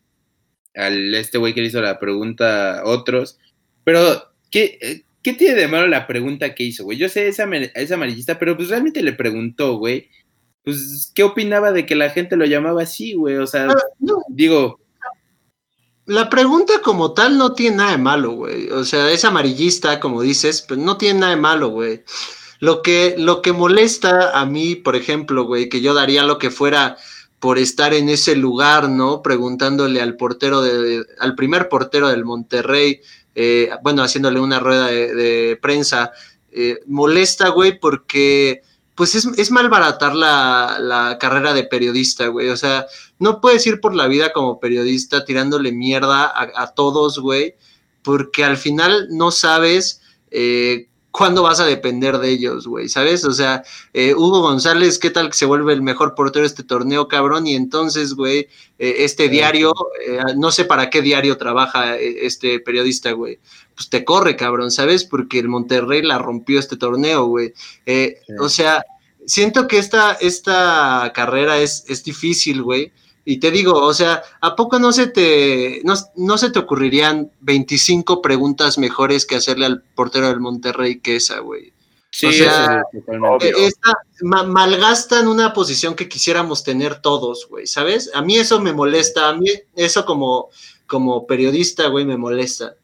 al 0.75 1.13
este 1.15 1.37
güey 1.37 1.53
que 1.53 1.61
le 1.61 1.67
hizo 1.67 1.81
la 1.81 1.99
pregunta 1.99 2.83
otros, 2.85 3.39
pero 3.85 4.33
¿qué, 4.51 5.05
¿qué 5.23 5.33
tiene 5.33 5.55
de 5.55 5.67
malo 5.69 5.87
la 5.87 6.05
pregunta 6.07 6.53
que 6.53 6.63
hizo, 6.63 6.83
güey? 6.83 6.97
Yo 6.97 7.07
sé, 7.07 7.29
esa, 7.29 7.45
esa 7.75 7.93
amarillista, 7.93 8.37
pero 8.37 8.57
pues 8.57 8.67
realmente 8.67 9.01
le 9.01 9.13
preguntó, 9.13 9.77
güey, 9.77 10.09
pues, 10.65 11.11
¿qué 11.15 11.23
opinaba 11.23 11.71
de 11.71 11.85
que 11.85 11.95
la 11.95 12.09
gente 12.09 12.35
lo 12.35 12.45
llamaba 12.45 12.81
así, 12.81 13.13
güey? 13.13 13.37
O 13.37 13.47
sea, 13.47 13.67
ah, 13.69 13.75
digo, 14.27 14.81
la 16.05 16.29
pregunta 16.29 16.73
como 16.83 17.13
tal 17.13 17.37
no 17.37 17.53
tiene 17.53 17.77
nada 17.77 17.91
de 17.91 17.97
malo, 17.97 18.31
güey. 18.31 18.69
O 18.71 18.83
sea, 18.83 19.09
es 19.11 19.23
amarillista, 19.25 19.99
como 19.99 20.21
dices, 20.21 20.65
pero 20.67 20.81
no 20.81 20.97
tiene 20.97 21.19
nada 21.19 21.35
de 21.35 21.41
malo, 21.41 21.69
güey. 21.69 22.03
Lo 22.59 22.81
que, 22.81 23.15
lo 23.17 23.41
que 23.41 23.53
molesta 23.53 24.39
a 24.39 24.45
mí, 24.45 24.75
por 24.75 24.95
ejemplo, 24.95 25.45
güey, 25.45 25.69
que 25.69 25.81
yo 25.81 25.93
daría 25.93 26.23
lo 26.23 26.37
que 26.37 26.51
fuera 26.51 26.97
por 27.39 27.59
estar 27.59 27.93
en 27.93 28.09
ese 28.09 28.35
lugar, 28.35 28.89
¿no? 28.89 29.21
Preguntándole 29.21 30.01
al 30.01 30.15
portero, 30.15 30.61
de, 30.61 31.05
al 31.19 31.35
primer 31.35 31.69
portero 31.69 32.07
del 32.09 32.25
Monterrey, 32.25 33.01
eh, 33.35 33.69
bueno, 33.83 34.01
haciéndole 34.03 34.39
una 34.39 34.59
rueda 34.59 34.87
de, 34.87 35.59
prensa, 35.61 36.11
eh, 36.51 36.79
molesta, 36.87 37.49
güey, 37.49 37.79
porque 37.79 38.61
pues 38.95 39.13
es, 39.13 39.25
es 39.37 39.51
malbaratar 39.51 40.15
la, 40.15 40.77
la, 40.79 41.17
carrera 41.19 41.53
de 41.53 41.65
periodista, 41.65 42.27
güey. 42.27 42.49
O 42.49 42.57
sea, 42.57 42.85
no 43.19 43.41
puedes 43.41 43.67
ir 43.67 43.81
por 43.81 43.93
la 43.93 44.07
vida 44.07 44.31
como 44.31 44.59
periodista 44.59 45.25
tirándole 45.25 45.73
mierda 45.73 46.23
a, 46.25 46.49
a 46.55 46.73
todos, 46.73 47.19
güey, 47.19 47.55
porque 48.01 48.45
al 48.45 48.55
final 48.55 49.09
no 49.11 49.31
sabes 49.31 50.01
eh, 50.31 50.87
¿cuándo 51.15 51.43
vas 51.43 51.61
a 51.61 51.65
depender 51.65 52.17
de 52.17 52.29
ellos, 52.29 52.67
güey? 52.67 52.89
¿Sabes? 52.89 53.23
O 53.23 53.31
sea, 53.31 53.63
eh, 53.93 54.13
Hugo 54.13 54.41
González, 54.41 54.99
¿qué 54.99 55.09
tal 55.09 55.29
que 55.29 55.37
se 55.37 55.45
vuelve 55.45 55.71
el 55.71 55.81
mejor 55.81 56.13
portero 56.13 56.41
de 56.41 56.47
este 56.47 56.63
torneo, 56.63 57.07
cabrón? 57.07 57.47
Y 57.47 57.55
entonces, 57.55 58.15
güey, 58.15 58.49
eh, 58.79 58.95
este 58.99 59.29
diario, 59.29 59.73
eh, 60.05 60.19
no 60.35 60.51
sé 60.51 60.65
para 60.65 60.89
qué 60.89 61.01
diario 61.01 61.37
trabaja 61.37 61.95
este 61.97 62.59
periodista, 62.59 63.13
güey. 63.13 63.39
Pues 63.75 63.89
te 63.89 64.03
corre, 64.03 64.35
cabrón, 64.35 64.71
¿sabes? 64.71 65.05
Porque 65.05 65.39
el 65.39 65.47
Monterrey 65.47 66.01
la 66.01 66.17
rompió 66.17 66.59
este 66.59 66.75
torneo, 66.75 67.25
güey. 67.27 67.53
O 68.39 68.49
sea, 68.49 68.83
siento 69.25 69.67
que 69.67 69.77
esta, 69.77 70.13
esta 70.13 71.11
carrera 71.15 71.59
es, 71.59 71.85
es 71.87 72.03
difícil, 72.03 72.61
güey 72.61 72.91
y 73.27 73.39
te 73.39 73.49
digo, 73.49 73.73
o 73.73 73.93
sea, 73.93 74.21
¿a 74.39 74.55
poco 74.55 74.77
no 74.77 74.91
se 74.91 75.07
te, 75.07 75.81
no, 75.83 76.37
se 76.37 76.51
te 76.51 76.59
ocurrirían 76.59 77.31
25 77.41 78.21
preguntas 78.21 78.77
mejores 78.77 79.25
que 79.25 79.35
hacerle 79.35 79.65
al 79.65 79.81
portero 79.81 80.27
del 80.27 80.39
Monterrey 80.39 80.99
que 80.99 81.15
esa, 81.15 81.39
güey? 81.39 81.73
Sí, 82.11 82.27
o 82.27 82.31
sea, 82.31 82.83
e, 83.41 83.71
malgastan 84.21 85.27
una 85.27 85.53
posición 85.53 85.95
que 85.95 86.07
quisiéramos 86.07 86.63
tener 86.63 87.01
todos, 87.01 87.47
güey, 87.49 87.65
¿sabes? 87.65 88.11
A 88.13 88.21
mí 88.21 88.37
eso 88.37 88.61
me 88.61 88.73
molesta, 88.73 89.27
a 89.29 89.35
mí 89.35 89.47
eso 89.75 90.05
como, 90.05 90.49
como 90.85 91.25
periodista, 91.25 91.87
güey, 91.87 92.05
me 92.05 92.17
molesta. 92.17 92.75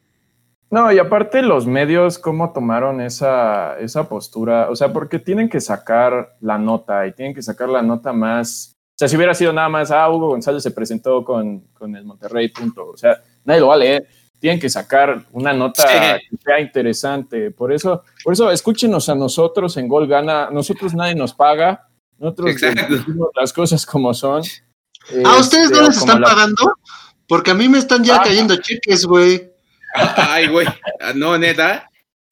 No, 0.71 0.91
y 0.91 0.97
aparte 0.97 1.43
los 1.43 1.67
medios, 1.67 2.17
¿cómo 2.17 2.51
tomaron 2.51 2.99
esa, 2.99 3.77
esa 3.79 4.09
postura? 4.09 4.69
O 4.71 4.75
sea, 4.75 4.91
porque 4.91 5.19
tienen 5.19 5.49
que 5.49 5.61
sacar 5.61 6.35
la 6.41 6.57
nota 6.57 7.05
y 7.05 7.13
tienen 7.13 7.35
que 7.35 7.43
sacar 7.43 7.69
la 7.69 7.83
nota 7.83 8.11
más 8.11 8.75
sea, 9.01 9.07
si 9.07 9.15
hubiera 9.15 9.33
sido 9.33 9.51
nada 9.51 9.67
más, 9.67 9.89
ah, 9.89 10.07
Hugo 10.11 10.27
González 10.27 10.61
se 10.61 10.69
presentó 10.69 11.25
con, 11.25 11.61
con 11.73 11.95
el 11.95 12.05
Monterrey, 12.05 12.49
punto. 12.49 12.85
O 12.85 12.97
sea, 12.97 13.19
nadie 13.43 13.59
lo 13.59 13.69
va 13.69 13.73
a 13.73 13.77
leer. 13.77 14.07
Tienen 14.39 14.59
que 14.59 14.69
sacar 14.69 15.25
una 15.31 15.53
nota 15.53 15.83
que 16.19 16.37
sea 16.37 16.59
interesante. 16.59 17.49
Por 17.49 17.73
eso, 17.73 18.03
por 18.23 18.33
eso, 18.33 18.51
escúchenos 18.51 19.09
a 19.09 19.15
nosotros 19.15 19.75
en 19.77 19.87
Gol 19.87 20.07
Gana. 20.07 20.51
Nosotros 20.51 20.93
nadie 20.93 21.15
nos 21.15 21.33
paga. 21.33 21.87
Nosotros 22.19 22.55
decimos 22.61 23.29
las 23.35 23.51
cosas 23.51 23.87
como 23.87 24.13
son. 24.13 24.43
¿A 25.25 25.37
ustedes 25.37 25.71
no 25.71 25.77
este, 25.77 25.87
les 25.87 25.97
están 25.97 26.21
pagando? 26.21 26.75
Porque 27.27 27.49
a 27.49 27.55
mí 27.55 27.67
me 27.67 27.79
están 27.79 28.03
ya 28.03 28.17
ah. 28.17 28.21
cayendo 28.23 28.55
cheques, 28.55 29.03
güey. 29.05 29.51
Ay, 30.15 30.47
güey. 30.47 30.67
Ah, 30.99 31.13
no, 31.15 31.39
neta. 31.39 31.89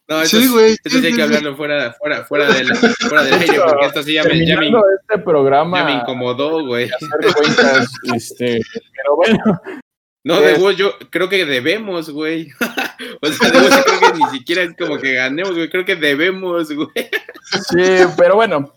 No, 0.10 0.24
eso 0.24 0.42
sí, 0.42 0.48
güey. 0.48 0.76
Sí, 0.86 1.06
hay 1.06 1.14
que 1.14 1.22
hablarlo 1.22 1.56
fuera, 1.56 1.94
fuera, 1.94 2.26
fuera, 2.26 2.52
del, 2.52 2.68
fuera 3.00 3.24
del 3.24 3.34
aire, 3.36 3.60
porque 3.64 3.86
esto 3.86 4.02
sí 4.02 4.14
ya 4.16 4.24
me, 4.24 4.44
ya 4.44 4.58
me, 4.58 4.68
este 4.68 5.20
programa, 5.24 5.78
ya 5.78 5.86
me 5.86 5.94
incomodó, 5.94 6.66
güey. 6.66 6.90
este, 8.16 8.60
pero 8.96 9.16
bueno. 9.16 9.62
No, 10.24 10.42
de 10.42 10.76
yo 10.76 10.94
creo 11.12 11.30
que 11.30 11.46
debemos, 11.46 12.10
güey. 12.10 12.50
o 13.22 13.28
sea, 13.28 13.52
de 13.52 13.60
yo 13.60 13.84
creo 13.84 14.12
que 14.12 14.18
ni 14.18 14.38
siquiera 14.38 14.64
es 14.64 14.76
como 14.76 14.98
que 14.98 15.14
ganemos, 15.14 15.54
güey. 15.54 15.70
Creo 15.70 15.86
que 15.86 15.96
debemos, 15.96 16.74
güey. 16.74 16.90
sí, 17.70 18.06
pero 18.18 18.36
bueno. 18.36 18.74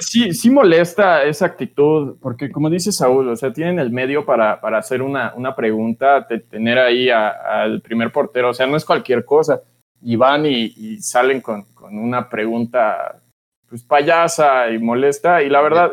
Sí, 0.00 0.34
sí 0.34 0.50
molesta 0.50 1.24
esa 1.24 1.46
actitud, 1.46 2.16
porque 2.20 2.50
como 2.50 2.70
dice 2.70 2.90
Saúl, 2.90 3.28
o 3.28 3.36
sea, 3.36 3.52
tienen 3.52 3.78
el 3.78 3.90
medio 3.90 4.24
para, 4.24 4.60
para 4.60 4.78
hacer 4.78 5.02
una, 5.02 5.32
una 5.36 5.54
pregunta, 5.54 6.26
tener 6.26 6.78
ahí 6.78 7.10
al 7.10 7.80
primer 7.80 8.10
portero, 8.10 8.50
o 8.50 8.54
sea, 8.54 8.66
no 8.66 8.76
es 8.76 8.84
cualquier 8.84 9.24
cosa 9.24 9.60
y 10.04 10.16
van 10.16 10.44
y, 10.46 11.00
salen 11.00 11.40
con, 11.40 11.66
una 11.90 12.28
pregunta 12.28 13.20
pues 13.68 13.82
payasa 13.82 14.70
y 14.70 14.78
molesta 14.78 15.42
y 15.42 15.48
la 15.48 15.60
verdad 15.62 15.90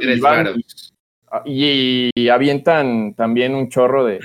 y, 1.45 2.09
y, 2.14 2.30
avientan 2.30 3.14
también 3.14 3.55
un 3.55 3.70
chorro 3.70 4.05
de, 4.05 4.20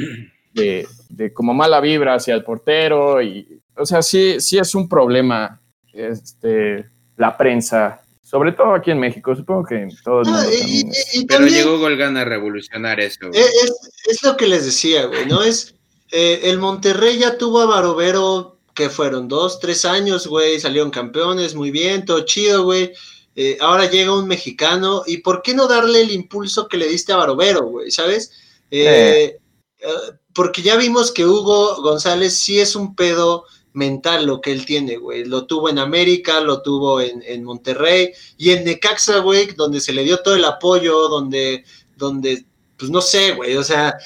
de, 0.52 1.32
como 1.32 1.54
mala 1.54 1.80
vibra 1.80 2.14
hacia 2.14 2.34
el 2.34 2.42
portero 2.42 3.22
y 3.22 3.60
o 3.76 3.86
sea 3.86 4.02
sí 4.02 4.40
sí 4.40 4.58
es 4.58 4.74
un 4.74 4.88
problema 4.88 5.60
este 5.92 6.86
la 7.16 7.36
prensa 7.36 8.00
sobre 8.22 8.50
todo 8.50 8.74
aquí 8.74 8.90
en 8.90 8.98
México, 8.98 9.36
supongo 9.36 9.64
que 9.64 9.82
en 9.82 9.96
todo 10.02 10.22
el 10.22 10.28
mundo. 10.28 10.50
Pero 11.28 11.46
llegó 11.46 11.78
Golgan 11.78 12.16
a 12.16 12.24
revolucionar 12.24 12.98
eso. 12.98 13.30
Es, 13.32 14.20
lo 14.24 14.36
que 14.36 14.48
les 14.48 14.64
decía, 14.64 15.06
güey, 15.06 15.26
¿no? 15.26 15.44
Es, 15.44 15.76
eh, 16.10 16.40
el 16.42 16.58
Monterrey 16.58 17.18
ya 17.18 17.38
tuvo 17.38 17.60
a 17.60 17.66
Barovero 17.66 18.55
que 18.76 18.90
fueron 18.90 19.26
dos, 19.26 19.58
tres 19.58 19.84
años, 19.84 20.28
güey, 20.28 20.60
salieron 20.60 20.90
campeones, 20.90 21.54
muy 21.54 21.72
bien, 21.72 22.04
todo 22.04 22.24
chido, 22.24 22.62
güey. 22.62 22.92
Eh, 23.34 23.56
ahora 23.60 23.90
llega 23.90 24.16
un 24.16 24.28
mexicano, 24.28 25.02
¿y 25.06 25.18
por 25.18 25.42
qué 25.42 25.54
no 25.54 25.66
darle 25.66 26.02
el 26.02 26.12
impulso 26.12 26.68
que 26.68 26.76
le 26.76 26.86
diste 26.86 27.12
a 27.12 27.16
Barovero, 27.16 27.64
güey? 27.66 27.90
¿Sabes? 27.90 28.30
Eh, 28.70 29.38
eh, 29.78 29.88
porque 30.34 30.62
ya 30.62 30.76
vimos 30.76 31.10
que 31.10 31.24
Hugo 31.24 31.82
González 31.82 32.38
sí 32.38 32.60
es 32.60 32.76
un 32.76 32.94
pedo 32.94 33.46
mental 33.72 34.26
lo 34.26 34.40
que 34.40 34.52
él 34.52 34.66
tiene, 34.66 34.98
güey. 34.98 35.24
Lo 35.24 35.46
tuvo 35.46 35.70
en 35.70 35.78
América, 35.78 36.40
lo 36.40 36.60
tuvo 36.62 37.00
en, 37.00 37.22
en 37.26 37.44
Monterrey 37.44 38.12
y 38.36 38.50
en 38.50 38.64
Necaxa, 38.64 39.18
güey, 39.18 39.54
donde 39.54 39.80
se 39.80 39.94
le 39.94 40.04
dio 40.04 40.18
todo 40.18 40.34
el 40.34 40.44
apoyo, 40.44 41.08
donde, 41.08 41.64
donde, 41.96 42.44
pues 42.76 42.90
no 42.90 43.00
sé, 43.00 43.32
güey, 43.32 43.56
o 43.56 43.64
sea, 43.64 43.96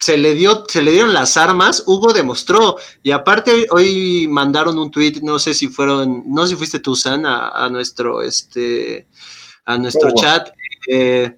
se 0.00 0.16
le 0.16 0.34
dio, 0.34 0.64
se 0.66 0.80
le 0.80 0.92
dieron 0.92 1.12
las 1.12 1.36
armas, 1.36 1.84
Hugo 1.86 2.14
demostró, 2.14 2.78
y 3.02 3.10
aparte 3.10 3.66
hoy, 3.70 4.26
mandaron 4.28 4.78
un 4.78 4.90
tweet, 4.90 5.20
no 5.22 5.38
sé 5.38 5.52
si 5.52 5.68
fueron, 5.68 6.24
no 6.26 6.44
sé 6.44 6.50
si 6.50 6.56
fuiste 6.56 6.80
tú, 6.80 6.96
San, 6.96 7.26
a, 7.26 7.68
nuestro, 7.70 8.22
este, 8.22 9.06
a 9.66 9.76
nuestro 9.76 10.10
chat, 10.14 10.48
eh, 10.88 11.36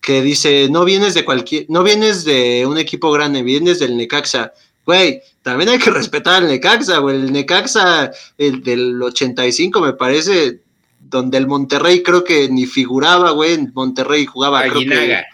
que 0.00 0.22
dice, 0.22 0.68
no 0.70 0.84
vienes 0.84 1.14
de 1.14 1.24
cualquier, 1.24 1.66
no 1.68 1.82
vienes 1.82 2.24
de 2.24 2.64
un 2.66 2.78
equipo 2.78 3.10
grande, 3.10 3.42
vienes 3.42 3.80
del 3.80 3.96
Necaxa. 3.96 4.52
Güey, 4.86 5.22
también 5.42 5.70
hay 5.70 5.78
que 5.78 5.90
respetar 5.90 6.42
al 6.42 6.48
Necaxa, 6.48 6.98
güey. 6.98 7.16
El 7.16 7.32
Necaxa, 7.32 8.12
el 8.36 8.62
del 8.62 9.02
85, 9.02 9.80
me 9.80 9.94
parece, 9.94 10.60
donde 11.00 11.38
el 11.38 11.46
Monterrey 11.46 12.02
creo 12.02 12.22
que 12.22 12.50
ni 12.50 12.66
figuraba, 12.66 13.30
güey. 13.30 13.66
Monterrey 13.72 14.26
jugaba, 14.26 14.62
creo 14.62 14.80
que 14.80 15.24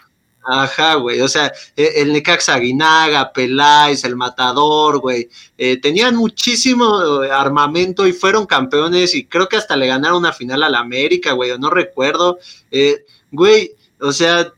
Ajá, 0.43 0.95
güey. 0.95 1.21
O 1.21 1.27
sea, 1.27 1.51
e, 1.75 1.93
el 1.97 2.11
Necaxa 2.13 2.55
Aguinaga, 2.55 3.31
Peláez, 3.31 4.03
el 4.03 4.15
Matador, 4.15 4.99
güey. 4.99 5.29
Eh, 5.57 5.77
tenían 5.77 6.15
muchísimo 6.15 7.23
eh, 7.23 7.31
armamento 7.31 8.07
y 8.07 8.13
fueron 8.13 8.47
campeones 8.47 9.13
y 9.13 9.25
creo 9.25 9.47
que 9.47 9.57
hasta 9.57 9.75
le 9.75 9.87
ganaron 9.87 10.17
una 10.17 10.33
final 10.33 10.63
al 10.63 10.75
América, 10.75 11.33
güey. 11.33 11.57
No 11.59 11.69
recuerdo. 11.69 12.39
Eh, 12.71 13.05
güey, 13.31 13.73
o 13.99 14.11
sea, 14.11 14.51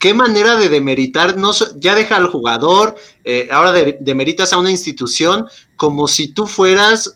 qué 0.00 0.12
manera 0.12 0.56
de 0.56 0.68
demeritar. 0.68 1.36
No, 1.36 1.52
ya 1.76 1.94
deja 1.94 2.16
al 2.16 2.28
jugador, 2.28 2.96
ahora 3.50 3.72
demeritas 4.00 4.52
a 4.52 4.58
una 4.58 4.70
institución 4.70 5.46
como 5.76 6.08
si 6.08 6.28
tú 6.28 6.46
fueras 6.46 7.14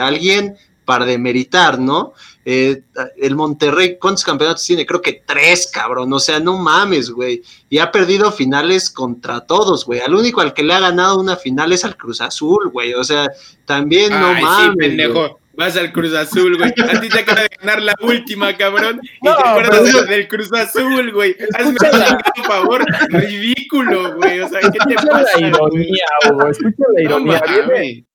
alguien 0.00 0.56
para 0.84 1.04
demeritar, 1.04 1.78
¿no? 1.78 2.14
Eh, 2.44 2.82
el 3.18 3.36
Monterrey, 3.36 3.98
¿cuántos 3.98 4.24
campeonatos 4.24 4.64
tiene? 4.64 4.86
Creo 4.86 5.02
que 5.02 5.22
tres, 5.26 5.70
cabrón. 5.72 6.12
O 6.12 6.18
sea, 6.18 6.40
no 6.40 6.56
mames, 6.56 7.10
güey. 7.10 7.42
Y 7.68 7.78
ha 7.78 7.92
perdido 7.92 8.32
finales 8.32 8.90
contra 8.90 9.40
todos, 9.40 9.84
güey. 9.84 10.00
Al 10.00 10.14
único 10.14 10.40
al 10.40 10.54
que 10.54 10.62
le 10.62 10.74
ha 10.74 10.80
ganado 10.80 11.20
una 11.20 11.36
final 11.36 11.72
es 11.72 11.84
al 11.84 11.96
Cruz 11.96 12.20
Azul, 12.20 12.70
güey. 12.70 12.94
O 12.94 13.04
sea, 13.04 13.28
también 13.66 14.10
no 14.10 14.32
mames. 14.32 14.72
Sí, 14.72 14.76
pendejo. 14.78 15.38
Vas 15.54 15.76
al 15.76 15.92
Cruz 15.92 16.14
Azul, 16.14 16.56
güey. 16.56 16.70
A 16.70 17.00
ti 17.00 17.08
te 17.10 17.18
acaba 17.18 17.42
de 17.42 17.50
ganar 17.60 17.82
la 17.82 17.94
última, 18.00 18.56
cabrón. 18.56 19.00
Y 19.02 19.26
te 19.26 19.30
acuerdas 19.30 20.08
del 20.08 20.28
Cruz 20.28 20.50
Azul, 20.52 21.12
güey. 21.12 21.36
Hazme 21.54 21.72
un 21.72 22.44
favor. 22.44 22.84
Ridículo, 23.10 24.14
güey. 24.16 24.40
O 24.40 24.48
sea, 24.48 24.60
¿qué 24.60 24.78
te 24.88 24.94
pasa? 24.94 25.38
la 25.38 25.48
ironía, 25.48 26.06
güey. 26.32 26.50
Escucha 26.50 26.84
la 26.94 27.02
ironía. 27.02 27.42
Viene 27.46 28.06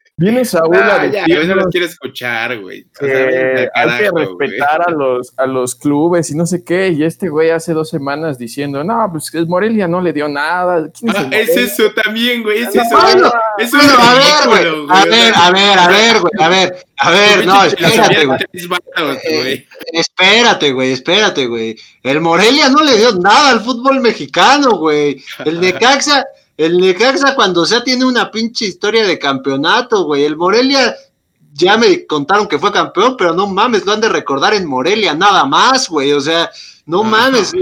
Saúl 0.45 0.77
ah, 0.77 1.01
a 1.01 1.05
ya, 1.07 1.43
no 1.43 1.55
los 1.55 1.67
quiero 1.67 1.87
escuchar, 1.87 2.61
güey. 2.61 2.87
hay 3.01 3.97
que 3.97 4.11
respetar 4.15 4.87
a 4.87 4.91
los, 4.91 5.33
a 5.35 5.45
los 5.45 5.75
clubes 5.75 6.31
y 6.31 6.37
no 6.37 6.45
sé 6.45 6.63
qué. 6.63 6.87
Y 6.87 7.03
este 7.03 7.27
güey 7.27 7.49
hace 7.49 7.73
dos 7.73 7.89
semanas 7.89 8.37
diciendo, 8.37 8.81
no, 8.81 9.09
pues 9.11 9.33
el 9.33 9.45
Morelia 9.45 9.89
no 9.89 9.99
le 9.99 10.13
dio 10.13 10.29
nada. 10.29 10.89
Ah, 11.09 11.27
es, 11.31 11.57
eso 11.57 11.91
también, 11.91 12.43
güey. 12.43 12.61
Es 12.61 12.69
eso. 12.69 12.97
eso 13.57 13.77
a 13.77 14.15
ver, 14.15 14.47
güey. 14.47 14.87
A 14.89 15.03
ver, 15.03 15.33
a 15.35 15.51
ver, 15.51 15.79
a 15.79 15.87
ver, 15.89 16.19
güey. 16.21 16.33
A 16.39 16.47
ver, 16.47 16.85
a 16.97 17.11
ver, 17.11 17.45
no, 17.45 17.63
espérate, 17.65 18.25
güey. 18.25 18.39
Eh, 19.25 19.67
espérate, 19.91 20.71
güey, 20.71 20.91
espérate, 20.93 21.45
güey. 21.45 21.75
El 22.03 22.21
Morelia 22.21 22.69
no 22.69 22.81
le 22.85 22.97
dio 22.97 23.11
nada 23.15 23.49
al 23.49 23.59
fútbol 23.59 23.99
mexicano, 23.99 24.77
güey. 24.77 25.21
El 25.43 25.59
Necaxa 25.59 26.23
El 26.57 26.77
Necaxa 26.77 27.35
cuando 27.35 27.65
sea 27.65 27.83
tiene 27.83 28.05
una 28.05 28.31
pinche 28.31 28.65
historia 28.65 29.05
de 29.05 29.19
campeonato, 29.19 30.05
güey. 30.05 30.23
El 30.23 30.37
Morelia 30.37 30.95
ya 31.53 31.77
me 31.77 32.05
contaron 32.05 32.47
que 32.47 32.59
fue 32.59 32.71
campeón, 32.71 33.15
pero 33.17 33.33
no 33.33 33.47
mames, 33.47 33.85
lo 33.85 33.93
han 33.93 34.01
de 34.01 34.09
recordar 34.09 34.53
en 34.53 34.67
Morelia, 34.67 35.13
nada 35.13 35.45
más, 35.45 35.89
güey. 35.89 36.13
O 36.13 36.21
sea, 36.21 36.49
no 36.85 37.03
mames, 37.03 37.53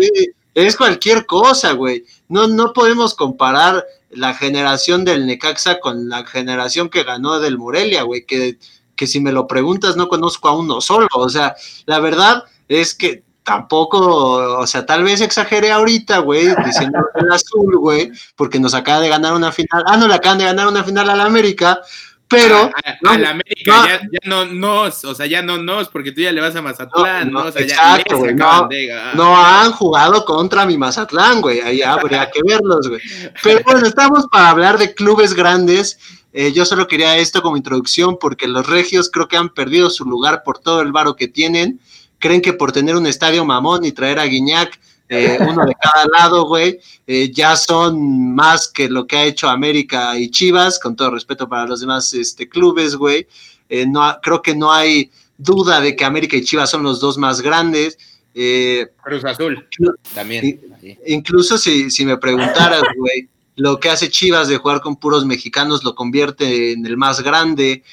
es 0.54 0.78
cualquier 0.78 1.26
cosa, 1.26 1.74
güey. 1.74 2.06
No, 2.28 2.48
no 2.48 2.74
podemos 2.74 3.16
comparar 3.16 3.84
la 4.12 4.36
generación 4.36 5.06
del 5.06 5.26
Necaxa 5.26 5.80
con 5.80 6.10
la 6.10 6.26
generación 6.26 6.89
que 6.89 7.04
ganó 7.04 7.39
del 7.39 7.58
Morelia, 7.58 8.04
güey, 8.04 8.26
que, 8.26 8.60
que 8.96 9.08
si 9.08 9.20
me 9.20 9.32
lo 9.32 9.48
preguntas 9.48 9.96
no 9.96 10.08
conozco 10.08 10.50
a 10.50 10.58
uno 10.58 10.82
solo. 10.82 11.08
O 11.14 11.30
sea, 11.30 11.56
la 11.86 12.00
verdad 12.00 12.44
es 12.68 12.94
que 12.94 13.24
tampoco, 13.44 14.58
o 14.58 14.68
sea, 14.68 14.86
tal 14.86 15.04
vez 15.04 15.22
exageré 15.22 15.72
ahorita, 15.72 16.20
güey, 16.20 16.48
diciendo 16.66 17.00
el 17.16 17.32
azul, 17.32 17.78
güey, 17.78 18.12
porque 18.36 18.60
nos 18.60 18.74
acaba 18.74 19.00
de 19.00 19.10
ganar 19.10 19.34
una 19.34 19.52
final. 19.52 19.84
Ah, 19.86 19.98
no, 19.98 20.08
le 20.08 20.16
acaban 20.16 20.38
de 20.38 20.46
ganar 20.46 20.68
una 20.68 20.84
final 20.84 21.10
a 21.10 21.16
la 21.16 21.26
América, 21.26 21.82
pero. 22.28 22.72
A, 23.06 23.18
la 23.18 23.30
América, 23.30 23.86
ya, 23.86 24.02
ya, 24.02 24.20
no 24.24 24.46
nos, 24.46 25.06
o 25.06 25.14
sea, 25.14 25.26
ya 25.26 25.41
no 25.41 25.58
nos, 25.58 25.89
porque 25.89 26.12
tú 26.12 26.22
ya 26.22 26.32
le 26.32 26.41
vas 26.41 26.56
a 26.56 26.62
Mazatlán, 26.62 27.32
¿no? 27.32 27.44
O 27.44 27.52
sea, 27.52 27.62
exacto, 27.62 28.18
güey. 28.18 28.34
No, 28.34 28.68
no, 29.16 29.38
han 29.38 29.72
jugado 29.74 30.26
contra 30.26 30.66
mi 30.66 30.78
Mazatlán, 30.78 31.41
güey. 31.41 31.60
Ahí 31.62 31.82
habría 31.82 32.30
que 32.32 32.41
verlos, 32.44 32.88
güey. 32.88 33.02
Pero 33.44 33.62
bueno, 33.66 33.86
estamos 33.86 34.26
para 34.32 34.50
hablar 34.50 34.78
de 34.78 34.94
clubes 34.94 35.34
grandes. 35.34 36.00
Eh, 36.36 36.52
yo 36.52 36.66
solo 36.66 36.88
quería 36.88 37.18
esto 37.18 37.44
como 37.44 37.58
introducción 37.58 38.18
porque 38.20 38.48
los 38.48 38.66
regios 38.66 39.12
creo 39.12 39.28
que 39.28 39.38
han 39.38 39.50
perdido 39.50 39.91
su 39.91 40.04
lugar 40.04 40.41
por 40.44 40.58
todo 40.58 40.82
el 40.82 40.91
varo 40.91 41.16
que 41.16 41.28
tienen. 41.28 41.80
Creen 42.24 42.41
que 42.41 42.53
por 42.53 42.71
tener 42.71 42.95
un 42.95 43.05
estadio 43.05 43.43
mamón 43.43 43.84
y 43.84 43.91
traer 43.91 44.17
a 44.17 44.24
Guiñac 44.24 44.80
eh, 45.09 45.38
uno 45.41 45.65
de 45.65 45.76
cada 45.76 46.05
lado, 46.07 46.47
güey, 46.47 46.80
eh, 47.05 47.30
ya 47.34 47.57
son 47.57 48.34
más 48.34 48.69
que 48.69 48.88
lo 48.88 49.05
que 49.05 49.17
ha 49.17 49.26
hecho 49.26 49.49
América 49.49 50.17
y 50.17 50.32
Chivas, 50.32 50.80
con 50.80 50.95
todo 50.95 51.11
respeto 51.11 51.49
para 51.49 51.67
los 51.67 51.82
demás 51.82 52.13
este, 52.13 52.47
clubes, 52.47 52.95
güey. 52.95 53.28
Eh, 53.67 53.86
no, 53.86 54.17
creo 54.21 54.41
que 54.41 54.55
no 54.55 54.71
hay 54.71 55.11
duda 55.38 55.82
de 55.82 55.97
que 55.97 56.05
América 56.05 56.38
y 56.38 56.45
Chivas 56.45 56.69
son 56.69 56.84
los 56.84 57.01
dos 57.01 57.17
más 57.17 57.41
grandes. 57.41 57.97
Cruz 58.34 59.26
Azul, 59.26 59.67
también. 60.15 60.61
Incluso 61.05 61.57
si, 61.57 61.91
si 61.91 62.05
me 62.05 62.17
preguntaras, 62.17 62.84
güey, 62.97 63.28
lo 63.57 63.82
que 63.82 63.89
hace 63.89 64.09
Chivas 64.09 64.47
de 64.47 64.55
jugar 64.59 64.80
con 64.80 64.95
puros 64.95 65.26
mexicanos 65.26 65.84
lo 65.84 65.93
convierte 65.93 66.71
en 66.71 66.86
el 66.86 66.95
más 66.95 67.21
grande. 67.21 67.84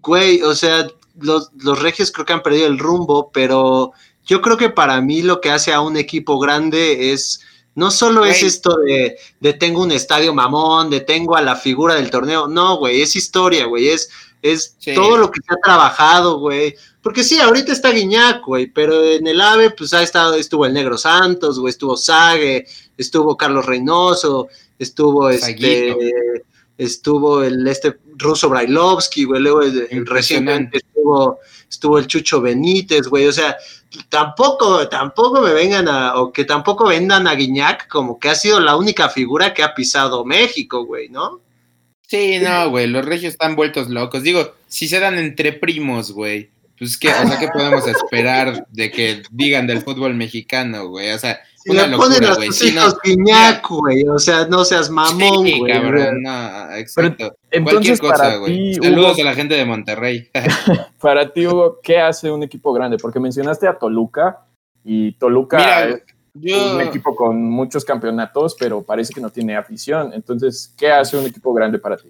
güey, 0.00 0.40
o 0.40 0.54
sea, 0.54 0.88
los, 1.20 1.50
los 1.58 1.80
regios 1.80 2.12
creo 2.12 2.26
que 2.26 2.32
han 2.32 2.42
perdido 2.42 2.66
el 2.66 2.78
rumbo, 2.78 3.30
pero 3.32 3.92
yo 4.24 4.40
creo 4.40 4.56
que 4.56 4.70
para 4.70 5.00
mí 5.00 5.22
lo 5.22 5.40
que 5.40 5.50
hace 5.50 5.72
a 5.72 5.80
un 5.80 5.96
equipo 5.96 6.38
grande 6.38 7.12
es, 7.12 7.40
no 7.74 7.90
solo 7.90 8.24
es 8.24 8.42
esto 8.42 8.76
de, 8.78 9.16
de, 9.40 9.52
tengo 9.54 9.82
un 9.82 9.92
estadio 9.92 10.34
mamón, 10.34 10.90
de 10.90 11.00
tengo 11.00 11.36
a 11.36 11.42
la 11.42 11.56
figura 11.56 11.94
del 11.94 12.10
torneo, 12.10 12.46
no, 12.46 12.76
güey, 12.76 13.02
es 13.02 13.16
historia, 13.16 13.66
güey, 13.66 13.88
es, 13.88 14.10
es 14.42 14.76
todo 14.94 15.16
lo 15.16 15.30
que 15.30 15.40
se 15.40 15.54
ha 15.54 15.58
trabajado, 15.62 16.38
güey. 16.38 16.74
Porque 17.02 17.24
sí, 17.24 17.40
ahorita 17.40 17.72
está 17.72 17.90
Guiñac, 17.90 18.44
güey, 18.44 18.66
pero 18.66 19.02
en 19.02 19.26
el 19.26 19.40
AVE, 19.40 19.70
pues 19.70 19.94
ha 19.94 20.02
estado, 20.02 20.34
estuvo 20.34 20.66
el 20.66 20.74
Negro 20.74 20.98
Santos, 20.98 21.58
güey, 21.58 21.70
estuvo 21.70 21.96
Sague, 21.96 22.66
estuvo 22.98 23.36
Carlos 23.36 23.64
Reynoso, 23.64 24.48
estuvo 24.78 25.30
este, 25.30 25.96
estuvo 26.80 27.44
el 27.44 27.66
este 27.66 27.98
ruso 28.16 28.48
Brailovsky, 28.48 29.24
güey, 29.24 29.42
luego 29.42 29.60
recientemente 30.06 30.78
estuvo, 30.78 31.38
estuvo 31.68 31.98
el 31.98 32.06
Chucho 32.06 32.40
Benítez, 32.40 33.06
güey, 33.06 33.26
o 33.26 33.32
sea, 33.32 33.56
tampoco, 34.08 34.88
tampoco 34.88 35.42
me 35.42 35.52
vengan 35.52 35.88
a, 35.88 36.14
o 36.14 36.32
que 36.32 36.44
tampoco 36.44 36.86
vendan 36.86 37.26
a 37.26 37.34
Guiñac 37.34 37.86
como 37.86 38.18
que 38.18 38.30
ha 38.30 38.34
sido 38.34 38.60
la 38.60 38.76
única 38.76 39.10
figura 39.10 39.52
que 39.52 39.62
ha 39.62 39.74
pisado 39.74 40.24
México, 40.24 40.86
güey, 40.86 41.10
¿no? 41.10 41.40
Sí, 42.06 42.38
no, 42.38 42.70
güey, 42.70 42.86
los 42.86 43.04
regios 43.04 43.34
están 43.34 43.56
vueltos 43.56 43.90
locos. 43.90 44.22
Digo, 44.22 44.54
si 44.66 44.88
se 44.88 45.00
dan 45.00 45.18
entre 45.18 45.52
primos, 45.52 46.12
güey, 46.12 46.50
pues 46.78 46.96
qué, 46.96 47.08
o 47.08 47.28
sea, 47.28 47.38
¿qué 47.38 47.48
podemos 47.48 47.86
esperar 47.86 48.66
de 48.70 48.90
que 48.90 49.22
digan 49.30 49.66
del 49.66 49.82
fútbol 49.82 50.14
mexicano, 50.14 50.88
güey? 50.88 51.10
O 51.10 51.18
sea, 51.18 51.40
si 51.62 51.70
una 51.70 51.86
le 51.86 51.96
ponen 51.96 52.24
a 52.24 52.36
tus 52.36 52.62
hijos 52.62 52.96
Guiñac, 53.04 53.68
güey, 53.68 54.02
o 54.08 54.18
sea, 54.18 54.46
no 54.46 54.64
seas 54.64 54.90
mamón, 54.90 55.40
güey. 55.40 55.52
Sí, 55.52 55.62
cabrón, 55.66 56.22
no, 56.22 56.74
exacto. 56.74 57.36
entonces, 57.50 57.98
Cualquier 57.98 57.98
cosa, 57.98 58.36
güey. 58.36 58.74
Saludos 58.74 59.18
a 59.18 59.24
la 59.24 59.34
gente 59.34 59.54
de 59.54 59.64
Monterrey. 59.64 60.28
para 61.00 61.32
ti, 61.32 61.46
Hugo, 61.46 61.80
¿qué 61.82 61.98
hace 61.98 62.30
un 62.30 62.42
equipo 62.42 62.72
grande? 62.72 62.96
Porque 62.96 63.20
mencionaste 63.20 63.68
a 63.68 63.78
Toluca, 63.78 64.46
y 64.84 65.12
Toluca 65.12 65.88
es 65.88 66.02
un 66.34 66.80
equipo 66.80 67.14
con 67.14 67.42
muchos 67.42 67.84
campeonatos, 67.84 68.56
pero 68.58 68.82
parece 68.82 69.12
que 69.12 69.20
no 69.20 69.30
tiene 69.30 69.56
afición. 69.56 70.12
Entonces, 70.14 70.72
¿qué 70.76 70.90
hace 70.90 71.16
un 71.16 71.26
equipo 71.26 71.52
grande 71.52 71.78
para 71.78 71.96
ti? 71.96 72.08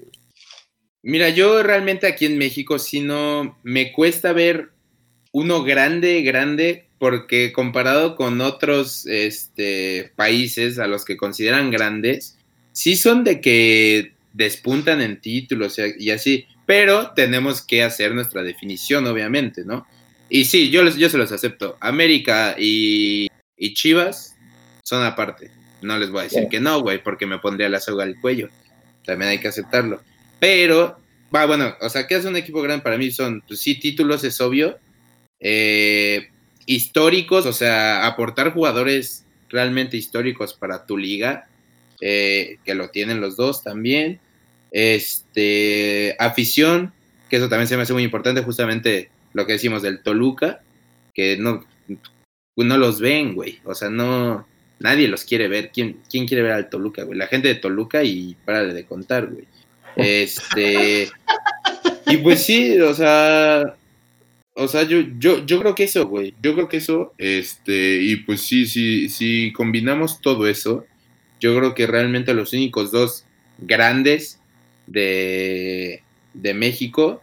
Mira, 1.02 1.30
yo 1.30 1.62
realmente 1.62 2.06
aquí 2.06 2.26
en 2.26 2.38
México, 2.38 2.78
si 2.78 3.00
no, 3.00 3.58
me 3.62 3.92
cuesta 3.92 4.32
ver 4.32 4.70
uno 5.32 5.62
grande, 5.62 6.22
grande, 6.22 6.89
porque 7.00 7.50
comparado 7.54 8.14
con 8.14 8.42
otros 8.42 9.06
este, 9.06 10.12
países 10.16 10.78
a 10.78 10.86
los 10.86 11.06
que 11.06 11.16
consideran 11.16 11.70
grandes, 11.70 12.36
sí 12.72 12.94
son 12.94 13.24
de 13.24 13.40
que 13.40 14.12
despuntan 14.34 15.00
en 15.00 15.18
títulos 15.18 15.80
y 15.98 16.10
así, 16.10 16.44
pero 16.66 17.12
tenemos 17.12 17.62
que 17.62 17.82
hacer 17.82 18.14
nuestra 18.14 18.42
definición, 18.42 19.06
obviamente, 19.06 19.64
¿no? 19.64 19.86
Y 20.28 20.44
sí, 20.44 20.68
yo, 20.68 20.86
yo 20.90 21.08
se 21.08 21.16
los 21.16 21.32
acepto. 21.32 21.78
América 21.80 22.54
y, 22.58 23.28
Chivas 23.72 24.36
son 24.84 25.02
aparte. 25.02 25.50
No 25.80 25.98
les 25.98 26.10
voy 26.10 26.20
a 26.20 26.24
decir 26.24 26.48
que 26.50 26.60
no, 26.60 26.82
güey, 26.82 27.02
porque 27.02 27.24
me 27.24 27.38
pondría 27.38 27.70
la 27.70 27.80
soga 27.80 28.04
al 28.04 28.20
cuello. 28.20 28.50
También 29.06 29.30
hay 29.30 29.38
que 29.38 29.48
aceptarlo. 29.48 30.02
Pero, 30.38 31.00
va, 31.34 31.46
bueno, 31.46 31.74
o 31.80 31.88
sea, 31.88 32.06
¿qué 32.06 32.16
hace 32.16 32.28
un 32.28 32.36
equipo 32.36 32.60
grande 32.60 32.84
para 32.84 32.98
mí? 32.98 33.10
Son, 33.10 33.42
pues 33.48 33.58
sí, 33.60 33.80
títulos 33.80 34.22
es 34.22 34.38
obvio. 34.42 34.78
Eh, 35.40 36.28
históricos, 36.66 37.46
o 37.46 37.52
sea, 37.52 38.06
aportar 38.06 38.52
jugadores 38.52 39.24
realmente 39.48 39.96
históricos 39.96 40.54
para 40.54 40.86
tu 40.86 40.96
liga, 40.96 41.48
eh, 42.00 42.58
que 42.64 42.74
lo 42.74 42.90
tienen 42.90 43.20
los 43.20 43.36
dos 43.36 43.62
también. 43.62 44.20
Este, 44.70 46.16
afición, 46.18 46.92
que 47.28 47.36
eso 47.36 47.48
también 47.48 47.66
se 47.66 47.76
me 47.76 47.82
hace 47.82 47.92
muy 47.92 48.04
importante, 48.04 48.42
justamente 48.42 49.10
lo 49.32 49.46
que 49.46 49.54
decimos 49.54 49.82
del 49.82 50.02
Toluca, 50.02 50.60
que 51.14 51.36
no, 51.36 51.64
no 52.56 52.78
los 52.78 53.00
ven, 53.00 53.34
güey. 53.34 53.60
O 53.64 53.74
sea, 53.74 53.90
no, 53.90 54.46
nadie 54.78 55.08
los 55.08 55.24
quiere 55.24 55.48
ver. 55.48 55.70
¿Quién, 55.72 56.00
quién 56.10 56.26
quiere 56.26 56.42
ver 56.42 56.52
al 56.52 56.70
Toluca, 56.70 57.02
güey? 57.04 57.18
La 57.18 57.26
gente 57.26 57.48
de 57.48 57.54
Toluca 57.56 58.02
y 58.02 58.36
párale 58.44 58.74
de 58.74 58.84
contar, 58.84 59.26
güey. 59.26 59.46
Este, 59.96 61.10
y 62.06 62.16
pues 62.18 62.44
sí, 62.44 62.78
o 62.78 62.94
sea, 62.94 63.74
o 64.54 64.68
sea, 64.68 64.82
yo, 64.82 65.00
yo, 65.18 65.44
yo 65.46 65.60
creo 65.60 65.74
que 65.74 65.84
eso, 65.84 66.06
güey. 66.06 66.34
Yo 66.42 66.54
creo 66.54 66.68
que 66.68 66.78
eso, 66.78 67.14
este, 67.18 68.02
y 68.02 68.16
pues 68.16 68.42
sí, 68.42 68.66
sí, 68.66 69.08
sí 69.08 69.52
combinamos 69.54 70.20
todo 70.20 70.46
eso, 70.46 70.84
yo 71.40 71.56
creo 71.56 71.74
que 71.74 71.86
realmente 71.86 72.34
los 72.34 72.52
únicos 72.52 72.90
dos 72.90 73.24
grandes 73.58 74.38
de, 74.86 76.02
de 76.34 76.54
México, 76.54 77.22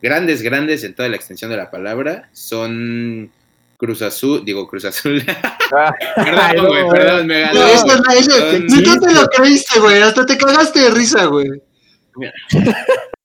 grandes, 0.00 0.42
grandes 0.42 0.82
en 0.84 0.94
toda 0.94 1.08
la 1.08 1.16
extensión 1.16 1.50
de 1.50 1.56
la 1.56 1.70
palabra, 1.70 2.28
son 2.32 3.30
Cruz 3.76 4.02
Azul, 4.02 4.44
digo 4.44 4.66
Cruz 4.68 4.84
Azul. 4.84 5.22
Ah, 5.74 5.90
perdón, 6.14 6.66
güey, 6.66 6.86
perdón, 6.90 7.26
me 7.26 7.40
ganó. 7.40 7.60
No, 7.60 7.66
eso, 7.66 7.86
no, 7.86 9.00
te 9.00 9.14
lo 9.14 9.26
creíste, 9.28 9.80
güey, 9.80 10.02
hasta 10.02 10.26
te 10.26 10.36
cagaste 10.36 10.80
de 10.80 10.90
risa, 10.90 11.24
güey. 11.24 11.48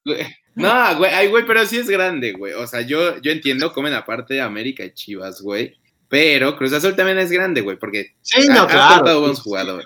No, 0.58 0.98
güey, 0.98 1.14
ay, 1.14 1.28
güey, 1.28 1.46
pero 1.46 1.64
sí 1.68 1.78
es 1.78 1.88
grande, 1.88 2.32
güey. 2.32 2.54
O 2.54 2.66
sea, 2.66 2.82
yo, 2.82 3.22
yo 3.22 3.32
entiendo, 3.32 3.72
comen 3.72 3.94
aparte 3.94 4.42
América 4.42 4.84
y 4.84 4.92
Chivas, 4.92 5.40
güey. 5.40 5.78
Pero 6.10 6.58
Cruz 6.58 6.74
Azul 6.74 6.96
también 6.96 7.20
es 7.20 7.30
grande, 7.30 7.62
güey, 7.62 7.78
porque 7.78 8.16
sí, 8.22 8.48
no, 8.48 8.62
ha, 8.62 8.68
claro. 8.68 9.20
buenos 9.20 9.40
jugadores. 9.40 9.86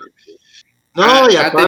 No, 0.94 1.28
ya 1.28 1.48
ha 1.48 1.66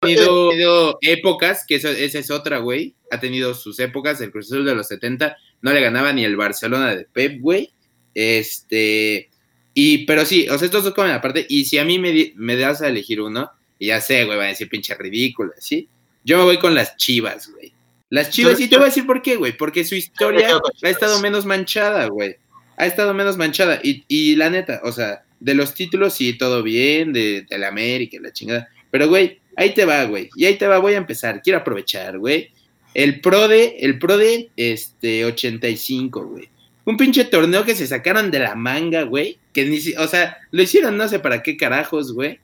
tenido, 0.00 0.98
épocas, 1.00 1.64
que 1.66 1.74
esa 1.74 1.90
es 1.90 2.30
otra, 2.30 2.58
güey. 2.58 2.94
Ha 3.10 3.18
tenido 3.18 3.54
sus 3.54 3.80
épocas, 3.80 4.20
el 4.20 4.30
Cruz 4.30 4.52
Azul 4.52 4.64
de 4.64 4.74
los 4.76 4.86
70 4.86 5.36
no 5.62 5.72
le 5.72 5.80
ganaba 5.80 6.12
ni 6.12 6.24
el 6.24 6.36
Barcelona 6.36 6.94
de 6.94 7.06
Pep, 7.06 7.40
güey. 7.40 7.72
Este, 8.14 9.30
y, 9.74 10.06
pero 10.06 10.24
sí, 10.24 10.48
o 10.48 10.56
sea, 10.58 10.66
estos 10.66 10.84
dos 10.84 10.94
comen 10.94 11.12
aparte. 11.12 11.44
Y 11.48 11.64
si 11.64 11.78
a 11.78 11.84
mí 11.84 11.98
me, 11.98 12.32
me 12.36 12.56
das 12.56 12.82
a 12.82 12.88
elegir 12.88 13.20
uno, 13.20 13.50
y 13.80 13.88
ya 13.88 14.00
sé, 14.00 14.24
güey, 14.24 14.38
van 14.38 14.46
a 14.46 14.50
decir 14.50 14.68
pinche 14.68 14.94
ridículo, 14.94 15.52
¿sí? 15.58 15.88
Yo 16.24 16.38
me 16.38 16.44
voy 16.44 16.58
con 16.58 16.74
las 16.74 16.96
chivas, 16.96 17.50
güey. 17.50 17.75
Las 18.08 18.30
Chivas, 18.30 18.60
y 18.60 18.68
te 18.68 18.76
voy 18.76 18.84
a 18.84 18.88
decir 18.88 19.06
por 19.06 19.20
qué, 19.20 19.36
güey, 19.36 19.56
porque 19.56 19.84
su 19.84 19.96
historia 19.96 20.60
ha 20.82 20.88
estado 20.88 21.20
menos 21.20 21.44
manchada, 21.44 22.06
güey. 22.06 22.36
Ha 22.76 22.86
estado 22.86 23.14
menos 23.14 23.36
manchada. 23.36 23.80
Y, 23.82 24.04
y, 24.06 24.36
la 24.36 24.48
neta, 24.48 24.80
o 24.84 24.92
sea, 24.92 25.24
de 25.40 25.54
los 25.54 25.74
títulos 25.74 26.14
sí, 26.14 26.38
todo 26.38 26.62
bien, 26.62 27.12
de, 27.12 27.46
de 27.48 27.58
la 27.58 27.68
América, 27.68 28.18
la 28.20 28.32
chingada. 28.32 28.68
Pero, 28.90 29.08
güey, 29.08 29.40
ahí 29.56 29.74
te 29.74 29.84
va, 29.84 30.04
güey. 30.04 30.30
Y 30.36 30.44
ahí 30.44 30.56
te 30.56 30.68
va, 30.68 30.78
voy 30.78 30.94
a 30.94 30.98
empezar. 30.98 31.42
Quiero 31.42 31.58
aprovechar, 31.58 32.18
güey. 32.18 32.50
El 32.94 33.20
Pro 33.20 33.48
de, 33.48 33.76
el 33.80 33.98
Pro 33.98 34.16
de, 34.16 34.50
este, 34.56 35.24
85, 35.24 36.26
güey. 36.26 36.48
Un 36.84 36.96
pinche 36.96 37.24
torneo 37.24 37.64
que 37.64 37.74
se 37.74 37.86
sacaron 37.86 38.30
de 38.30 38.38
la 38.38 38.54
manga, 38.54 39.02
güey. 39.02 39.38
Que 39.52 39.64
ni 39.64 39.78
o 39.98 40.06
sea, 40.06 40.38
lo 40.52 40.62
hicieron 40.62 40.96
no 40.96 41.08
sé 41.08 41.18
para 41.18 41.42
qué 41.42 41.56
carajos, 41.56 42.12
güey. 42.12 42.38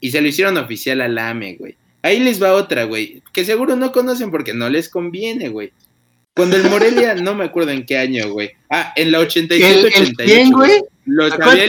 y 0.00 0.10
se 0.10 0.20
lo 0.20 0.28
hicieron 0.28 0.58
oficial 0.58 1.00
al 1.00 1.16
AME, 1.16 1.54
güey. 1.54 1.76
Ahí 2.06 2.20
les 2.20 2.40
va 2.40 2.52
otra, 2.52 2.84
güey, 2.84 3.20
que 3.32 3.44
seguro 3.44 3.74
no 3.74 3.90
conocen 3.90 4.30
porque 4.30 4.54
no 4.54 4.68
les 4.68 4.88
conviene, 4.88 5.48
güey. 5.48 5.72
Cuando 6.36 6.56
el 6.56 6.62
Morelia, 6.70 7.16
no 7.16 7.34
me 7.34 7.46
acuerdo 7.46 7.72
en 7.72 7.84
qué 7.84 7.98
año, 7.98 8.30
güey. 8.30 8.52
Ah, 8.70 8.92
en 8.94 9.10
la 9.10 9.18
87-88. 9.22 10.14
¿Quién, 10.16 10.52
güey? 10.52 10.84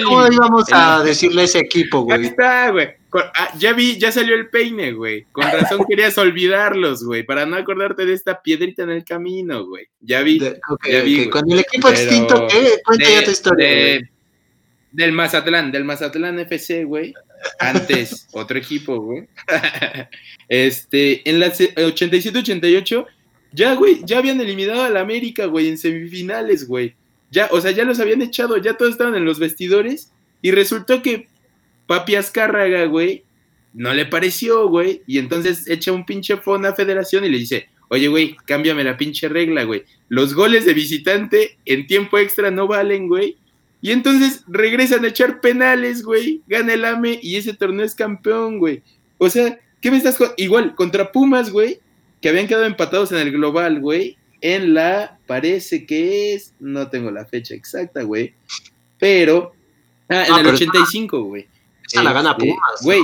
¿Cómo 0.03 0.31
íbamos 0.31 0.65
a 0.71 1.03
decirle 1.03 1.41
a 1.41 1.45
ese 1.45 1.57
equipo, 1.57 2.01
güey? 2.01 2.19
Ahí 2.19 2.25
está, 2.27 2.69
güey. 2.69 2.87
Ah, 3.33 3.51
ya 3.57 3.73
vi, 3.73 3.97
ya 3.97 4.11
salió 4.11 4.35
el 4.35 4.49
peine, 4.49 4.91
güey. 4.91 5.25
Con 5.31 5.45
razón 5.45 5.83
querías 5.89 6.15
olvidarlos, 6.19 7.03
güey, 7.03 7.23
para 7.23 7.47
no 7.47 7.55
acordarte 7.55 8.05
de 8.05 8.13
esta 8.13 8.39
piedrita 8.39 8.83
en 8.83 8.91
el 8.91 9.03
camino, 9.03 9.65
güey. 9.65 9.87
Ya 10.01 10.21
vi. 10.21 10.37
ya 10.37 11.01
vi 11.01 11.31
Con 11.31 11.51
el 11.51 11.61
equipo 11.61 11.89
extinto, 11.89 12.45
¿qué? 12.47 12.79
Cuenta 12.85 13.09
ya 13.09 13.23
tu 13.25 13.31
historia. 13.31 14.07
del 14.91 15.11
Mazatlán, 15.13 15.71
del 15.71 15.83
Mazatlán 15.83 16.37
FC, 16.37 16.83
güey. 16.83 17.15
Antes, 17.59 18.27
otro 18.31 18.57
equipo, 18.57 18.99
güey. 18.99 19.27
este, 20.49 21.29
en 21.29 21.39
la 21.39 21.53
87-88 21.53 23.05
ya, 23.51 23.75
güey, 23.75 24.01
ya 24.03 24.19
habían 24.19 24.39
eliminado 24.41 24.83
al 24.83 24.97
América, 24.97 25.45
güey, 25.45 25.67
en 25.67 25.77
semifinales, 25.77 26.67
güey. 26.67 26.95
Ya, 27.31 27.49
o 27.51 27.59
sea, 27.59 27.71
ya 27.71 27.83
los 27.83 27.99
habían 27.99 28.21
echado, 28.21 28.57
ya 28.57 28.77
todos 28.77 28.91
estaban 28.91 29.15
en 29.15 29.25
los 29.25 29.39
vestidores. 29.39 30.11
Y 30.41 30.51
resultó 30.51 31.01
que 31.01 31.27
Papi 31.87 32.15
Azcárraga, 32.15 32.85
güey, 32.85 33.23
no 33.73 33.93
le 33.93 34.05
pareció, 34.05 34.67
güey. 34.67 35.01
Y 35.07 35.17
entonces 35.17 35.67
echa 35.67 35.91
un 35.91 36.05
pinche 36.05 36.37
phone 36.37 36.65
a 36.65 36.73
Federación 36.73 37.25
y 37.25 37.29
le 37.29 37.39
dice, 37.39 37.69
oye, 37.89 38.07
güey, 38.07 38.35
cámbiame 38.45 38.83
la 38.83 38.97
pinche 38.97 39.29
regla, 39.29 39.63
güey. 39.63 39.83
Los 40.09 40.33
goles 40.33 40.65
de 40.65 40.73
visitante 40.73 41.57
en 41.65 41.87
tiempo 41.87 42.17
extra 42.17 42.51
no 42.51 42.67
valen, 42.67 43.07
güey. 43.07 43.37
Y 43.81 43.91
entonces 43.91 44.43
regresan 44.47 45.05
a 45.05 45.09
echar 45.09 45.39
penales, 45.41 46.03
güey. 46.03 46.41
Gana 46.47 46.73
el 46.73 46.85
AME 46.85 47.19
y 47.21 47.35
ese 47.35 47.53
torneo 47.53 47.85
es 47.85 47.95
campeón, 47.95 48.59
güey. 48.59 48.81
O 49.17 49.29
sea, 49.29 49.59
¿qué 49.81 49.91
me 49.91 49.97
estás... 49.97 50.17
Igual, 50.37 50.75
contra 50.75 51.11
Pumas, 51.11 51.51
güey 51.51 51.79
que 52.21 52.29
habían 52.29 52.47
quedado 52.47 52.65
empatados 52.65 53.11
en 53.11 53.19
el 53.19 53.31
global, 53.31 53.79
güey, 53.79 54.17
en 54.41 54.73
la, 54.73 55.19
parece 55.27 55.85
que 55.85 56.33
es, 56.33 56.53
no 56.59 56.89
tengo 56.89 57.11
la 57.11 57.25
fecha 57.25 57.53
exacta, 57.53 58.03
güey, 58.03 58.33
pero, 58.99 59.53
ah, 60.09 60.25
en 60.27 60.45
el 60.45 60.47
85, 60.47 61.23
güey. 61.23 61.47
Esa 61.85 62.03
la 62.03 62.13
gana 62.13 62.31
este, 62.31 62.45
Pumas. 62.45 62.83
Güey. 62.83 63.03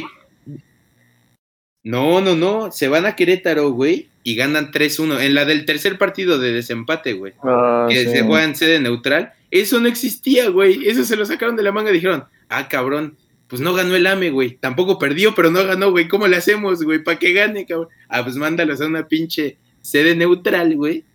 No, 1.83 2.21
no, 2.21 2.35
no, 2.35 2.71
se 2.71 2.87
van 2.87 3.05
a 3.05 3.15
Querétaro, 3.15 3.71
güey, 3.71 4.09
y 4.23 4.35
ganan 4.35 4.71
3-1 4.71 5.21
en 5.21 5.35
la 5.35 5.45
del 5.45 5.65
tercer 5.65 5.97
partido 5.97 6.39
de 6.39 6.53
desempate, 6.53 7.13
güey. 7.13 7.33
Ah, 7.43 7.87
que 7.89 8.05
se 8.05 8.23
juega 8.23 8.45
en 8.45 8.55
sede 8.55 8.79
neutral. 8.79 9.33
Eso 9.53 9.79
no 9.79 9.87
existía, 9.87 10.49
güey. 10.49 10.87
Eso 10.87 11.05
se 11.05 11.15
lo 11.15 11.27
sacaron 11.27 11.55
de 11.55 11.61
la 11.61 11.71
manga 11.71 11.91
y 11.91 11.93
dijeron, 11.93 12.23
ah, 12.49 12.67
cabrón, 12.67 13.19
pues 13.47 13.61
no 13.61 13.75
ganó 13.75 13.95
el 13.95 14.07
AME, 14.07 14.31
güey. 14.31 14.57
Tampoco 14.57 14.97
perdió, 14.97 15.35
pero 15.35 15.51
no 15.51 15.63
ganó, 15.63 15.91
güey. 15.91 16.07
¿Cómo 16.07 16.27
le 16.27 16.37
hacemos, 16.37 16.81
güey? 16.81 17.03
¿Para 17.03 17.19
que 17.19 17.33
gane, 17.33 17.67
cabrón? 17.67 17.89
Ah, 18.09 18.23
pues 18.23 18.35
mándalos 18.35 18.81
a 18.81 18.87
una 18.87 19.07
pinche 19.07 19.59
sede 19.79 20.15
neutral, 20.15 20.75
güey. 20.75 21.05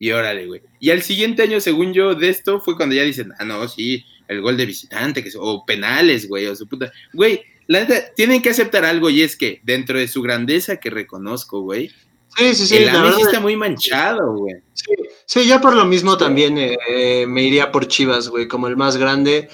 Y 0.00 0.10
órale, 0.10 0.48
güey. 0.48 0.60
Y 0.80 0.90
al 0.90 1.02
siguiente 1.02 1.44
año, 1.44 1.60
según 1.60 1.94
yo, 1.94 2.16
de 2.16 2.30
esto 2.30 2.60
fue 2.60 2.76
cuando 2.76 2.96
ya 2.96 3.04
dicen, 3.04 3.30
ah, 3.38 3.44
no, 3.44 3.68
sí, 3.68 4.04
el 4.26 4.40
gol 4.40 4.56
de 4.56 4.66
visitante, 4.66 5.22
que 5.22 5.30
o 5.38 5.64
penales, 5.64 6.26
güey, 6.26 6.46
o 6.46 6.56
su 6.56 6.66
puta. 6.66 6.92
Güey, 7.12 7.42
la 7.68 7.78
neta, 7.78 8.12
tienen 8.16 8.42
que 8.42 8.50
aceptar 8.50 8.84
algo 8.84 9.08
y 9.08 9.22
es 9.22 9.36
que 9.36 9.60
dentro 9.62 10.00
de 10.00 10.08
su 10.08 10.20
grandeza 10.20 10.78
que 10.78 10.90
reconozco, 10.90 11.60
güey. 11.60 11.92
Sí, 12.36 12.54
sí, 12.54 12.66
sí. 12.66 12.76
El 12.76 13.14
sí 13.14 13.22
está 13.22 13.40
muy 13.40 13.56
manchado, 13.56 14.32
güey. 14.32 14.56
Sí, 14.72 14.92
sí, 15.26 15.46
ya 15.46 15.60
por 15.60 15.74
lo 15.74 15.84
mismo 15.84 16.16
también 16.16 16.56
eh, 16.58 17.26
me 17.28 17.42
iría 17.42 17.70
por 17.70 17.86
Chivas, 17.86 18.28
güey, 18.28 18.48
como 18.48 18.68
el 18.68 18.76
más 18.76 18.96
grande. 18.96 19.48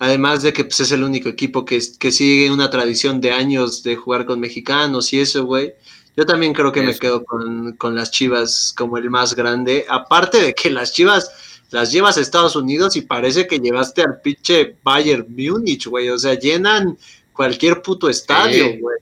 Además 0.00 0.42
de 0.42 0.52
que 0.52 0.64
pues, 0.64 0.80
es 0.80 0.92
el 0.92 1.04
único 1.04 1.28
equipo 1.28 1.64
que, 1.64 1.80
que 1.98 2.10
sigue 2.10 2.50
una 2.50 2.68
tradición 2.70 3.20
de 3.20 3.32
años 3.32 3.82
de 3.82 3.96
jugar 3.96 4.26
con 4.26 4.40
mexicanos 4.40 5.12
y 5.12 5.20
eso, 5.20 5.44
güey. 5.44 5.74
Yo 6.16 6.24
también 6.26 6.52
creo 6.52 6.70
que 6.70 6.82
me 6.82 6.96
quedo 6.96 7.24
con, 7.24 7.94
las 7.94 8.10
Chivas 8.10 8.72
como 8.76 8.98
el 8.98 9.10
más 9.10 9.34
grande. 9.34 9.84
Aparte 9.88 10.40
de 10.40 10.54
que 10.54 10.70
las 10.70 10.92
Chivas 10.92 11.62
las 11.70 11.90
llevas 11.90 12.16
a 12.16 12.20
Estados 12.20 12.54
Unidos 12.54 12.94
y 12.96 13.02
parece 13.02 13.48
que 13.48 13.58
llevaste 13.58 14.02
al 14.02 14.20
pinche 14.20 14.76
Bayern 14.82 15.26
Múnich, 15.28 15.86
güey. 15.86 16.08
O 16.10 16.18
sea, 16.18 16.34
llenan 16.34 16.96
cualquier 17.32 17.82
puto 17.82 18.08
estadio, 18.08 18.78
güey. 18.78 18.98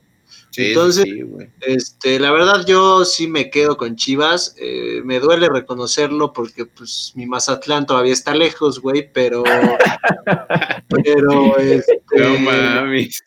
Entonces, 0.56 1.06
este, 1.60 2.18
la 2.18 2.30
verdad 2.30 2.66
yo 2.66 3.04
sí 3.04 3.26
me 3.26 3.50
quedo 3.50 3.76
con 3.76 3.96
Chivas. 3.96 4.54
Eh, 4.58 5.00
me 5.04 5.18
duele 5.18 5.48
reconocerlo 5.48 6.32
porque 6.32 6.66
pues 6.66 7.12
mi 7.14 7.26
Mazatlán 7.26 7.86
todavía 7.86 8.12
está 8.12 8.34
lejos, 8.34 8.80
güey, 8.80 9.10
pero, 9.12 9.42
pero 10.88 11.58
este, 11.58 12.02
no 12.14 12.38
mames. 12.38 13.22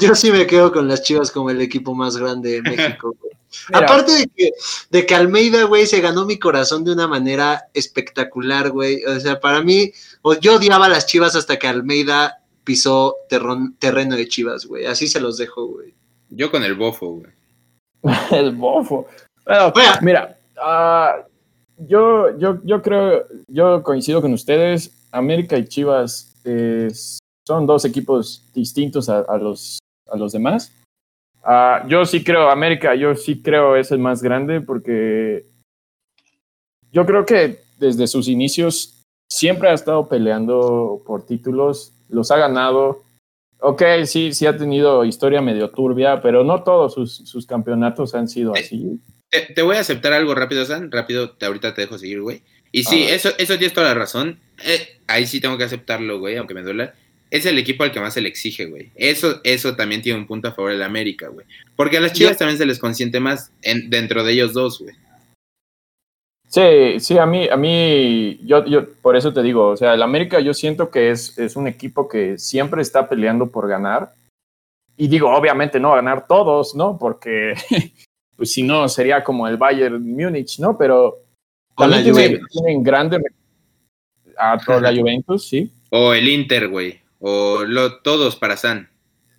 Yo, 0.00 0.14
sí 0.14 0.30
me 0.32 0.46
quedo 0.46 0.72
con 0.72 0.88
las 0.88 1.02
Chivas 1.02 1.30
como 1.30 1.50
el 1.50 1.60
equipo 1.60 1.94
más 1.94 2.16
grande 2.16 2.52
de 2.52 2.62
México. 2.62 3.14
Aparte 3.72 4.12
de 4.12 4.30
que, 4.34 4.52
de 4.90 5.06
que 5.06 5.14
Almeida, 5.14 5.64
güey, 5.64 5.86
se 5.86 6.00
ganó 6.00 6.24
mi 6.24 6.38
corazón 6.38 6.84
de 6.84 6.92
una 6.92 7.06
manera 7.06 7.64
espectacular, 7.74 8.70
güey. 8.70 9.04
O 9.04 9.18
sea, 9.20 9.40
para 9.40 9.62
mí, 9.62 9.92
yo 10.40 10.56
odiaba 10.56 10.86
a 10.86 10.88
las 10.88 11.06
Chivas 11.06 11.36
hasta 11.36 11.58
que 11.58 11.66
Almeida 11.66 12.42
pisó 12.64 13.16
terreno 13.28 14.16
de 14.16 14.28
Chivas, 14.28 14.66
güey. 14.66 14.86
Así 14.86 15.08
se 15.08 15.20
los 15.20 15.36
dejo, 15.36 15.66
güey. 15.66 15.94
Yo 16.30 16.50
con 16.50 16.62
el 16.62 16.74
bofo, 16.74 17.16
güey. 17.16 17.32
el 18.32 18.54
bofo. 18.54 19.06
Bueno, 19.44 19.72
mira, 20.00 20.38
uh, 20.56 21.22
yo, 21.78 22.38
yo, 22.38 22.60
yo 22.64 22.80
creo, 22.80 23.26
yo 23.48 23.82
coincido 23.82 24.22
con 24.22 24.32
ustedes. 24.32 24.96
América 25.12 25.58
y 25.58 25.66
Chivas 25.66 26.32
son 27.46 27.66
dos 27.66 27.84
equipos 27.84 28.48
distintos 28.54 29.08
a, 29.08 29.36
los, 29.38 29.80
a 30.08 30.16
los 30.16 30.32
demás. 30.32 30.72
Uh, 31.42 31.88
yo 31.88 32.04
sí 32.04 32.22
creo, 32.22 32.48
América, 32.48 32.94
yo 32.94 33.14
sí 33.16 33.42
creo 33.42 33.76
es 33.76 33.90
el 33.90 33.98
más 33.98 34.22
grande 34.22 34.60
porque 34.60 35.46
yo 36.92 37.06
creo 37.06 37.24
que 37.24 37.60
desde 37.78 38.06
sus 38.06 38.28
inicios 38.28 39.02
siempre 39.28 39.68
ha 39.68 39.72
estado 39.72 40.08
peleando 40.08 41.02
por 41.06 41.24
títulos, 41.24 41.92
los 42.08 42.30
ha 42.30 42.36
ganado 42.36 43.02
Ok, 43.62 43.82
sí, 44.06 44.32
sí 44.32 44.46
ha 44.46 44.56
tenido 44.56 45.04
historia 45.04 45.42
medio 45.42 45.70
turbia, 45.70 46.22
pero 46.22 46.44
no 46.44 46.62
todos 46.62 46.94
sus, 46.94 47.46
campeonatos 47.46 48.14
han 48.14 48.28
sido 48.28 48.54
eh, 48.56 48.60
así. 48.60 49.00
Te, 49.54 49.62
voy 49.62 49.76
a 49.76 49.80
aceptar 49.80 50.12
algo 50.12 50.34
rápido, 50.34 50.64
San. 50.64 50.90
Rápido, 50.90 51.30
te, 51.30 51.46
ahorita 51.46 51.74
te 51.74 51.82
dejo 51.82 51.98
seguir, 51.98 52.20
güey. 52.20 52.42
Y 52.72 52.84
sí, 52.84 53.02
eso, 53.02 53.30
eso 53.38 53.58
tienes 53.58 53.74
toda 53.74 53.88
la 53.88 53.94
razón. 53.94 54.38
Eh, 54.64 55.00
ahí 55.06 55.26
sí 55.26 55.40
tengo 55.40 55.58
que 55.58 55.64
aceptarlo, 55.64 56.18
güey, 56.18 56.36
aunque 56.36 56.54
me 56.54 56.62
duela. 56.62 56.94
Es 57.30 57.46
el 57.46 57.58
equipo 57.58 57.84
al 57.84 57.92
que 57.92 58.00
más 58.00 58.14
se 58.14 58.20
le 58.20 58.28
exige, 58.28 58.66
güey. 58.66 58.90
Eso, 58.96 59.40
eso 59.44 59.76
también 59.76 60.02
tiene 60.02 60.18
un 60.18 60.26
punto 60.26 60.48
a 60.48 60.52
favor 60.52 60.72
de 60.72 60.78
la 60.78 60.86
América, 60.86 61.28
güey. 61.28 61.46
Porque 61.76 61.98
a 61.98 62.00
las 62.00 62.12
chivas 62.12 62.38
también 62.38 62.58
se 62.58 62.66
les 62.66 62.78
consiente 62.78 63.20
más 63.20 63.52
en, 63.62 63.90
dentro 63.90 64.24
de 64.24 64.32
ellos 64.32 64.52
dos, 64.52 64.80
güey. 64.80 64.94
Sí, 66.50 66.98
sí, 66.98 67.16
a 67.16 67.26
mí, 67.26 67.48
a 67.48 67.56
mí, 67.56 68.40
yo, 68.42 68.64
yo, 68.64 68.92
por 69.00 69.14
eso 69.14 69.32
te 69.32 69.40
digo, 69.40 69.68
o 69.68 69.76
sea, 69.76 69.94
el 69.94 70.02
América 70.02 70.40
yo 70.40 70.52
siento 70.52 70.90
que 70.90 71.10
es, 71.12 71.38
es 71.38 71.54
un 71.54 71.68
equipo 71.68 72.08
que 72.08 72.38
siempre 72.38 72.82
está 72.82 73.08
peleando 73.08 73.52
por 73.52 73.68
ganar. 73.68 74.14
Y 74.96 75.06
digo, 75.06 75.30
obviamente 75.30 75.78
no 75.78 75.92
ganar 75.92 76.26
todos, 76.26 76.74
¿no? 76.74 76.98
Porque, 76.98 77.54
pues 78.36 78.52
si 78.52 78.64
no, 78.64 78.88
sería 78.88 79.22
como 79.22 79.46
el 79.46 79.58
Bayern 79.58 80.02
Múnich, 80.02 80.58
¿no? 80.58 80.76
Pero 80.76 81.20
también 81.76 82.02
tienen, 82.02 82.40
tienen 82.50 82.82
grande 82.82 83.22
a 84.36 84.58
toda 84.58 84.80
la 84.80 84.92
Juventus, 85.00 85.48
sí. 85.48 85.70
O 85.90 86.12
el 86.12 86.28
Inter, 86.28 86.66
güey. 86.66 87.00
O 87.20 87.62
lo, 87.64 88.00
todos 88.00 88.34
para 88.34 88.56
San. 88.56 88.90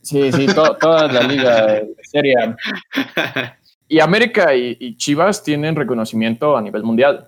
Sí, 0.01 0.31
sí, 0.31 0.45
toda 0.47 1.11
la 1.11 1.23
liga 1.23 1.81
sería 2.03 2.55
Y 3.91 3.99
América 3.99 4.55
y, 4.55 4.95
Chivas 4.95 5.43
tienen 5.43 5.75
reconocimiento 5.75 6.55
a 6.55 6.61
nivel 6.61 6.81
mundial. 6.81 7.27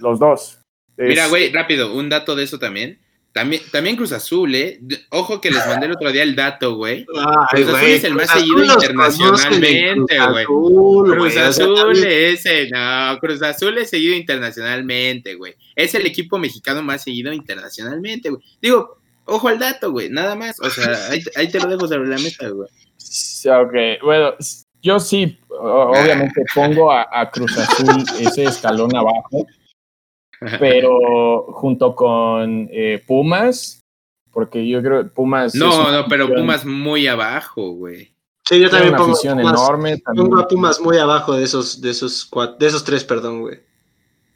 Los 0.00 0.18
dos. 0.18 0.58
Mira, 0.96 1.26
güey, 1.28 1.52
rápido, 1.52 1.92
un 1.92 2.08
dato 2.08 2.34
de 2.34 2.44
eso 2.44 2.58
también. 2.58 2.98
También, 3.30 3.60
también 3.70 3.94
Cruz 3.94 4.12
Azul, 4.12 4.54
¿eh? 4.54 4.80
Ojo 5.10 5.38
que 5.38 5.50
les 5.50 5.66
mandé 5.66 5.84
el 5.84 5.92
otro 5.92 6.10
día 6.10 6.22
el 6.22 6.34
dato, 6.34 6.76
güey. 6.76 7.04
Cruz 7.04 7.68
Azul 7.68 7.88
es 7.90 8.04
el 8.04 8.14
más 8.14 8.30
seguido 8.30 8.64
internacionalmente, 8.64 10.18
güey. 10.30 10.46
Cruz 10.46 11.36
Azul 11.36 12.02
es 12.02 12.46
el, 12.46 12.70
no, 12.70 13.18
Cruz 13.20 13.42
Azul 13.42 13.76
es 13.76 13.90
seguido 13.90 14.16
internacionalmente, 14.16 15.34
güey. 15.34 15.56
Es 15.76 15.94
el 15.94 16.06
equipo 16.06 16.38
mexicano 16.38 16.82
más 16.82 17.02
seguido 17.02 17.34
internacionalmente, 17.34 18.30
güey. 18.30 18.42
Digo, 18.62 18.98
ojo 19.26 19.48
al 19.48 19.58
dato, 19.58 19.92
güey, 19.92 20.08
nada 20.08 20.34
más. 20.36 20.58
O 20.58 20.70
sea, 20.70 21.10
ahí, 21.10 21.22
ahí 21.36 21.50
te 21.50 21.60
lo 21.60 21.66
dejo 21.66 21.86
sobre 21.86 22.08
la 22.08 22.16
mesa, 22.16 22.48
güey. 22.48 22.70
Ok, 23.46 24.02
bueno, 24.02 24.34
yo 24.82 25.00
sí, 25.00 25.38
obviamente 25.48 26.44
pongo 26.54 26.92
a, 26.92 27.30
Cruz 27.30 27.56
Azul 27.58 28.04
ese 28.20 28.44
escalón 28.44 28.94
abajo, 28.94 29.46
pero 30.58 31.46
junto 31.52 31.94
con 31.94 32.68
eh, 32.70 33.02
Pumas, 33.06 33.84
porque 34.32 34.66
yo 34.68 34.82
creo 34.82 35.02
que 35.04 35.10
Pumas. 35.10 35.54
No, 35.54 35.90
no, 35.90 36.06
pero 36.08 36.28
Pumas 36.28 36.64
muy 36.64 37.06
abajo, 37.06 37.72
güey. 37.72 38.14
Sí, 38.48 38.60
yo 38.60 38.70
también 38.70 38.96
pongo, 38.96 39.18
Pumas, 39.20 39.24
enorme, 39.24 39.98
pongo 39.98 40.38
a 40.38 40.48
Pumas 40.48 40.80
muy 40.80 40.96
abajo 40.96 41.34
de 41.34 41.44
esos, 41.44 41.80
de 41.80 41.90
esos 41.90 42.30
de 42.58 42.66
esos 42.66 42.84
tres, 42.84 43.04
perdón, 43.04 43.40
güey. 43.40 43.60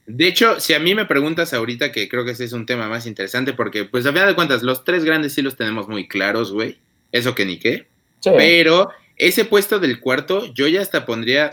De 0.06 0.27
hecho, 0.27 0.59
si 0.59 0.74
a 0.74 0.81
mí 0.81 0.94
me 0.94 1.06
preguntas 1.06 1.55
ahorita, 1.55 1.93
que 1.93 2.09
creo 2.09 2.24
que 2.24 2.32
ese 2.32 2.44
es 2.44 2.52
un 2.52 2.66
tema 2.66 2.89
más 2.89 3.06
interesante, 3.06 3.52
porque, 3.52 3.85
pues, 3.85 4.05
a 4.05 4.12
final 4.12 4.28
de 4.28 4.35
cuentas, 4.35 4.62
los 4.62 4.85
tres 4.85 5.05
grandes 5.05 5.32
sí 5.32 5.43
los 5.43 5.56
tenemos 5.56 5.89
muy 5.89 6.09
claros, 6.09 6.52
güey. 6.52 6.78
Eso 7.12 7.35
que 7.35 7.47
ni 7.47 7.59
qué. 7.59 7.86
Pero 8.24 8.90
ese 9.17 9.45
puesto 9.45 9.79
del 9.79 10.01
cuarto, 10.01 10.53
yo 10.55 10.67
ya 10.69 10.81
hasta 10.81 11.05
pondría 11.07 11.51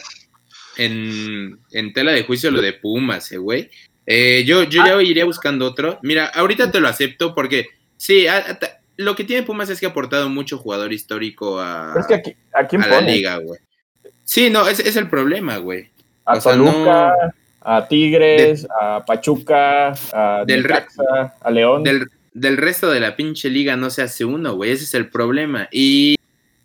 en, 0.77 1.59
en 1.71 1.93
tela 1.93 2.11
de 2.11 2.23
juicio 2.23 2.51
lo 2.51 2.61
de 2.61 2.73
Pumas, 2.73 3.31
eh, 3.31 3.37
güey. 3.37 3.69
Eh, 4.05 4.43
yo, 4.45 4.63
yo 4.63 4.83
ya 4.85 5.01
iría 5.01 5.25
buscando 5.25 5.65
otro. 5.65 5.99
Mira, 6.01 6.25
ahorita 6.27 6.71
te 6.71 6.79
lo 6.79 6.87
acepto 6.87 7.35
porque 7.35 7.67
sí, 7.97 8.27
a- 8.27 8.37
a- 8.37 8.59
lo 8.97 9.15
que 9.15 9.23
tiene 9.23 9.43
Pumas 9.43 9.69
es 9.69 9.79
que 9.79 9.85
ha 9.85 9.89
aportado 9.89 10.29
mucho 10.29 10.57
jugador 10.57 10.91
histórico 10.91 11.59
a, 11.59 11.93
Es 11.99 12.05
que 12.07 12.15
aquí, 12.15 12.35
¿a 12.53 12.65
quién 12.67 12.81
a 12.83 12.87
la 12.87 13.01
liga, 13.01 13.37
güey. 13.37 13.59
Sí, 14.25 14.49
no, 14.49 14.67
ese 14.67 14.87
es 14.87 14.95
el 14.95 15.09
problema, 15.09 15.57
güey. 15.57 15.89
A 16.25 16.33
O 16.37 16.41
sea, 16.41 17.13
a 17.61 17.87
Tigres, 17.87 18.67
a 18.79 19.03
Pachuca, 19.05 19.93
a 20.13 20.43
Del 20.45 20.63
re- 20.63 20.85
a 21.41 21.51
León. 21.51 21.83
Del, 21.83 22.07
del 22.33 22.57
resto 22.57 22.89
de 22.91 22.99
la 22.99 23.15
pinche 23.15 23.49
liga 23.49 23.75
no 23.75 23.89
se 23.89 24.01
hace 24.01 24.25
uno, 24.25 24.55
güey. 24.55 24.71
Ese 24.71 24.83
es 24.85 24.93
el 24.93 25.09
problema. 25.09 25.67
Y 25.71 26.15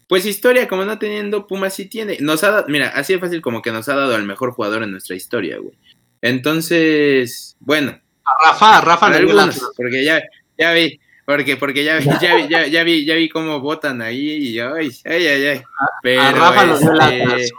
pues 0.09 0.27
historia, 0.27 0.69
como 0.69 0.85
no 0.85 0.99
teniendo 0.99 1.47
Pumas 1.47 1.75
sí 1.75 1.87
tiene. 1.87 2.19
Nos 2.21 2.45
ha 2.45 2.51
dado, 2.51 2.65
mira, 2.69 2.89
así 2.89 3.15
de 3.15 3.19
fácil 3.19 3.41
como 3.43 3.63
que 3.63 3.73
nos 3.73 3.89
ha 3.89 3.95
dado 3.97 4.15
al 4.15 4.25
mejor 4.25 4.53
jugador 4.53 4.83
en 4.83 4.91
nuestra 4.93 5.17
historia, 5.17 5.59
güey. 5.59 5.77
Entonces, 6.23 7.57
bueno, 7.61 8.01
A 8.25 8.51
Rafa, 8.51 8.79
a 8.79 8.81
Rafa 8.81 9.11
la- 9.11 9.17
algunos, 9.17 9.61
porque 9.77 10.05
ya, 10.05 10.23
ya 10.59 10.73
vi, 10.73 10.99
porque, 11.27 11.57
porque 11.57 11.85
ya, 11.85 11.99
vi- 11.99 12.05
ya, 12.23 12.35
vi- 12.37 12.49
ya, 12.49 12.67
ya 12.67 12.85
vi, 12.85 13.05
ya 13.05 13.15
vi 13.15 13.29
cómo 13.29 13.61
votan 13.61 14.01
ahí 14.03 14.31
y 14.49 14.59
ay, 14.61 14.91
ay, 15.05 15.27
ay, 15.27 15.47
ay. 15.47 15.63
Pero, 16.03 16.23
a 16.23 16.33
Rafa 16.33 16.65
lo 16.67 16.79
dio 16.79 16.93
el 16.93 17.41
este. 17.41 17.55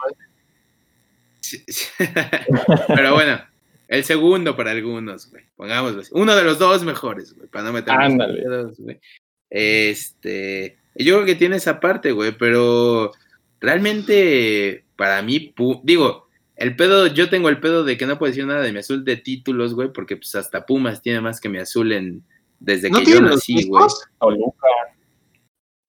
Pero 2.88 3.14
bueno, 3.14 3.40
el 3.88 4.04
segundo 4.04 4.56
para 4.56 4.72
algunos, 4.72 5.30
güey. 5.30 5.44
Pongámoslo 5.56 6.02
así. 6.02 6.10
Uno 6.14 6.36
de 6.36 6.44
los 6.44 6.58
dos 6.60 6.84
mejores, 6.84 7.34
güey, 7.36 7.48
para 7.50 7.66
no 7.66 7.74
meternos 7.74 8.06
en 8.06 8.12
Ándale. 8.14 8.44
güey. 8.80 9.00
Este, 9.50 10.78
yo 10.96 11.16
creo 11.16 11.26
que 11.26 11.36
tiene 11.36 11.58
esa 11.58 11.80
parte, 11.80 12.12
güey, 12.12 12.38
pero 12.38 13.12
realmente 13.60 14.86
para 14.96 15.22
mí, 15.22 15.54
digo, 15.84 16.28
el 16.56 16.76
pedo, 16.76 17.08
yo 17.08 17.30
tengo 17.30 17.50
el 17.50 17.60
pedo 17.60 17.84
de 17.84 17.98
que 17.98 18.06
no 18.06 18.18
puedo 18.18 18.32
decir 18.32 18.46
nada 18.46 18.62
de 18.62 18.72
mi 18.72 18.80
azul 18.80 19.04
de 19.04 19.18
títulos, 19.18 19.74
güey, 19.74 19.92
porque 19.92 20.16
pues 20.18 20.36
hasta 20.36 20.66
Pumas 20.66 21.02
tiene 21.02 21.22
más 21.22 21.42
que 21.42 21.50
mi 21.50 21.58
azul 21.58 21.92
en 21.92 22.24
desde 22.60 22.90
¿No 22.90 23.00
que 23.00 23.12
yo 23.12 23.22
nací, 23.22 23.68
güey. 23.68 23.84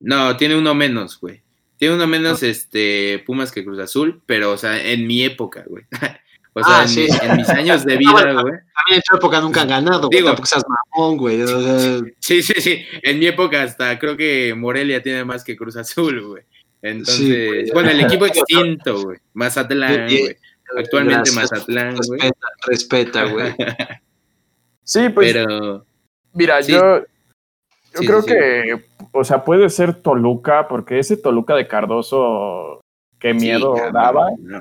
No, 0.01 0.37
tiene 0.37 0.57
uno 0.57 0.75
menos, 0.75 1.19
güey. 1.21 1.43
Tiene 1.79 1.95
uno 1.95 2.07
menos, 2.07 2.43
Ah. 2.43 2.47
este, 2.47 3.23
Pumas 3.27 3.53
que 3.53 3.65
Cruz 3.65 3.79
Azul, 3.79 4.23
pero, 4.27 4.53
o 4.53 4.57
sea, 4.57 4.83
en 4.83 5.07
mi 5.07 5.23
época, 5.23 5.65
güey. 5.67 5.85
O 6.59 6.65
sea, 6.65 6.79
Ah, 6.79 6.83
en, 6.85 6.89
sí. 6.89 7.07
en 7.23 7.37
mis 7.37 7.49
años 7.51 7.85
de 7.85 7.95
Ah, 7.97 7.99
vida, 7.99 8.13
güey. 8.33 8.55
También 8.55 8.63
en 8.97 9.03
tu 9.07 9.17
época 9.17 9.41
nunca 9.43 9.61
han 9.63 9.69
ganado, 9.69 10.09
güey. 10.09 10.19
Digo- 10.21 10.29
Tampoco 10.31 10.47
seas 10.47 10.65
mamón, 10.95 11.17
güey. 11.19 11.43
o 11.43 11.47
sea, 11.47 12.01
Sí, 12.21 12.43
sí, 12.43 12.55
sí. 12.61 12.83
En 13.03 13.19
mi 13.19 13.27
época 13.27 13.63
hasta 13.63 13.99
creo 13.99 14.17
que 14.17 14.55
Morelia 14.55 15.03
tiene 15.03 15.23
más 15.25 15.45
que 15.45 15.55
Cruz 15.57 15.77
Azul, 15.77 16.21
güey. 16.27 16.43
Entonces, 16.83 17.71
bueno, 17.75 17.91
el 17.91 18.01
equipo 18.01 18.25
extinto, 18.27 19.03
güey. 19.03 19.19
Mazatlán, 19.35 20.07
güey. 20.07 20.37
Actualmente 20.79 21.31
gracias. 21.31 21.53
Mazatlán, 21.53 21.97
güey. 21.97 22.21
Respeta, 22.21 22.47
respeta, 22.67 23.25
güey. 23.25 23.55
Sí, 24.83 25.09
pues 25.11 25.33
Pero, 25.33 25.85
mira, 26.33 26.63
sí. 26.63 26.73
yo, 26.73 27.01
yo 27.01 27.05
Sí, 28.01 28.07
creo 28.07 28.23
sí, 28.23 28.29
sí. 28.31 28.35
que, 28.35 28.85
o 29.13 29.25
sea, 29.25 29.45
puede 29.45 29.69
ser 29.71 29.95
Toluca, 29.95 30.69
porque 30.69 30.99
ese 30.99 31.17
Toluca 31.17 31.55
de 31.55 31.67
Cardoso, 31.67 32.81
qué 33.19 33.35
miedo 33.35 33.75
sí, 33.75 33.81
cabrón, 33.83 33.93
daba. 33.93 34.31
no. 34.39 34.61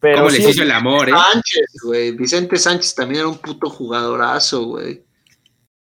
Pero 0.00 0.18
¿Cómo 0.18 0.30
sí, 0.30 0.38
les 0.42 0.50
hizo 0.50 0.62
el 0.62 0.70
amor, 0.70 1.08
eh? 1.08 1.12
Sánchez, 1.12 1.66
güey. 1.84 2.12
Vicente 2.12 2.56
Sánchez 2.56 2.94
también 2.94 3.20
era 3.20 3.28
un 3.28 3.38
puto 3.38 3.68
jugadorazo, 3.68 4.64
güey. 4.66 5.02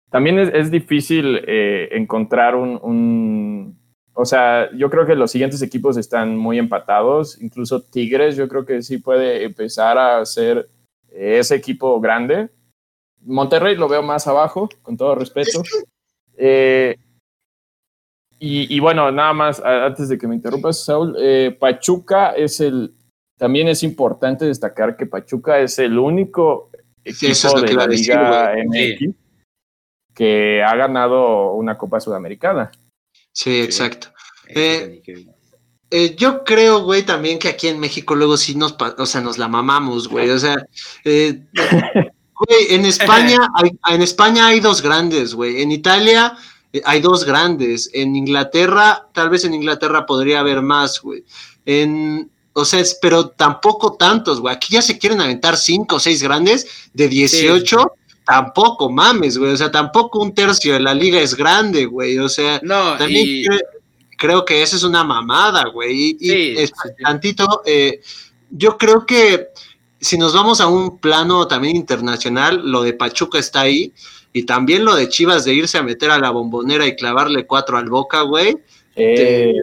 también 0.09 0.37
es, 0.39 0.49
es 0.53 0.69
difícil 0.71 1.39
eh, 1.47 1.87
encontrar 1.93 2.55
un, 2.55 2.77
un- 2.83 3.79
O 4.13 4.25
sea, 4.25 4.69
yo 4.75 4.89
creo 4.89 5.05
que 5.05 5.15
los 5.15 5.31
siguientes 5.31 5.61
equipos 5.61 5.95
están 5.95 6.35
muy 6.35 6.59
empatados. 6.59 7.41
Incluso 7.41 7.81
Tigres, 7.81 8.35
yo 8.35 8.49
creo 8.49 8.65
que 8.65 8.81
sí 8.81 8.97
puede 8.97 9.45
empezar 9.45 9.97
a 9.97 10.25
ser 10.25 10.67
eh, 11.11 11.37
ese 11.39 11.55
equipo 11.55 12.01
grande. 12.01 12.49
Monterrey 13.23 13.75
lo 13.77 13.87
veo 13.87 14.03
más 14.03 14.27
abajo, 14.27 14.67
con 14.81 14.97
todo 14.97 15.15
respeto. 15.15 15.61
Eh, 16.35 16.97
y, 18.39 18.75
y 18.75 18.79
bueno, 18.79 19.11
nada 19.11 19.31
más, 19.33 19.59
antes 19.61 20.09
de 20.09 20.17
que 20.17 20.27
me 20.27 20.35
interrumpas, 20.35 20.83
Saúl, 20.83 21.15
eh, 21.19 21.55
Pachuca 21.57 22.31
es 22.31 22.59
el. 22.59 22.93
También 23.41 23.67
es 23.69 23.81
importante 23.81 24.45
destacar 24.45 24.95
que 24.95 25.07
Pachuca 25.07 25.57
es 25.57 25.79
el 25.79 25.97
único 25.97 26.69
equipo 27.03 27.31
es 27.31 27.41
de 27.41 27.73
la 27.73 27.87
decir, 27.87 28.15
Liga. 28.15 28.53
MX 28.63 29.15
que 30.13 30.61
ha 30.61 30.75
ganado 30.75 31.53
una 31.53 31.75
Copa 31.75 31.99
Sudamericana. 31.99 32.69
Sí, 33.33 33.61
exacto. 33.61 34.09
Eh, 34.47 35.01
Eh, 35.89 36.15
yo 36.15 36.43
creo, 36.43 36.83
güey, 36.83 37.01
también 37.01 37.39
que 37.39 37.47
aquí 37.47 37.67
en 37.67 37.79
México 37.79 38.13
luego 38.13 38.37
sí 38.37 38.53
nos, 38.53 38.75
o 38.79 39.05
sea, 39.07 39.21
nos 39.21 39.39
la 39.39 39.47
mamamos, 39.47 40.07
güey. 40.07 40.29
O 40.29 40.37
sea, 40.37 40.63
eh, 41.03 41.41
güey, 42.35 42.75
en 42.75 42.85
España, 42.85 43.39
hay, 43.55 43.71
en 43.89 44.03
España 44.03 44.45
hay 44.45 44.59
dos 44.59 44.83
grandes, 44.83 45.33
güey. 45.33 45.63
En 45.63 45.71
Italia 45.71 46.37
eh, 46.73 46.83
hay 46.85 47.01
dos 47.01 47.25
grandes. 47.25 47.89
En 47.91 48.15
Inglaterra, 48.15 49.09
tal 49.13 49.31
vez 49.31 49.45
en 49.45 49.55
Inglaterra 49.55 50.05
podría 50.05 50.41
haber 50.41 50.61
más, 50.61 51.01
güey. 51.01 51.25
En, 51.65 52.29
o 52.53 52.65
sea, 52.65 52.79
es- 52.79 52.97
pero 53.01 53.29
tampoco 53.29 53.93
tantos, 53.93 54.39
güey. 54.41 54.53
Aquí 54.55 54.73
ya 54.73 54.81
se 54.81 54.97
quieren 54.97 55.21
aventar 55.21 55.57
cinco 55.57 55.95
o 55.97 55.99
seis 55.99 56.21
grandes 56.21 56.67
de 56.93 57.07
18. 57.07 57.93
Tampoco 58.25 58.89
mames, 58.89 59.37
güey. 59.37 59.51
O 59.51 59.57
sea, 59.57 59.71
tampoco 59.71 60.19
un 60.19 60.33
tercio 60.33 60.73
de 60.73 60.79
la 60.79 60.93
liga 60.93 61.19
es 61.19 61.35
grande, 61.35 61.85
güey. 61.85 62.17
O 62.19 62.29
sea, 62.29 62.59
No, 62.63 62.97
también 62.97 63.27
y, 63.27 63.43
cre- 63.45 63.63
creo 64.17 64.45
que 64.45 64.61
eso 64.61 64.75
es 64.75 64.83
una 64.83 65.03
mamada, 65.03 65.65
güey. 65.73 65.91
Y, 65.93 66.17
y 66.19 66.57
es- 66.57 66.69
sí, 66.69 66.89
tantito, 67.03 67.61
eh, 67.65 67.99
yo 68.51 68.77
creo 68.77 69.05
que 69.05 69.47
si 69.99 70.17
nos 70.17 70.33
vamos 70.33 70.61
a 70.61 70.67
un 70.67 70.97
plano 70.99 71.47
también 71.47 71.75
internacional, 71.75 72.61
lo 72.63 72.81
de 72.83 72.93
Pachuca 72.93 73.39
está 73.39 73.61
ahí. 73.61 73.91
Y 74.33 74.43
también 74.43 74.85
lo 74.85 74.95
de 74.95 75.09
Chivas 75.09 75.43
de 75.43 75.53
irse 75.53 75.77
a 75.77 75.83
meter 75.83 76.09
a 76.09 76.17
la 76.19 76.29
bombonera 76.29 76.85
y 76.87 76.95
clavarle 76.95 77.45
cuatro 77.45 77.77
al 77.77 77.89
boca, 77.89 78.21
güey. 78.21 78.55
Eh, 78.95 79.53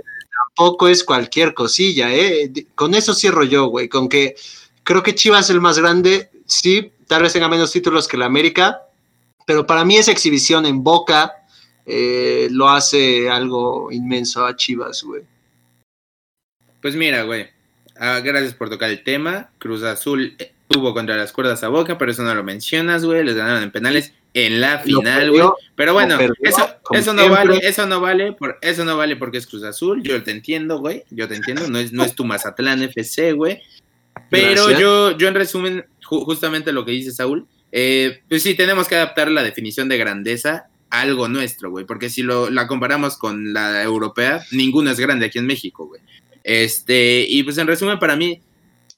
Tampoco 0.47 0.89
es 0.89 1.05
cualquier 1.05 1.55
cosilla, 1.55 2.15
¿eh? 2.15 2.53
Con 2.75 2.95
eso 2.95 3.15
cierro 3.15 3.45
yo, 3.45 3.67
güey. 3.67 3.89
Con 3.89 4.09
que 4.09 4.37
creo 4.83 5.03
que 5.03 5.15
Chivas 5.15 5.47
es 5.47 5.51
el 5.51 5.61
más 5.61 5.79
grande. 5.79 6.31
Sí, 6.47 6.93
tal 7.07 7.23
vez 7.23 7.33
tenga 7.33 7.49
menos 7.49 7.73
títulos 7.73 8.09
que 8.09 8.17
la 8.17 8.27
América. 8.27 8.83
Pero 9.47 9.67
para 9.67 9.85
mí 9.85 9.97
esa 9.97 10.13
exhibición 10.13 10.67
en 10.67 10.83
boca 10.83 11.33
eh, 11.87 12.49
lo 12.51 12.69
hace 12.69 13.31
algo 13.31 13.91
inmenso 13.91 14.45
a 14.45 14.57
Chivas, 14.57 15.03
güey. 15.03 15.23
Pues 16.83 16.95
mira, 16.95 17.23
güey. 17.23 17.49
ah, 17.99 18.21
gracias 18.21 18.55
por 18.55 18.71
tocar 18.71 18.91
el 18.91 19.03
tema. 19.03 19.51
Cruz 19.59 19.83
Azul 19.83 20.37
eh, 20.39 20.53
tuvo 20.69 20.95
contra 20.95 21.17
las 21.17 21.33
cuerdas 21.33 21.63
a 21.65 21.69
Boca, 21.69 21.99
pero 21.99 22.13
eso 22.13 22.23
no 22.23 22.35
lo 22.35 22.45
mencionas, 22.45 23.05
güey. 23.05 23.25
Les 23.25 23.35
ganaron 23.35 23.63
en 23.63 23.73
penales 23.73 24.13
en 24.35 24.61
la 24.61 24.79
final, 24.81 25.31
güey. 25.31 25.49
Pero 25.75 25.95
bueno, 25.95 26.17
perdió, 26.19 26.35
eso, 26.43 26.69
eso 26.93 27.13
no 27.15 27.23
siempre. 27.23 27.45
vale, 27.49 27.61
eso 27.67 27.87
no 27.87 28.01
vale, 28.01 28.33
por, 28.33 28.59
eso 28.61 28.85
no 28.85 28.97
vale 28.97 29.17
porque 29.17 29.39
es 29.39 29.47
Cruz 29.47 29.63
Azul. 29.65 30.03
Yo 30.03 30.23
te 30.23 30.31
entiendo, 30.31 30.79
güey. 30.79 31.05
Yo 31.11 31.29
te 31.29 31.35
entiendo. 31.37 31.69
No 31.69 31.79
es, 31.79 31.93
no 31.93 32.05
es 32.05 32.15
tu 32.15 32.25
Mazatlán 32.25 32.83
FC, 32.83 33.33
güey. 33.33 33.61
Pero 34.31 34.65
Gracias. 34.65 34.81
yo, 34.81 35.17
yo 35.17 35.29
en 35.29 35.35
resumen, 35.35 35.87
ju- 36.03 36.25
justamente 36.25 36.73
lo 36.73 36.85
que 36.85 36.93
dice 36.93 37.13
Saúl, 37.13 37.47
eh, 37.73 38.21
pues 38.29 38.43
sí, 38.43 38.55
tenemos 38.55 38.89
que 38.89 38.97
adaptar 38.97 39.31
la 39.31 39.43
definición 39.43 39.89
de 39.89 39.99
grandeza 39.99 40.67
a 40.91 41.01
algo 41.03 41.29
nuestro, 41.29 41.71
güey, 41.71 41.85
porque 41.85 42.09
si 42.11 42.23
lo, 42.23 42.51
la 42.51 42.67
comparamos 42.67 43.17
con 43.17 43.53
la 43.53 43.83
europea, 43.83 44.43
ninguna 44.53 44.93
es 44.93 44.99
grande 45.01 45.27
aquí 45.27 45.39
en 45.39 45.47
México, 45.47 45.87
güey. 45.87 46.01
Este, 46.45 47.27
y 47.29 47.43
pues 47.43 47.59
en 47.59 47.67
resumen, 47.67 47.99
para 47.99 48.17
mí, 48.17 48.41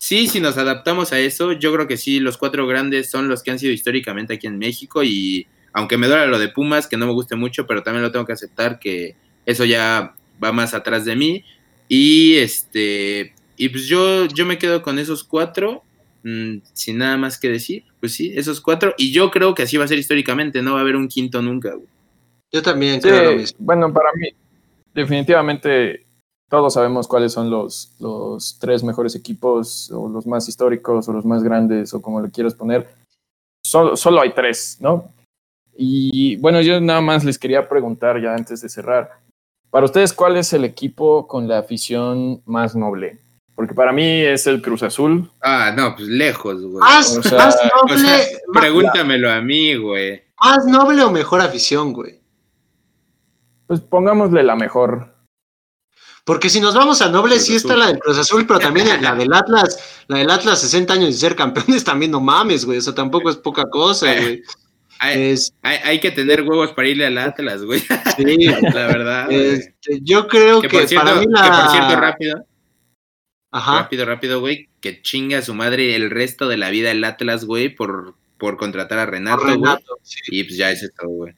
sí, 0.00 0.26
si 0.28 0.40
nos 0.40 0.56
adaptamos 0.56 1.12
a 1.12 1.20
eso, 1.20 1.52
yo 1.52 1.72
creo 1.74 1.86
que 1.86 1.98
sí, 1.98 2.20
los 2.20 2.38
cuatro 2.38 2.66
grandes 2.66 3.10
son 3.10 3.28
los 3.28 3.42
que 3.42 3.50
han 3.50 3.58
sido 3.58 3.72
históricamente 3.72 4.34
aquí 4.34 4.46
en 4.46 4.58
México 4.58 5.04
y 5.04 5.46
aunque 5.74 5.98
me 5.98 6.08
duela 6.08 6.26
lo 6.26 6.38
de 6.38 6.48
Pumas, 6.48 6.88
que 6.88 6.96
no 6.96 7.06
me 7.06 7.12
guste 7.12 7.36
mucho, 7.36 7.66
pero 7.66 7.82
también 7.82 8.02
lo 8.02 8.10
tengo 8.10 8.24
que 8.24 8.32
aceptar 8.32 8.80
que 8.80 9.14
eso 9.44 9.64
ya 9.66 10.14
va 10.42 10.52
más 10.52 10.72
atrás 10.72 11.04
de 11.04 11.14
mí. 11.16 11.44
Y 11.86 12.36
este, 12.36 13.34
y 13.56 13.68
pues 13.68 13.86
yo, 13.86 14.24
yo 14.26 14.46
me 14.46 14.58
quedo 14.58 14.82
con 14.82 14.98
esos 14.98 15.22
cuatro, 15.22 15.84
mm, 16.24 16.56
sin 16.72 16.98
nada 16.98 17.18
más 17.18 17.38
que 17.38 17.50
decir. 17.50 17.84
Pues 18.00 18.14
sí, 18.14 18.32
esos 18.34 18.60
cuatro. 18.60 18.94
Y 18.96 19.12
yo 19.12 19.30
creo 19.30 19.54
que 19.54 19.64
así 19.64 19.76
va 19.76 19.84
a 19.84 19.88
ser 19.88 19.98
históricamente, 19.98 20.62
no 20.62 20.72
va 20.72 20.78
a 20.78 20.82
haber 20.82 20.96
un 20.96 21.08
quinto 21.08 21.42
nunca, 21.42 21.74
güey. 21.74 21.88
Yo 22.50 22.62
también 22.62 23.02
sí, 23.02 23.08
creo 23.08 23.32
lo 23.32 23.36
mismo. 23.36 23.58
bueno, 23.60 23.92
para 23.92 24.10
mí, 24.14 24.30
definitivamente 24.94 26.06
todos 26.50 26.74
sabemos 26.74 27.06
cuáles 27.08 27.32
son 27.32 27.48
los, 27.48 27.94
los 28.00 28.58
tres 28.58 28.82
mejores 28.84 29.14
equipos, 29.14 29.90
o 29.92 30.08
los 30.08 30.26
más 30.26 30.48
históricos, 30.48 31.08
o 31.08 31.12
los 31.12 31.24
más 31.24 31.42
grandes, 31.42 31.94
o 31.94 32.02
como 32.02 32.20
le 32.20 32.30
quieras 32.30 32.54
poner. 32.54 32.88
Solo, 33.64 33.96
solo 33.96 34.20
hay 34.20 34.32
tres, 34.34 34.76
¿no? 34.80 35.12
Y 35.76 36.36
bueno, 36.36 36.60
yo 36.60 36.80
nada 36.80 37.00
más 37.00 37.24
les 37.24 37.38
quería 37.38 37.68
preguntar 37.68 38.20
ya 38.20 38.34
antes 38.34 38.60
de 38.60 38.68
cerrar. 38.68 39.10
Para 39.70 39.86
ustedes, 39.86 40.12
¿cuál 40.12 40.36
es 40.36 40.52
el 40.52 40.64
equipo 40.64 41.26
con 41.28 41.46
la 41.46 41.58
afición 41.58 42.42
más 42.44 42.74
noble? 42.74 43.18
Porque 43.54 43.72
para 43.74 43.92
mí 43.92 44.02
es 44.02 44.46
el 44.48 44.60
Cruz 44.60 44.82
Azul. 44.82 45.30
Ah, 45.40 45.72
no, 45.76 45.94
pues 45.94 46.08
lejos, 46.08 46.60
güey. 46.62 46.78
Más, 46.80 47.16
o 47.16 47.22
sea, 47.22 47.38
más 47.38 47.56
O 47.56 47.86
noble, 47.88 48.02
más- 48.02 48.28
pregúntamelo 48.52 49.30
a 49.30 49.40
mí, 49.40 49.76
güey. 49.76 50.22
más 50.42 50.66
noble 50.66 51.02
o 51.04 51.10
mejor 51.12 51.40
afición, 51.42 51.92
güey. 51.92 52.18
Pues 53.66 53.80
pongámosle 53.80 54.42
la 54.42 54.56
mejor. 54.56 55.14
Porque 56.24 56.48
si 56.48 56.60
nos 56.60 56.74
vamos 56.74 57.00
a 57.02 57.08
Noble, 57.08 57.38
sí 57.38 57.56
está 57.56 57.76
la 57.76 57.86
del 57.88 57.98
Cruz 57.98 58.18
Azul, 58.18 58.46
pero 58.46 58.58
también 58.58 58.88
la 59.02 59.14
del 59.14 59.32
Atlas, 59.32 60.02
la 60.06 60.18
del 60.18 60.30
Atlas 60.30 60.60
60 60.60 60.92
años 60.92 61.08
de 61.08 61.14
ser 61.14 61.34
campeones, 61.34 61.84
también 61.84 62.10
no 62.10 62.20
mames, 62.20 62.64
güey. 62.64 62.78
Eso 62.78 62.94
tampoco 62.94 63.30
es 63.30 63.36
poca 63.36 63.64
cosa, 63.68 64.14
güey. 64.14 64.42
Hay, 65.02 65.38
hay, 65.62 65.98
que 65.98 66.10
tener 66.10 66.42
huevos 66.42 66.72
para 66.72 66.88
irle 66.88 67.06
al 67.06 67.16
Atlas, 67.16 67.62
güey. 67.62 67.80
Sí, 68.16 68.46
la 68.46 68.86
verdad. 68.86 69.32
Este, 69.32 70.00
yo 70.02 70.28
creo 70.28 70.60
que, 70.60 70.68
para 70.94 71.14
mí 71.14 71.26
la... 71.26 71.42
Que 71.42 71.48
por 71.48 71.70
cierto, 71.70 71.96
rápido. 71.96 72.46
Ajá. 73.50 73.78
Rápido, 73.78 74.04
rápido, 74.04 74.40
güey. 74.40 74.68
Que 74.80 75.00
chinga 75.00 75.38
a 75.38 75.42
su 75.42 75.54
madre 75.54 75.96
el 75.96 76.10
resto 76.10 76.48
de 76.48 76.58
la 76.58 76.68
vida 76.68 76.90
el 76.90 77.02
Atlas, 77.02 77.46
güey, 77.46 77.74
por, 77.74 78.14
por 78.40 78.56
contratar 78.56 78.98
a 78.98 79.06
Renato, 79.06 79.44
Renato 79.44 80.00
Y 80.28 80.42
pues 80.42 80.56
ya 80.56 80.72
es 80.72 80.90
todo, 80.98 81.10
güey. 81.10 81.34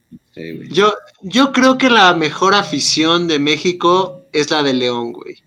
Yo, 0.71 0.95
yo 1.21 1.53
creo 1.53 1.77
que 1.77 1.91
la 1.91 2.15
mejor 2.15 2.55
afición 2.55 3.29
de 3.29 3.39
México 3.39 4.23
es 4.33 4.51
la 4.51 4.63
de 4.63 4.73
León, 4.73 5.13
güey. 5.13 5.43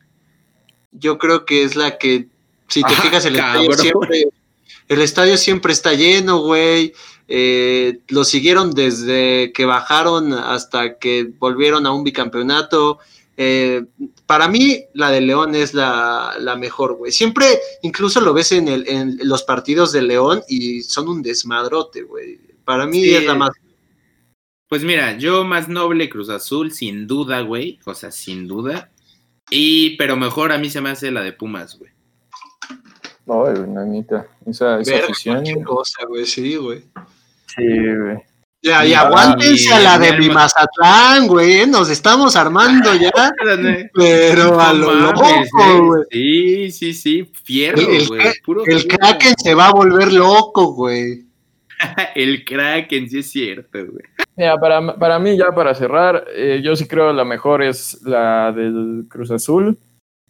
Yo 0.91 1.17
creo 1.17 1.45
que 1.45 1.63
es 1.63 1.75
la 1.75 1.97
que, 1.97 2.27
si 2.67 2.81
te 2.81 2.93
ah, 2.93 3.01
fijas, 3.01 3.25
el 3.25 3.35
estadio 3.37 3.73
siempre, 3.73 4.27
el 4.89 5.01
estadio 5.01 5.37
siempre 5.37 5.73
está 5.73 5.93
lleno, 5.93 6.39
güey. 6.39 6.93
Eh, 7.27 7.99
lo 8.09 8.23
siguieron 8.23 8.71
desde 8.71 9.51
que 9.53 9.65
bajaron 9.65 10.33
hasta 10.33 10.99
que 10.99 11.31
volvieron 11.39 11.87
a 11.87 11.91
un 11.91 12.03
bicampeonato. 12.03 12.99
Eh, 13.37 13.85
para 14.25 14.47
mí, 14.47 14.85
la 14.93 15.11
de 15.11 15.21
León 15.21 15.55
es 15.55 15.73
la, 15.73 16.55
mejor, 16.57 16.95
güey. 16.95 17.11
Siempre, 17.11 17.45
incluso 17.81 18.21
lo 18.21 18.33
ves 18.33 18.51
en, 18.51 18.67
el, 18.67 18.87
en, 18.87 19.17
los 19.23 19.43
partidos 19.43 19.91
de 19.91 20.01
León 20.01 20.41
y 20.47 20.81
son 20.81 21.09
un 21.09 21.21
desmadrote, 21.21 22.03
güey. 22.03 22.39
Para 22.63 22.85
mí 22.85 23.09
es 23.09 23.25
la 23.25 23.35
más. 23.35 23.51
Pues 24.67 24.83
mira, 24.83 25.17
yo 25.17 25.43
más 25.43 25.69
noble 25.69 26.09
Cruz 26.09 26.29
Azul, 26.29 26.71
sin 26.71 27.05
duda, 27.05 27.41
güey. 27.41 27.79
O 27.85 27.93
sea, 27.93 28.11
sin 28.11 28.47
duda. 28.47 28.91
Y, 29.49 29.95
pero 29.97 30.15
mejor 30.15 30.51
a 30.51 30.57
mí 30.57 30.69
se 30.69 30.81
me 30.81 30.89
hace 30.89 31.11
la 31.11 31.21
de 31.21 31.33
Pumas, 31.33 31.77
güey. 31.77 31.91
Ay, 33.27 33.63
nanita. 33.67 34.27
Esa, 34.45 34.79
esa 34.79 34.97
afición. 34.97 35.43
cosa, 35.63 36.05
güey, 36.07 36.25
sí, 36.25 36.55
güey. 36.55 36.83
Sí, 37.47 37.63
güey. 37.63 38.17
Ya, 38.65 38.83
y 38.83 38.95
aguántense 38.95 39.71
a 39.71 39.79
la 39.79 39.99
de 39.99 40.17
mi 40.17 40.27
Mazatlán, 40.27 41.27
güey. 41.27 41.67
Nos 41.67 41.87
estamos 41.91 42.35
armando 42.35 42.95
ya. 42.95 43.11
pero 43.93 44.59
a 44.59 44.73
lo 44.73 44.91
loco, 44.91 45.23
güey. 45.85 46.03
Sí, 46.09 46.71
sí, 46.71 46.93
sí. 46.95 47.31
Fierro, 47.43 47.79
güey. 48.07 48.21
El, 48.65 48.87
Kraken 48.87 49.35
se 49.37 49.53
va 49.53 49.67
a 49.67 49.71
volver 49.71 50.11
loco, 50.11 50.73
güey. 50.73 51.25
el 52.15 52.43
Kraken, 52.43 53.07
sí 53.07 53.19
es 53.19 53.29
cierto, 53.29 53.77
güey. 53.85 54.05
Mira, 54.35 54.57
para, 54.57 54.95
para 54.95 55.19
mí, 55.19 55.37
ya 55.37 55.53
para 55.53 55.75
cerrar, 55.75 56.25
eh, 56.35 56.59
yo 56.63 56.75
sí 56.75 56.87
creo 56.87 57.13
la 57.13 57.23
mejor 57.23 57.61
es 57.61 58.01
la 58.01 58.51
del 58.51 59.05
Cruz 59.07 59.29
Azul. 59.29 59.77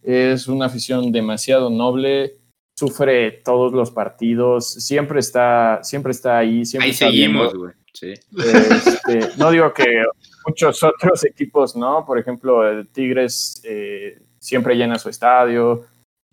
Es 0.03 0.47
una 0.47 0.65
afición 0.65 1.09
demasiado 1.13 1.69
noble 1.69 2.35
sufre 2.77 3.31
todos 3.31 3.71
los 3.71 3.91
partidos, 3.91 4.73
siempre 4.73 5.21
está, 5.21 5.79
siempre 5.83 6.11
está 6.11 6.37
ahí. 6.37 6.65
Siempre 6.65 6.87
ahí 6.89 6.93
seguimos, 6.93 7.55
güey. 7.55 7.71
Sí. 7.95 8.13
Este, 8.13 9.29
no 9.37 9.49
digo 9.51 9.73
que 9.73 10.03
muchos 10.45 10.83
otros 10.83 11.23
equipos, 11.25 11.75
¿no? 11.75 12.05
Por 12.05 12.19
ejemplo, 12.19 12.67
el 12.67 12.87
Tigres 12.87 13.61
eh, 13.63 14.19
siempre 14.37 14.75
llena 14.75 14.99
su 14.99 15.09
estadio. 15.09 15.85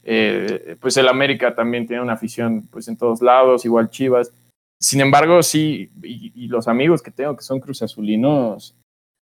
Eh, 0.05 0.77
pues 0.81 0.97
el 0.97 1.09
América 1.09 1.55
también 1.55 1.87
tiene 1.87 2.03
una 2.03 2.15
afición 2.15 2.67
pues 2.71 2.89
en 2.89 2.97
todos 2.97 3.23
lados, 3.23 3.65
igual 3.65 3.91
Chivas. 3.91 4.33
Sin 4.81 5.01
embargo, 5.01 5.43
sí, 5.45 5.93
y, 6.03 6.49
los 6.49 6.67
amigos 6.67 7.03
que 7.03 7.13
tengo 7.13 7.37
que 7.37 7.45
son 7.45 7.61
Cruz 7.61 7.83
Azulinos, 7.83 8.75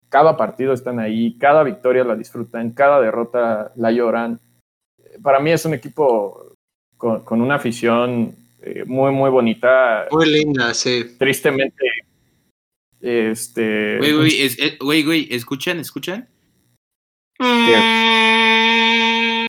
cada 0.09 0.39
partido 0.39 0.73
están 0.73 0.99
ahí, 0.99 1.37
cada 1.39 1.63
victoria 1.63 2.03
la 2.03 2.17
disfrutan, 2.17 2.71
cada 2.71 2.99
derrota 3.01 3.71
la 3.77 3.93
lloran. 3.93 4.41
Para 5.23 5.41
mí 5.41 5.51
es 5.51 5.65
un 5.67 5.75
equipo 5.75 6.55
con, 6.97 7.43
una 7.43 7.57
afición 7.57 8.35
eh, 8.63 8.85
muy, 8.87 9.13
muy 9.13 9.29
bonita. 9.29 10.07
Muy 10.11 10.31
linda, 10.33 10.73
sí. 10.73 11.15
Tristemente, 11.19 11.85
este... 13.05 13.99
Güey, 13.99 14.13
güey, 14.13 14.41
eh, 14.41 14.79
güey, 14.81 15.03
güey, 15.03 15.29
¿escuchan? 15.31 15.79
¿Escuchan? 15.79 16.27
La 17.39 19.47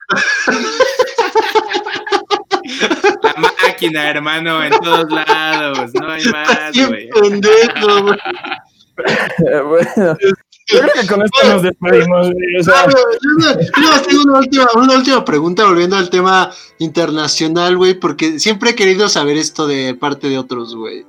máquina, 3.63 4.09
hermano, 4.09 4.61
en 4.63 4.71
todos 4.71 5.09
lados. 5.09 5.91
No 5.93 6.09
hay 6.09 6.25
más, 6.25 6.87
güey. 6.87 7.09
bueno, 9.39 10.17
yo 10.67 10.79
creo 10.79 10.93
que 10.93 11.07
con 11.07 11.21
esto 11.21 11.47
nos 11.47 11.63
despedimos. 11.63 12.27
yo, 12.27 12.33
tengo 14.07 14.23
una 14.23 14.39
última, 14.39 14.67
una 14.75 14.95
última 14.95 15.23
pregunta 15.23 15.65
volviendo 15.65 15.95
al 15.95 16.09
tema 16.09 16.51
internacional, 16.79 17.77
güey, 17.77 17.93
porque 17.93 18.39
siempre 18.39 18.71
he 18.71 18.75
querido 18.75 19.07
saber 19.07 19.37
esto 19.37 19.65
de 19.67 19.95
parte 19.95 20.27
de 20.27 20.37
otros, 20.37 20.75
güey. 20.75 21.05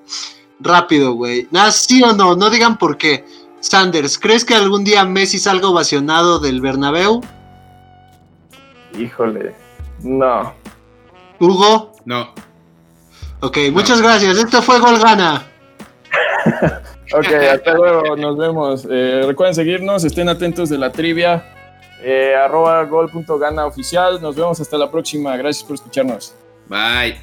Rápido, 0.60 1.14
güey. 1.14 1.48
Nada, 1.50 1.70
sí 1.70 2.02
o 2.02 2.12
no, 2.12 2.34
no 2.36 2.50
digan 2.50 2.78
por 2.78 2.96
qué. 2.96 3.24
Sanders, 3.60 4.18
¿crees 4.18 4.44
que 4.44 4.54
algún 4.54 4.84
día 4.84 5.04
Messi 5.04 5.38
salga 5.38 5.68
ovacionado 5.68 6.38
del 6.38 6.60
Bernabéu? 6.60 7.20
Híjole, 8.98 9.54
no. 10.02 10.54
¿Hugo? 11.38 11.92
No. 12.04 12.32
Ok, 13.40 13.58
muchas 13.72 14.00
gracias. 14.00 14.38
Esto 14.38 14.62
fue 14.62 14.78
Golgana. 14.78 15.46
Ok, 17.14 17.26
hasta 17.52 17.72
luego, 17.74 18.16
nos 18.16 18.36
vemos. 18.36 18.86
Eh, 18.90 19.22
recuerden 19.26 19.54
seguirnos, 19.54 20.04
estén 20.04 20.28
atentos 20.28 20.68
de 20.68 20.76
la 20.76 20.90
trivia. 20.90 21.44
Eh, 22.02 22.34
arroba 22.34 22.82
gol.gana 22.84 23.64
oficial. 23.64 24.20
Nos 24.20 24.34
vemos 24.34 24.60
hasta 24.60 24.76
la 24.76 24.90
próxima. 24.90 25.36
Gracias 25.36 25.64
por 25.64 25.74
escucharnos. 25.74 26.34
Bye. 26.68 27.16